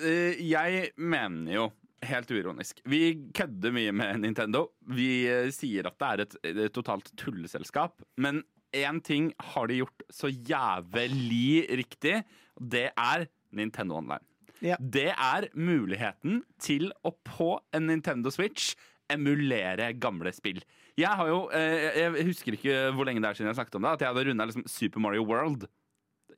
eh, 0.00 0.40
jeg 0.48 0.94
mener 0.96 1.52
jo 1.58 1.66
Helt 2.00 2.30
uironisk. 2.32 2.78
Vi 2.88 3.28
kødder 3.36 3.74
mye 3.76 3.92
med 3.92 4.22
Nintendo. 4.22 4.70
Vi 4.88 5.28
sier 5.52 5.84
at 5.90 5.98
det 6.00 6.08
er 6.08 6.22
et, 6.24 6.36
et 6.48 6.72
totalt 6.72 7.10
tulleselskap. 7.20 8.00
Men 8.16 8.40
én 8.76 9.00
ting 9.04 9.30
har 9.52 9.70
de 9.70 9.80
gjort 9.80 10.04
så 10.12 10.30
jævlig 10.30 11.66
riktig, 11.80 12.20
det 12.60 12.90
er 12.96 13.26
Nintendo 13.52 13.98
Online. 13.98 14.24
Ja. 14.60 14.76
Det 14.76 15.08
er 15.14 15.48
muligheten 15.56 16.42
til 16.60 16.90
å 17.06 17.12
på 17.24 17.54
en 17.74 17.88
Nintendo 17.88 18.30
Switch 18.32 18.74
emulere 19.10 19.90
gamle 19.98 20.32
spill. 20.34 20.60
Jeg 21.00 21.10
har 21.16 21.30
jo, 21.30 21.40
eh, 21.56 21.96
jeg 21.96 22.26
husker 22.28 22.54
ikke 22.54 22.90
hvor 22.94 23.08
lenge 23.08 23.22
det 23.22 23.30
er 23.30 23.38
siden 23.38 23.50
jeg 23.50 23.58
snakket 23.58 23.78
om 23.78 23.86
det, 23.86 23.94
at 23.96 24.04
jeg 24.04 24.12
hadde 24.12 24.26
runda 24.28 24.46
liksom 24.50 24.66
Super 24.68 25.00
Mario 25.00 25.24
World. 25.26 25.66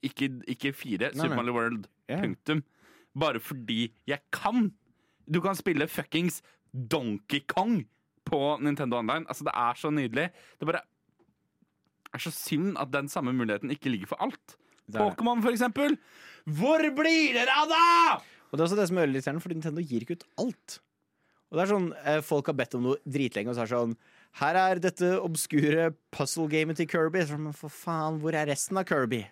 Ikke, 0.03 0.31
ikke 0.49 0.73
fire. 0.75 1.11
Nei, 1.11 1.19
Super 1.19 1.35
nei. 1.35 1.41
Mario 1.43 1.57
World. 1.57 1.89
Ja. 2.09 2.21
Punktum. 2.23 2.63
Bare 3.19 3.41
fordi 3.41 3.93
jeg 4.09 4.23
kan. 4.33 4.71
Du 5.31 5.41
kan 5.45 5.55
spille 5.59 5.87
fuckings 5.91 6.41
Donkey 6.73 7.43
Kong 7.47 7.83
på 8.25 8.41
Nintendo 8.63 8.99
Online. 8.99 9.27
Altså, 9.29 9.45
det 9.45 9.53
er 9.55 9.79
så 9.79 9.91
nydelig. 9.91 10.31
Det 10.59 10.67
bare 10.69 10.83
er 12.15 12.23
så 12.23 12.33
synd 12.35 12.77
at 12.81 12.93
den 12.93 13.09
samme 13.13 13.33
muligheten 13.37 13.73
ikke 13.75 13.91
ligger 13.93 14.13
for 14.13 14.23
alt. 14.25 14.57
Pokémon, 14.93 15.41
for 15.45 15.53
eksempel. 15.55 15.97
Hvor 16.45 16.83
blir 16.97 17.37
dere 17.37 17.55
av, 17.63 17.69
da?! 17.71 18.17
Og 18.51 18.59
det 18.59 18.61
er 18.61 18.67
også 18.67 18.77
det 18.81 18.89
som 18.91 18.99
er 19.01 19.07
litt 19.09 19.23
irriterende, 19.23 19.43
for 19.45 19.55
Nintendo 19.55 19.81
gir 19.81 20.05
ikke 20.05 20.19
ut 20.21 20.27
alt. 20.43 20.79
Og 21.53 21.57
det 21.57 21.63
er 21.65 21.71
sånn, 21.73 21.87
eh, 22.05 22.21
Folk 22.25 22.49
har 22.51 22.57
bedt 22.59 22.75
om 22.77 22.83
noe 22.89 22.99
dritlenge, 23.09 23.53
og 23.53 23.57
så 23.57 23.63
er 23.65 23.71
det 23.71 23.77
sånn 23.77 23.95
Her 24.41 24.57
er 24.57 24.81
dette 24.81 25.09
obskure 25.21 25.91
puzzle-gamet 26.13 26.77
til 26.81 26.89
Kirby. 26.89 27.23
Så, 27.29 27.39
men 27.41 27.53
for 27.57 27.73
faen, 27.73 28.19
hvor 28.21 28.33
er 28.37 28.49
resten 28.49 28.81
av 28.81 28.85
Kirby? 28.89 29.23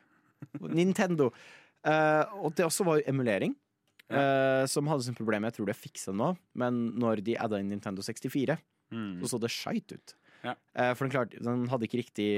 Nintendo. 0.60 1.30
Uh, 1.84 2.24
og 2.44 2.54
det 2.56 2.66
også 2.66 2.84
var 2.84 3.00
jo 3.00 3.06
emulering, 3.08 3.54
uh, 4.12 4.66
som 4.68 4.88
hadde 4.88 5.06
sin 5.06 5.16
problem. 5.16 5.46
Jeg 5.48 5.56
tror 5.56 5.70
de 5.70 5.76
fiksa 5.76 6.12
nå, 6.16 6.34
men 6.60 6.82
når 7.00 7.22
de 7.24 7.36
adda 7.40 7.60
inn 7.60 7.72
Nintendo 7.72 8.04
64, 8.04 8.58
Mm. 8.90 9.20
så 9.22 9.28
så 9.30 9.38
det 9.38 9.50
skeit 9.54 9.92
ut. 9.94 10.14
Ja. 10.46 10.54
Eh, 10.74 10.92
for 10.96 11.04
den, 11.06 11.12
klarte, 11.14 11.40
den 11.44 11.66
hadde 11.68 11.84
ikke 11.88 12.00
riktig 12.00 12.28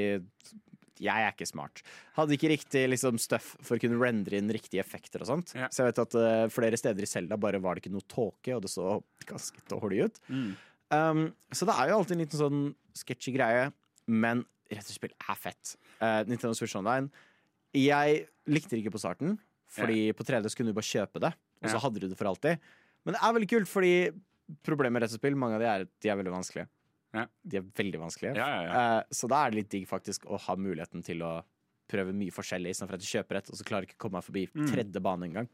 Jeg 1.02 1.24
er 1.24 1.32
ikke 1.32 1.48
smart. 1.48 1.82
Hadde 2.16 2.34
ikke 2.36 2.50
riktig 2.52 2.84
liksom, 2.90 3.18
stuff 3.22 3.52
for 3.64 3.76
å 3.78 3.82
kunne 3.82 3.98
rendre 3.98 4.38
inn 4.38 4.50
riktige 4.54 4.82
effekter 4.84 5.24
og 5.24 5.30
sånt. 5.30 5.54
Ja. 5.58 5.68
Så 5.72 5.82
jeg 5.82 5.92
vet 5.92 6.02
at 6.04 6.16
uh, 6.18 6.50
flere 6.52 6.78
steder 6.78 7.02
i 7.02 7.08
Selda 7.10 7.38
bare 7.40 7.58
var 7.62 7.74
det 7.74 7.82
ikke 7.82 7.94
noe 7.94 8.06
tåke, 8.06 8.54
og 8.54 8.62
det 8.62 8.70
så 8.70 9.00
ganske 9.26 9.64
dårlig 9.72 10.04
ut. 10.06 10.20
Mm. 10.28 10.52
Um, 10.92 11.22
så 11.50 11.66
det 11.66 11.74
er 11.74 11.90
jo 11.90 11.96
alltid 11.98 12.14
en 12.18 12.22
liten 12.22 12.38
sånn 12.42 12.60
sketchy 12.94 13.32
greie, 13.34 13.70
men 14.06 14.44
rett 14.70 14.84
og 14.86 14.94
slett 14.94 15.16
er 15.16 15.40
fett. 15.40 15.72
Uh, 15.98 16.20
Nintendo 16.28 16.52
Switch 16.58 16.76
Online 16.78 17.08
Jeg 17.76 18.26
likte 18.50 18.74
det 18.76 18.82
ikke 18.82 18.94
på 18.94 19.00
starten, 19.02 19.38
fordi 19.72 20.10
på 20.16 20.26
3D 20.28 20.50
så 20.52 20.58
kunne 20.58 20.74
du 20.74 20.76
bare 20.76 20.90
kjøpe 20.90 21.22
det, 21.24 21.32
og 21.62 21.70
så 21.70 21.78
Ja. 21.78 21.82
hadde 21.86 22.02
du 22.02 22.06
det 22.10 22.18
for 22.18 22.28
alltid. 22.28 22.60
Men 23.06 23.16
det 23.16 23.22
er 23.24 23.34
veldig 23.38 23.50
kult, 23.50 23.70
fordi 23.70 23.94
problemet 24.62 24.92
med 24.92 25.02
retrospill, 25.06 25.34
mange 25.38 25.56
av 25.56 25.62
de 25.64 25.66
er 25.70 25.84
at 25.86 25.92
de 26.04 26.10
er 26.12 26.18
veldig 26.20 26.34
vanskelige. 26.34 26.68
Ja. 27.12 27.26
De 27.44 27.58
er 27.60 27.64
veldig 27.76 28.00
vanskelige. 28.00 28.34
Ja, 28.40 28.48
ja, 28.48 28.62
ja. 28.66 28.82
Uh, 29.02 29.02
så 29.12 29.28
da 29.28 29.42
er 29.46 29.52
det 29.52 29.60
litt 29.62 29.70
digg 29.74 29.88
faktisk 29.90 30.24
å 30.26 30.38
ha 30.46 30.56
muligheten 30.56 31.04
til 31.04 31.22
å 31.26 31.32
prøve 31.92 32.14
mye 32.16 32.32
forskjellig, 32.32 32.70
istedenfor 32.72 32.96
at 32.96 33.02
jeg 33.04 33.18
kjøper 33.18 33.36
et, 33.42 33.50
og 33.52 33.58
så 33.58 33.64
klarer 33.68 33.84
jeg 33.84 33.90
ikke 33.92 33.98
å 33.98 34.04
komme 34.06 34.16
meg 34.20 34.24
forbi 34.24 34.46
Mm. 34.54 34.68
tredje 34.70 35.00
bane 35.04 35.26
engang. 35.28 35.48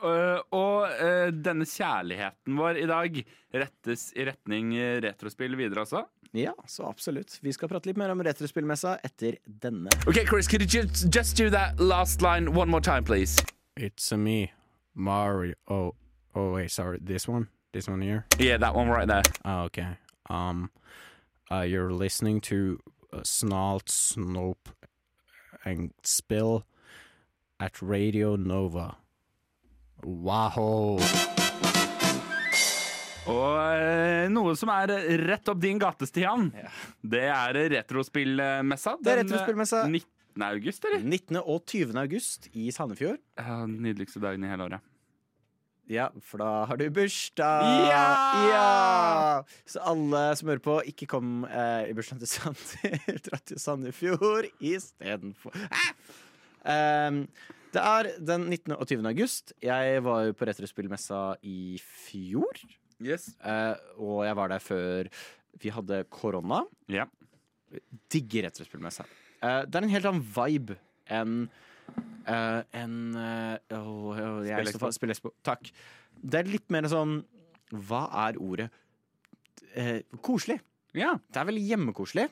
Uh, 0.00 0.40
og 0.56 0.88
uh, 1.00 1.28
denne 1.32 1.64
kjærligheten 1.68 2.56
vår 2.56 2.78
i 2.82 2.86
dag 2.88 3.16
rettes 3.52 4.10
i 4.16 4.24
retning 4.28 4.74
retrospill 5.04 5.56
videre 5.56 5.84
også. 5.86 6.04
Ja, 6.36 6.52
så 6.68 6.84
absolutt. 6.88 7.38
Vi 7.42 7.52
skal 7.52 7.68
prate 7.72 7.88
litt 7.90 7.98
mer 7.98 8.12
om 8.12 8.20
retrospillmessa 8.22 8.98
etter 9.04 9.40
denne. 9.44 9.90
Ok, 10.06 10.20
Chris, 10.28 10.46
could 10.48 10.62
you 10.62 10.68
just, 10.68 11.08
just 11.10 11.36
do 11.36 11.48
that 11.50 11.80
last 11.80 12.22
line 12.22 12.52
one 12.54 12.70
more 12.70 12.80
time, 12.80 13.02
please? 13.04 13.40
It's 13.76 14.12
a 14.12 14.16
me, 14.16 14.52
Mario. 14.94 15.54
Oh, 15.68 15.94
oh 16.34 16.52
wait, 16.52 16.70
sorry. 16.70 16.98
This 17.02 17.26
one, 17.26 17.48
this 17.72 17.88
one 17.88 18.00
here. 18.02 18.26
Yeah, 18.38 18.58
that 18.58 18.74
one 18.74 18.88
right 18.88 19.08
there. 19.08 19.22
Oh, 19.44 19.64
okay. 19.64 19.96
Um, 20.30 20.70
uh, 21.50 21.62
you're 21.62 21.92
listening 21.92 22.40
to 22.42 22.78
uh, 23.12 23.18
Snalt, 23.24 23.88
Snope, 23.88 24.70
and 25.64 25.90
Spill 26.04 26.64
at 27.58 27.82
Radio 27.82 28.36
Nova. 28.36 28.96
Wow. 30.04 31.00
Og 33.26 33.56
uh, 33.58 34.30
noe 34.30 34.54
som 34.56 34.70
er 34.72 34.94
rett 35.26 35.50
opp 35.50 35.58
din 35.60 35.82
gate, 35.82 36.06
Stian, 36.08 36.48
det 37.02 37.26
er 37.26 37.58
retrospillmessa. 37.74 38.96
Det 39.02 39.12
er 39.12 39.24
uh, 39.24 39.24
retrospillmessa. 39.24 39.82
19. 39.90 40.46
august, 40.46 40.86
eller? 40.86 41.02
19. 41.02 41.42
og 41.42 41.66
20. 41.66 41.98
august 42.06 42.48
i 42.54 42.70
Sandefjord. 42.70 43.18
Ja, 43.34 43.64
nydeligste 43.66 44.22
dagen 44.22 44.46
i 44.46 44.54
hele 44.54 44.70
året. 44.70 44.89
Ja, 45.90 46.04
for 46.22 46.38
da 46.38 46.48
har 46.70 46.78
du 46.78 46.84
bursdag! 46.94 47.66
Ja! 47.90 48.02
Ja! 48.46 48.66
Så 49.66 49.80
alle 49.82 50.20
som 50.38 50.50
hører 50.52 50.62
på, 50.62 50.76
ikke 50.86 51.08
kom 51.10 51.40
eh, 51.48 51.88
i 51.90 51.94
bursdagen 51.98 52.20
til 52.22 52.30
Sander. 52.30 52.98
Dra 53.26 53.40
til 53.42 53.58
Sandefjord 53.58 54.46
istedenfor 54.62 55.56
ah! 55.66 55.88
um, 57.10 57.24
Det 57.74 57.82
er 57.82 58.10
den 58.22 58.46
19. 58.46 58.76
og 58.76 58.86
20. 58.86 59.02
august. 59.10 59.50
Jeg 59.66 60.04
var 60.06 60.28
jo 60.28 60.36
på 60.38 60.46
Retrospillmessa 60.46 61.24
i 61.42 61.74
fjor. 61.82 62.62
Yes. 63.02 63.32
Uh, 63.42 63.74
og 63.98 64.22
jeg 64.28 64.38
var 64.38 64.54
der 64.54 64.62
før 64.62 65.10
vi 65.58 65.74
hadde 65.74 66.04
korona. 66.06 66.62
Ja. 66.86 67.08
Digger 68.14 68.46
Retrospillmessa. 68.46 69.08
Uh, 69.42 69.66
det 69.66 69.74
er 69.74 69.88
en 69.88 69.96
helt 69.96 70.06
annen 70.12 70.22
vibe 70.38 70.78
enn 71.10 71.42
uh, 72.28 72.60
en 72.76 72.96
uh, 73.16 73.78
oh, 73.78 74.10
oh, 74.14 74.66
fa- 74.80 74.92
Spillekspo. 74.94 75.32
Takk. 75.46 75.70
Det 76.20 76.42
er 76.42 76.50
litt 76.50 76.68
mer 76.72 76.88
sånn 76.90 77.20
Hva 77.70 78.04
er 78.26 78.38
ordet? 78.42 78.68
Uh, 79.76 80.00
koselig. 80.24 80.58
Ja. 80.96 81.14
Det 81.30 81.40
er 81.40 81.48
veldig 81.48 81.64
hjemmekoselig. 81.68 82.28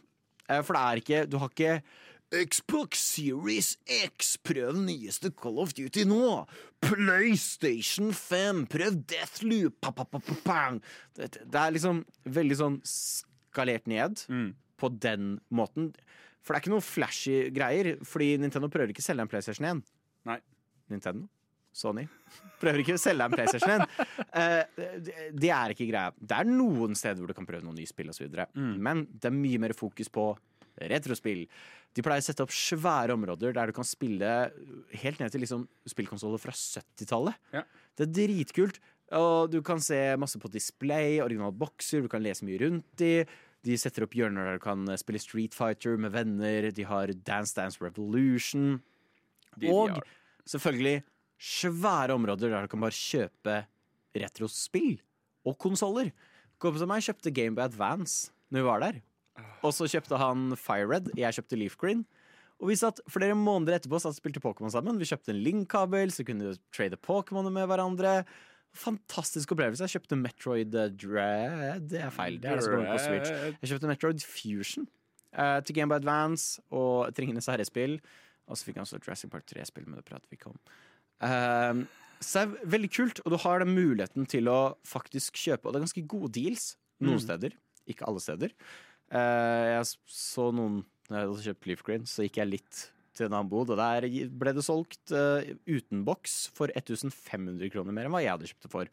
Uh, 0.49 0.61
for 0.67 0.75
det 0.75 0.83
er 0.83 1.03
ikke 1.03 1.25
Du 1.31 1.39
har 1.43 1.53
ikke 1.55 1.81
Xbox 2.29 3.01
Series 3.01 3.79
X, 3.89 4.35
prøv 4.45 4.75
den 4.77 4.83
nyeste 4.91 5.31
Call 5.33 5.63
of 5.63 5.71
Duty 5.73 6.03
nå! 6.05 6.43
PlayStation 6.85 8.11
5, 8.13 8.67
prøv 8.69 8.99
Deathloop! 9.09 9.79
Pa, 9.81 9.95
pa, 9.97 10.05
pa, 10.05 10.21
pa, 10.21 10.37
pang. 10.45 10.81
Det, 11.17 11.31
det 11.41 11.63
er 11.63 11.73
liksom 11.73 12.03
veldig 12.29 12.59
sånn 12.61 12.77
skalert 12.85 13.89
ned. 13.89 14.21
Mm. 14.29 14.51
på 14.79 14.93
den 15.03 15.39
måten. 15.51 15.89
For 16.49 16.57
det 16.57 16.63
er 16.63 16.65
ikke 16.65 16.73
noe 16.73 16.85
flashy 16.85 17.35
greier, 17.53 17.99
fordi 18.09 18.31
Nintendo 18.41 18.71
prøver 18.73 18.95
ikke 18.95 19.05
å 19.05 19.09
selge 19.11 19.27
en 19.27 19.29
PlayStation 19.29 19.67
1. 19.69 19.83
Nei. 20.31 20.39
Nintendo? 20.89 21.29
Sony? 21.77 22.07
Prøver 22.63 22.81
ikke 22.81 22.97
å 22.97 23.01
selge 23.03 23.27
en 23.29 23.35
PlayStation 23.37 23.75
1. 23.75 23.85
uh, 24.33 24.87
det, 25.37 25.51
er 25.53 25.75
ikke 25.75 25.91
greia. 25.91 26.09
Det 26.17 26.39
er 26.41 26.49
noen 26.49 26.97
steder 26.97 27.21
hvor 27.21 27.29
du 27.29 27.37
kan 27.37 27.49
prøve 27.49 27.67
noen 27.67 27.77
nye 27.77 27.91
spill 27.91 28.09
osv., 28.15 28.33
men 28.57 29.05
det 29.13 29.29
er 29.29 29.37
mye 29.37 29.61
mer 29.61 29.77
fokus 29.77 30.09
på 30.09 30.31
retrospill. 30.89 31.45
De 31.93 32.05
pleier 32.07 32.23
å 32.23 32.25
sette 32.25 32.45
opp 32.45 32.55
svære 32.55 33.13
områder 33.13 33.53
der 33.57 33.69
du 33.69 33.77
kan 33.77 33.87
spille 33.87 34.33
helt 35.03 35.21
ned 35.21 35.35
til 35.35 35.45
liksom 35.45 35.67
spillkonsoller 35.91 36.41
fra 36.41 36.55
70-tallet. 36.55 37.37
Ja. 37.53 37.67
Det 37.99 38.07
er 38.07 38.15
dritkult. 38.23 38.81
Og 39.19 39.49
du 39.49 39.61
kan 39.65 39.81
se 39.81 39.99
masse 40.21 40.41
på 40.41 40.51
display, 40.53 41.17
originale 41.25 41.57
bokser, 41.57 42.05
du 42.05 42.11
kan 42.13 42.23
lese 42.25 42.45
mye 42.45 42.61
rundt 42.61 42.89
de. 43.01 43.13
De 43.69 43.77
setter 43.77 44.07
opp 44.07 44.17
hjørner 44.17 44.49
der 44.49 44.57
du 44.57 44.65
kan 44.65 44.89
spille 45.01 45.21
Street 45.21 45.57
Fighter 45.57 45.99
med 46.01 46.15
venner. 46.15 46.71
De 46.73 46.87
har 46.89 47.13
Dance 47.27 47.53
Dance 47.57 47.83
Revolution. 47.85 48.79
De 49.61 49.69
og 49.73 49.99
selvfølgelig 50.49 51.03
svære 51.39 52.17
områder 52.17 52.55
der 52.55 52.65
du 52.65 52.73
kan 52.73 52.83
bare 52.83 52.97
kjøpe 52.97 53.59
retrospill 54.19 54.97
og 55.47 55.59
konsoller. 55.61 56.11
Kompisen 56.59 56.91
meg 56.91 57.05
kjøpte 57.05 57.35
Gameboy 57.35 57.69
Advance 57.69 58.33
når 58.49 58.63
vi 58.63 58.67
var 58.71 58.83
der. 58.87 59.03
Og 59.63 59.75
så 59.75 59.87
kjøpte 59.91 60.19
han 60.19 60.55
FireRed, 60.59 61.13
jeg 61.19 61.37
kjøpte 61.37 61.59
Leaf 61.61 61.77
Green. 61.79 62.07
Og 62.59 62.73
vi 62.73 62.79
satt 62.81 62.99
flere 63.11 63.37
måneder 63.39 63.77
etterpå 63.77 64.01
satt 64.03 64.17
og 64.17 64.19
spilte 64.19 64.43
Pokémon 64.43 64.73
sammen. 64.75 64.99
Vi 64.99 65.07
kjøpte 65.07 65.31
en 65.31 65.43
link-kabel, 65.45 66.11
så 66.11 66.25
kunne 66.27 66.49
vi 66.49 66.59
trade 66.75 66.99
Pokémoner 66.99 67.55
med 67.55 67.69
hverandre. 67.71 68.15
Fantastisk 68.77 69.53
opplevelse. 69.55 69.87
Jeg 69.87 69.97
kjøpte 69.99 70.17
Metroid 70.21 70.75
eh, 70.77 70.91
Dread 70.95 71.89
Det 71.91 72.01
er 72.05 72.11
feil. 72.15 72.39
Det 72.43 72.51
er 72.51 72.61
det 72.61 72.65
som 72.67 72.75
kommer 72.77 72.95
på 72.95 73.03
Switch. 73.03 73.31
Jeg 73.63 73.71
kjøpte 73.73 73.91
Metroid 73.91 74.25
Fusion 74.27 74.89
uh, 75.39 75.61
til 75.65 75.75
Gameboy 75.79 75.97
Advance 75.99 76.61
og 76.71 77.15
Tringenes 77.17 77.49
herrespill. 77.51 77.97
herre-spill. 77.99 78.27
Og 78.49 78.57
så 78.57 78.65
fikk 78.69 78.79
han 78.79 78.87
også 78.87 79.01
Jurassic 79.03 79.31
Park 79.33 79.47
3-spill, 79.51 79.89
men 79.89 79.99
det 80.01 80.05
prater 80.09 80.29
vi 80.31 80.39
ikke 80.39 80.53
om. 80.53 80.61
Uh, 81.21 81.87
så 82.21 82.45
det 82.45 82.59
er 82.59 82.71
veldig 82.75 82.91
kult, 82.91 83.21
og 83.25 83.33
du 83.35 83.39
har 83.45 83.63
den 83.63 83.75
muligheten 83.77 84.27
til 84.31 84.49
å 84.51 84.61
faktisk 84.89 85.37
kjøpe. 85.39 85.67
Og 85.67 85.75
det 85.75 85.81
er 85.81 85.87
ganske 85.87 86.07
gode 86.11 86.33
deals 86.35 86.77
noen 87.01 87.19
Mm. 87.19 87.25
steder, 87.27 87.53
ikke 87.87 88.07
alle 88.09 88.21
steder. 88.21 88.55
Uh, 89.13 89.79
jeg 89.79 89.85
så 90.07 90.51
noen 90.53 90.85
Når 91.09 91.17
jeg 91.17 91.29
hadde 91.29 91.45
kjøpt 91.47 91.67
Leaf 91.67 91.83
Green, 91.87 92.03
så 92.05 92.25
gikk 92.27 92.37
jeg 92.37 92.49
litt 92.51 92.91
til 93.19 93.29
en 93.29 93.37
annen 93.37 93.51
bod, 93.51 93.73
og 93.75 93.81
der 93.81 94.07
ble 94.41 94.55
det 94.57 94.65
solgt 94.67 95.13
uh, 95.15 95.43
uten 95.69 96.05
boks 96.07 96.39
for 96.57 96.73
1500 96.73 97.71
kroner 97.75 97.95
mer 97.95 98.09
enn 98.09 98.15
hva 98.15 98.23
jeg 98.25 98.35
hadde 98.35 98.51
kjøpt 98.51 98.69
det 98.69 98.73
for. 98.73 98.91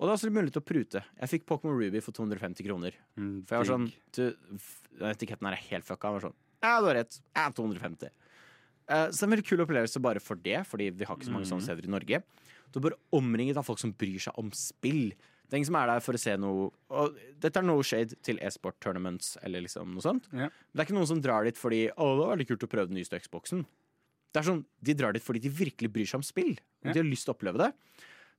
Og 0.00 0.08
det 0.08 0.10
er 0.10 0.16
også 0.16 0.32
mulig 0.34 0.50
til 0.54 0.62
å 0.62 0.66
prute. 0.66 1.02
Jeg 1.20 1.30
fikk 1.30 1.44
Pokémon 1.46 1.76
Ruby 1.78 2.00
for 2.02 2.16
250 2.16 2.66
kroner. 2.66 2.96
for 3.14 3.54
jeg 3.54 3.62
var 3.62 3.68
sånn 3.68 3.90
du, 4.16 4.22
Etiketten 5.12 5.46
her 5.46 5.54
er 5.54 5.66
helt 5.68 5.86
fucka. 5.86 6.08
Jeg 6.08 6.16
var 6.16 6.24
sånn 6.26 6.38
Ja, 6.64 6.72
du 6.80 6.88
har 6.88 6.96
rett. 6.98 7.18
Ja, 7.36 7.44
250. 7.54 8.10
Uh, 8.90 9.06
så 9.12 9.12
det 9.12 9.20
er 9.20 9.28
en 9.28 9.34
veldig 9.36 9.46
kul 9.46 9.62
opplevelse 9.62 10.02
bare 10.02 10.22
for 10.24 10.40
det, 10.42 10.58
fordi 10.66 10.88
vi 10.90 11.06
har 11.06 11.18
ikke 11.18 11.28
så 11.28 11.36
mange 11.36 11.50
sånne 11.50 11.68
steder 11.68 11.86
i 11.86 11.92
Norge. 11.92 12.22
Du 12.72 12.80
er 12.80 12.86
bare 12.88 12.98
omringet 13.14 13.60
av 13.60 13.68
folk 13.68 13.78
som 13.82 13.92
bryr 13.94 14.18
seg 14.26 14.38
om 14.40 14.48
spill. 14.56 15.12
Det 15.52 15.58
er 15.58 15.60
ingen 15.60 15.68
som 15.68 15.76
er 15.82 15.90
der 15.90 16.00
for 16.00 16.16
å 16.16 16.20
se 16.22 16.32
noe 16.40 16.70
Og 16.96 17.16
dette 17.44 17.60
er 17.60 17.66
no 17.68 17.74
shade 17.84 18.16
til 18.24 18.38
e-sport 18.40 18.78
tournaments 18.80 19.34
eller 19.44 19.60
liksom 19.66 19.90
noe 19.92 20.00
sånt. 20.00 20.24
Ja. 20.32 20.46
Det 20.48 20.80
er 20.80 20.86
ikke 20.88 20.96
noen 20.96 21.10
som 21.10 21.20
drar 21.20 21.44
dit 21.44 21.58
fordi 21.60 21.82
Å, 21.92 22.06
det 22.08 22.22
var 22.24 22.30
veldig 22.32 22.46
kult 22.48 22.64
å 22.64 22.70
prøve 22.72 22.88
den 22.88 22.96
nyeste 22.96 23.20
Xboxen. 23.20 23.66
Det 24.32 24.40
er 24.40 24.46
sånn, 24.48 24.62
De 24.80 24.94
drar 24.96 25.12
dit 25.12 25.22
fordi 25.22 25.42
de 25.44 25.52
virkelig 25.52 25.90
bryr 25.92 26.08
seg 26.08 26.22
om 26.22 26.24
spill. 26.24 26.54
Og 26.56 26.88
Ja. 26.88 26.94
de 26.96 27.02
har 27.02 27.10
lyst 27.10 27.28
til 27.28 27.34
å 27.34 27.36
oppleve 27.36 27.60
det. 27.60 27.68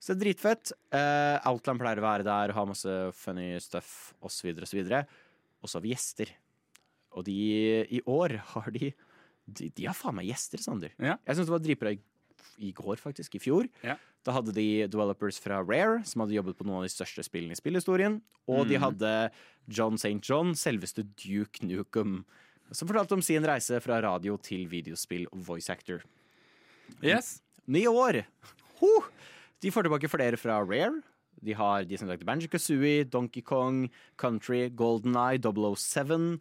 Så 0.02 0.12
det 0.12 0.18
er 0.18 0.24
dritfett. 0.26 0.72
Uh, 0.92 1.38
Outland 1.52 1.80
pleier 1.80 2.02
å 2.02 2.08
være 2.10 2.26
der, 2.26 2.52
ha 2.58 2.66
masse 2.66 2.96
funny 3.14 3.54
stuff 3.62 4.14
osv. 4.26 4.50
osv. 4.66 4.82
Og 5.62 5.70
så 5.70 5.78
har 5.78 5.86
vi 5.86 5.94
gjester. 5.94 6.34
Og 7.14 7.24
de 7.30 7.38
i 7.94 8.02
år 8.10 8.40
har 8.56 8.72
de 8.74 8.90
De, 9.46 9.68
de 9.76 9.86
har 9.86 9.94
faen 9.94 10.16
meg 10.16 10.26
gjester, 10.32 10.58
Sander. 10.58 10.94
Ja. 10.98 11.18
Jeg 11.28 11.36
syns 11.36 11.50
det 11.50 11.52
var 11.52 11.60
dritbra 11.60 11.92
i, 11.92 11.98
i 12.60 12.72
går, 12.72 12.96
faktisk. 13.02 13.36
I 13.36 13.40
fjor. 13.40 13.68
Ja. 13.84 13.96
Da 14.24 14.32
hadde 14.32 14.54
de 14.56 14.88
developers 14.88 15.40
fra 15.40 15.62
Rare, 15.64 16.04
som 16.06 16.22
hadde 16.24 16.36
jobbet 16.38 16.58
på 16.58 16.66
noen 16.66 16.82
av 16.82 16.88
de 16.88 16.94
største 16.94 17.24
spillene 17.26 17.52
i 17.52 17.60
spillhistorien. 17.60 18.22
Og 18.48 18.68
de 18.68 18.78
Mm. 18.78 18.82
hadde 18.82 19.32
John 19.68 19.96
St. 19.96 20.20
John, 20.24 20.54
selveste 20.56 21.04
Duke 21.16 21.62
Nukem, 21.66 22.24
som 22.72 22.88
fortalte 22.88 23.14
om 23.14 23.22
sin 23.22 23.44
reise 23.44 23.80
fra 23.82 24.00
radio 24.02 24.38
til 24.38 24.68
videospill 24.68 25.28
og 25.32 25.40
voice 25.46 25.70
actor. 25.70 26.02
Yes. 27.04 27.42
Ny 27.68 27.86
år! 27.88 28.24
Ho! 28.82 28.92
De 29.62 29.72
får 29.72 29.84
tilbake 29.88 30.10
flere 30.12 30.38
fra 30.40 30.60
Rare. 30.64 31.02
De 31.44 31.54
har 31.54 31.84
de 31.88 31.98
som 31.98 32.08
lagde 32.08 32.26
Banjo 32.26 32.48
Kazooie, 32.48 33.04
Donkey 33.10 33.42
Kong, 33.42 33.90
Country, 34.18 34.70
Golden 34.70 35.16
Eye, 35.16 35.38
007, 35.38 36.40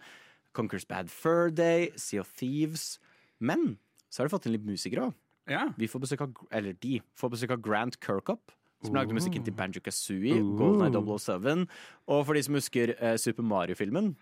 Conquers 0.53 0.85
Bad 0.87 1.11
Fur 1.11 1.51
Day, 1.51 1.91
Sea 1.97 2.21
of 2.21 2.33
Thieves. 2.37 2.99
Men 3.41 3.79
så 4.11 4.23
har 4.23 4.29
de 4.29 4.35
fått 4.37 4.47
inn 4.47 4.53
litt 4.53 4.67
musikere 4.67 5.09
òg. 5.09 5.15
Ja. 5.51 5.69
Vi 5.79 5.89
får 5.91 6.01
besøk 6.05 6.21
av, 6.25 6.35
eller 6.55 6.77
de 6.83 7.01
får 7.19 7.33
besøk 7.35 7.51
av 7.57 7.63
Grant 7.65 7.97
Kirkup, 8.05 8.53
som 8.83 8.95
lagde 8.95 9.15
musikken 9.15 9.45
til 9.47 9.55
Banjo 9.55 9.81
Kazooie, 9.83 10.41
Oh. 10.43 10.57
Golden 10.59 10.87
Eye 10.87 11.19
007, 11.19 11.67
og 12.09 12.27
for 12.27 12.35
de 12.35 12.43
som 12.43 12.55
husker 12.59 12.95
eh, 12.99 13.17
Super 13.19 13.43
Mario-filmen, 13.47 14.15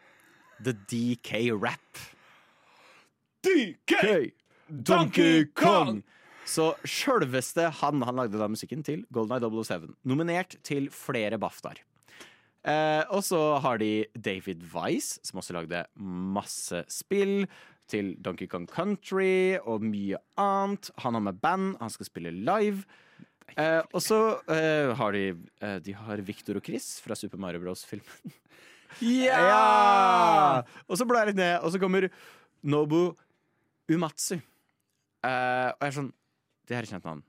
The 0.65 0.73
DK 0.89 1.51
Rap. 1.57 2.01
DK! 3.45 4.33
Donkey 4.69 5.47
Kong! 5.57 6.03
Så 6.51 6.73
sjølveste 6.89 7.69
han, 7.81 8.03
han 8.03 8.17
lagde 8.19 8.39
da 8.41 8.49
musikken 8.51 8.83
til 8.87 9.05
Golden 9.15 9.37
Eye 9.39 9.65
007. 9.65 9.93
Nominert 10.09 10.57
til 10.67 10.89
flere 10.93 11.39
BAFTA-er. 11.41 11.81
Eh, 12.61 13.05
og 13.15 13.23
så 13.25 13.39
har 13.65 13.79
de 13.81 14.05
David 14.21 14.67
Wise, 14.75 15.21
som 15.25 15.41
også 15.41 15.55
lagde 15.57 15.85
masse 15.97 16.83
spill 16.93 17.47
til 17.91 18.15
Donkey 18.23 18.49
Kong 18.51 18.67
Country 18.71 19.59
og 19.61 19.85
mye 19.85 20.19
annet. 20.41 20.91
Han 21.05 21.19
har 21.19 21.25
med 21.27 21.41
band, 21.43 21.75
han 21.81 21.93
skal 21.93 22.09
spille 22.09 22.33
live. 22.33 22.85
Eh, 23.59 23.81
og 23.91 24.03
så 24.05 24.21
eh, 24.53 24.93
har 24.95 25.17
de 25.17 25.25
eh, 25.35 25.79
De 25.83 25.95
har 25.99 26.21
Victor 26.23 26.61
og 26.61 26.63
Chris 26.63 27.01
fra 27.03 27.17
Super 27.19 27.41
Mario 27.43 27.63
Bros.-filmen. 27.65 28.37
Ja! 29.07 30.65
Og 30.91 30.99
så 30.99 31.07
blar 31.07 31.23
jeg 31.23 31.31
litt 31.31 31.39
ned, 31.39 31.61
og 31.63 31.71
så 31.71 31.79
kommer 31.79 32.09
Nobu 32.67 33.13
Umatsu. 33.91 34.35
Eh, 34.37 35.69
og 35.71 35.85
jeg 35.85 35.91
er 35.93 35.95
sånn 35.95 36.11
Det 36.67 36.75
er 36.77 36.87
et 36.87 36.91
kjent 36.91 37.07
navn. 37.07 37.23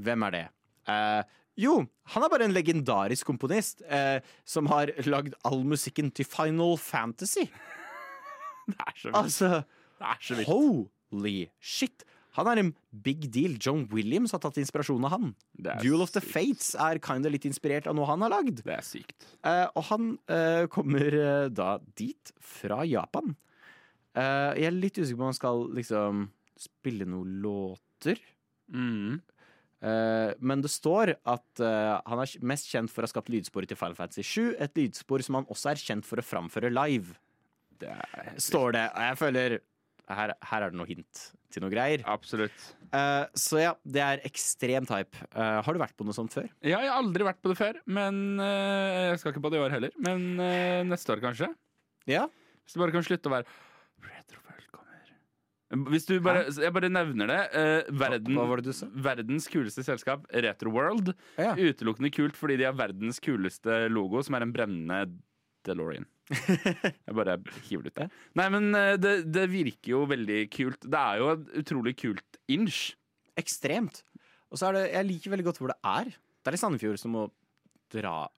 Hvem 0.00 0.26
er 0.28 0.34
det? 0.36 0.44
Eh, 0.90 1.22
jo, 1.60 1.74
han 2.14 2.24
er 2.24 2.32
bare 2.32 2.46
en 2.48 2.54
legendarisk 2.54 3.26
komponist 3.28 3.82
eh, 3.84 4.22
som 4.48 4.70
har 4.70 4.92
lagd 5.06 5.34
all 5.44 5.64
musikken 5.66 6.08
til 6.14 6.28
Final 6.28 6.78
Fantasy. 6.80 7.46
Det 8.70 8.78
er 8.78 8.96
så 8.96 9.10
mye. 9.10 9.20
Altså, 9.20 9.50
Det 10.00 10.08
er 10.08 10.22
så 10.24 10.38
vilt. 10.38 10.48
holy 11.10 11.36
shit! 11.60 12.06
Han 12.38 12.46
er 12.46 12.60
en 12.62 12.68
big 13.04 13.24
deal. 13.34 13.56
John 13.60 13.82
Williams 13.90 14.30
har 14.32 14.38
tatt 14.40 14.56
inspirasjon 14.62 15.02
av 15.04 15.10
han. 15.16 15.32
Duel 15.82 16.04
of 16.04 16.12
the 16.14 16.22
Fates 16.22 16.76
er 16.78 17.00
kinda 17.02 17.28
litt 17.28 17.44
inspirert 17.48 17.88
av 17.90 17.96
noe 17.98 18.06
han 18.06 18.22
har 18.22 18.30
lagd. 18.30 18.62
Det 18.64 18.70
er 18.76 18.84
sykt. 18.86 19.26
Eh, 19.44 19.66
og 19.74 19.82
han 19.90 20.12
eh, 20.30 20.64
kommer 20.70 21.08
eh, 21.10 21.48
da 21.50 21.72
dit 21.98 22.30
fra 22.38 22.84
Japan. 22.86 23.34
Eh, 24.14 24.60
jeg 24.62 24.68
er 24.70 24.76
litt 24.78 25.00
usikker 25.02 25.18
på 25.18 25.26
om 25.26 25.32
han 25.32 25.40
skal 25.40 25.64
liksom 25.80 26.22
spille 26.60 27.08
noen 27.10 27.34
låter. 27.42 28.22
Mm. 28.70 29.18
Eh, 29.82 30.30
men 30.38 30.62
det 30.62 30.70
står 30.70 31.16
at 31.34 31.64
eh, 31.66 31.96
han 32.06 32.22
er 32.22 32.36
mest 32.46 32.70
kjent 32.70 32.94
for 32.94 33.02
å 33.02 33.08
ha 33.08 33.12
skapt 33.12 33.32
lydsporet 33.34 33.72
til 33.74 33.80
Final 33.80 33.98
Fantasy 33.98 34.22
7. 34.22 34.54
Et 34.62 34.78
lydspor 34.84 35.26
som 35.26 35.40
han 35.40 35.50
også 35.50 35.74
er 35.74 35.82
kjent 35.82 36.06
for 36.06 36.22
å 36.22 36.26
framføre 36.30 36.70
live. 36.72 37.18
Det 37.80 37.90
Står 38.38 38.74
det. 38.78 38.86
Og 38.94 39.02
jeg 39.08 39.18
føler 39.26 39.58
her, 40.16 40.32
her 40.50 40.64
er 40.66 40.72
det 40.72 40.78
noe 40.80 40.88
hint 40.88 41.22
til 41.50 41.64
noe 41.64 41.72
greier. 41.72 42.02
Absolutt. 42.10 42.66
Uh, 42.90 43.24
så 43.38 43.60
ja, 43.62 43.72
det 43.86 44.02
er 44.02 44.22
ekstremt 44.26 44.90
hype. 44.90 45.18
Uh, 45.34 45.60
har 45.62 45.76
du 45.76 45.80
vært 45.82 45.96
på 45.98 46.06
noe 46.06 46.16
sånt 46.16 46.34
før? 46.34 46.48
Ja, 46.62 46.80
jeg 46.82 46.90
har 46.90 46.98
aldri 47.00 47.26
vært 47.26 47.40
på 47.42 47.52
det 47.52 47.58
før, 47.60 47.78
men 47.90 48.20
uh, 48.42 49.10
jeg 49.10 49.22
skal 49.22 49.34
ikke 49.34 49.44
på 49.46 49.52
det 49.54 49.60
i 49.60 49.64
år 49.64 49.74
heller. 49.74 49.94
Men 50.02 50.28
eh, 50.42 50.82
neste 50.86 51.14
år, 51.14 51.22
kanskje. 51.24 51.50
Ja. 52.10 52.26
Hvis 52.64 52.76
du 52.76 52.82
bare 52.82 52.94
kan 52.94 53.04
slutte 53.06 53.30
å 53.30 53.34
være 53.34 53.46
Retroworld 54.00 54.68
kommer. 54.72 55.10
Hvis 55.92 56.06
du 56.08 56.16
bare, 56.24 56.46
jeg 56.50 56.74
bare 56.74 56.90
nevner 56.90 57.30
det. 57.30 57.40
eh, 57.60 57.90
verden, 58.00 58.34
Hva 58.38 58.46
var 58.50 58.62
det 58.62 58.72
du 58.72 58.76
sa? 58.76 58.88
Verdens 58.90 59.46
kuleste 59.50 59.84
selskap, 59.86 60.24
Retroworld. 60.34 61.12
Ja. 61.38 61.52
Utelukkende 61.58 62.10
kult 62.14 62.38
fordi 62.38 62.56
de 62.62 62.66
har 62.66 62.78
verdens 62.78 63.20
kuleste 63.22 63.84
logo, 63.92 64.22
som 64.26 64.38
er 64.38 64.46
en 64.46 64.54
brennende 64.54 65.02
DeLorean. 65.68 66.08
Jeg 67.06 67.16
bare 67.16 67.36
hiver 67.66 67.86
det 67.86 67.92
ut 67.92 68.00
der. 68.02 68.10
Nei, 68.38 68.48
men 68.54 68.70
eh, 68.78 68.94
det, 69.00 69.14
det 69.32 69.46
virker 69.50 69.94
jo 69.96 70.04
veldig 70.10 70.40
kult. 70.54 70.86
Det 70.86 71.00
er 71.00 71.22
jo 71.22 71.30
et 71.34 71.46
utrolig 71.62 71.94
kult 71.98 72.40
inch. 72.50 72.82
Ekstremt. 73.40 74.02
Og 74.50 74.58
så 74.60 74.68
er 74.68 74.76
det, 74.76 74.84
jeg 74.94 75.08
liker 75.08 75.34
veldig 75.34 75.48
godt 75.48 75.62
hvor 75.62 75.72
det 75.72 75.80
er. 75.86 76.12
Det 76.40 76.52
er 76.52 76.58
i 76.58 76.60
Sandefjord 76.60 77.00
som 77.00 77.18
å 77.18 77.28
dra 77.90 78.28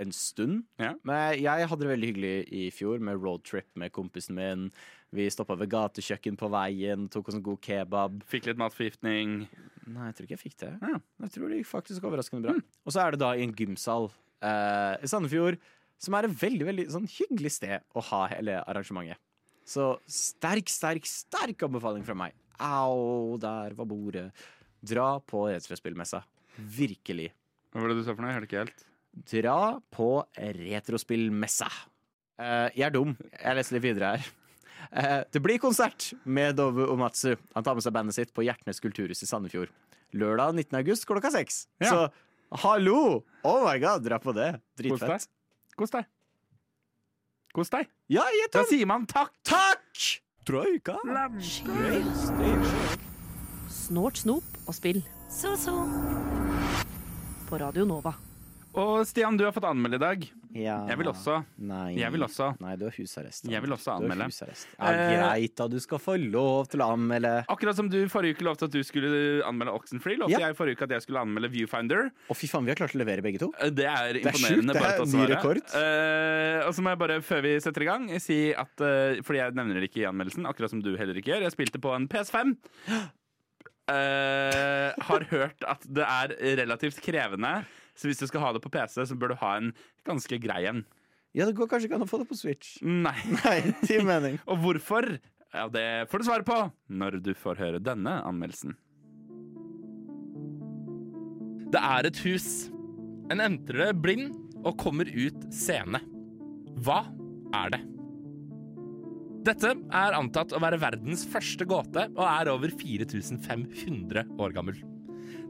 en 0.00 0.12
stund. 0.14 0.64
Ja. 0.80 0.92
Men 1.06 1.38
jeg 1.38 1.68
hadde 1.70 1.84
det 1.84 1.92
veldig 1.92 2.10
hyggelig 2.10 2.34
i 2.54 2.64
fjor 2.74 3.02
med 3.04 3.20
roadtrip 3.22 3.68
med 3.78 3.92
kompisen 3.94 4.36
min. 4.38 4.68
Vi 5.14 5.28
stoppa 5.30 5.56
ved 5.58 5.70
gatekjøkken 5.70 6.38
på 6.40 6.50
veien, 6.50 7.06
tok 7.12 7.30
oss 7.30 7.38
en 7.38 7.44
god 7.46 7.60
kebab. 7.62 8.18
Fikk 8.30 8.48
litt 8.48 8.60
matforgiftning. 8.60 9.44
Nei, 9.86 10.08
jeg 10.08 10.16
tror 10.16 10.26
ikke 10.26 10.36
jeg 10.36 10.42
fikk 10.42 10.58
det. 10.64 10.72
Ja. 10.82 10.98
Jeg 11.26 11.34
tror 11.36 11.50
det 11.52 11.60
gikk 11.60 11.70
faktisk 11.70 12.08
overraskende 12.08 12.48
bra. 12.48 12.56
Og 12.84 12.96
så 12.96 13.04
er 13.04 13.14
det 13.14 13.22
da 13.22 13.30
i 13.36 13.44
en 13.46 13.54
gymsal 13.54 14.10
eh, 14.42 14.94
i 15.04 15.10
Sandefjord, 15.10 15.60
som 16.02 16.16
er 16.16 16.28
et 16.28 16.36
veldig 16.40 16.66
veldig 16.68 16.86
sånn 16.92 17.06
hyggelig 17.10 17.54
sted 17.58 17.84
å 17.94 18.02
ha 18.10 18.24
hele 18.32 18.60
arrangementet. 18.64 19.20
Så 19.64 19.94
sterk, 20.10 20.68
sterk, 20.68 21.06
sterk 21.08 21.64
anbefaling 21.64 22.04
fra 22.04 22.16
meg. 22.18 22.34
Au, 22.60 23.38
der 23.40 23.72
var 23.78 23.88
bordet. 23.88 24.28
Dra 24.84 25.16
på 25.24 25.46
retrospillmessa. 25.48 26.20
Virkelig. 26.56 27.30
Hva 27.72 27.82
var 27.82 27.90
det 27.90 27.98
du 27.98 28.04
sa 28.04 28.12
for 28.12 28.22
noe? 28.22 28.30
Jeg 28.30 28.38
hørte 28.38 28.50
ikke 28.50 28.64
helt. 28.66 28.84
Dra 29.30 29.58
på 29.94 30.08
retrospillmessa. 30.36 31.70
Uh, 32.34 32.68
jeg 32.74 32.88
er 32.88 32.94
dum. 32.94 33.14
Jeg 33.38 33.58
leser 33.58 33.76
litt 33.76 33.86
videre 33.86 34.12
her. 34.14 34.28
Uh, 34.90 35.22
det 35.32 35.40
blir 35.42 35.62
konsert 35.62 36.10
med 36.26 36.58
Dove 36.60 36.86
Omatsu. 36.92 37.32
Han 37.56 37.66
tar 37.66 37.78
med 37.78 37.86
seg 37.86 37.94
bandet 37.96 38.18
sitt 38.18 38.34
på 38.36 38.44
Hjertenes 38.44 38.82
kulturhus 38.84 39.24
i 39.24 39.30
Sandefjord. 39.30 39.72
Lørdag 40.14 40.54
19. 40.54 40.76
august 40.82 41.08
klokka 41.08 41.32
seks. 41.34 41.64
Ja. 41.82 41.90
Så 41.90 42.60
hallo! 42.62 43.24
Oh 43.42 43.64
my 43.64 43.78
god, 43.82 44.04
dra 44.04 44.20
på 44.22 44.34
det. 44.36 44.52
Dritfett. 44.78 45.26
Kos 45.78 45.90
deg. 45.94 46.06
Kos 47.54 47.70
deg. 47.70 47.88
Ja, 48.10 48.24
jeg 48.34 48.50
Da 48.54 48.62
sier 48.68 48.86
man 48.86 49.06
takk. 49.10 49.32
Takk! 49.46 50.04
Troika. 50.44 50.98
Snort, 53.70 54.18
snop 54.20 54.58
og 54.66 54.74
spill. 54.76 55.00
Så, 55.32 55.54
så. 55.58 55.74
På 57.48 57.58
Radio 57.58 57.86
Nova. 57.88 58.12
Og 58.74 59.04
Stian, 59.06 59.36
du 59.38 59.44
har 59.46 59.52
fått 59.54 59.66
anmelde 59.68 60.00
i 60.00 60.02
dag. 60.02 60.24
Ja. 60.54 60.80
Jeg 60.88 60.98
vil 60.98 61.08
også. 61.10 61.36
Nei. 61.62 61.94
Jeg 61.98 62.10
vil 62.14 62.24
også. 62.26 62.48
Nei, 62.62 62.72
du 62.78 62.84
har 62.88 62.94
husarrest. 62.96 63.46
Jeg 63.50 63.62
vil 63.62 63.74
også 63.74 63.86
Du 63.86 63.90
har 63.90 64.00
anmelde. 64.02 64.26
Ja, 64.78 64.90
Eh, 64.94 65.12
greit 65.14 65.54
da, 65.58 65.66
du 65.70 65.78
skal 65.82 65.98
få 66.02 66.14
lov 66.18 66.66
til 66.70 66.82
å 66.82 66.88
anmelde. 66.94 67.44
Akkurat 67.50 67.76
som 67.78 67.88
du 67.90 68.00
forrige 68.10 68.34
uke 68.34 68.46
lovte 68.46 68.66
at 68.66 68.74
du 68.74 68.82
skulle 68.82 69.42
anmelde 69.46 69.74
Oxenfree, 69.74 70.18
lovte 70.18 70.34
Ja. 70.34 70.48
jeg 70.48 70.56
forrige 70.58 70.78
uke 70.78 70.82
at 70.88 70.90
jeg 70.90 71.02
skulle 71.06 71.22
anmelde 71.22 71.50
Viewfinder. 71.54 72.10
Å, 72.30 72.34
fy 72.34 72.46
faen, 72.50 72.64
vi 72.66 72.70
har 72.70 72.76
klart 72.82 72.94
å 72.94 72.98
levere 72.98 73.22
begge 73.22 73.38
to. 73.38 73.52
Eh, 73.60 73.70
Det 73.70 73.86
er 73.86 74.12
Det 74.14 74.26
er 74.26 74.32
sjukt, 74.32 74.66
det 74.66 74.76
er 74.76 75.06
ny 75.06 75.26
rekord. 75.34 75.62
Uh, 75.74 76.66
og 76.66 76.74
så 76.74 76.82
må 76.82 76.90
jeg 76.90 76.98
bare, 76.98 77.20
før 77.22 77.42
vi 77.42 77.60
setter 77.60 77.82
i 77.82 77.84
gang, 77.86 78.08
si 78.20 78.52
at 78.54 78.74
uh, 78.80 79.22
Fordi 79.22 79.38
jeg 79.38 79.54
nevner 79.54 79.80
det 79.80 79.90
ikke 79.90 80.02
i 80.02 80.10
anmeldelsen, 80.10 80.46
akkurat 80.46 80.70
som 80.70 80.82
du 80.82 80.96
heller 80.96 81.14
ikke 81.14 81.30
gjør. 81.34 81.42
Jeg 81.46 81.52
spilte 81.54 81.78
på 81.78 81.94
en 81.94 82.08
PS5. 82.08 82.56
Uh, 83.84 84.96
har 84.96 85.24
hørt 85.28 85.60
at 85.68 85.82
det 85.84 86.06
er 86.08 86.32
relativt 86.56 87.02
krevende, 87.04 87.66
så 87.94 88.10
hvis 88.10 88.20
du 88.22 88.26
skal 88.30 88.42
ha 88.44 88.52
det 88.56 88.62
på 88.64 88.72
PC, 88.74 89.00
så 89.06 89.16
bør 89.18 89.34
du 89.34 89.40
ha 89.42 89.56
en 89.60 89.72
ganske 90.06 90.38
grei 90.42 90.64
en. 90.70 90.84
Ja, 91.34 91.46
det 91.48 91.56
går 91.58 91.66
kanskje 91.70 91.88
ikke 91.88 91.98
an 91.98 92.06
å 92.06 92.10
få 92.10 92.20
det 92.22 92.28
på 92.30 92.38
Switch. 92.38 92.76
Nei. 92.82 93.16
Nei, 93.40 93.58
til 93.86 94.06
mening. 94.06 94.38
Og 94.50 94.60
hvorfor? 94.62 95.16
Ja, 95.54 95.68
Det 95.70 95.86
får 96.10 96.22
du 96.22 96.26
svare 96.26 96.46
på 96.46 96.58
når 96.90 97.20
du 97.22 97.32
får 97.38 97.60
høre 97.62 97.82
denne 97.82 98.18
anmeldelsen. 98.26 98.74
Det 101.74 101.82
er 101.82 102.06
et 102.06 102.20
hus. 102.22 102.48
En 103.32 103.42
entrer 103.42 103.88
det 103.88 103.98
blind 104.02 104.34
og 104.64 104.76
kommer 104.78 105.08
ut 105.10 105.46
seende. 105.54 106.00
Hva 106.86 107.00
er 107.54 107.74
det? 107.74 107.82
Dette 109.44 109.74
er 109.92 110.16
antatt 110.16 110.54
å 110.56 110.60
være 110.62 110.78
verdens 110.80 111.26
første 111.28 111.66
gåte 111.68 112.06
og 112.14 112.22
er 112.24 112.48
over 112.52 112.72
4500 112.72 114.30
år 114.40 114.54
gammel. 114.56 114.78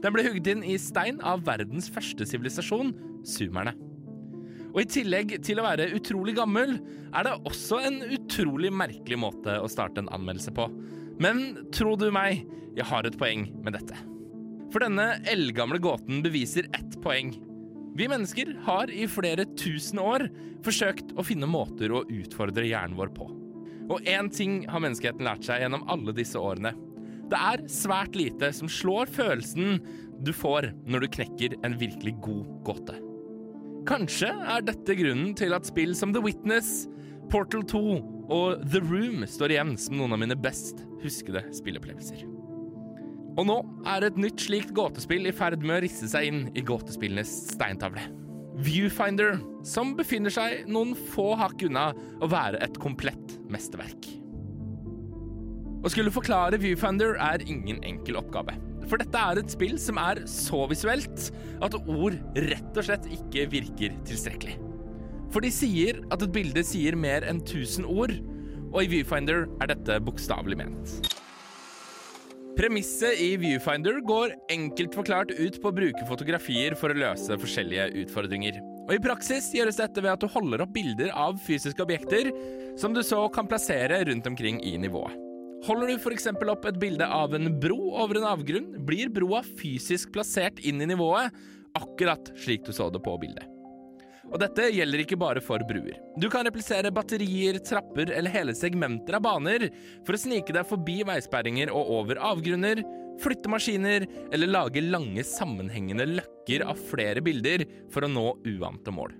Den 0.05 0.13
ble 0.13 0.21
hugget 0.27 0.51
inn 0.51 0.61
i 0.61 0.75
stein 0.77 1.17
av 1.25 1.41
verdens 1.47 1.87
første 1.89 2.27
sivilisasjon, 2.29 2.91
sumerne. 3.25 3.73
Og 4.75 4.83
i 4.83 4.89
tillegg 4.91 5.31
til 5.47 5.57
å 5.57 5.65
være 5.65 5.87
utrolig 5.97 6.35
gammel, 6.37 6.75
er 7.09 7.25
det 7.25 7.33
også 7.49 7.79
en 7.87 8.01
utrolig 8.13 8.69
merkelig 8.69 9.17
måte 9.17 9.55
å 9.57 9.71
starte 9.71 10.03
en 10.03 10.11
anmeldelse 10.13 10.53
på. 10.53 10.67
Men 11.17 11.41
tro 11.73 11.95
du 11.97 12.11
meg, 12.13 12.43
jeg 12.77 12.85
har 12.85 13.07
et 13.07 13.17
poeng 13.17 13.47
med 13.65 13.79
dette. 13.79 13.97
For 14.69 14.83
denne 14.83 15.23
eldgamle 15.31 15.79
gåten 15.81 16.21
beviser 16.21 16.67
ett 16.75 16.99
poeng. 17.01 17.33
Vi 17.95 18.09
mennesker 18.11 18.51
har 18.67 18.91
i 18.93 19.07
flere 19.09 19.47
tusen 19.57 20.03
år 20.03 20.27
forsøkt 20.65 21.15
å 21.15 21.25
finne 21.25 21.49
måter 21.49 21.95
å 21.95 22.03
utfordre 22.11 22.67
hjernen 22.67 22.99
vår 22.99 23.15
på. 23.15 23.31
Og 23.89 24.05
én 24.05 24.29
ting 24.29 24.65
har 24.69 24.83
menneskeheten 24.83 25.25
lært 25.25 25.47
seg 25.47 25.63
gjennom 25.63 25.87
alle 25.89 26.13
disse 26.13 26.37
årene. 26.37 26.75
Det 27.31 27.39
er 27.39 27.63
svært 27.71 28.17
lite 28.17 28.51
som 28.53 28.69
slår 28.69 29.09
følelsen 29.09 29.79
du 30.25 30.31
får 30.35 30.69
når 30.87 31.05
du 31.05 31.13
knekker 31.17 31.55
en 31.65 31.77
virkelig 31.79 32.15
god 32.23 32.49
gåte. 32.67 32.99
Kanskje 33.85 34.29
er 34.29 34.65
dette 34.65 34.97
grunnen 34.97 35.33
til 35.37 35.53
at 35.53 35.67
spill 35.67 35.93
som 35.97 36.13
The 36.13 36.23
Witness, 36.23 36.85
Portal 37.29 37.65
2 37.69 37.81
og 38.33 38.63
The 38.71 38.81
Room 38.81 39.25
står 39.29 39.53
igjen 39.53 39.75
som 39.81 39.97
noen 39.99 40.15
av 40.15 40.21
mine 40.21 40.37
best 40.37 40.81
huskede 41.03 41.43
spillopplevelser. 41.53 42.25
Og 43.35 43.47
nå 43.49 43.57
er 43.91 44.07
et 44.07 44.19
nytt 44.19 44.45
slikt 44.45 44.71
gåtespill 44.77 45.27
i 45.27 45.35
ferd 45.35 45.65
med 45.65 45.77
å 45.79 45.83
risse 45.83 46.07
seg 46.09 46.29
inn 46.29 46.43
i 46.55 46.63
gåtespillenes 46.65 47.31
steintavle. 47.51 48.05
Viewfinder, 48.63 49.35
som 49.67 49.97
befinner 49.97 50.31
seg 50.31 50.69
noen 50.71 50.93
få 51.11 51.33
hakk 51.35 51.65
unna 51.67 51.89
å 52.23 52.29
være 52.31 52.61
et 52.63 52.79
komplett 52.79 53.35
mesterverk. 53.51 54.07
Å 55.85 55.89
skulle 55.93 56.09
forklare 56.09 56.57
Viewfinder 56.57 57.13
er 57.21 57.43
ingen 57.45 57.83
enkel 57.85 58.17
oppgave. 58.17 58.55
For 58.89 58.97
dette 59.01 59.21
er 59.21 59.37
et 59.37 59.51
spill 59.53 59.75
som 59.81 59.99
er 60.01 60.23
så 60.29 60.63
visuelt 60.69 61.27
at 61.65 61.75
ord 61.85 62.15
rett 62.41 62.79
og 62.79 62.87
slett 62.87 63.05
ikke 63.13 63.45
virker 63.51 63.93
tilstrekkelig. 64.09 64.55
For 65.33 65.45
de 65.45 65.51
sier 65.53 65.99
at 66.13 66.23
et 66.25 66.33
bilde 66.33 66.63
sier 66.65 66.97
mer 66.97 67.25
enn 67.29 67.41
1000 67.43 67.85
ord, 67.85 68.13
og 68.71 68.79
i 68.81 68.89
Viewfinder 68.95 69.45
er 69.61 69.69
dette 69.73 69.99
bokstavelig 70.05 70.57
ment. 70.57 70.95
Premisset 72.55 73.19
i 73.19 73.33
Viewfinder 73.37 73.99
går 74.07 74.33
enkelt 74.53 74.95
forklart 74.95 75.33
ut 75.35 75.59
på 75.61 75.69
å 75.69 75.75
bruke 75.75 76.07
fotografier 76.07 76.77
for 76.79 76.89
å 76.89 76.97
løse 76.97 77.37
forskjellige 77.41 77.89
utfordringer. 78.05 78.61
Og 78.87 78.95
I 78.95 79.03
praksis 79.03 79.51
gjøres 79.53 79.81
dette 79.81 80.01
ved 80.01 80.13
at 80.13 80.23
du 80.23 80.31
holder 80.31 80.63
opp 80.65 80.73
bilder 80.73 81.11
av 81.13 81.37
fysiske 81.45 81.83
objekter 81.83 82.31
som 82.79 82.95
du 82.95 83.03
så 83.05 83.25
kan 83.35 83.49
plassere 83.51 84.01
rundt 84.07 84.31
omkring 84.31 84.63
i 84.63 84.77
nivået. 84.79 85.24
Holder 85.65 85.89
du 85.89 85.95
f.eks. 85.97 86.27
opp 86.29 86.67
et 86.69 86.77
bilde 86.77 87.05
av 87.09 87.33
en 87.33 87.49
bro 87.57 87.79
over 87.97 88.19
en 88.19 88.27
avgrunn, 88.35 88.67
blir 88.85 89.09
broa 89.09 89.41
fysisk 89.41 90.11
plassert 90.13 90.59
inn 90.61 90.83
i 90.83 90.87
nivået, 90.91 91.33
akkurat 91.75 92.29
slik 92.37 92.67
du 92.67 92.73
så 92.75 92.91
det 92.93 93.01
på 93.01 93.15
bildet. 93.23 93.49
Og 94.29 94.37
dette 94.41 94.67
gjelder 94.73 95.01
ikke 95.01 95.17
bare 95.21 95.41
for 95.41 95.61
bruer. 95.65 95.97
Du 96.21 96.27
kan 96.33 96.45
replisere 96.45 96.93
batterier, 96.93 97.57
trapper 97.65 98.13
eller 98.13 98.33
hele 98.33 98.55
segmenter 98.57 99.17
av 99.17 99.25
baner 99.25 99.67
for 100.05 100.17
å 100.17 100.21
snike 100.21 100.53
deg 100.53 100.69
forbi 100.69 100.99
veisperringer 101.05 101.73
og 101.73 101.91
over 101.99 102.21
avgrunner, 102.33 102.81
flytte 103.21 103.49
maskiner 103.49 104.05
eller 104.33 104.51
lage 104.51 104.85
lange 104.85 105.25
sammenhengende 105.25 106.09
løkker 106.17 106.65
av 106.65 106.81
flere 106.89 107.25
bilder 107.25 107.65
for 107.93 108.05
å 108.05 108.11
nå 108.11 108.31
uante 108.57 108.93
mål. 108.93 109.13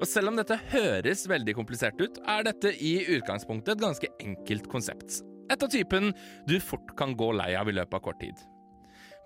Og 0.00 0.08
selv 0.08 0.30
om 0.30 0.36
dette 0.36 0.58
høres 0.72 1.24
veldig 1.30 1.54
komplisert 1.56 2.00
ut, 2.02 2.18
er 2.28 2.44
dette 2.46 2.74
i 2.84 2.98
utgangspunktet 3.16 3.76
et 3.76 3.84
ganske 3.84 4.10
enkelt 4.22 4.68
konsept. 4.72 5.22
Et 5.52 5.62
av 5.62 5.70
typen 5.70 6.10
du 6.48 6.58
fort 6.60 6.92
kan 6.98 7.14
gå 7.16 7.30
lei 7.38 7.52
av 7.56 7.70
i 7.70 7.76
løpet 7.76 7.96
av 7.96 8.04
kort 8.04 8.20
tid. 8.20 8.36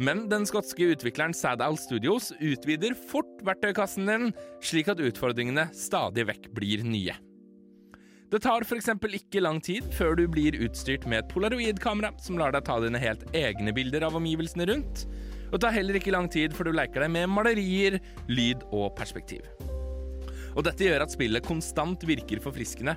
Men 0.00 0.28
den 0.30 0.46
skotske 0.48 0.92
utvikleren 0.94 1.34
Sadal 1.36 1.76
Studios 1.76 2.30
utvider 2.40 2.94
fort 2.96 3.42
verktøykassen 3.44 4.08
din, 4.08 4.30
slik 4.64 4.88
at 4.88 5.02
utfordringene 5.04 5.66
stadig 5.76 6.24
vekk 6.30 6.48
blir 6.56 6.84
nye. 6.86 7.16
Det 8.30 8.38
tar 8.44 8.62
f.eks. 8.62 8.88
ikke 9.18 9.42
lang 9.42 9.58
tid 9.60 9.88
før 9.92 10.14
du 10.16 10.22
blir 10.30 10.56
utstyrt 10.62 11.04
med 11.10 11.24
et 11.24 11.32
polaroidkamera 11.32 12.12
som 12.22 12.38
lar 12.38 12.54
deg 12.54 12.64
ta 12.68 12.78
dine 12.80 13.00
helt 13.02 13.26
egne 13.34 13.74
bilder 13.74 14.06
av 14.06 14.16
omgivelsene 14.20 14.68
rundt. 14.70 15.04
Og 15.50 15.58
det 15.58 15.64
tar 15.66 15.74
heller 15.74 15.98
ikke 15.98 16.14
lang 16.14 16.30
tid 16.30 16.54
før 16.54 16.70
du 16.70 16.78
leker 16.78 17.04
deg 17.04 17.12
med 17.18 17.28
malerier, 17.34 17.98
lyd 18.30 18.62
og 18.70 18.94
perspektiv. 18.96 19.42
Og 20.56 20.64
dette 20.66 20.86
gjør 20.86 21.04
at 21.04 21.14
spillet 21.14 21.46
konstant 21.46 22.02
virker 22.08 22.42
forfriskende. 22.42 22.96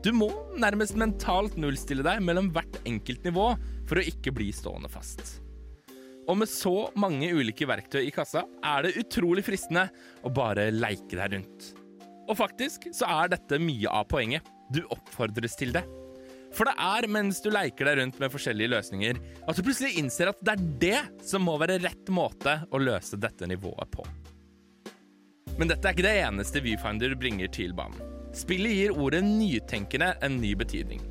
Du 0.00 0.10
må 0.16 0.30
nærmest 0.56 0.96
mentalt 0.98 1.58
nullstille 1.60 2.04
deg 2.06 2.22
mellom 2.24 2.48
hvert 2.54 2.80
enkelt 2.88 3.26
nivå 3.26 3.52
for 3.88 4.00
å 4.00 4.06
ikke 4.12 4.32
bli 4.32 4.48
stående 4.56 4.88
fast. 4.92 5.40
Og 6.30 6.38
med 6.40 6.50
så 6.50 6.88
mange 7.00 7.28
ulike 7.34 7.66
verktøy 7.68 8.04
i 8.06 8.14
kassa 8.14 8.44
er 8.64 8.86
det 8.86 8.96
utrolig 9.00 9.44
fristende 9.46 9.88
å 10.24 10.32
bare 10.32 10.70
leike 10.72 11.18
deg 11.18 11.34
rundt. 11.34 11.70
Og 12.30 12.36
faktisk 12.38 12.86
så 12.94 13.08
er 13.10 13.32
dette 13.32 13.58
mye 13.60 13.90
av 13.90 14.06
poenget. 14.10 14.46
Du 14.70 14.84
oppfordres 14.94 15.58
til 15.58 15.74
det. 15.74 15.82
For 16.54 16.66
det 16.66 16.74
er 16.82 17.06
mens 17.10 17.42
du 17.42 17.50
leker 17.52 17.86
deg 17.86 18.00
rundt 18.00 18.18
med 18.22 18.32
forskjellige 18.32 18.72
løsninger, 18.72 19.20
at 19.46 19.58
du 19.58 19.62
plutselig 19.66 20.00
innser 20.00 20.32
at 20.32 20.40
det 20.42 20.56
er 20.56 20.64
det 20.82 21.26
som 21.26 21.44
må 21.46 21.54
være 21.60 21.78
rett 21.82 22.10
måte 22.14 22.56
å 22.70 22.80
løse 22.82 23.18
dette 23.20 23.46
nivået 23.50 23.90
på. 23.94 24.06
Men 25.60 25.68
dette 25.68 25.84
er 25.84 25.92
ikke 25.92 26.06
det 26.06 26.18
eneste 26.22 26.62
Viewfinder 26.64 27.12
bringer 27.20 27.50
til 27.52 27.74
banen. 27.76 28.00
Spillet 28.32 28.72
gir 28.72 28.96
ordet 28.96 29.20
nytenkende 29.26 30.14
en 30.24 30.38
ny 30.40 30.54
betydning. 30.56 31.02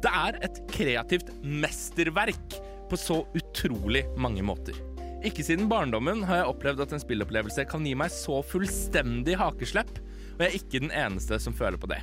Det 0.00 0.10
er 0.14 0.38
et 0.46 0.60
kreativt 0.70 1.32
mesterverk 1.42 2.56
på 2.88 2.96
så 2.96 3.18
utrolig 3.36 4.06
mange 4.16 4.44
måter. 4.46 4.78
Ikke 5.26 5.42
siden 5.44 5.66
barndommen 5.68 6.22
har 6.24 6.40
jeg 6.40 6.52
opplevd 6.54 6.84
at 6.84 6.94
en 6.94 7.02
spillopplevelse 7.02 7.66
kan 7.68 7.84
gi 7.84 7.92
meg 7.98 8.14
så 8.14 8.38
fullstendig 8.46 9.34
hakeslepp, 9.40 9.90
og 10.38 10.44
jeg 10.44 10.48
er 10.48 10.56
ikke 10.60 10.82
den 10.86 10.94
eneste 10.94 11.40
som 11.42 11.56
føler 11.58 11.80
på 11.82 11.90
det. 11.90 11.98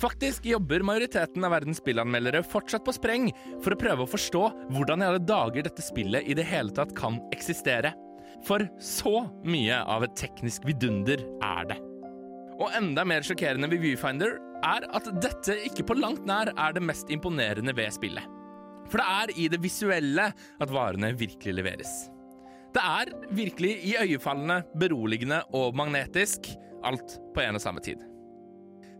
Faktisk 0.00 0.48
jobber 0.48 0.82
majoriteten 0.84 1.44
av 1.46 1.54
verdens 1.54 1.78
spillanmeldere 1.80 2.42
fortsatt 2.44 2.84
på 2.84 2.96
spreng 2.96 3.30
for 3.64 3.72
å 3.72 3.80
prøve 3.80 4.04
å 4.04 4.10
forstå 4.10 4.42
hvordan 4.74 5.04
i 5.04 5.08
alle 5.12 5.22
dager 5.22 5.68
dette 5.68 5.84
spillet 5.84 6.26
i 6.26 6.36
det 6.36 6.48
hele 6.48 6.74
tatt 6.76 6.96
kan 6.96 7.20
eksistere. 7.36 7.94
For 8.46 8.62
så 8.78 9.26
mye 9.46 9.80
av 9.90 10.04
et 10.06 10.16
teknisk 10.18 10.66
vidunder 10.68 11.22
er 11.42 11.66
det. 11.72 11.78
Og 12.56 12.70
enda 12.78 13.02
mer 13.04 13.24
sjokkerende 13.26 13.68
ved 13.72 13.82
Viewfinder 13.82 14.38
er 14.64 14.86
at 14.96 15.08
dette 15.20 15.58
ikke 15.66 15.84
på 15.88 15.96
langt 15.98 16.24
nær 16.28 16.52
er 16.54 16.76
det 16.76 16.84
mest 16.84 17.10
imponerende 17.12 17.74
ved 17.76 17.90
spillet. 17.96 18.24
For 18.86 19.02
det 19.02 19.06
er 19.10 19.32
i 19.34 19.48
det 19.50 19.58
visuelle 19.64 20.28
at 20.32 20.72
varene 20.72 21.10
virkelig 21.18 21.56
leveres. 21.58 21.94
Det 22.76 22.82
er 22.84 23.10
virkelig 23.34 23.72
iøynefallende, 23.90 24.60
beroligende 24.78 25.40
og 25.56 25.74
magnetisk, 25.76 26.46
alt 26.86 27.16
på 27.34 27.42
en 27.42 27.58
og 27.58 27.64
samme 27.64 27.82
tid. 27.82 28.02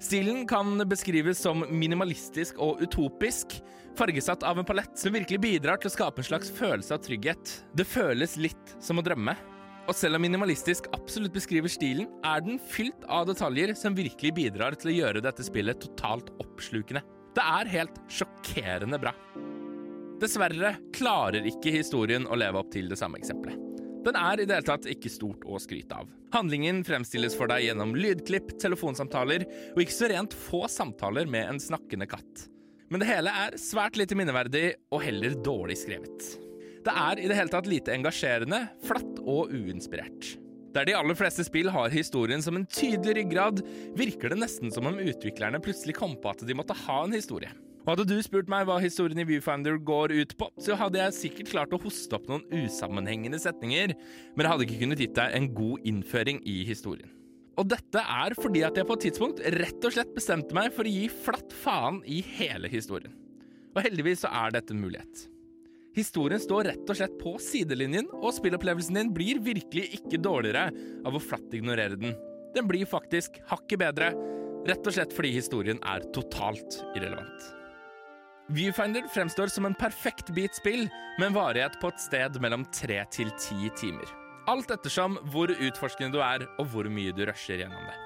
Stilen 0.03 0.43
kan 0.49 0.83
beskrives 0.89 1.39
som 1.41 1.63
minimalistisk 1.71 2.59
og 2.61 2.83
utopisk, 2.85 3.61
fargesatt 3.97 4.45
av 4.47 4.59
en 4.61 4.67
palett 4.69 4.99
som 4.99 5.15
virkelig 5.15 5.41
bidrar 5.43 5.81
til 5.81 5.91
å 5.91 5.95
skape 5.95 6.23
en 6.23 6.29
slags 6.29 6.53
følelse 6.55 6.97
av 6.97 7.03
trygghet. 7.05 7.53
Det 7.77 7.87
føles 7.89 8.37
litt 8.41 8.77
som 8.83 9.01
å 9.01 9.05
drømme. 9.05 9.37
Og 9.87 9.95
selv 9.95 10.19
om 10.19 10.25
minimalistisk 10.27 10.89
absolutt 10.97 11.35
beskriver 11.35 11.71
stilen, 11.71 12.09
er 12.27 12.43
den 12.43 12.59
fylt 12.59 13.05
av 13.07 13.29
detaljer 13.29 13.75
som 13.79 13.95
virkelig 13.95 14.35
bidrar 14.35 14.75
til 14.79 14.91
å 14.91 14.97
gjøre 14.97 15.23
dette 15.23 15.47
spillet 15.47 15.79
totalt 15.83 16.33
oppslukende. 16.43 17.05
Det 17.37 17.45
er 17.45 17.71
helt 17.71 18.01
sjokkerende 18.11 18.99
bra. 18.99 19.13
Dessverre 20.21 20.75
klarer 20.97 21.47
ikke 21.47 21.75
historien 21.75 22.27
å 22.27 22.39
leve 22.41 22.63
opp 22.63 22.73
til 22.73 22.89
det 22.91 22.99
samme 22.99 23.21
eksempelet. 23.21 23.63
Den 24.07 24.17
er 24.17 24.41
i 24.41 24.47
det 24.47 24.55
hele 24.55 24.67
tatt 24.69 24.87
ikke 24.89 25.11
stort 25.11 25.43
å 25.51 25.59
skryte 25.61 25.99
av. 25.99 26.11
Handlingen 26.35 26.85
fremstilles 26.87 27.35
for 27.37 27.51
deg 27.51 27.67
gjennom 27.67 27.95
lydklipp, 27.99 28.55
telefonsamtaler 28.63 29.45
og 29.75 29.81
ikke 29.83 29.97
så 29.97 30.11
rent 30.13 30.35
få 30.47 30.65
samtaler 30.71 31.27
med 31.31 31.51
en 31.51 31.63
snakkende 31.63 32.09
katt. 32.11 32.47
Men 32.91 33.03
det 33.03 33.09
hele 33.11 33.33
er 33.35 33.57
svært 33.59 33.97
lite 33.99 34.15
minneverdig 34.19 34.67
og 34.95 35.03
heller 35.03 35.35
dårlig 35.43 35.79
skrevet. 35.81 36.27
Det 36.87 36.93
er 36.95 37.19
i 37.19 37.27
det 37.27 37.35
hele 37.35 37.51
tatt 37.51 37.67
lite 37.67 37.95
engasjerende, 37.97 38.61
flatt 38.87 39.23
og 39.25 39.51
uinspirert. 39.51 40.37
Der 40.77 40.87
de 40.87 40.95
aller 40.95 41.17
fleste 41.19 41.43
spill 41.47 41.71
har 41.73 41.91
historien 41.91 42.43
som 42.45 42.59
en 42.59 42.67
tydelig 42.69 43.17
ryggrad, 43.19 43.63
virker 43.99 44.31
det 44.31 44.39
nesten 44.43 44.71
som 44.71 44.87
om 44.87 45.01
utviklerne 45.01 45.63
plutselig 45.65 45.97
kom 45.99 46.15
på 46.21 46.31
at 46.31 46.45
de 46.47 46.55
måtte 46.55 46.77
ha 46.85 47.01
en 47.03 47.17
historie. 47.17 47.51
Og 47.87 47.93
Hadde 47.95 48.07
du 48.11 48.17
spurt 48.23 48.49
meg 48.51 48.67
hva 48.69 48.77
historien 48.83 49.23
i 49.23 49.27
Viewfinder 49.27 49.79
går 49.79 50.15
ut 50.15 50.37
på, 50.39 50.51
så 50.63 50.79
hadde 50.79 51.01
jeg 51.01 51.17
sikkert 51.17 51.53
klart 51.53 51.75
å 51.75 51.81
hoste 51.83 52.19
opp 52.19 52.27
noen 52.31 52.47
usammenhengende 52.67 53.39
setninger, 53.41 53.95
men 54.35 54.45
jeg 54.45 54.53
hadde 54.53 54.67
ikke 54.67 54.81
kunnet 54.83 55.03
gitt 55.03 55.15
deg 55.19 55.37
en 55.39 55.53
god 55.55 55.87
innføring 55.91 56.43
i 56.47 56.61
historien. 56.69 57.11
Og 57.57 57.69
dette 57.71 58.03
er 58.03 58.35
fordi 58.37 58.63
at 58.67 58.77
jeg 58.77 58.89
på 58.89 58.97
et 58.99 59.07
tidspunkt 59.07 59.41
rett 59.57 59.87
og 59.89 59.95
slett 59.95 60.13
bestemte 60.17 60.57
meg 60.57 60.75
for 60.77 60.85
å 60.85 60.93
gi 60.93 61.07
flatt 61.09 61.55
faen 61.57 62.03
i 62.05 62.21
hele 62.37 62.69
historien. 62.73 63.15
Og 63.77 63.83
heldigvis 63.85 64.25
så 64.25 64.33
er 64.45 64.55
dette 64.57 64.75
en 64.75 64.83
mulighet. 64.83 65.27
Historien 65.97 66.41
står 66.41 66.69
rett 66.69 66.91
og 66.93 66.99
slett 66.99 67.17
på 67.17 67.33
sidelinjen, 67.41 68.09
og 68.21 68.35
spillopplevelsen 68.37 68.99
din 68.99 69.13
blir 69.17 69.41
virkelig 69.41 69.87
ikke 69.97 70.21
dårligere 70.21 70.69
av 71.09 71.17
å 71.17 71.23
flatt 71.23 71.55
ignorere 71.57 71.97
den. 71.97 72.13
Den 72.53 72.69
blir 72.69 72.89
faktisk 72.89 73.39
hakket 73.49 73.81
bedre, 73.81 74.11
rett 74.69 74.85
og 74.85 74.97
slett 74.97 75.15
fordi 75.17 75.33
historien 75.39 75.81
er 75.89 76.05
totalt 76.13 76.83
irrelevant. 76.93 77.49
Viewfinder 78.53 79.09
fremstår 79.11 79.51
som 79.51 79.65
en 79.67 79.75
perfekt 79.75 80.29
bit 80.37 80.55
spill, 80.61 80.85
med 81.17 81.31
en 81.31 81.39
varighet 81.39 81.81
på 81.81 81.89
et 81.91 82.05
sted 82.05 82.37
mellom 82.45 82.69
tre 82.77 83.01
til 83.17 83.33
ti 83.41 83.73
timer. 83.81 84.26
Alt 84.47 84.71
ettersom 84.71 85.17
hvor 85.33 85.51
utforskende 85.51 86.15
du 86.15 86.21
er, 86.23 86.47
og 86.61 86.69
hvor 86.71 86.87
mye 86.93 87.15
du 87.15 87.25
rusher 87.27 87.59
gjennom 87.65 87.83
det. 87.89 87.97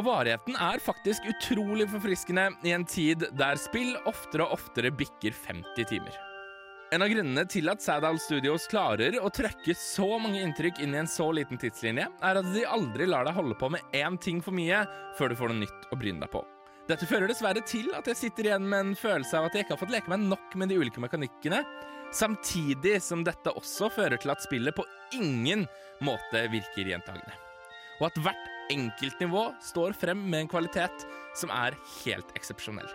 Og 0.00 0.06
varigheten 0.06 0.56
er 0.56 0.80
faktisk 0.80 1.26
utrolig 1.28 1.84
forfriskende 1.92 2.46
i 2.64 2.72
en 2.72 2.86
tid 2.88 3.26
der 3.36 3.60
spill 3.60 3.92
oftere 4.08 4.46
og 4.46 4.56
oftere 4.56 4.92
bikker 4.94 5.36
50 5.36 5.90
timer. 5.90 6.16
En 6.90 7.04
av 7.04 7.10
grunnene 7.12 7.44
til 7.46 7.68
at 7.70 7.84
Sadal 7.84 8.16
Studios 8.18 8.64
klarer 8.70 9.18
å 9.20 9.28
trøkke 9.30 9.76
så 9.78 10.08
mange 10.18 10.40
inntrykk 10.42 10.80
inn 10.82 10.96
i 10.96 11.02
en 11.02 11.10
så 11.10 11.28
liten 11.36 11.60
tidslinje, 11.60 12.08
er 12.08 12.40
at 12.40 12.48
de 12.54 12.64
aldri 12.66 13.06
lar 13.06 13.28
deg 13.28 13.36
holde 13.36 13.58
på 13.60 13.68
med 13.70 13.94
én 13.94 14.16
ting 14.18 14.40
for 14.42 14.56
mye 14.56 14.80
før 15.18 15.30
du 15.30 15.38
får 15.38 15.52
noe 15.52 15.60
nytt 15.60 15.86
å 15.92 16.00
bryne 16.00 16.24
deg 16.24 16.32
på. 16.32 16.42
Dette 16.90 17.06
fører 17.06 17.30
dessverre 17.30 17.62
til 17.68 17.92
at 17.94 18.08
jeg 18.10 18.18
sitter 18.18 18.48
igjen 18.48 18.66
med 18.66 18.80
en 18.82 18.96
følelse 18.98 19.38
av 19.38 19.46
at 19.46 19.54
jeg 19.54 19.68
ikke 19.68 19.76
har 19.76 19.82
fått 19.84 19.94
leke 19.94 20.10
meg 20.10 20.24
nok 20.32 20.56
med 20.58 20.72
de 20.72 20.80
ulike 20.80 21.04
mekanikkene, 21.04 21.60
samtidig 22.14 22.98
som 23.02 23.24
dette 23.26 23.52
også 23.56 23.90
fører 23.94 24.20
til 24.20 24.32
at 24.32 24.42
spillet 24.44 24.76
på 24.76 24.86
ingen 25.16 25.66
måte 26.04 26.44
virker 26.52 26.88
gjentagende. 26.88 27.36
Og 28.00 28.08
at 28.08 28.20
hvert 28.24 28.46
enkeltnivå 28.72 29.50
står 29.64 29.96
frem 29.98 30.22
med 30.30 30.44
en 30.44 30.50
kvalitet 30.50 31.06
som 31.36 31.52
er 31.52 31.76
helt 32.00 32.30
eksepsjonell. 32.38 32.88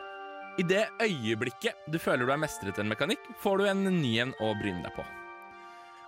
I 0.55 0.63
det 0.63 0.85
øyeblikket 1.03 1.87
du 1.91 1.99
føler 1.99 2.25
du 2.25 2.31
har 2.31 2.39
mestret 2.39 2.79
en 2.79 2.89
mekanikk, 2.89 3.19
får 3.43 3.59
du 3.59 3.67
en 3.67 3.83
ny 3.89 4.13
en 4.23 4.33
å 4.39 4.53
bryne 4.61 4.85
deg 4.85 4.95
på. 4.95 5.03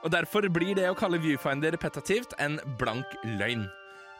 Og 0.05 0.13
Derfor 0.13 0.47
blir 0.53 0.75
det 0.77 0.87
å 0.87 0.95
kalle 0.95 1.19
Viewfinder 1.19 1.73
repetativt 1.75 2.35
en 2.39 2.59
blank 2.79 3.17
løgn. 3.39 3.65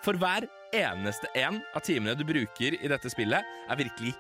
For 0.03 0.19
hver 0.19 0.49
eneste 0.76 1.30
en 1.38 1.61
av 1.76 1.85
timene 1.85 2.18
du 2.18 2.26
bruker 2.27 2.76
i 2.76 2.91
dette 2.91 3.11
spillet, 3.14 3.43
er 3.43 3.80
virkelig 3.80 4.14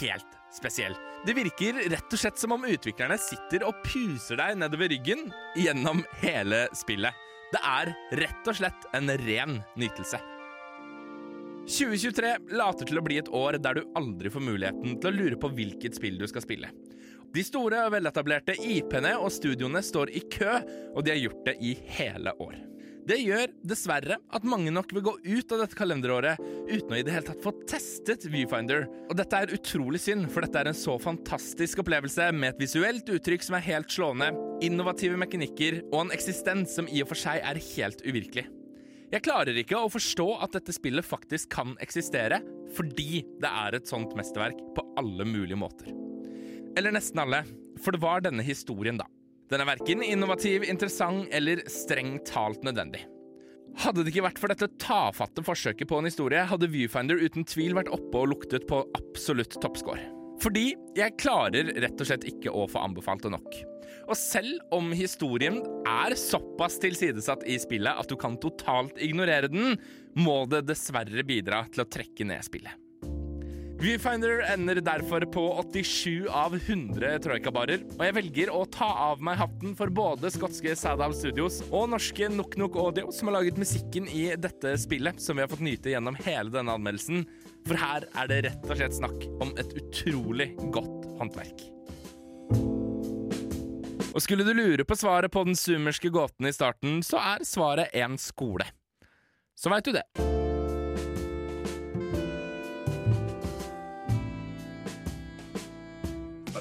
helt 0.00 0.41
spesiell. 0.56 0.96
Det 1.26 1.34
virker 1.36 1.80
rett 1.92 2.12
og 2.12 2.20
slett 2.20 2.40
som 2.40 2.54
om 2.56 2.66
utviklerne 2.68 3.18
sitter 3.20 3.66
og 3.68 3.80
puser 3.86 4.40
deg 4.40 4.58
nedover 4.60 4.92
ryggen 4.92 5.28
gjennom 5.58 6.04
hele 6.22 6.66
spillet. 6.76 7.16
Det 7.52 7.60
er 7.68 7.92
rett 8.22 8.48
og 8.48 8.56
slett 8.56 8.86
en 8.96 9.12
ren 9.26 9.58
nytelse. 9.76 10.20
2023 11.62 12.32
later 12.58 12.88
til 12.88 12.98
å 12.98 13.04
bli 13.06 13.20
et 13.20 13.30
år 13.30 13.60
der 13.62 13.78
du 13.78 13.92
aldri 13.98 14.32
får 14.34 14.42
muligheten 14.42 14.96
til 14.98 15.12
å 15.12 15.14
lure 15.14 15.38
på 15.38 15.52
hvilket 15.54 15.94
spill 15.98 16.18
du 16.18 16.26
skal 16.30 16.42
spille. 16.42 16.72
De 17.32 17.44
store 17.46 17.86
og 17.86 17.94
veletablerte 17.94 18.56
IP-ene 18.58 19.14
og 19.20 19.30
studioene 19.32 19.80
står 19.84 20.10
i 20.12 20.24
kø, 20.32 20.58
og 20.92 21.04
de 21.04 21.14
har 21.14 21.22
gjort 21.22 21.46
det 21.46 21.56
i 21.64 21.72
hele 21.96 22.34
år. 22.44 22.58
Det 23.02 23.16
gjør 23.18 23.50
dessverre 23.66 24.14
at 24.30 24.44
mange 24.46 24.70
nok 24.70 24.92
vil 24.94 25.02
gå 25.02 25.12
ut 25.24 25.52
av 25.54 25.64
dette 25.64 25.74
kalenderåret 25.74 26.38
uten 26.68 26.92
å 26.94 26.98
i 27.00 27.02
det 27.02 27.10
hele 27.10 27.26
tatt 27.26 27.42
få 27.42 27.50
testet 27.66 28.28
Viewfinder. 28.30 28.84
Og 29.10 29.16
dette 29.18 29.40
er 29.42 29.54
utrolig 29.56 29.98
synd, 30.04 30.28
for 30.30 30.46
dette 30.46 30.60
er 30.60 30.70
en 30.70 30.78
så 30.78 30.94
fantastisk 31.02 31.82
opplevelse 31.82 32.28
med 32.36 32.52
et 32.52 32.62
visuelt 32.62 33.10
uttrykk 33.10 33.42
som 33.48 33.56
er 33.58 33.66
helt 33.66 33.90
slående, 33.90 34.30
innovative 34.62 35.18
mekanikker 35.18 35.80
og 35.88 36.04
en 36.04 36.14
eksistens 36.14 36.76
som 36.78 36.86
i 36.86 37.02
og 37.02 37.10
for 37.10 37.18
seg 37.18 37.42
er 37.42 37.58
helt 37.72 38.04
uvirkelig. 38.06 38.46
Jeg 39.12 39.26
klarer 39.26 39.58
ikke 39.58 39.82
å 39.82 39.90
forstå 39.92 40.28
at 40.46 40.54
dette 40.54 40.72
spillet 40.72 41.04
faktisk 41.04 41.50
kan 41.52 41.74
eksistere, 41.82 42.38
fordi 42.76 43.24
det 43.42 43.50
er 43.50 43.76
et 43.76 43.90
sånt 43.90 44.14
mesterverk 44.16 44.62
på 44.76 44.86
alle 45.02 45.26
mulige 45.26 45.58
måter. 45.58 45.90
Eller 46.78 46.94
nesten 46.94 47.20
alle, 47.20 47.42
for 47.82 47.92
det 47.92 48.00
var 48.06 48.22
denne 48.24 48.46
historien, 48.46 49.02
da. 49.02 49.10
Den 49.52 49.60
er 49.60 49.68
verken 49.68 50.00
innovativ, 50.00 50.64
interessant 50.64 51.28
eller 51.36 51.60
strengt 51.68 52.30
talt 52.30 52.62
nødvendig. 52.64 53.02
Hadde 53.82 54.00
det 54.00 54.12
ikke 54.12 54.24
vært 54.24 54.40
for 54.40 54.52
dette 54.52 54.68
tafatte 54.80 55.44
forsøket 55.44 55.88
på 55.88 55.98
en 56.00 56.08
historie, 56.08 56.44
hadde 56.48 56.70
Viewfinder 56.72 57.20
uten 57.20 57.44
tvil 57.48 57.76
vært 57.76 57.92
oppe 57.92 58.20
og 58.20 58.30
luktet 58.32 58.64
på 58.68 58.80
absolutt 58.96 59.58
toppscore. 59.60 60.00
Fordi 60.42 60.72
jeg 60.96 61.16
klarer 61.20 61.68
rett 61.84 62.00
og 62.00 62.08
slett 62.08 62.24
ikke 62.28 62.52
å 62.52 62.64
få 62.70 62.80
anbefalt 62.80 63.24
det 63.26 63.32
nok. 63.34 63.58
Og 64.08 64.16
selv 64.18 64.74
om 64.74 64.88
historien 64.96 65.60
er 65.88 66.16
såpass 66.18 66.80
tilsidesatt 66.82 67.44
i 67.44 67.58
spillet 67.60 68.00
at 68.00 68.08
du 68.08 68.16
kan 68.20 68.38
totalt 68.40 68.96
ignorere 69.04 69.52
den, 69.52 69.76
må 70.16 70.42
det 70.50 70.64
dessverre 70.70 71.24
bidra 71.28 71.62
til 71.72 71.84
å 71.84 71.90
trekke 71.92 72.26
ned 72.28 72.48
spillet. 72.48 72.81
Viewfinder 73.82 74.44
ender 74.52 74.74
derfor 74.74 75.20
på 75.20 75.64
87 75.72 76.28
av 76.30 76.54
100 76.54 77.16
troikabarer, 77.24 77.80
og 77.96 78.04
jeg 78.06 78.14
velger 78.14 78.52
å 78.54 78.60
ta 78.70 78.86
av 79.08 79.24
meg 79.26 79.40
hatten 79.40 79.72
for 79.74 79.90
både 79.90 80.30
skotske 80.30 80.76
Sadal 80.78 81.10
Studios 81.18 81.58
og 81.64 81.88
norske 81.90 82.28
Nok 82.30 82.54
Nok 82.62 82.78
Audio, 82.78 83.10
som 83.10 83.26
har 83.26 83.40
laget 83.40 83.58
musikken 83.58 84.06
i 84.06 84.28
dette 84.38 84.76
spillet, 84.78 85.18
som 85.18 85.34
vi 85.34 85.42
har 85.42 85.50
fått 85.50 85.66
nyte 85.66 85.90
gjennom 85.90 86.14
hele 86.22 86.54
denne 86.54 86.78
anmeldelsen. 86.78 87.26
For 87.66 87.82
her 87.82 88.06
er 88.06 88.30
det 88.30 88.40
rett 88.46 88.70
og 88.70 88.78
slett 88.78 88.98
snakk 89.00 89.26
om 89.42 89.50
et 89.58 89.74
utrolig 89.82 90.52
godt 90.70 91.08
håndverk. 91.18 91.66
Og 94.12 94.22
skulle 94.22 94.46
du 94.46 94.54
lure 94.54 94.86
på 94.86 94.94
svaret 95.00 95.34
på 95.34 95.42
den 95.48 95.58
sumerske 95.58 96.14
gåten 96.14 96.46
i 96.46 96.54
starten, 96.54 97.02
så 97.02 97.18
er 97.34 97.42
svaret 97.50 97.90
en 97.98 98.14
skole. 98.14 98.70
Så 99.58 99.74
veit 99.74 99.90
du 99.90 99.98
det. 99.98 100.31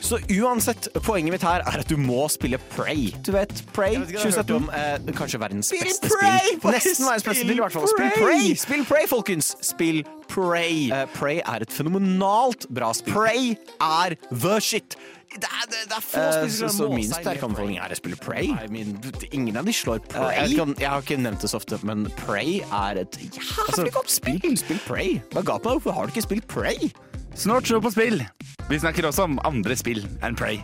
Så 0.02 0.18
uansett, 0.42 0.88
poenget 1.06 1.36
mitt 1.36 1.44
her 1.46 1.62
er 1.62 1.82
at 1.84 1.90
du 1.92 1.94
må 2.02 2.24
spille 2.34 2.58
Prey. 2.74 3.12
Du 3.22 3.32
vet, 3.36 3.52
hørt 3.76 4.10
2017. 4.10 4.56
om, 4.56 4.70
Eh, 4.74 4.98
kanskje 5.14 5.40
verdens 5.40 5.70
Spill 5.70 5.84
beste 5.86 6.10
Prey! 6.10 6.58
spill. 6.58 6.72
Nesten 6.74 7.06
verdens 7.06 7.24
beste 7.28 7.44
spill 7.46 7.58
i 7.60 7.62
hvert 7.62 7.76
fall. 7.76 7.88
Spill 7.92 8.10
Prey! 8.18 8.26
Prey! 8.26 8.56
Spill 8.58 8.86
Prey, 8.90 9.06
folkens! 9.08 9.52
Spill 9.62 10.02
Prey. 10.32 10.90
Uh, 10.90 11.06
Prey 11.14 11.40
er 11.46 11.62
et 11.68 11.72
fenomenalt 11.76 12.66
bra 12.74 12.92
spill. 12.98 13.14
Prey 13.14 13.52
er 13.80 14.18
the 14.32 14.58
shit! 14.60 14.98
Det 15.32 15.48
er, 15.48 15.68
det, 15.72 15.78
det 15.88 15.96
er 15.96 16.02
få 16.04 16.20
spillere 16.20 16.50
spill 16.50 16.52
så, 16.52 16.70
som 16.76 16.90
kan 16.90 16.96
min 16.98 17.14
sterke 17.14 17.46
anbefaling 17.48 17.78
er 17.80 17.94
å 17.94 18.00
spille 18.02 18.18
Prey. 18.20 18.50
I 18.52 18.68
mean, 18.74 18.98
ingen 19.32 19.56
av 19.62 19.70
de 19.70 19.72
slår 19.78 20.02
Pray. 20.10 20.26
Prey. 20.26 20.42
Jeg, 20.50 20.58
kan, 20.60 20.74
jeg 20.82 20.90
har 20.92 21.06
ikke 21.06 21.20
nevnt 21.22 21.46
det 21.46 21.52
så 21.54 21.62
ofte, 21.62 21.80
men 21.88 22.10
Prey 22.26 22.58
er 22.68 23.00
et 23.06 23.16
jævlig 23.30 23.94
godt 23.96 24.12
spill. 24.12 24.42
Spill 24.60 24.82
Prey. 24.90 25.22
Hva 25.32 25.46
ga 25.46 25.56
på 25.62 25.70
deg? 25.72 25.78
Hvorfor 25.80 25.96
har 25.96 26.10
du 26.10 26.16
ikke 26.18 26.26
spilt 26.26 26.50
Prey? 26.52 26.92
Snart 27.38 27.64
show 27.70 27.80
på 27.80 27.94
spill. 27.94 28.20
Vi 28.70 28.80
snakker 28.80 29.08
også 29.10 29.26
om 29.28 29.40
andre 29.48 29.76
spill 29.80 30.04
enn 30.24 30.36
Prey. 30.40 30.62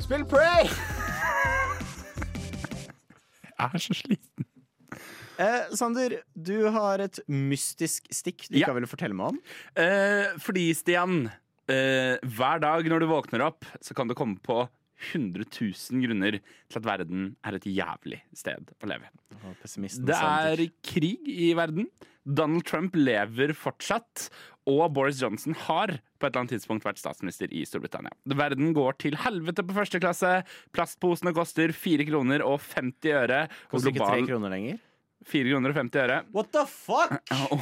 Spill 0.00 0.24
Prey! 0.28 0.68
Jeg 3.60 3.68
er 3.76 3.82
så 3.84 3.92
sliten. 3.96 4.46
Eh, 5.40 5.70
Sander, 5.76 6.18
du 6.36 6.66
har 6.72 7.00
et 7.04 7.20
mystisk 7.28 8.08
stikk 8.12 8.46
du 8.48 8.58
Ja. 8.58 8.66
ikke 8.66 8.78
vil 8.80 8.88
fortelle 8.88 9.16
meg 9.16 9.34
om. 9.34 9.38
Eh, 9.76 10.32
fordi, 10.40 10.70
Stian, 10.76 11.30
eh, 11.68 12.16
hver 12.24 12.60
dag 12.60 12.84
når 12.88 13.00
du 13.00 13.06
våkner 13.08 13.44
opp, 13.46 13.64
så 13.84 13.94
kan 13.96 14.08
du 14.08 14.14
komme 14.14 14.38
på 14.40 14.66
100 15.00 15.46
000 15.48 16.04
grunner 16.04 16.38
til 16.40 16.80
at 16.80 16.86
verden 16.86 17.32
er 17.46 17.56
et 17.56 17.66
jævlig 17.68 18.20
sted 18.36 18.72
å 18.80 18.90
leve. 18.90 19.10
Det 20.04 20.16
er 20.16 20.64
krig 20.84 21.28
i 21.30 21.52
verden. 21.58 21.88
Donald 22.24 22.66
Trump 22.68 22.96
lever 22.98 23.54
fortsatt. 23.56 24.28
Og 24.68 24.84
Boris 24.94 25.18
Johnson 25.22 25.56
har 25.66 25.96
på 25.96 26.26
et 26.26 26.28
eller 26.28 26.42
annet 26.42 26.52
tidspunkt 26.54 26.84
vært 26.86 27.00
statsminister 27.00 27.50
i 27.50 27.64
Storbritannia. 27.66 28.12
Verden 28.28 28.74
går 28.76 28.98
til 29.00 29.16
helvete 29.18 29.64
på 29.66 29.74
første 29.74 30.00
klasse. 30.02 30.34
Plastposene 30.76 31.32
koster 31.36 31.72
4 31.74 32.06
kroner 32.10 32.44
og 32.46 32.60
50 32.62 33.16
øre. 33.22 33.40
Koster 33.72 33.94
ikke 33.94 34.04
3 34.04 34.28
kroner 34.28 34.52
lenger. 34.52 34.82
4 35.30 35.54
kroner 35.54 35.72
og 35.72 35.80
50 35.80 36.04
øre. 36.04 36.20
What 36.36 36.52
the 36.54 36.66
fuck?! 36.68 37.16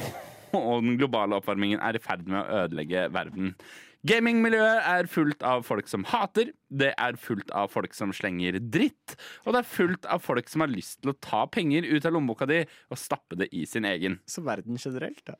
Og 0.49 0.81
den 0.81 0.95
globale 0.97 1.37
oppvarmingen 1.37 1.77
er 1.85 1.93
i 1.93 2.01
ferd 2.01 2.23
med 2.25 2.39
å 2.41 2.63
ødelegge 2.63 3.03
verden. 3.13 3.51
Gamingmiljøet 4.07 4.85
er 4.87 5.09
fullt 5.11 5.43
av 5.43 5.65
folk 5.67 5.89
som 5.91 6.05
hater, 6.07 6.53
det 6.71 6.93
er 6.95 7.17
fullt 7.19 7.51
av 7.51 7.67
folk 7.73 7.95
som 7.97 8.13
slenger 8.15 8.55
dritt, 8.71 9.17
og 9.43 9.51
det 9.51 9.59
er 9.59 9.67
fullt 9.73 10.07
av 10.07 10.23
folk 10.23 10.47
som 10.47 10.63
har 10.63 10.71
lyst 10.71 11.01
til 11.01 11.11
å 11.11 11.17
ta 11.19 11.43
penger 11.51 11.83
ut 11.83 12.07
av 12.07 12.15
lommeboka 12.15 12.47
di 12.47 12.61
og 12.63 13.01
stappe 13.01 13.35
det 13.41 13.49
i 13.51 13.65
sin 13.67 13.87
egen. 13.89 14.21
Så 14.23 14.45
verden 14.45 14.79
generelt, 14.79 15.19
da. 15.27 15.35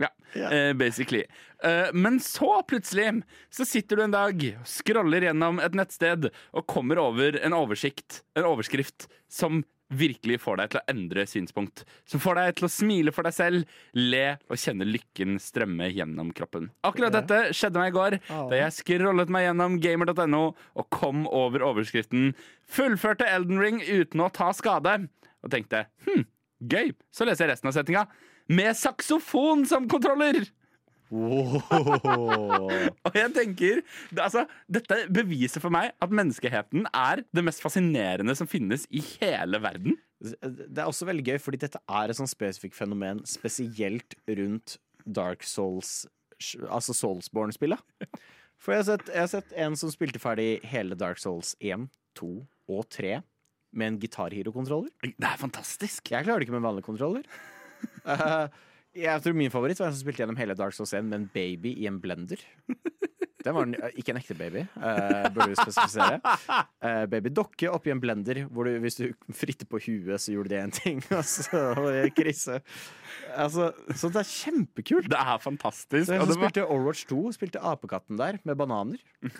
Ja, 0.00 0.08
eh, 0.50 0.72
basically. 0.72 1.24
Eh, 1.62 1.92
men 1.92 2.20
så 2.24 2.62
plutselig 2.66 3.22
så 3.52 3.66
sitter 3.68 3.96
du 3.96 4.02
en 4.06 4.14
dag, 4.14 4.42
scroller 4.64 5.28
gjennom 5.28 5.60
et 5.62 5.76
nettsted 5.76 6.30
og 6.56 6.66
kommer 6.66 6.98
over 7.02 7.36
en 7.44 7.54
oversikt, 7.54 8.22
en 8.34 8.48
overskrift, 8.48 9.10
som 9.30 9.62
virkelig 9.90 10.38
får 10.42 10.60
deg 10.60 10.72
til 10.72 10.80
å 10.80 10.92
endre 10.92 11.24
synspunkt. 11.28 11.84
Som 12.08 12.22
får 12.22 12.38
deg 12.38 12.58
til 12.58 12.68
å 12.68 12.72
smile 12.72 13.14
for 13.14 13.26
deg 13.26 13.36
selv, 13.36 13.76
le 13.96 14.36
og 14.48 14.60
kjenne 14.60 14.86
lykken 14.88 15.38
strømme 15.42 15.90
gjennom 15.90 16.32
kroppen. 16.36 16.70
Akkurat 16.86 17.14
dette 17.16 17.54
skjedde 17.56 17.82
meg 17.82 17.92
i 17.92 17.96
går, 17.98 18.18
da 18.30 18.60
jeg 18.62 18.76
scrollet 18.78 19.32
meg 19.32 19.48
gjennom 19.48 19.78
gamer.no 19.82 20.44
og 20.54 20.90
kom 20.94 21.26
over 21.26 21.66
overskriften 21.66 22.32
'Fullførte 22.70 23.26
Elden 23.26 23.58
Ring 23.58 23.80
uten 23.82 24.22
å 24.22 24.30
ta 24.30 24.52
skade', 24.54 25.08
og 25.42 25.50
tenkte 25.50 25.86
hm, 26.06 26.26
gøy. 26.60 26.92
Så 27.10 27.26
leser 27.26 27.46
jeg 27.46 27.56
resten 27.56 27.70
av 27.70 27.74
settinga. 27.74 28.06
Med 28.50 28.76
saksofon 28.78 29.66
som 29.66 29.88
kontroller! 29.90 30.46
Og 33.06 33.16
jeg 33.18 33.32
tenker, 33.34 33.80
altså, 34.14 34.44
Dette 34.70 35.02
beviser 35.10 35.62
for 35.62 35.74
meg 35.74 35.90
at 35.98 36.14
menneskeheten 36.14 36.86
er 36.94 37.24
det 37.34 37.44
mest 37.46 37.62
fascinerende 37.64 38.36
som 38.38 38.48
finnes 38.50 38.86
i 38.94 39.02
hele 39.18 39.58
verden. 39.62 39.98
Det 40.20 40.78
er 40.78 40.86
også 40.86 41.08
veldig 41.08 41.24
gøy, 41.32 41.38
fordi 41.42 41.62
dette 41.64 41.80
er 41.88 42.12
et 42.12 42.18
sånn 42.18 42.30
spesifikt 42.30 42.76
fenomen, 42.76 43.24
spesielt 43.28 44.14
rundt 44.28 44.76
Dark 45.08 45.42
Souls, 45.48 46.04
altså 46.68 46.94
Soulsborne-spillet. 46.94 47.80
For 48.60 48.76
jeg 48.76 48.84
har, 48.84 48.88
sett, 48.90 49.08
jeg 49.08 49.24
har 49.24 49.32
sett 49.32 49.54
en 49.64 49.76
som 49.80 49.90
spilte 49.92 50.20
ferdig 50.20 50.60
hele 50.68 50.98
Dark 51.00 51.18
Souls 51.22 51.54
1, 51.64 51.88
2 52.20 52.32
og 52.70 52.82
3 52.92 53.16
med 53.80 53.86
en 53.86 54.00
Guitar 54.02 54.34
Hero-kontroller. 54.34 54.92
Det 55.02 55.26
er 55.26 55.40
fantastisk. 55.40 56.10
Jeg 56.12 56.26
klarer 56.26 56.42
det 56.42 56.48
ikke 56.48 56.58
med 56.58 56.62
en 56.62 56.70
vanlig 56.70 56.84
kontroller. 56.86 57.24
Eh, 58.94 59.06
jeg 59.06 59.22
tror 59.24 59.36
min 59.38 59.52
favoritt 59.52 59.80
var 59.80 59.90
en 59.90 59.96
som 59.96 60.02
spilte 60.04 60.24
gjennom 60.24 60.38
hele 60.40 60.56
Dark 60.58 60.76
Souls 60.76 60.94
1 60.96 61.06
med 61.08 61.20
en 61.20 61.30
baby 61.34 61.74
i 61.78 61.88
en 61.90 62.00
blender. 62.02 62.42
Den 63.40 63.54
var 63.56 63.64
en, 63.64 63.74
eh, 63.74 63.94
ikke 63.96 64.12
en 64.12 64.18
ekte 64.20 64.34
baby, 64.36 64.66
uh, 64.76 65.30
burde 65.32 65.46
vi 65.48 65.56
spesifisere. 65.56 66.18
Uh, 66.84 67.06
babydokke 67.08 67.70
oppi 67.72 67.92
en 67.92 68.02
blender, 68.02 68.42
hvor 68.52 68.68
du, 68.68 68.74
hvis 68.82 68.98
du 68.98 69.06
fritter 69.32 69.68
på 69.70 69.80
huet, 69.80 70.20
så 70.20 70.34
gjorde 70.34 70.52
det 70.52 70.58
en 70.60 70.74
ting. 70.76 71.00
Og 71.16 71.24
så 71.24 71.62
var 71.78 71.88
det 71.94 72.12
krise. 72.18 72.58
Altså, 73.32 73.70
så 73.96 74.12
det 74.12 74.20
er 74.26 74.28
kjempekult. 74.28 75.08
Det 75.08 75.22
er 75.22 75.40
fantastisk. 75.40 76.10
Så 76.10 76.18
jeg 76.18 76.26
som 76.26 76.36
spilte 76.36 76.66
Overwatch 76.66 77.06
2, 77.08 77.22
spilte 77.38 77.64
apekatten 77.64 78.20
der 78.20 78.42
med 78.44 78.60
bananer. 78.60 79.00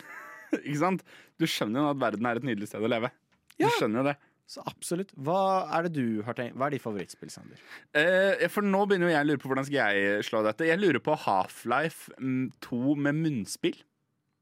Ikke 0.65 0.79
sant? 0.81 1.05
Du 1.37 1.45
skjønner 1.45 1.85
jo 1.85 1.93
at 1.93 2.01
verden 2.01 2.25
er 2.25 2.41
et 2.41 2.47
nydelig 2.47 2.71
sted 2.71 2.81
å 2.81 2.89
leve. 2.89 3.13
Du 3.61 3.69
skjønner 3.77 4.01
jo 4.01 4.09
det. 4.09 4.17
Så 4.51 4.63
absolutt. 4.67 5.13
Hva 5.15 5.63
er 5.77 5.87
det 5.87 5.93
du 5.95 6.23
har 6.27 6.35
tenkt? 6.35 6.57
Hva 6.59 6.67
er 6.67 6.75
ditt 6.75 6.83
favorittspill, 6.83 7.29
Sander? 7.31 7.59
Eh, 7.95 8.41
for 8.51 8.65
nå 8.67 8.81
begynner 8.83 9.07
jo 9.07 9.13
jeg 9.13 9.23
å 9.23 9.29
lure 9.29 9.39
på 9.39 9.51
hvordan 9.51 9.67
skal 9.67 9.95
jeg 9.95 10.25
slå 10.27 10.41
dette. 10.43 10.67
Jeg 10.67 10.81
lurer 10.81 10.99
på 11.03 11.15
Half-Life 11.23 12.17
mm, 12.19 12.49
2 12.65 12.95
med 13.05 13.21
munnspill. 13.21 13.77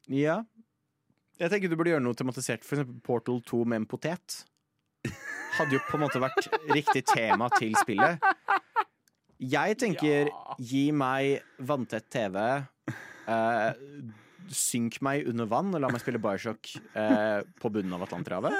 Ja. 0.09 0.39
Jeg 1.37 1.53
tenker 1.53 1.69
du 1.69 1.77
burde 1.77 1.93
gjøre 1.93 2.03
noe 2.07 2.17
tematisert. 2.17 2.65
For 2.65 2.79
eksempel 2.79 3.03
Portal 3.05 3.37
2 3.45 3.59
med 3.69 3.83
en 3.83 3.85
potet. 3.91 4.39
Hadde 5.59 5.77
jo 5.77 5.83
på 5.85 5.99
en 5.99 6.03
måte 6.07 6.23
vært 6.23 6.49
riktig 6.73 7.05
tema 7.11 7.51
til 7.59 7.77
spillet. 7.77 8.25
Jeg 9.39 9.77
tenker 9.79 10.31
gi 10.57 10.87
meg 10.91 11.45
vanntett 11.69 12.09
TV. 12.11 12.39
Eh, 13.29 13.69
synk 14.49 14.97
meg 15.05 15.29
under 15.29 15.45
vann 15.53 15.69
og 15.69 15.85
la 15.85 15.93
meg 15.93 16.01
spille 16.01 16.19
Bioshock 16.23 16.73
eh, 16.97 17.45
på 17.61 17.71
bunnen 17.77 17.93
av 17.93 18.07
Atlanterhavet. 18.09 18.57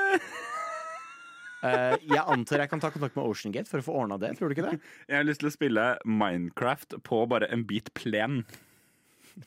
Eh, 1.66 1.96
jeg 2.08 2.24
antar 2.24 2.64
jeg 2.64 2.72
kan 2.72 2.80
ta 2.80 2.90
kontakt 2.94 3.18
med 3.18 3.28
Ocean 3.28 3.52
Gate 3.56 3.68
for 3.70 3.82
å 3.82 3.86
få 3.86 3.96
ordna 4.04 4.18
det. 4.22 4.32
Tror 4.40 4.50
du 4.52 4.56
ikke 4.56 4.70
det? 4.70 4.80
Jeg 5.10 5.20
har 5.20 5.28
lyst 5.28 5.42
til 5.44 5.50
å 5.50 5.54
spille 5.56 5.86
Minecraft 6.08 7.00
på 7.04 7.22
bare 7.32 7.50
en 7.52 7.66
bit 7.68 7.92
plen. 7.98 8.44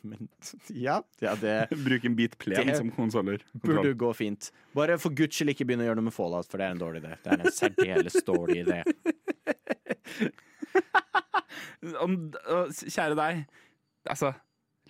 Men, 0.07 0.29
ja, 0.73 1.03
ja, 1.21 1.35
det 1.37 1.69
Bruk 1.85 2.05
en 2.09 2.15
bit 2.17 2.39
plen 2.41 2.69
Det 2.71 2.77
som 2.79 2.89
konsoller. 2.95 3.43
burde 3.65 3.93
gå 3.99 4.13
fint. 4.17 4.49
Bare 4.77 4.97
for 5.01 5.13
guds 5.13 5.37
skyld 5.37 5.53
ikke 5.53 5.67
begynne 5.69 5.85
å 5.85 5.91
gjøre 5.91 6.01
noe 6.01 6.09
med 6.09 6.17
Fallout, 6.17 6.49
for 6.49 6.61
det 6.63 6.69
er 6.69 6.77
en 6.77 6.81
dårlig 6.81 7.03
idé. 7.03 7.13
Det 7.25 7.35
er 7.35 7.43
en 7.45 7.57
særdeles 7.59 8.17
dårlig 8.25 8.63
idé. 8.65 8.79
Kjære 11.83 13.17
deg, 13.19 13.43
altså 14.09 14.33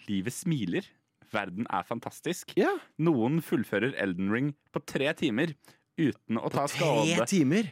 Livet 0.09 0.35
smiler. 0.35 0.86
Verden 1.32 1.65
er 1.73 1.86
fantastisk. 1.89 2.53
Noen 3.01 3.39
fullfører 3.44 3.94
Elden 4.03 4.28
Ring 4.35 4.51
på 4.74 4.82
tre 4.85 5.09
timer 5.16 5.55
uten 6.01 6.39
å 6.40 6.48
ta 6.52 6.66
skade. 6.70 7.27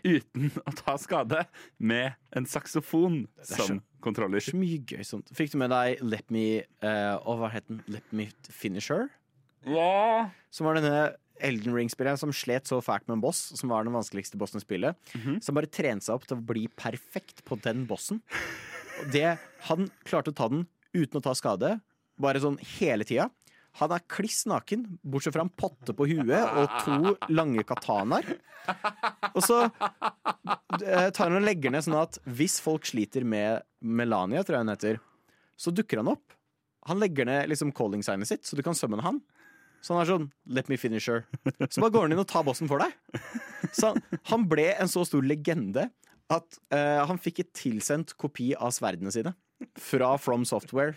Uten 0.05 0.51
å 0.65 0.75
ta 0.77 0.97
skade 1.01 1.45
med 1.79 2.19
en 2.37 2.47
saksofon 2.49 3.23
som 3.47 3.81
kontroller. 4.05 4.43
Så 4.45 4.57
mye 4.59 4.81
gøy 4.85 5.05
sånt. 5.07 5.31
Fikk 5.37 5.55
du 5.55 5.59
med 5.63 5.73
deg 5.73 6.03
Let 6.05 6.29
Me 6.33 6.63
uh, 6.85 7.17
Og 7.29 7.41
hva 7.41 7.51
het 7.53 7.67
den? 7.69 7.83
Let 7.91 8.07
Me 8.17 8.31
Finisher? 8.49 9.09
Ja. 9.69 10.31
Som 10.53 10.69
var 10.69 10.79
denne 10.81 11.11
Elden 11.41 11.73
Ring-spilleren 11.77 12.21
som 12.21 12.33
slet 12.37 12.69
så 12.69 12.81
fælt 12.85 13.07
med 13.09 13.17
en 13.17 13.23
boss, 13.25 13.39
som 13.57 13.73
var 13.73 13.87
den 13.87 13.97
vanskeligste 13.97 14.37
bossen 14.41 14.61
i 14.61 14.65
spillet. 14.65 14.97
Som 15.45 15.57
bare 15.57 15.71
trente 15.73 16.05
seg 16.05 16.19
opp 16.19 16.27
til 16.29 16.37
å 16.37 16.45
bli 16.53 16.67
perfekt 16.77 17.45
på 17.49 17.57
den 17.65 17.87
bossen. 17.89 18.21
Det, 19.13 19.39
han 19.71 19.89
klarte 20.05 20.35
å 20.35 20.37
ta 20.37 20.51
den 20.53 20.67
uten 20.93 21.21
å 21.21 21.25
ta 21.25 21.33
skade, 21.39 21.79
bare 22.21 22.43
sånn 22.43 22.59
hele 22.77 23.07
tida. 23.09 23.31
Han 23.79 23.93
er 23.95 24.03
kliss 24.11 24.43
naken, 24.51 24.83
bortsett 25.07 25.37
fra 25.37 25.45
en 25.47 25.53
potte 25.55 25.95
på 25.97 26.09
huet 26.11 26.59
og 26.59 26.73
to 26.85 27.15
lange 27.31 27.63
katanaer. 27.67 28.27
Og 29.31 29.41
så 29.47 29.63
eh, 29.65 31.09
tar 31.15 31.29
han 31.29 31.39
og 31.39 31.47
legger 31.47 31.73
ned 31.73 31.87
sånn 31.87 32.01
at 32.01 32.19
hvis 32.27 32.59
folk 32.63 32.89
sliter 32.91 33.25
med 33.25 33.63
Melania, 33.81 34.43
tror 34.45 34.59
jeg 34.59 34.67
hun 34.67 34.75
heter, 34.75 35.01
så 35.61 35.73
dukker 35.75 36.03
han 36.03 36.11
opp. 36.13 36.35
Han 36.89 37.01
legger 37.01 37.29
ned 37.29 37.51
liksom 37.53 37.73
calling-signet 37.77 38.29
sitt, 38.29 38.47
så 38.49 38.57
du 38.57 38.65
kan 38.67 38.77
summone 38.77 39.05
han. 39.05 39.21
Så 39.81 39.95
han 39.95 40.03
er 40.03 40.11
sånn 40.11 40.27
Let 40.53 40.69
me 40.69 40.77
finish 40.81 41.09
her. 41.09 41.25
Så 41.73 41.81
bare 41.81 41.93
går 41.95 42.07
han 42.07 42.15
inn 42.15 42.23
og 42.23 42.29
tar 42.29 42.45
bossen 42.45 42.69
for 42.69 42.83
deg. 42.83 43.23
Så 43.77 43.95
han, 44.29 44.47
ble 44.49 44.71
en 44.75 44.91
så 44.91 45.05
stor 45.09 45.25
legende 45.25 45.89
at 46.31 46.59
uh, 46.75 47.07
han 47.09 47.21
fikk 47.21 47.43
et 47.43 47.53
tilsendt 47.57 48.15
kopi 48.21 48.53
av 48.57 48.75
sverdene 48.77 49.13
sine 49.15 49.35
fra 49.81 50.15
From 50.21 50.47
Software. 50.49 50.95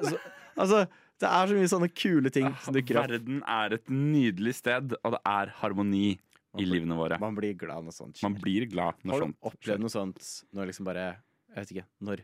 Så, 0.00 0.16
altså, 0.56 0.84
det 1.22 1.28
er 1.32 1.48
så 1.48 1.56
mye 1.56 1.72
sånne 1.72 1.88
kule 1.96 2.32
ting 2.32 2.48
som 2.64 2.74
dukker 2.76 2.98
opp. 3.00 3.10
Verden 3.10 3.42
er 3.48 3.76
et 3.78 3.92
nydelig 3.92 4.56
sted, 4.58 4.96
og 5.00 5.16
det 5.16 5.20
er 5.32 5.52
harmoni 5.62 6.18
i 6.60 6.66
livene 6.66 6.96
våre. 6.98 7.18
Man 7.20 7.36
blir 7.36 7.56
glad 7.58 7.84
når 7.84 7.96
sånt 7.96 8.20
Man 8.24 8.36
blir 8.40 8.64
glad 8.70 9.02
når 9.04 9.12
Har 9.12 9.20
du 9.20 9.26
sånt 9.26 9.48
opplevd 9.50 9.82
noe 9.84 9.92
sånt 9.92 10.28
når 10.56 10.70
liksom 10.70 10.86
bare 10.88 11.04
Jeg 11.52 11.58
vet 11.58 11.72
ikke 11.74 11.86
Når 12.08 12.22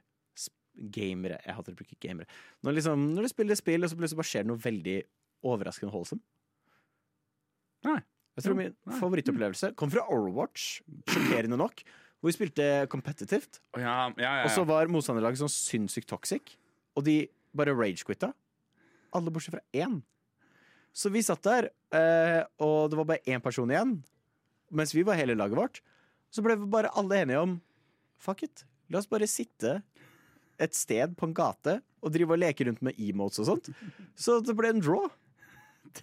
gamere 0.94 1.36
Jeg 1.44 1.56
hater 1.58 1.74
å 1.74 1.76
bruke 1.76 1.98
gamere. 2.00 2.28
Når, 2.64 2.78
liksom, 2.78 3.02
når 3.12 3.26
du 3.26 3.30
spiller 3.32 3.58
spill, 3.58 3.84
og 3.84 3.92
så 3.92 3.98
plutselig 3.98 4.20
bare 4.22 4.30
skjer 4.30 4.46
det 4.46 4.48
noe 4.48 4.62
veldig 4.62 4.94
overraskende 5.52 5.92
holdsomt. 5.92 6.22
Nei. 7.84 7.98
Jeg 8.38 8.46
tror 8.46 8.56
min 8.56 8.72
favorittopplevelse 8.96 9.72
kom 9.76 9.90
fra 9.92 10.06
Overwatch, 10.08 10.78
sjokkerende 11.12 11.58
nok. 11.60 11.82
Hvor 12.22 12.30
vi 12.30 12.36
spilte 12.38 12.68
competitivt. 12.88 13.58
Ja, 13.76 13.82
ja, 13.82 13.94
ja, 14.16 14.32
ja. 14.40 14.44
Og 14.46 14.54
så 14.54 14.64
var 14.64 14.88
motstanderlaget 14.88 15.42
sånn 15.42 15.52
sinnssykt 15.52 16.08
toxic. 16.08 16.54
Og 16.96 17.04
de 17.04 17.18
bare 17.52 17.74
rage-quitta. 17.76 18.30
Alle 19.12 19.32
bortsett 19.32 19.56
fra 19.56 19.64
én. 19.72 20.00
Så 20.92 21.08
vi 21.12 21.22
satt 21.24 21.44
der, 21.46 21.70
eh, 21.96 22.42
og 22.60 22.90
det 22.92 22.98
var 22.98 23.08
bare 23.08 23.24
én 23.28 23.42
person 23.44 23.70
igjen. 23.70 23.96
Mens 24.72 24.92
vi 24.94 25.04
var 25.04 25.16
hele 25.16 25.36
laget 25.36 25.56
vårt. 25.56 25.80
Så 26.32 26.44
ble 26.44 26.56
vi 26.56 26.68
bare 26.72 26.92
alle 26.96 27.22
enige 27.22 27.40
om 27.40 27.60
Fuck 28.22 28.44
it. 28.46 28.64
La 28.92 29.00
oss 29.00 29.08
bare 29.10 29.26
sitte 29.26 29.80
et 30.62 30.76
sted 30.76 31.16
på 31.18 31.26
en 31.26 31.34
gate 31.34 31.80
og 32.02 32.12
drive 32.14 32.36
og 32.36 32.38
leke 32.38 32.66
rundt 32.68 32.82
med 32.86 32.98
emotes 33.00 33.40
og 33.42 33.48
sånt. 33.48 33.70
Så 34.14 34.38
det 34.44 34.54
ble 34.58 34.70
en 34.70 34.82
draw. 34.82 35.08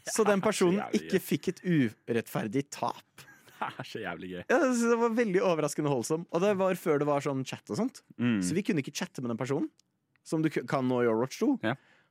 Så 0.10 0.26
den 0.28 0.44
personen 0.44 0.82
så 0.84 1.00
ikke 1.00 1.22
fikk 1.24 1.52
et 1.54 1.62
urettferdig 1.64 2.66
tap. 2.74 3.24
Det 3.60 3.70
er 3.70 3.88
så 3.88 4.02
jævlig 4.04 4.30
gøy. 4.34 4.42
Ja, 4.48 4.58
det 4.64 4.98
var 5.02 5.16
veldig 5.18 5.42
overraskende 5.44 5.92
holdsom. 5.92 6.26
Og 6.32 6.44
det 6.44 6.54
var 6.60 6.78
før 6.80 7.02
det 7.02 7.08
var 7.10 7.24
sånn 7.24 7.42
chat 7.48 7.72
og 7.72 7.80
sånt. 7.80 8.02
Mm. 8.16 8.38
Så 8.46 8.56
vi 8.56 8.64
kunne 8.68 8.84
ikke 8.84 8.96
chatte 8.96 9.24
med 9.24 9.34
den 9.34 9.40
personen, 9.40 9.68
som 10.24 10.44
du 10.44 10.48
kan 10.52 10.88
nå 10.88 11.02
i 11.04 11.10
Overwatch 11.10 11.42
2. 11.42 11.50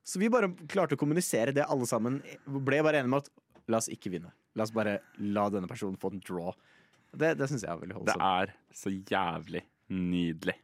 Så 0.08 0.16
vi 0.18 0.30
bare 0.32 0.48
klarte 0.72 0.96
å 0.96 1.00
kommunisere 1.00 1.52
det 1.52 1.66
alle 1.68 1.84
sammen. 1.88 2.22
Ble 2.48 2.78
bare 2.84 3.02
enige 3.02 3.10
om 3.10 3.18
at 3.18 3.26
la 3.68 3.80
oss 3.82 3.90
ikke 3.92 4.14
vinne. 4.14 4.30
La 4.56 4.64
oss 4.64 4.72
bare 4.72 5.02
la 5.20 5.50
denne 5.52 5.68
personen 5.68 6.00
få 6.00 6.14
en 6.14 6.22
draw. 6.24 6.54
Det, 7.12 7.34
det 7.36 7.48
syns 7.50 7.66
jeg 7.66 7.74
er 7.74 7.82
veldig 7.82 7.98
holdsomt. 7.98 8.24
Det 8.24 8.30
er 8.48 8.54
så 8.80 8.94
jævlig 8.96 9.62
nydelig. 9.92 10.56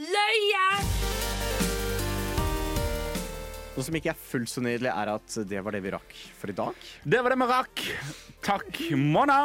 Løye! 0.00 0.64
Noe 3.76 3.84
som 3.86 3.94
ikke 3.94 4.10
er 4.10 4.18
fullt 4.18 4.50
så 4.50 4.64
nydelig, 4.64 4.88
er 4.90 5.10
at 5.12 5.34
det 5.52 5.60
var 5.62 5.76
det 5.76 5.84
vi 5.84 5.92
rakk 5.94 6.16
for 6.40 6.50
i 6.50 6.56
dag. 6.56 6.88
Det 7.04 7.20
var 7.22 7.30
det 7.30 7.38
vi 7.38 7.46
rakk. 7.52 7.82
Takk, 8.48 8.80
Mona. 8.98 9.36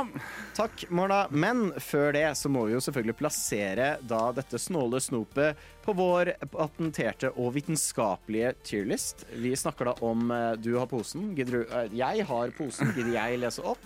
Takk, 0.56 0.88
Morna. 0.88 1.26
Men 1.30 1.68
før 1.84 2.16
det 2.16 2.30
så 2.40 2.50
må 2.50 2.64
vi 2.66 2.78
jo 2.78 2.82
selvfølgelig 2.82 3.20
plassere 3.20 3.92
da 4.08 4.24
dette 4.40 4.62
snåle 4.62 5.04
snopet 5.04 5.60
på 5.84 5.94
vår 5.98 6.34
patenterte 6.54 7.30
og 7.36 7.54
vitenskapelige 7.58 8.54
tierlist. 8.66 9.26
Vi 9.36 9.54
snakker 9.60 9.92
da 9.92 9.96
om 10.06 10.32
eh, 10.32 10.52
Du 10.62 10.74
har 10.78 10.90
posen. 10.92 11.32
Gidder 11.38 11.60
du 11.60 11.76
eh, 11.76 11.96
Jeg 12.00 12.26
har 12.30 12.54
posen. 12.58 12.94
Gidder 12.96 13.14
jeg 13.18 13.42
lese 13.44 13.64
opp? 13.74 13.84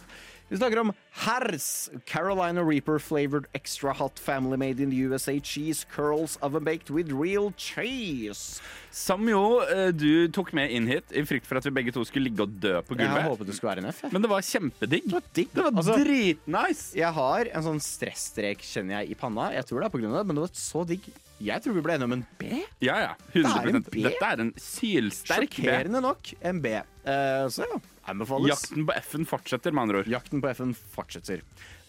Vi 0.49 0.57
snakker 0.57 0.79
om 0.79 0.93
Hers 1.11 1.89
Carolina 2.05 2.61
Reaper 2.63 2.99
flavored 2.99 3.45
extra 3.53 3.91
hot 3.93 4.19
family 4.19 4.55
made 4.57 4.79
in 4.79 4.89
the 4.89 4.95
USA 4.95 5.39
cheese 5.43 5.85
curls 5.95 6.37
oven 6.41 6.63
baked 6.63 6.89
with 6.89 7.11
real 7.11 7.51
cheese. 7.57 8.61
Som 8.91 9.27
jo 9.27 9.59
eh, 9.67 9.89
du 9.91 10.29
tok 10.31 10.53
med 10.55 10.71
inn 10.71 10.87
hit 10.87 11.11
i 11.11 11.25
frykt 11.27 11.49
for 11.49 11.59
at 11.59 11.67
vi 11.67 11.73
begge 11.75 11.91
to 11.91 12.05
skulle 12.07 12.29
ligge 12.29 12.45
og 12.47 12.55
dø 12.63 12.77
på 12.79 12.95
gulvet. 12.95 13.19
Jeg 13.19 13.27
håpet 13.27 13.49
du 13.49 13.53
skulle 13.57 13.73
være 13.73 13.83
en 13.83 13.91
F. 13.91 13.99
Men 14.13 14.23
det 14.23 14.31
var 14.31 14.47
kjempedigg. 14.47 15.09
digg. 15.35 15.51
Det 15.51 15.65
var 15.65 15.75
Altså, 15.77 15.97
dritnice. 15.99 16.85
Jeg 16.95 17.11
har 17.19 17.51
en 17.51 17.67
sånn 17.67 17.83
stresstrek, 17.83 18.63
kjenner 18.63 19.01
jeg, 19.01 19.11
i 19.11 19.19
panna. 19.19 19.49
Jeg 19.57 19.67
tror 19.67 19.83
det 19.83 19.89
er 19.89 19.95
på 19.97 20.01
grunn 20.01 20.15
av 20.15 20.23
det, 20.23 20.29
men 20.31 20.39
det 20.39 20.45
var 20.47 20.55
så 20.63 20.85
digg. 20.87 21.11
Jeg 21.43 21.61
tror 21.61 21.75
vi 21.75 21.83
ble 21.85 21.99
enige 21.99 22.07
om 22.07 22.15
en 22.15 22.25
B. 22.39 22.63
Ja, 22.81 22.95
ja. 23.03 23.11
Det 23.35 23.43
er 23.43 23.69
en 23.75 23.83
B. 23.83 24.07
Dette 24.07 24.31
er 24.31 24.47
en 24.47 24.55
sylsterk 24.55 25.51
B. 25.51 25.67
Sjokkerende 25.67 26.01
nok 26.07 26.31
en 26.39 26.63
B. 26.63 26.73
Uh, 27.03 27.45
så 27.53 27.67
ja, 27.67 27.77
anbefales. 28.11 28.51
Jakten 28.51 28.85
på 28.87 28.95
F-en 29.01 29.27
fortsetter, 29.27 29.75
med 29.75 29.87
andre 29.87 30.01
ord. 30.01 30.11
Jakten 30.11 30.43
på 30.43 30.49
F-en 30.51 30.73
fortsetter. 30.95 31.43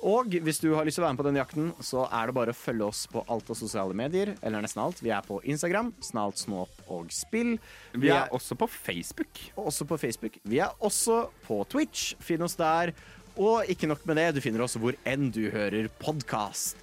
Og 0.07 0.31
hvis 0.31 0.61
du 0.63 0.69
har 0.77 0.87
lyst 0.87 0.99
til 0.99 1.03
å 1.03 1.09
være 1.09 1.17
med 1.17 1.23
på 1.23 1.27
den 1.27 1.41
jakten, 1.41 1.71
så 1.83 2.05
er 2.15 2.31
det 2.31 2.37
bare 2.37 2.55
å 2.55 2.59
følge 2.59 2.87
oss 2.87 3.03
på 3.11 3.25
alt 3.27 3.51
av 3.51 3.59
sosiale 3.59 3.97
medier. 3.99 4.35
Eller 4.47 4.63
nesten 4.63 4.83
alt. 4.85 5.03
Vi 5.03 5.11
er 5.15 5.27
på 5.27 5.41
Instagram, 5.43 5.91
Snalt 6.05 6.39
Snåp 6.39 6.85
og 6.87 7.11
Spill. 7.15 7.57
Vi 7.99 8.13
er 8.15 8.31
også 8.35 8.59
på 8.59 8.71
Facebook. 8.71 9.43
Også 9.59 9.89
på 9.89 9.99
Facebook. 9.99 10.39
Vi 10.47 10.63
er 10.63 10.75
også 10.79 11.25
på 11.47 11.63
Twitch. 11.71 12.13
Finn 12.23 12.47
oss 12.47 12.59
der. 12.59 12.95
Og 13.39 13.67
ikke 13.71 13.91
nok 13.91 14.03
med 14.07 14.19
det, 14.19 14.33
du 14.35 14.43
finner 14.43 14.65
oss 14.65 14.75
hvor 14.79 14.97
enn 15.07 15.31
du 15.35 15.45
hører 15.55 15.87
podkast. 16.03 16.79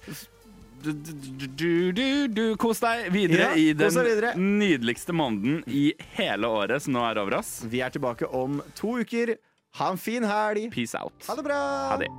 Du, 0.82 0.92
du, 0.92 1.46
du, 1.56 1.92
du, 1.92 2.28
du, 2.28 2.42
kos 2.60 2.78
deg 2.84 3.08
videre 3.14 3.48
Ja, 3.48 3.54
i 3.58 3.72
den 3.74 3.90
videre. 3.90 4.34
nydeligste 4.38 5.12
måneden 5.16 5.62
i 5.66 5.88
hele 6.18 6.46
året 6.46 6.84
som 6.84 6.94
nå 6.94 7.02
er 7.08 7.18
over 7.22 7.38
oss. 7.40 7.56
Vi 7.66 7.80
er 7.82 7.90
tilbake 7.94 8.28
om 8.28 8.60
to 8.78 8.98
uker. 9.02 9.34
Ha 9.80 9.90
en 9.92 9.98
fin 10.00 10.24
helg. 10.24 10.68
Peace 10.74 10.94
out. 10.96 11.16
Ha 11.26 11.34
det 11.40 11.46
bra. 11.48 11.60
Ha 11.90 11.98
det. 12.04 12.12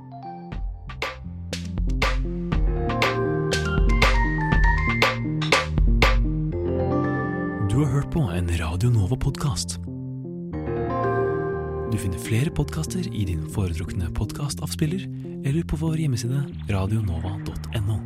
Du 7.70 7.76
har 7.84 7.86
hørt 7.92 8.10
på 8.12 8.20
en 8.20 8.48
Radio 8.58 8.90
Nova-podkast. 8.90 9.78
Du 11.92 11.96
finner 11.98 12.18
flere 12.20 12.50
podkaster 12.50 13.06
i 13.14 13.24
din 13.28 13.44
foretrukne 13.52 14.10
podkastavspiller 14.16 15.04
eller 15.48 15.64
på 15.68 15.76
vår 15.80 15.96
hjemmeside 16.04 16.40
radionova.no. 16.70 17.98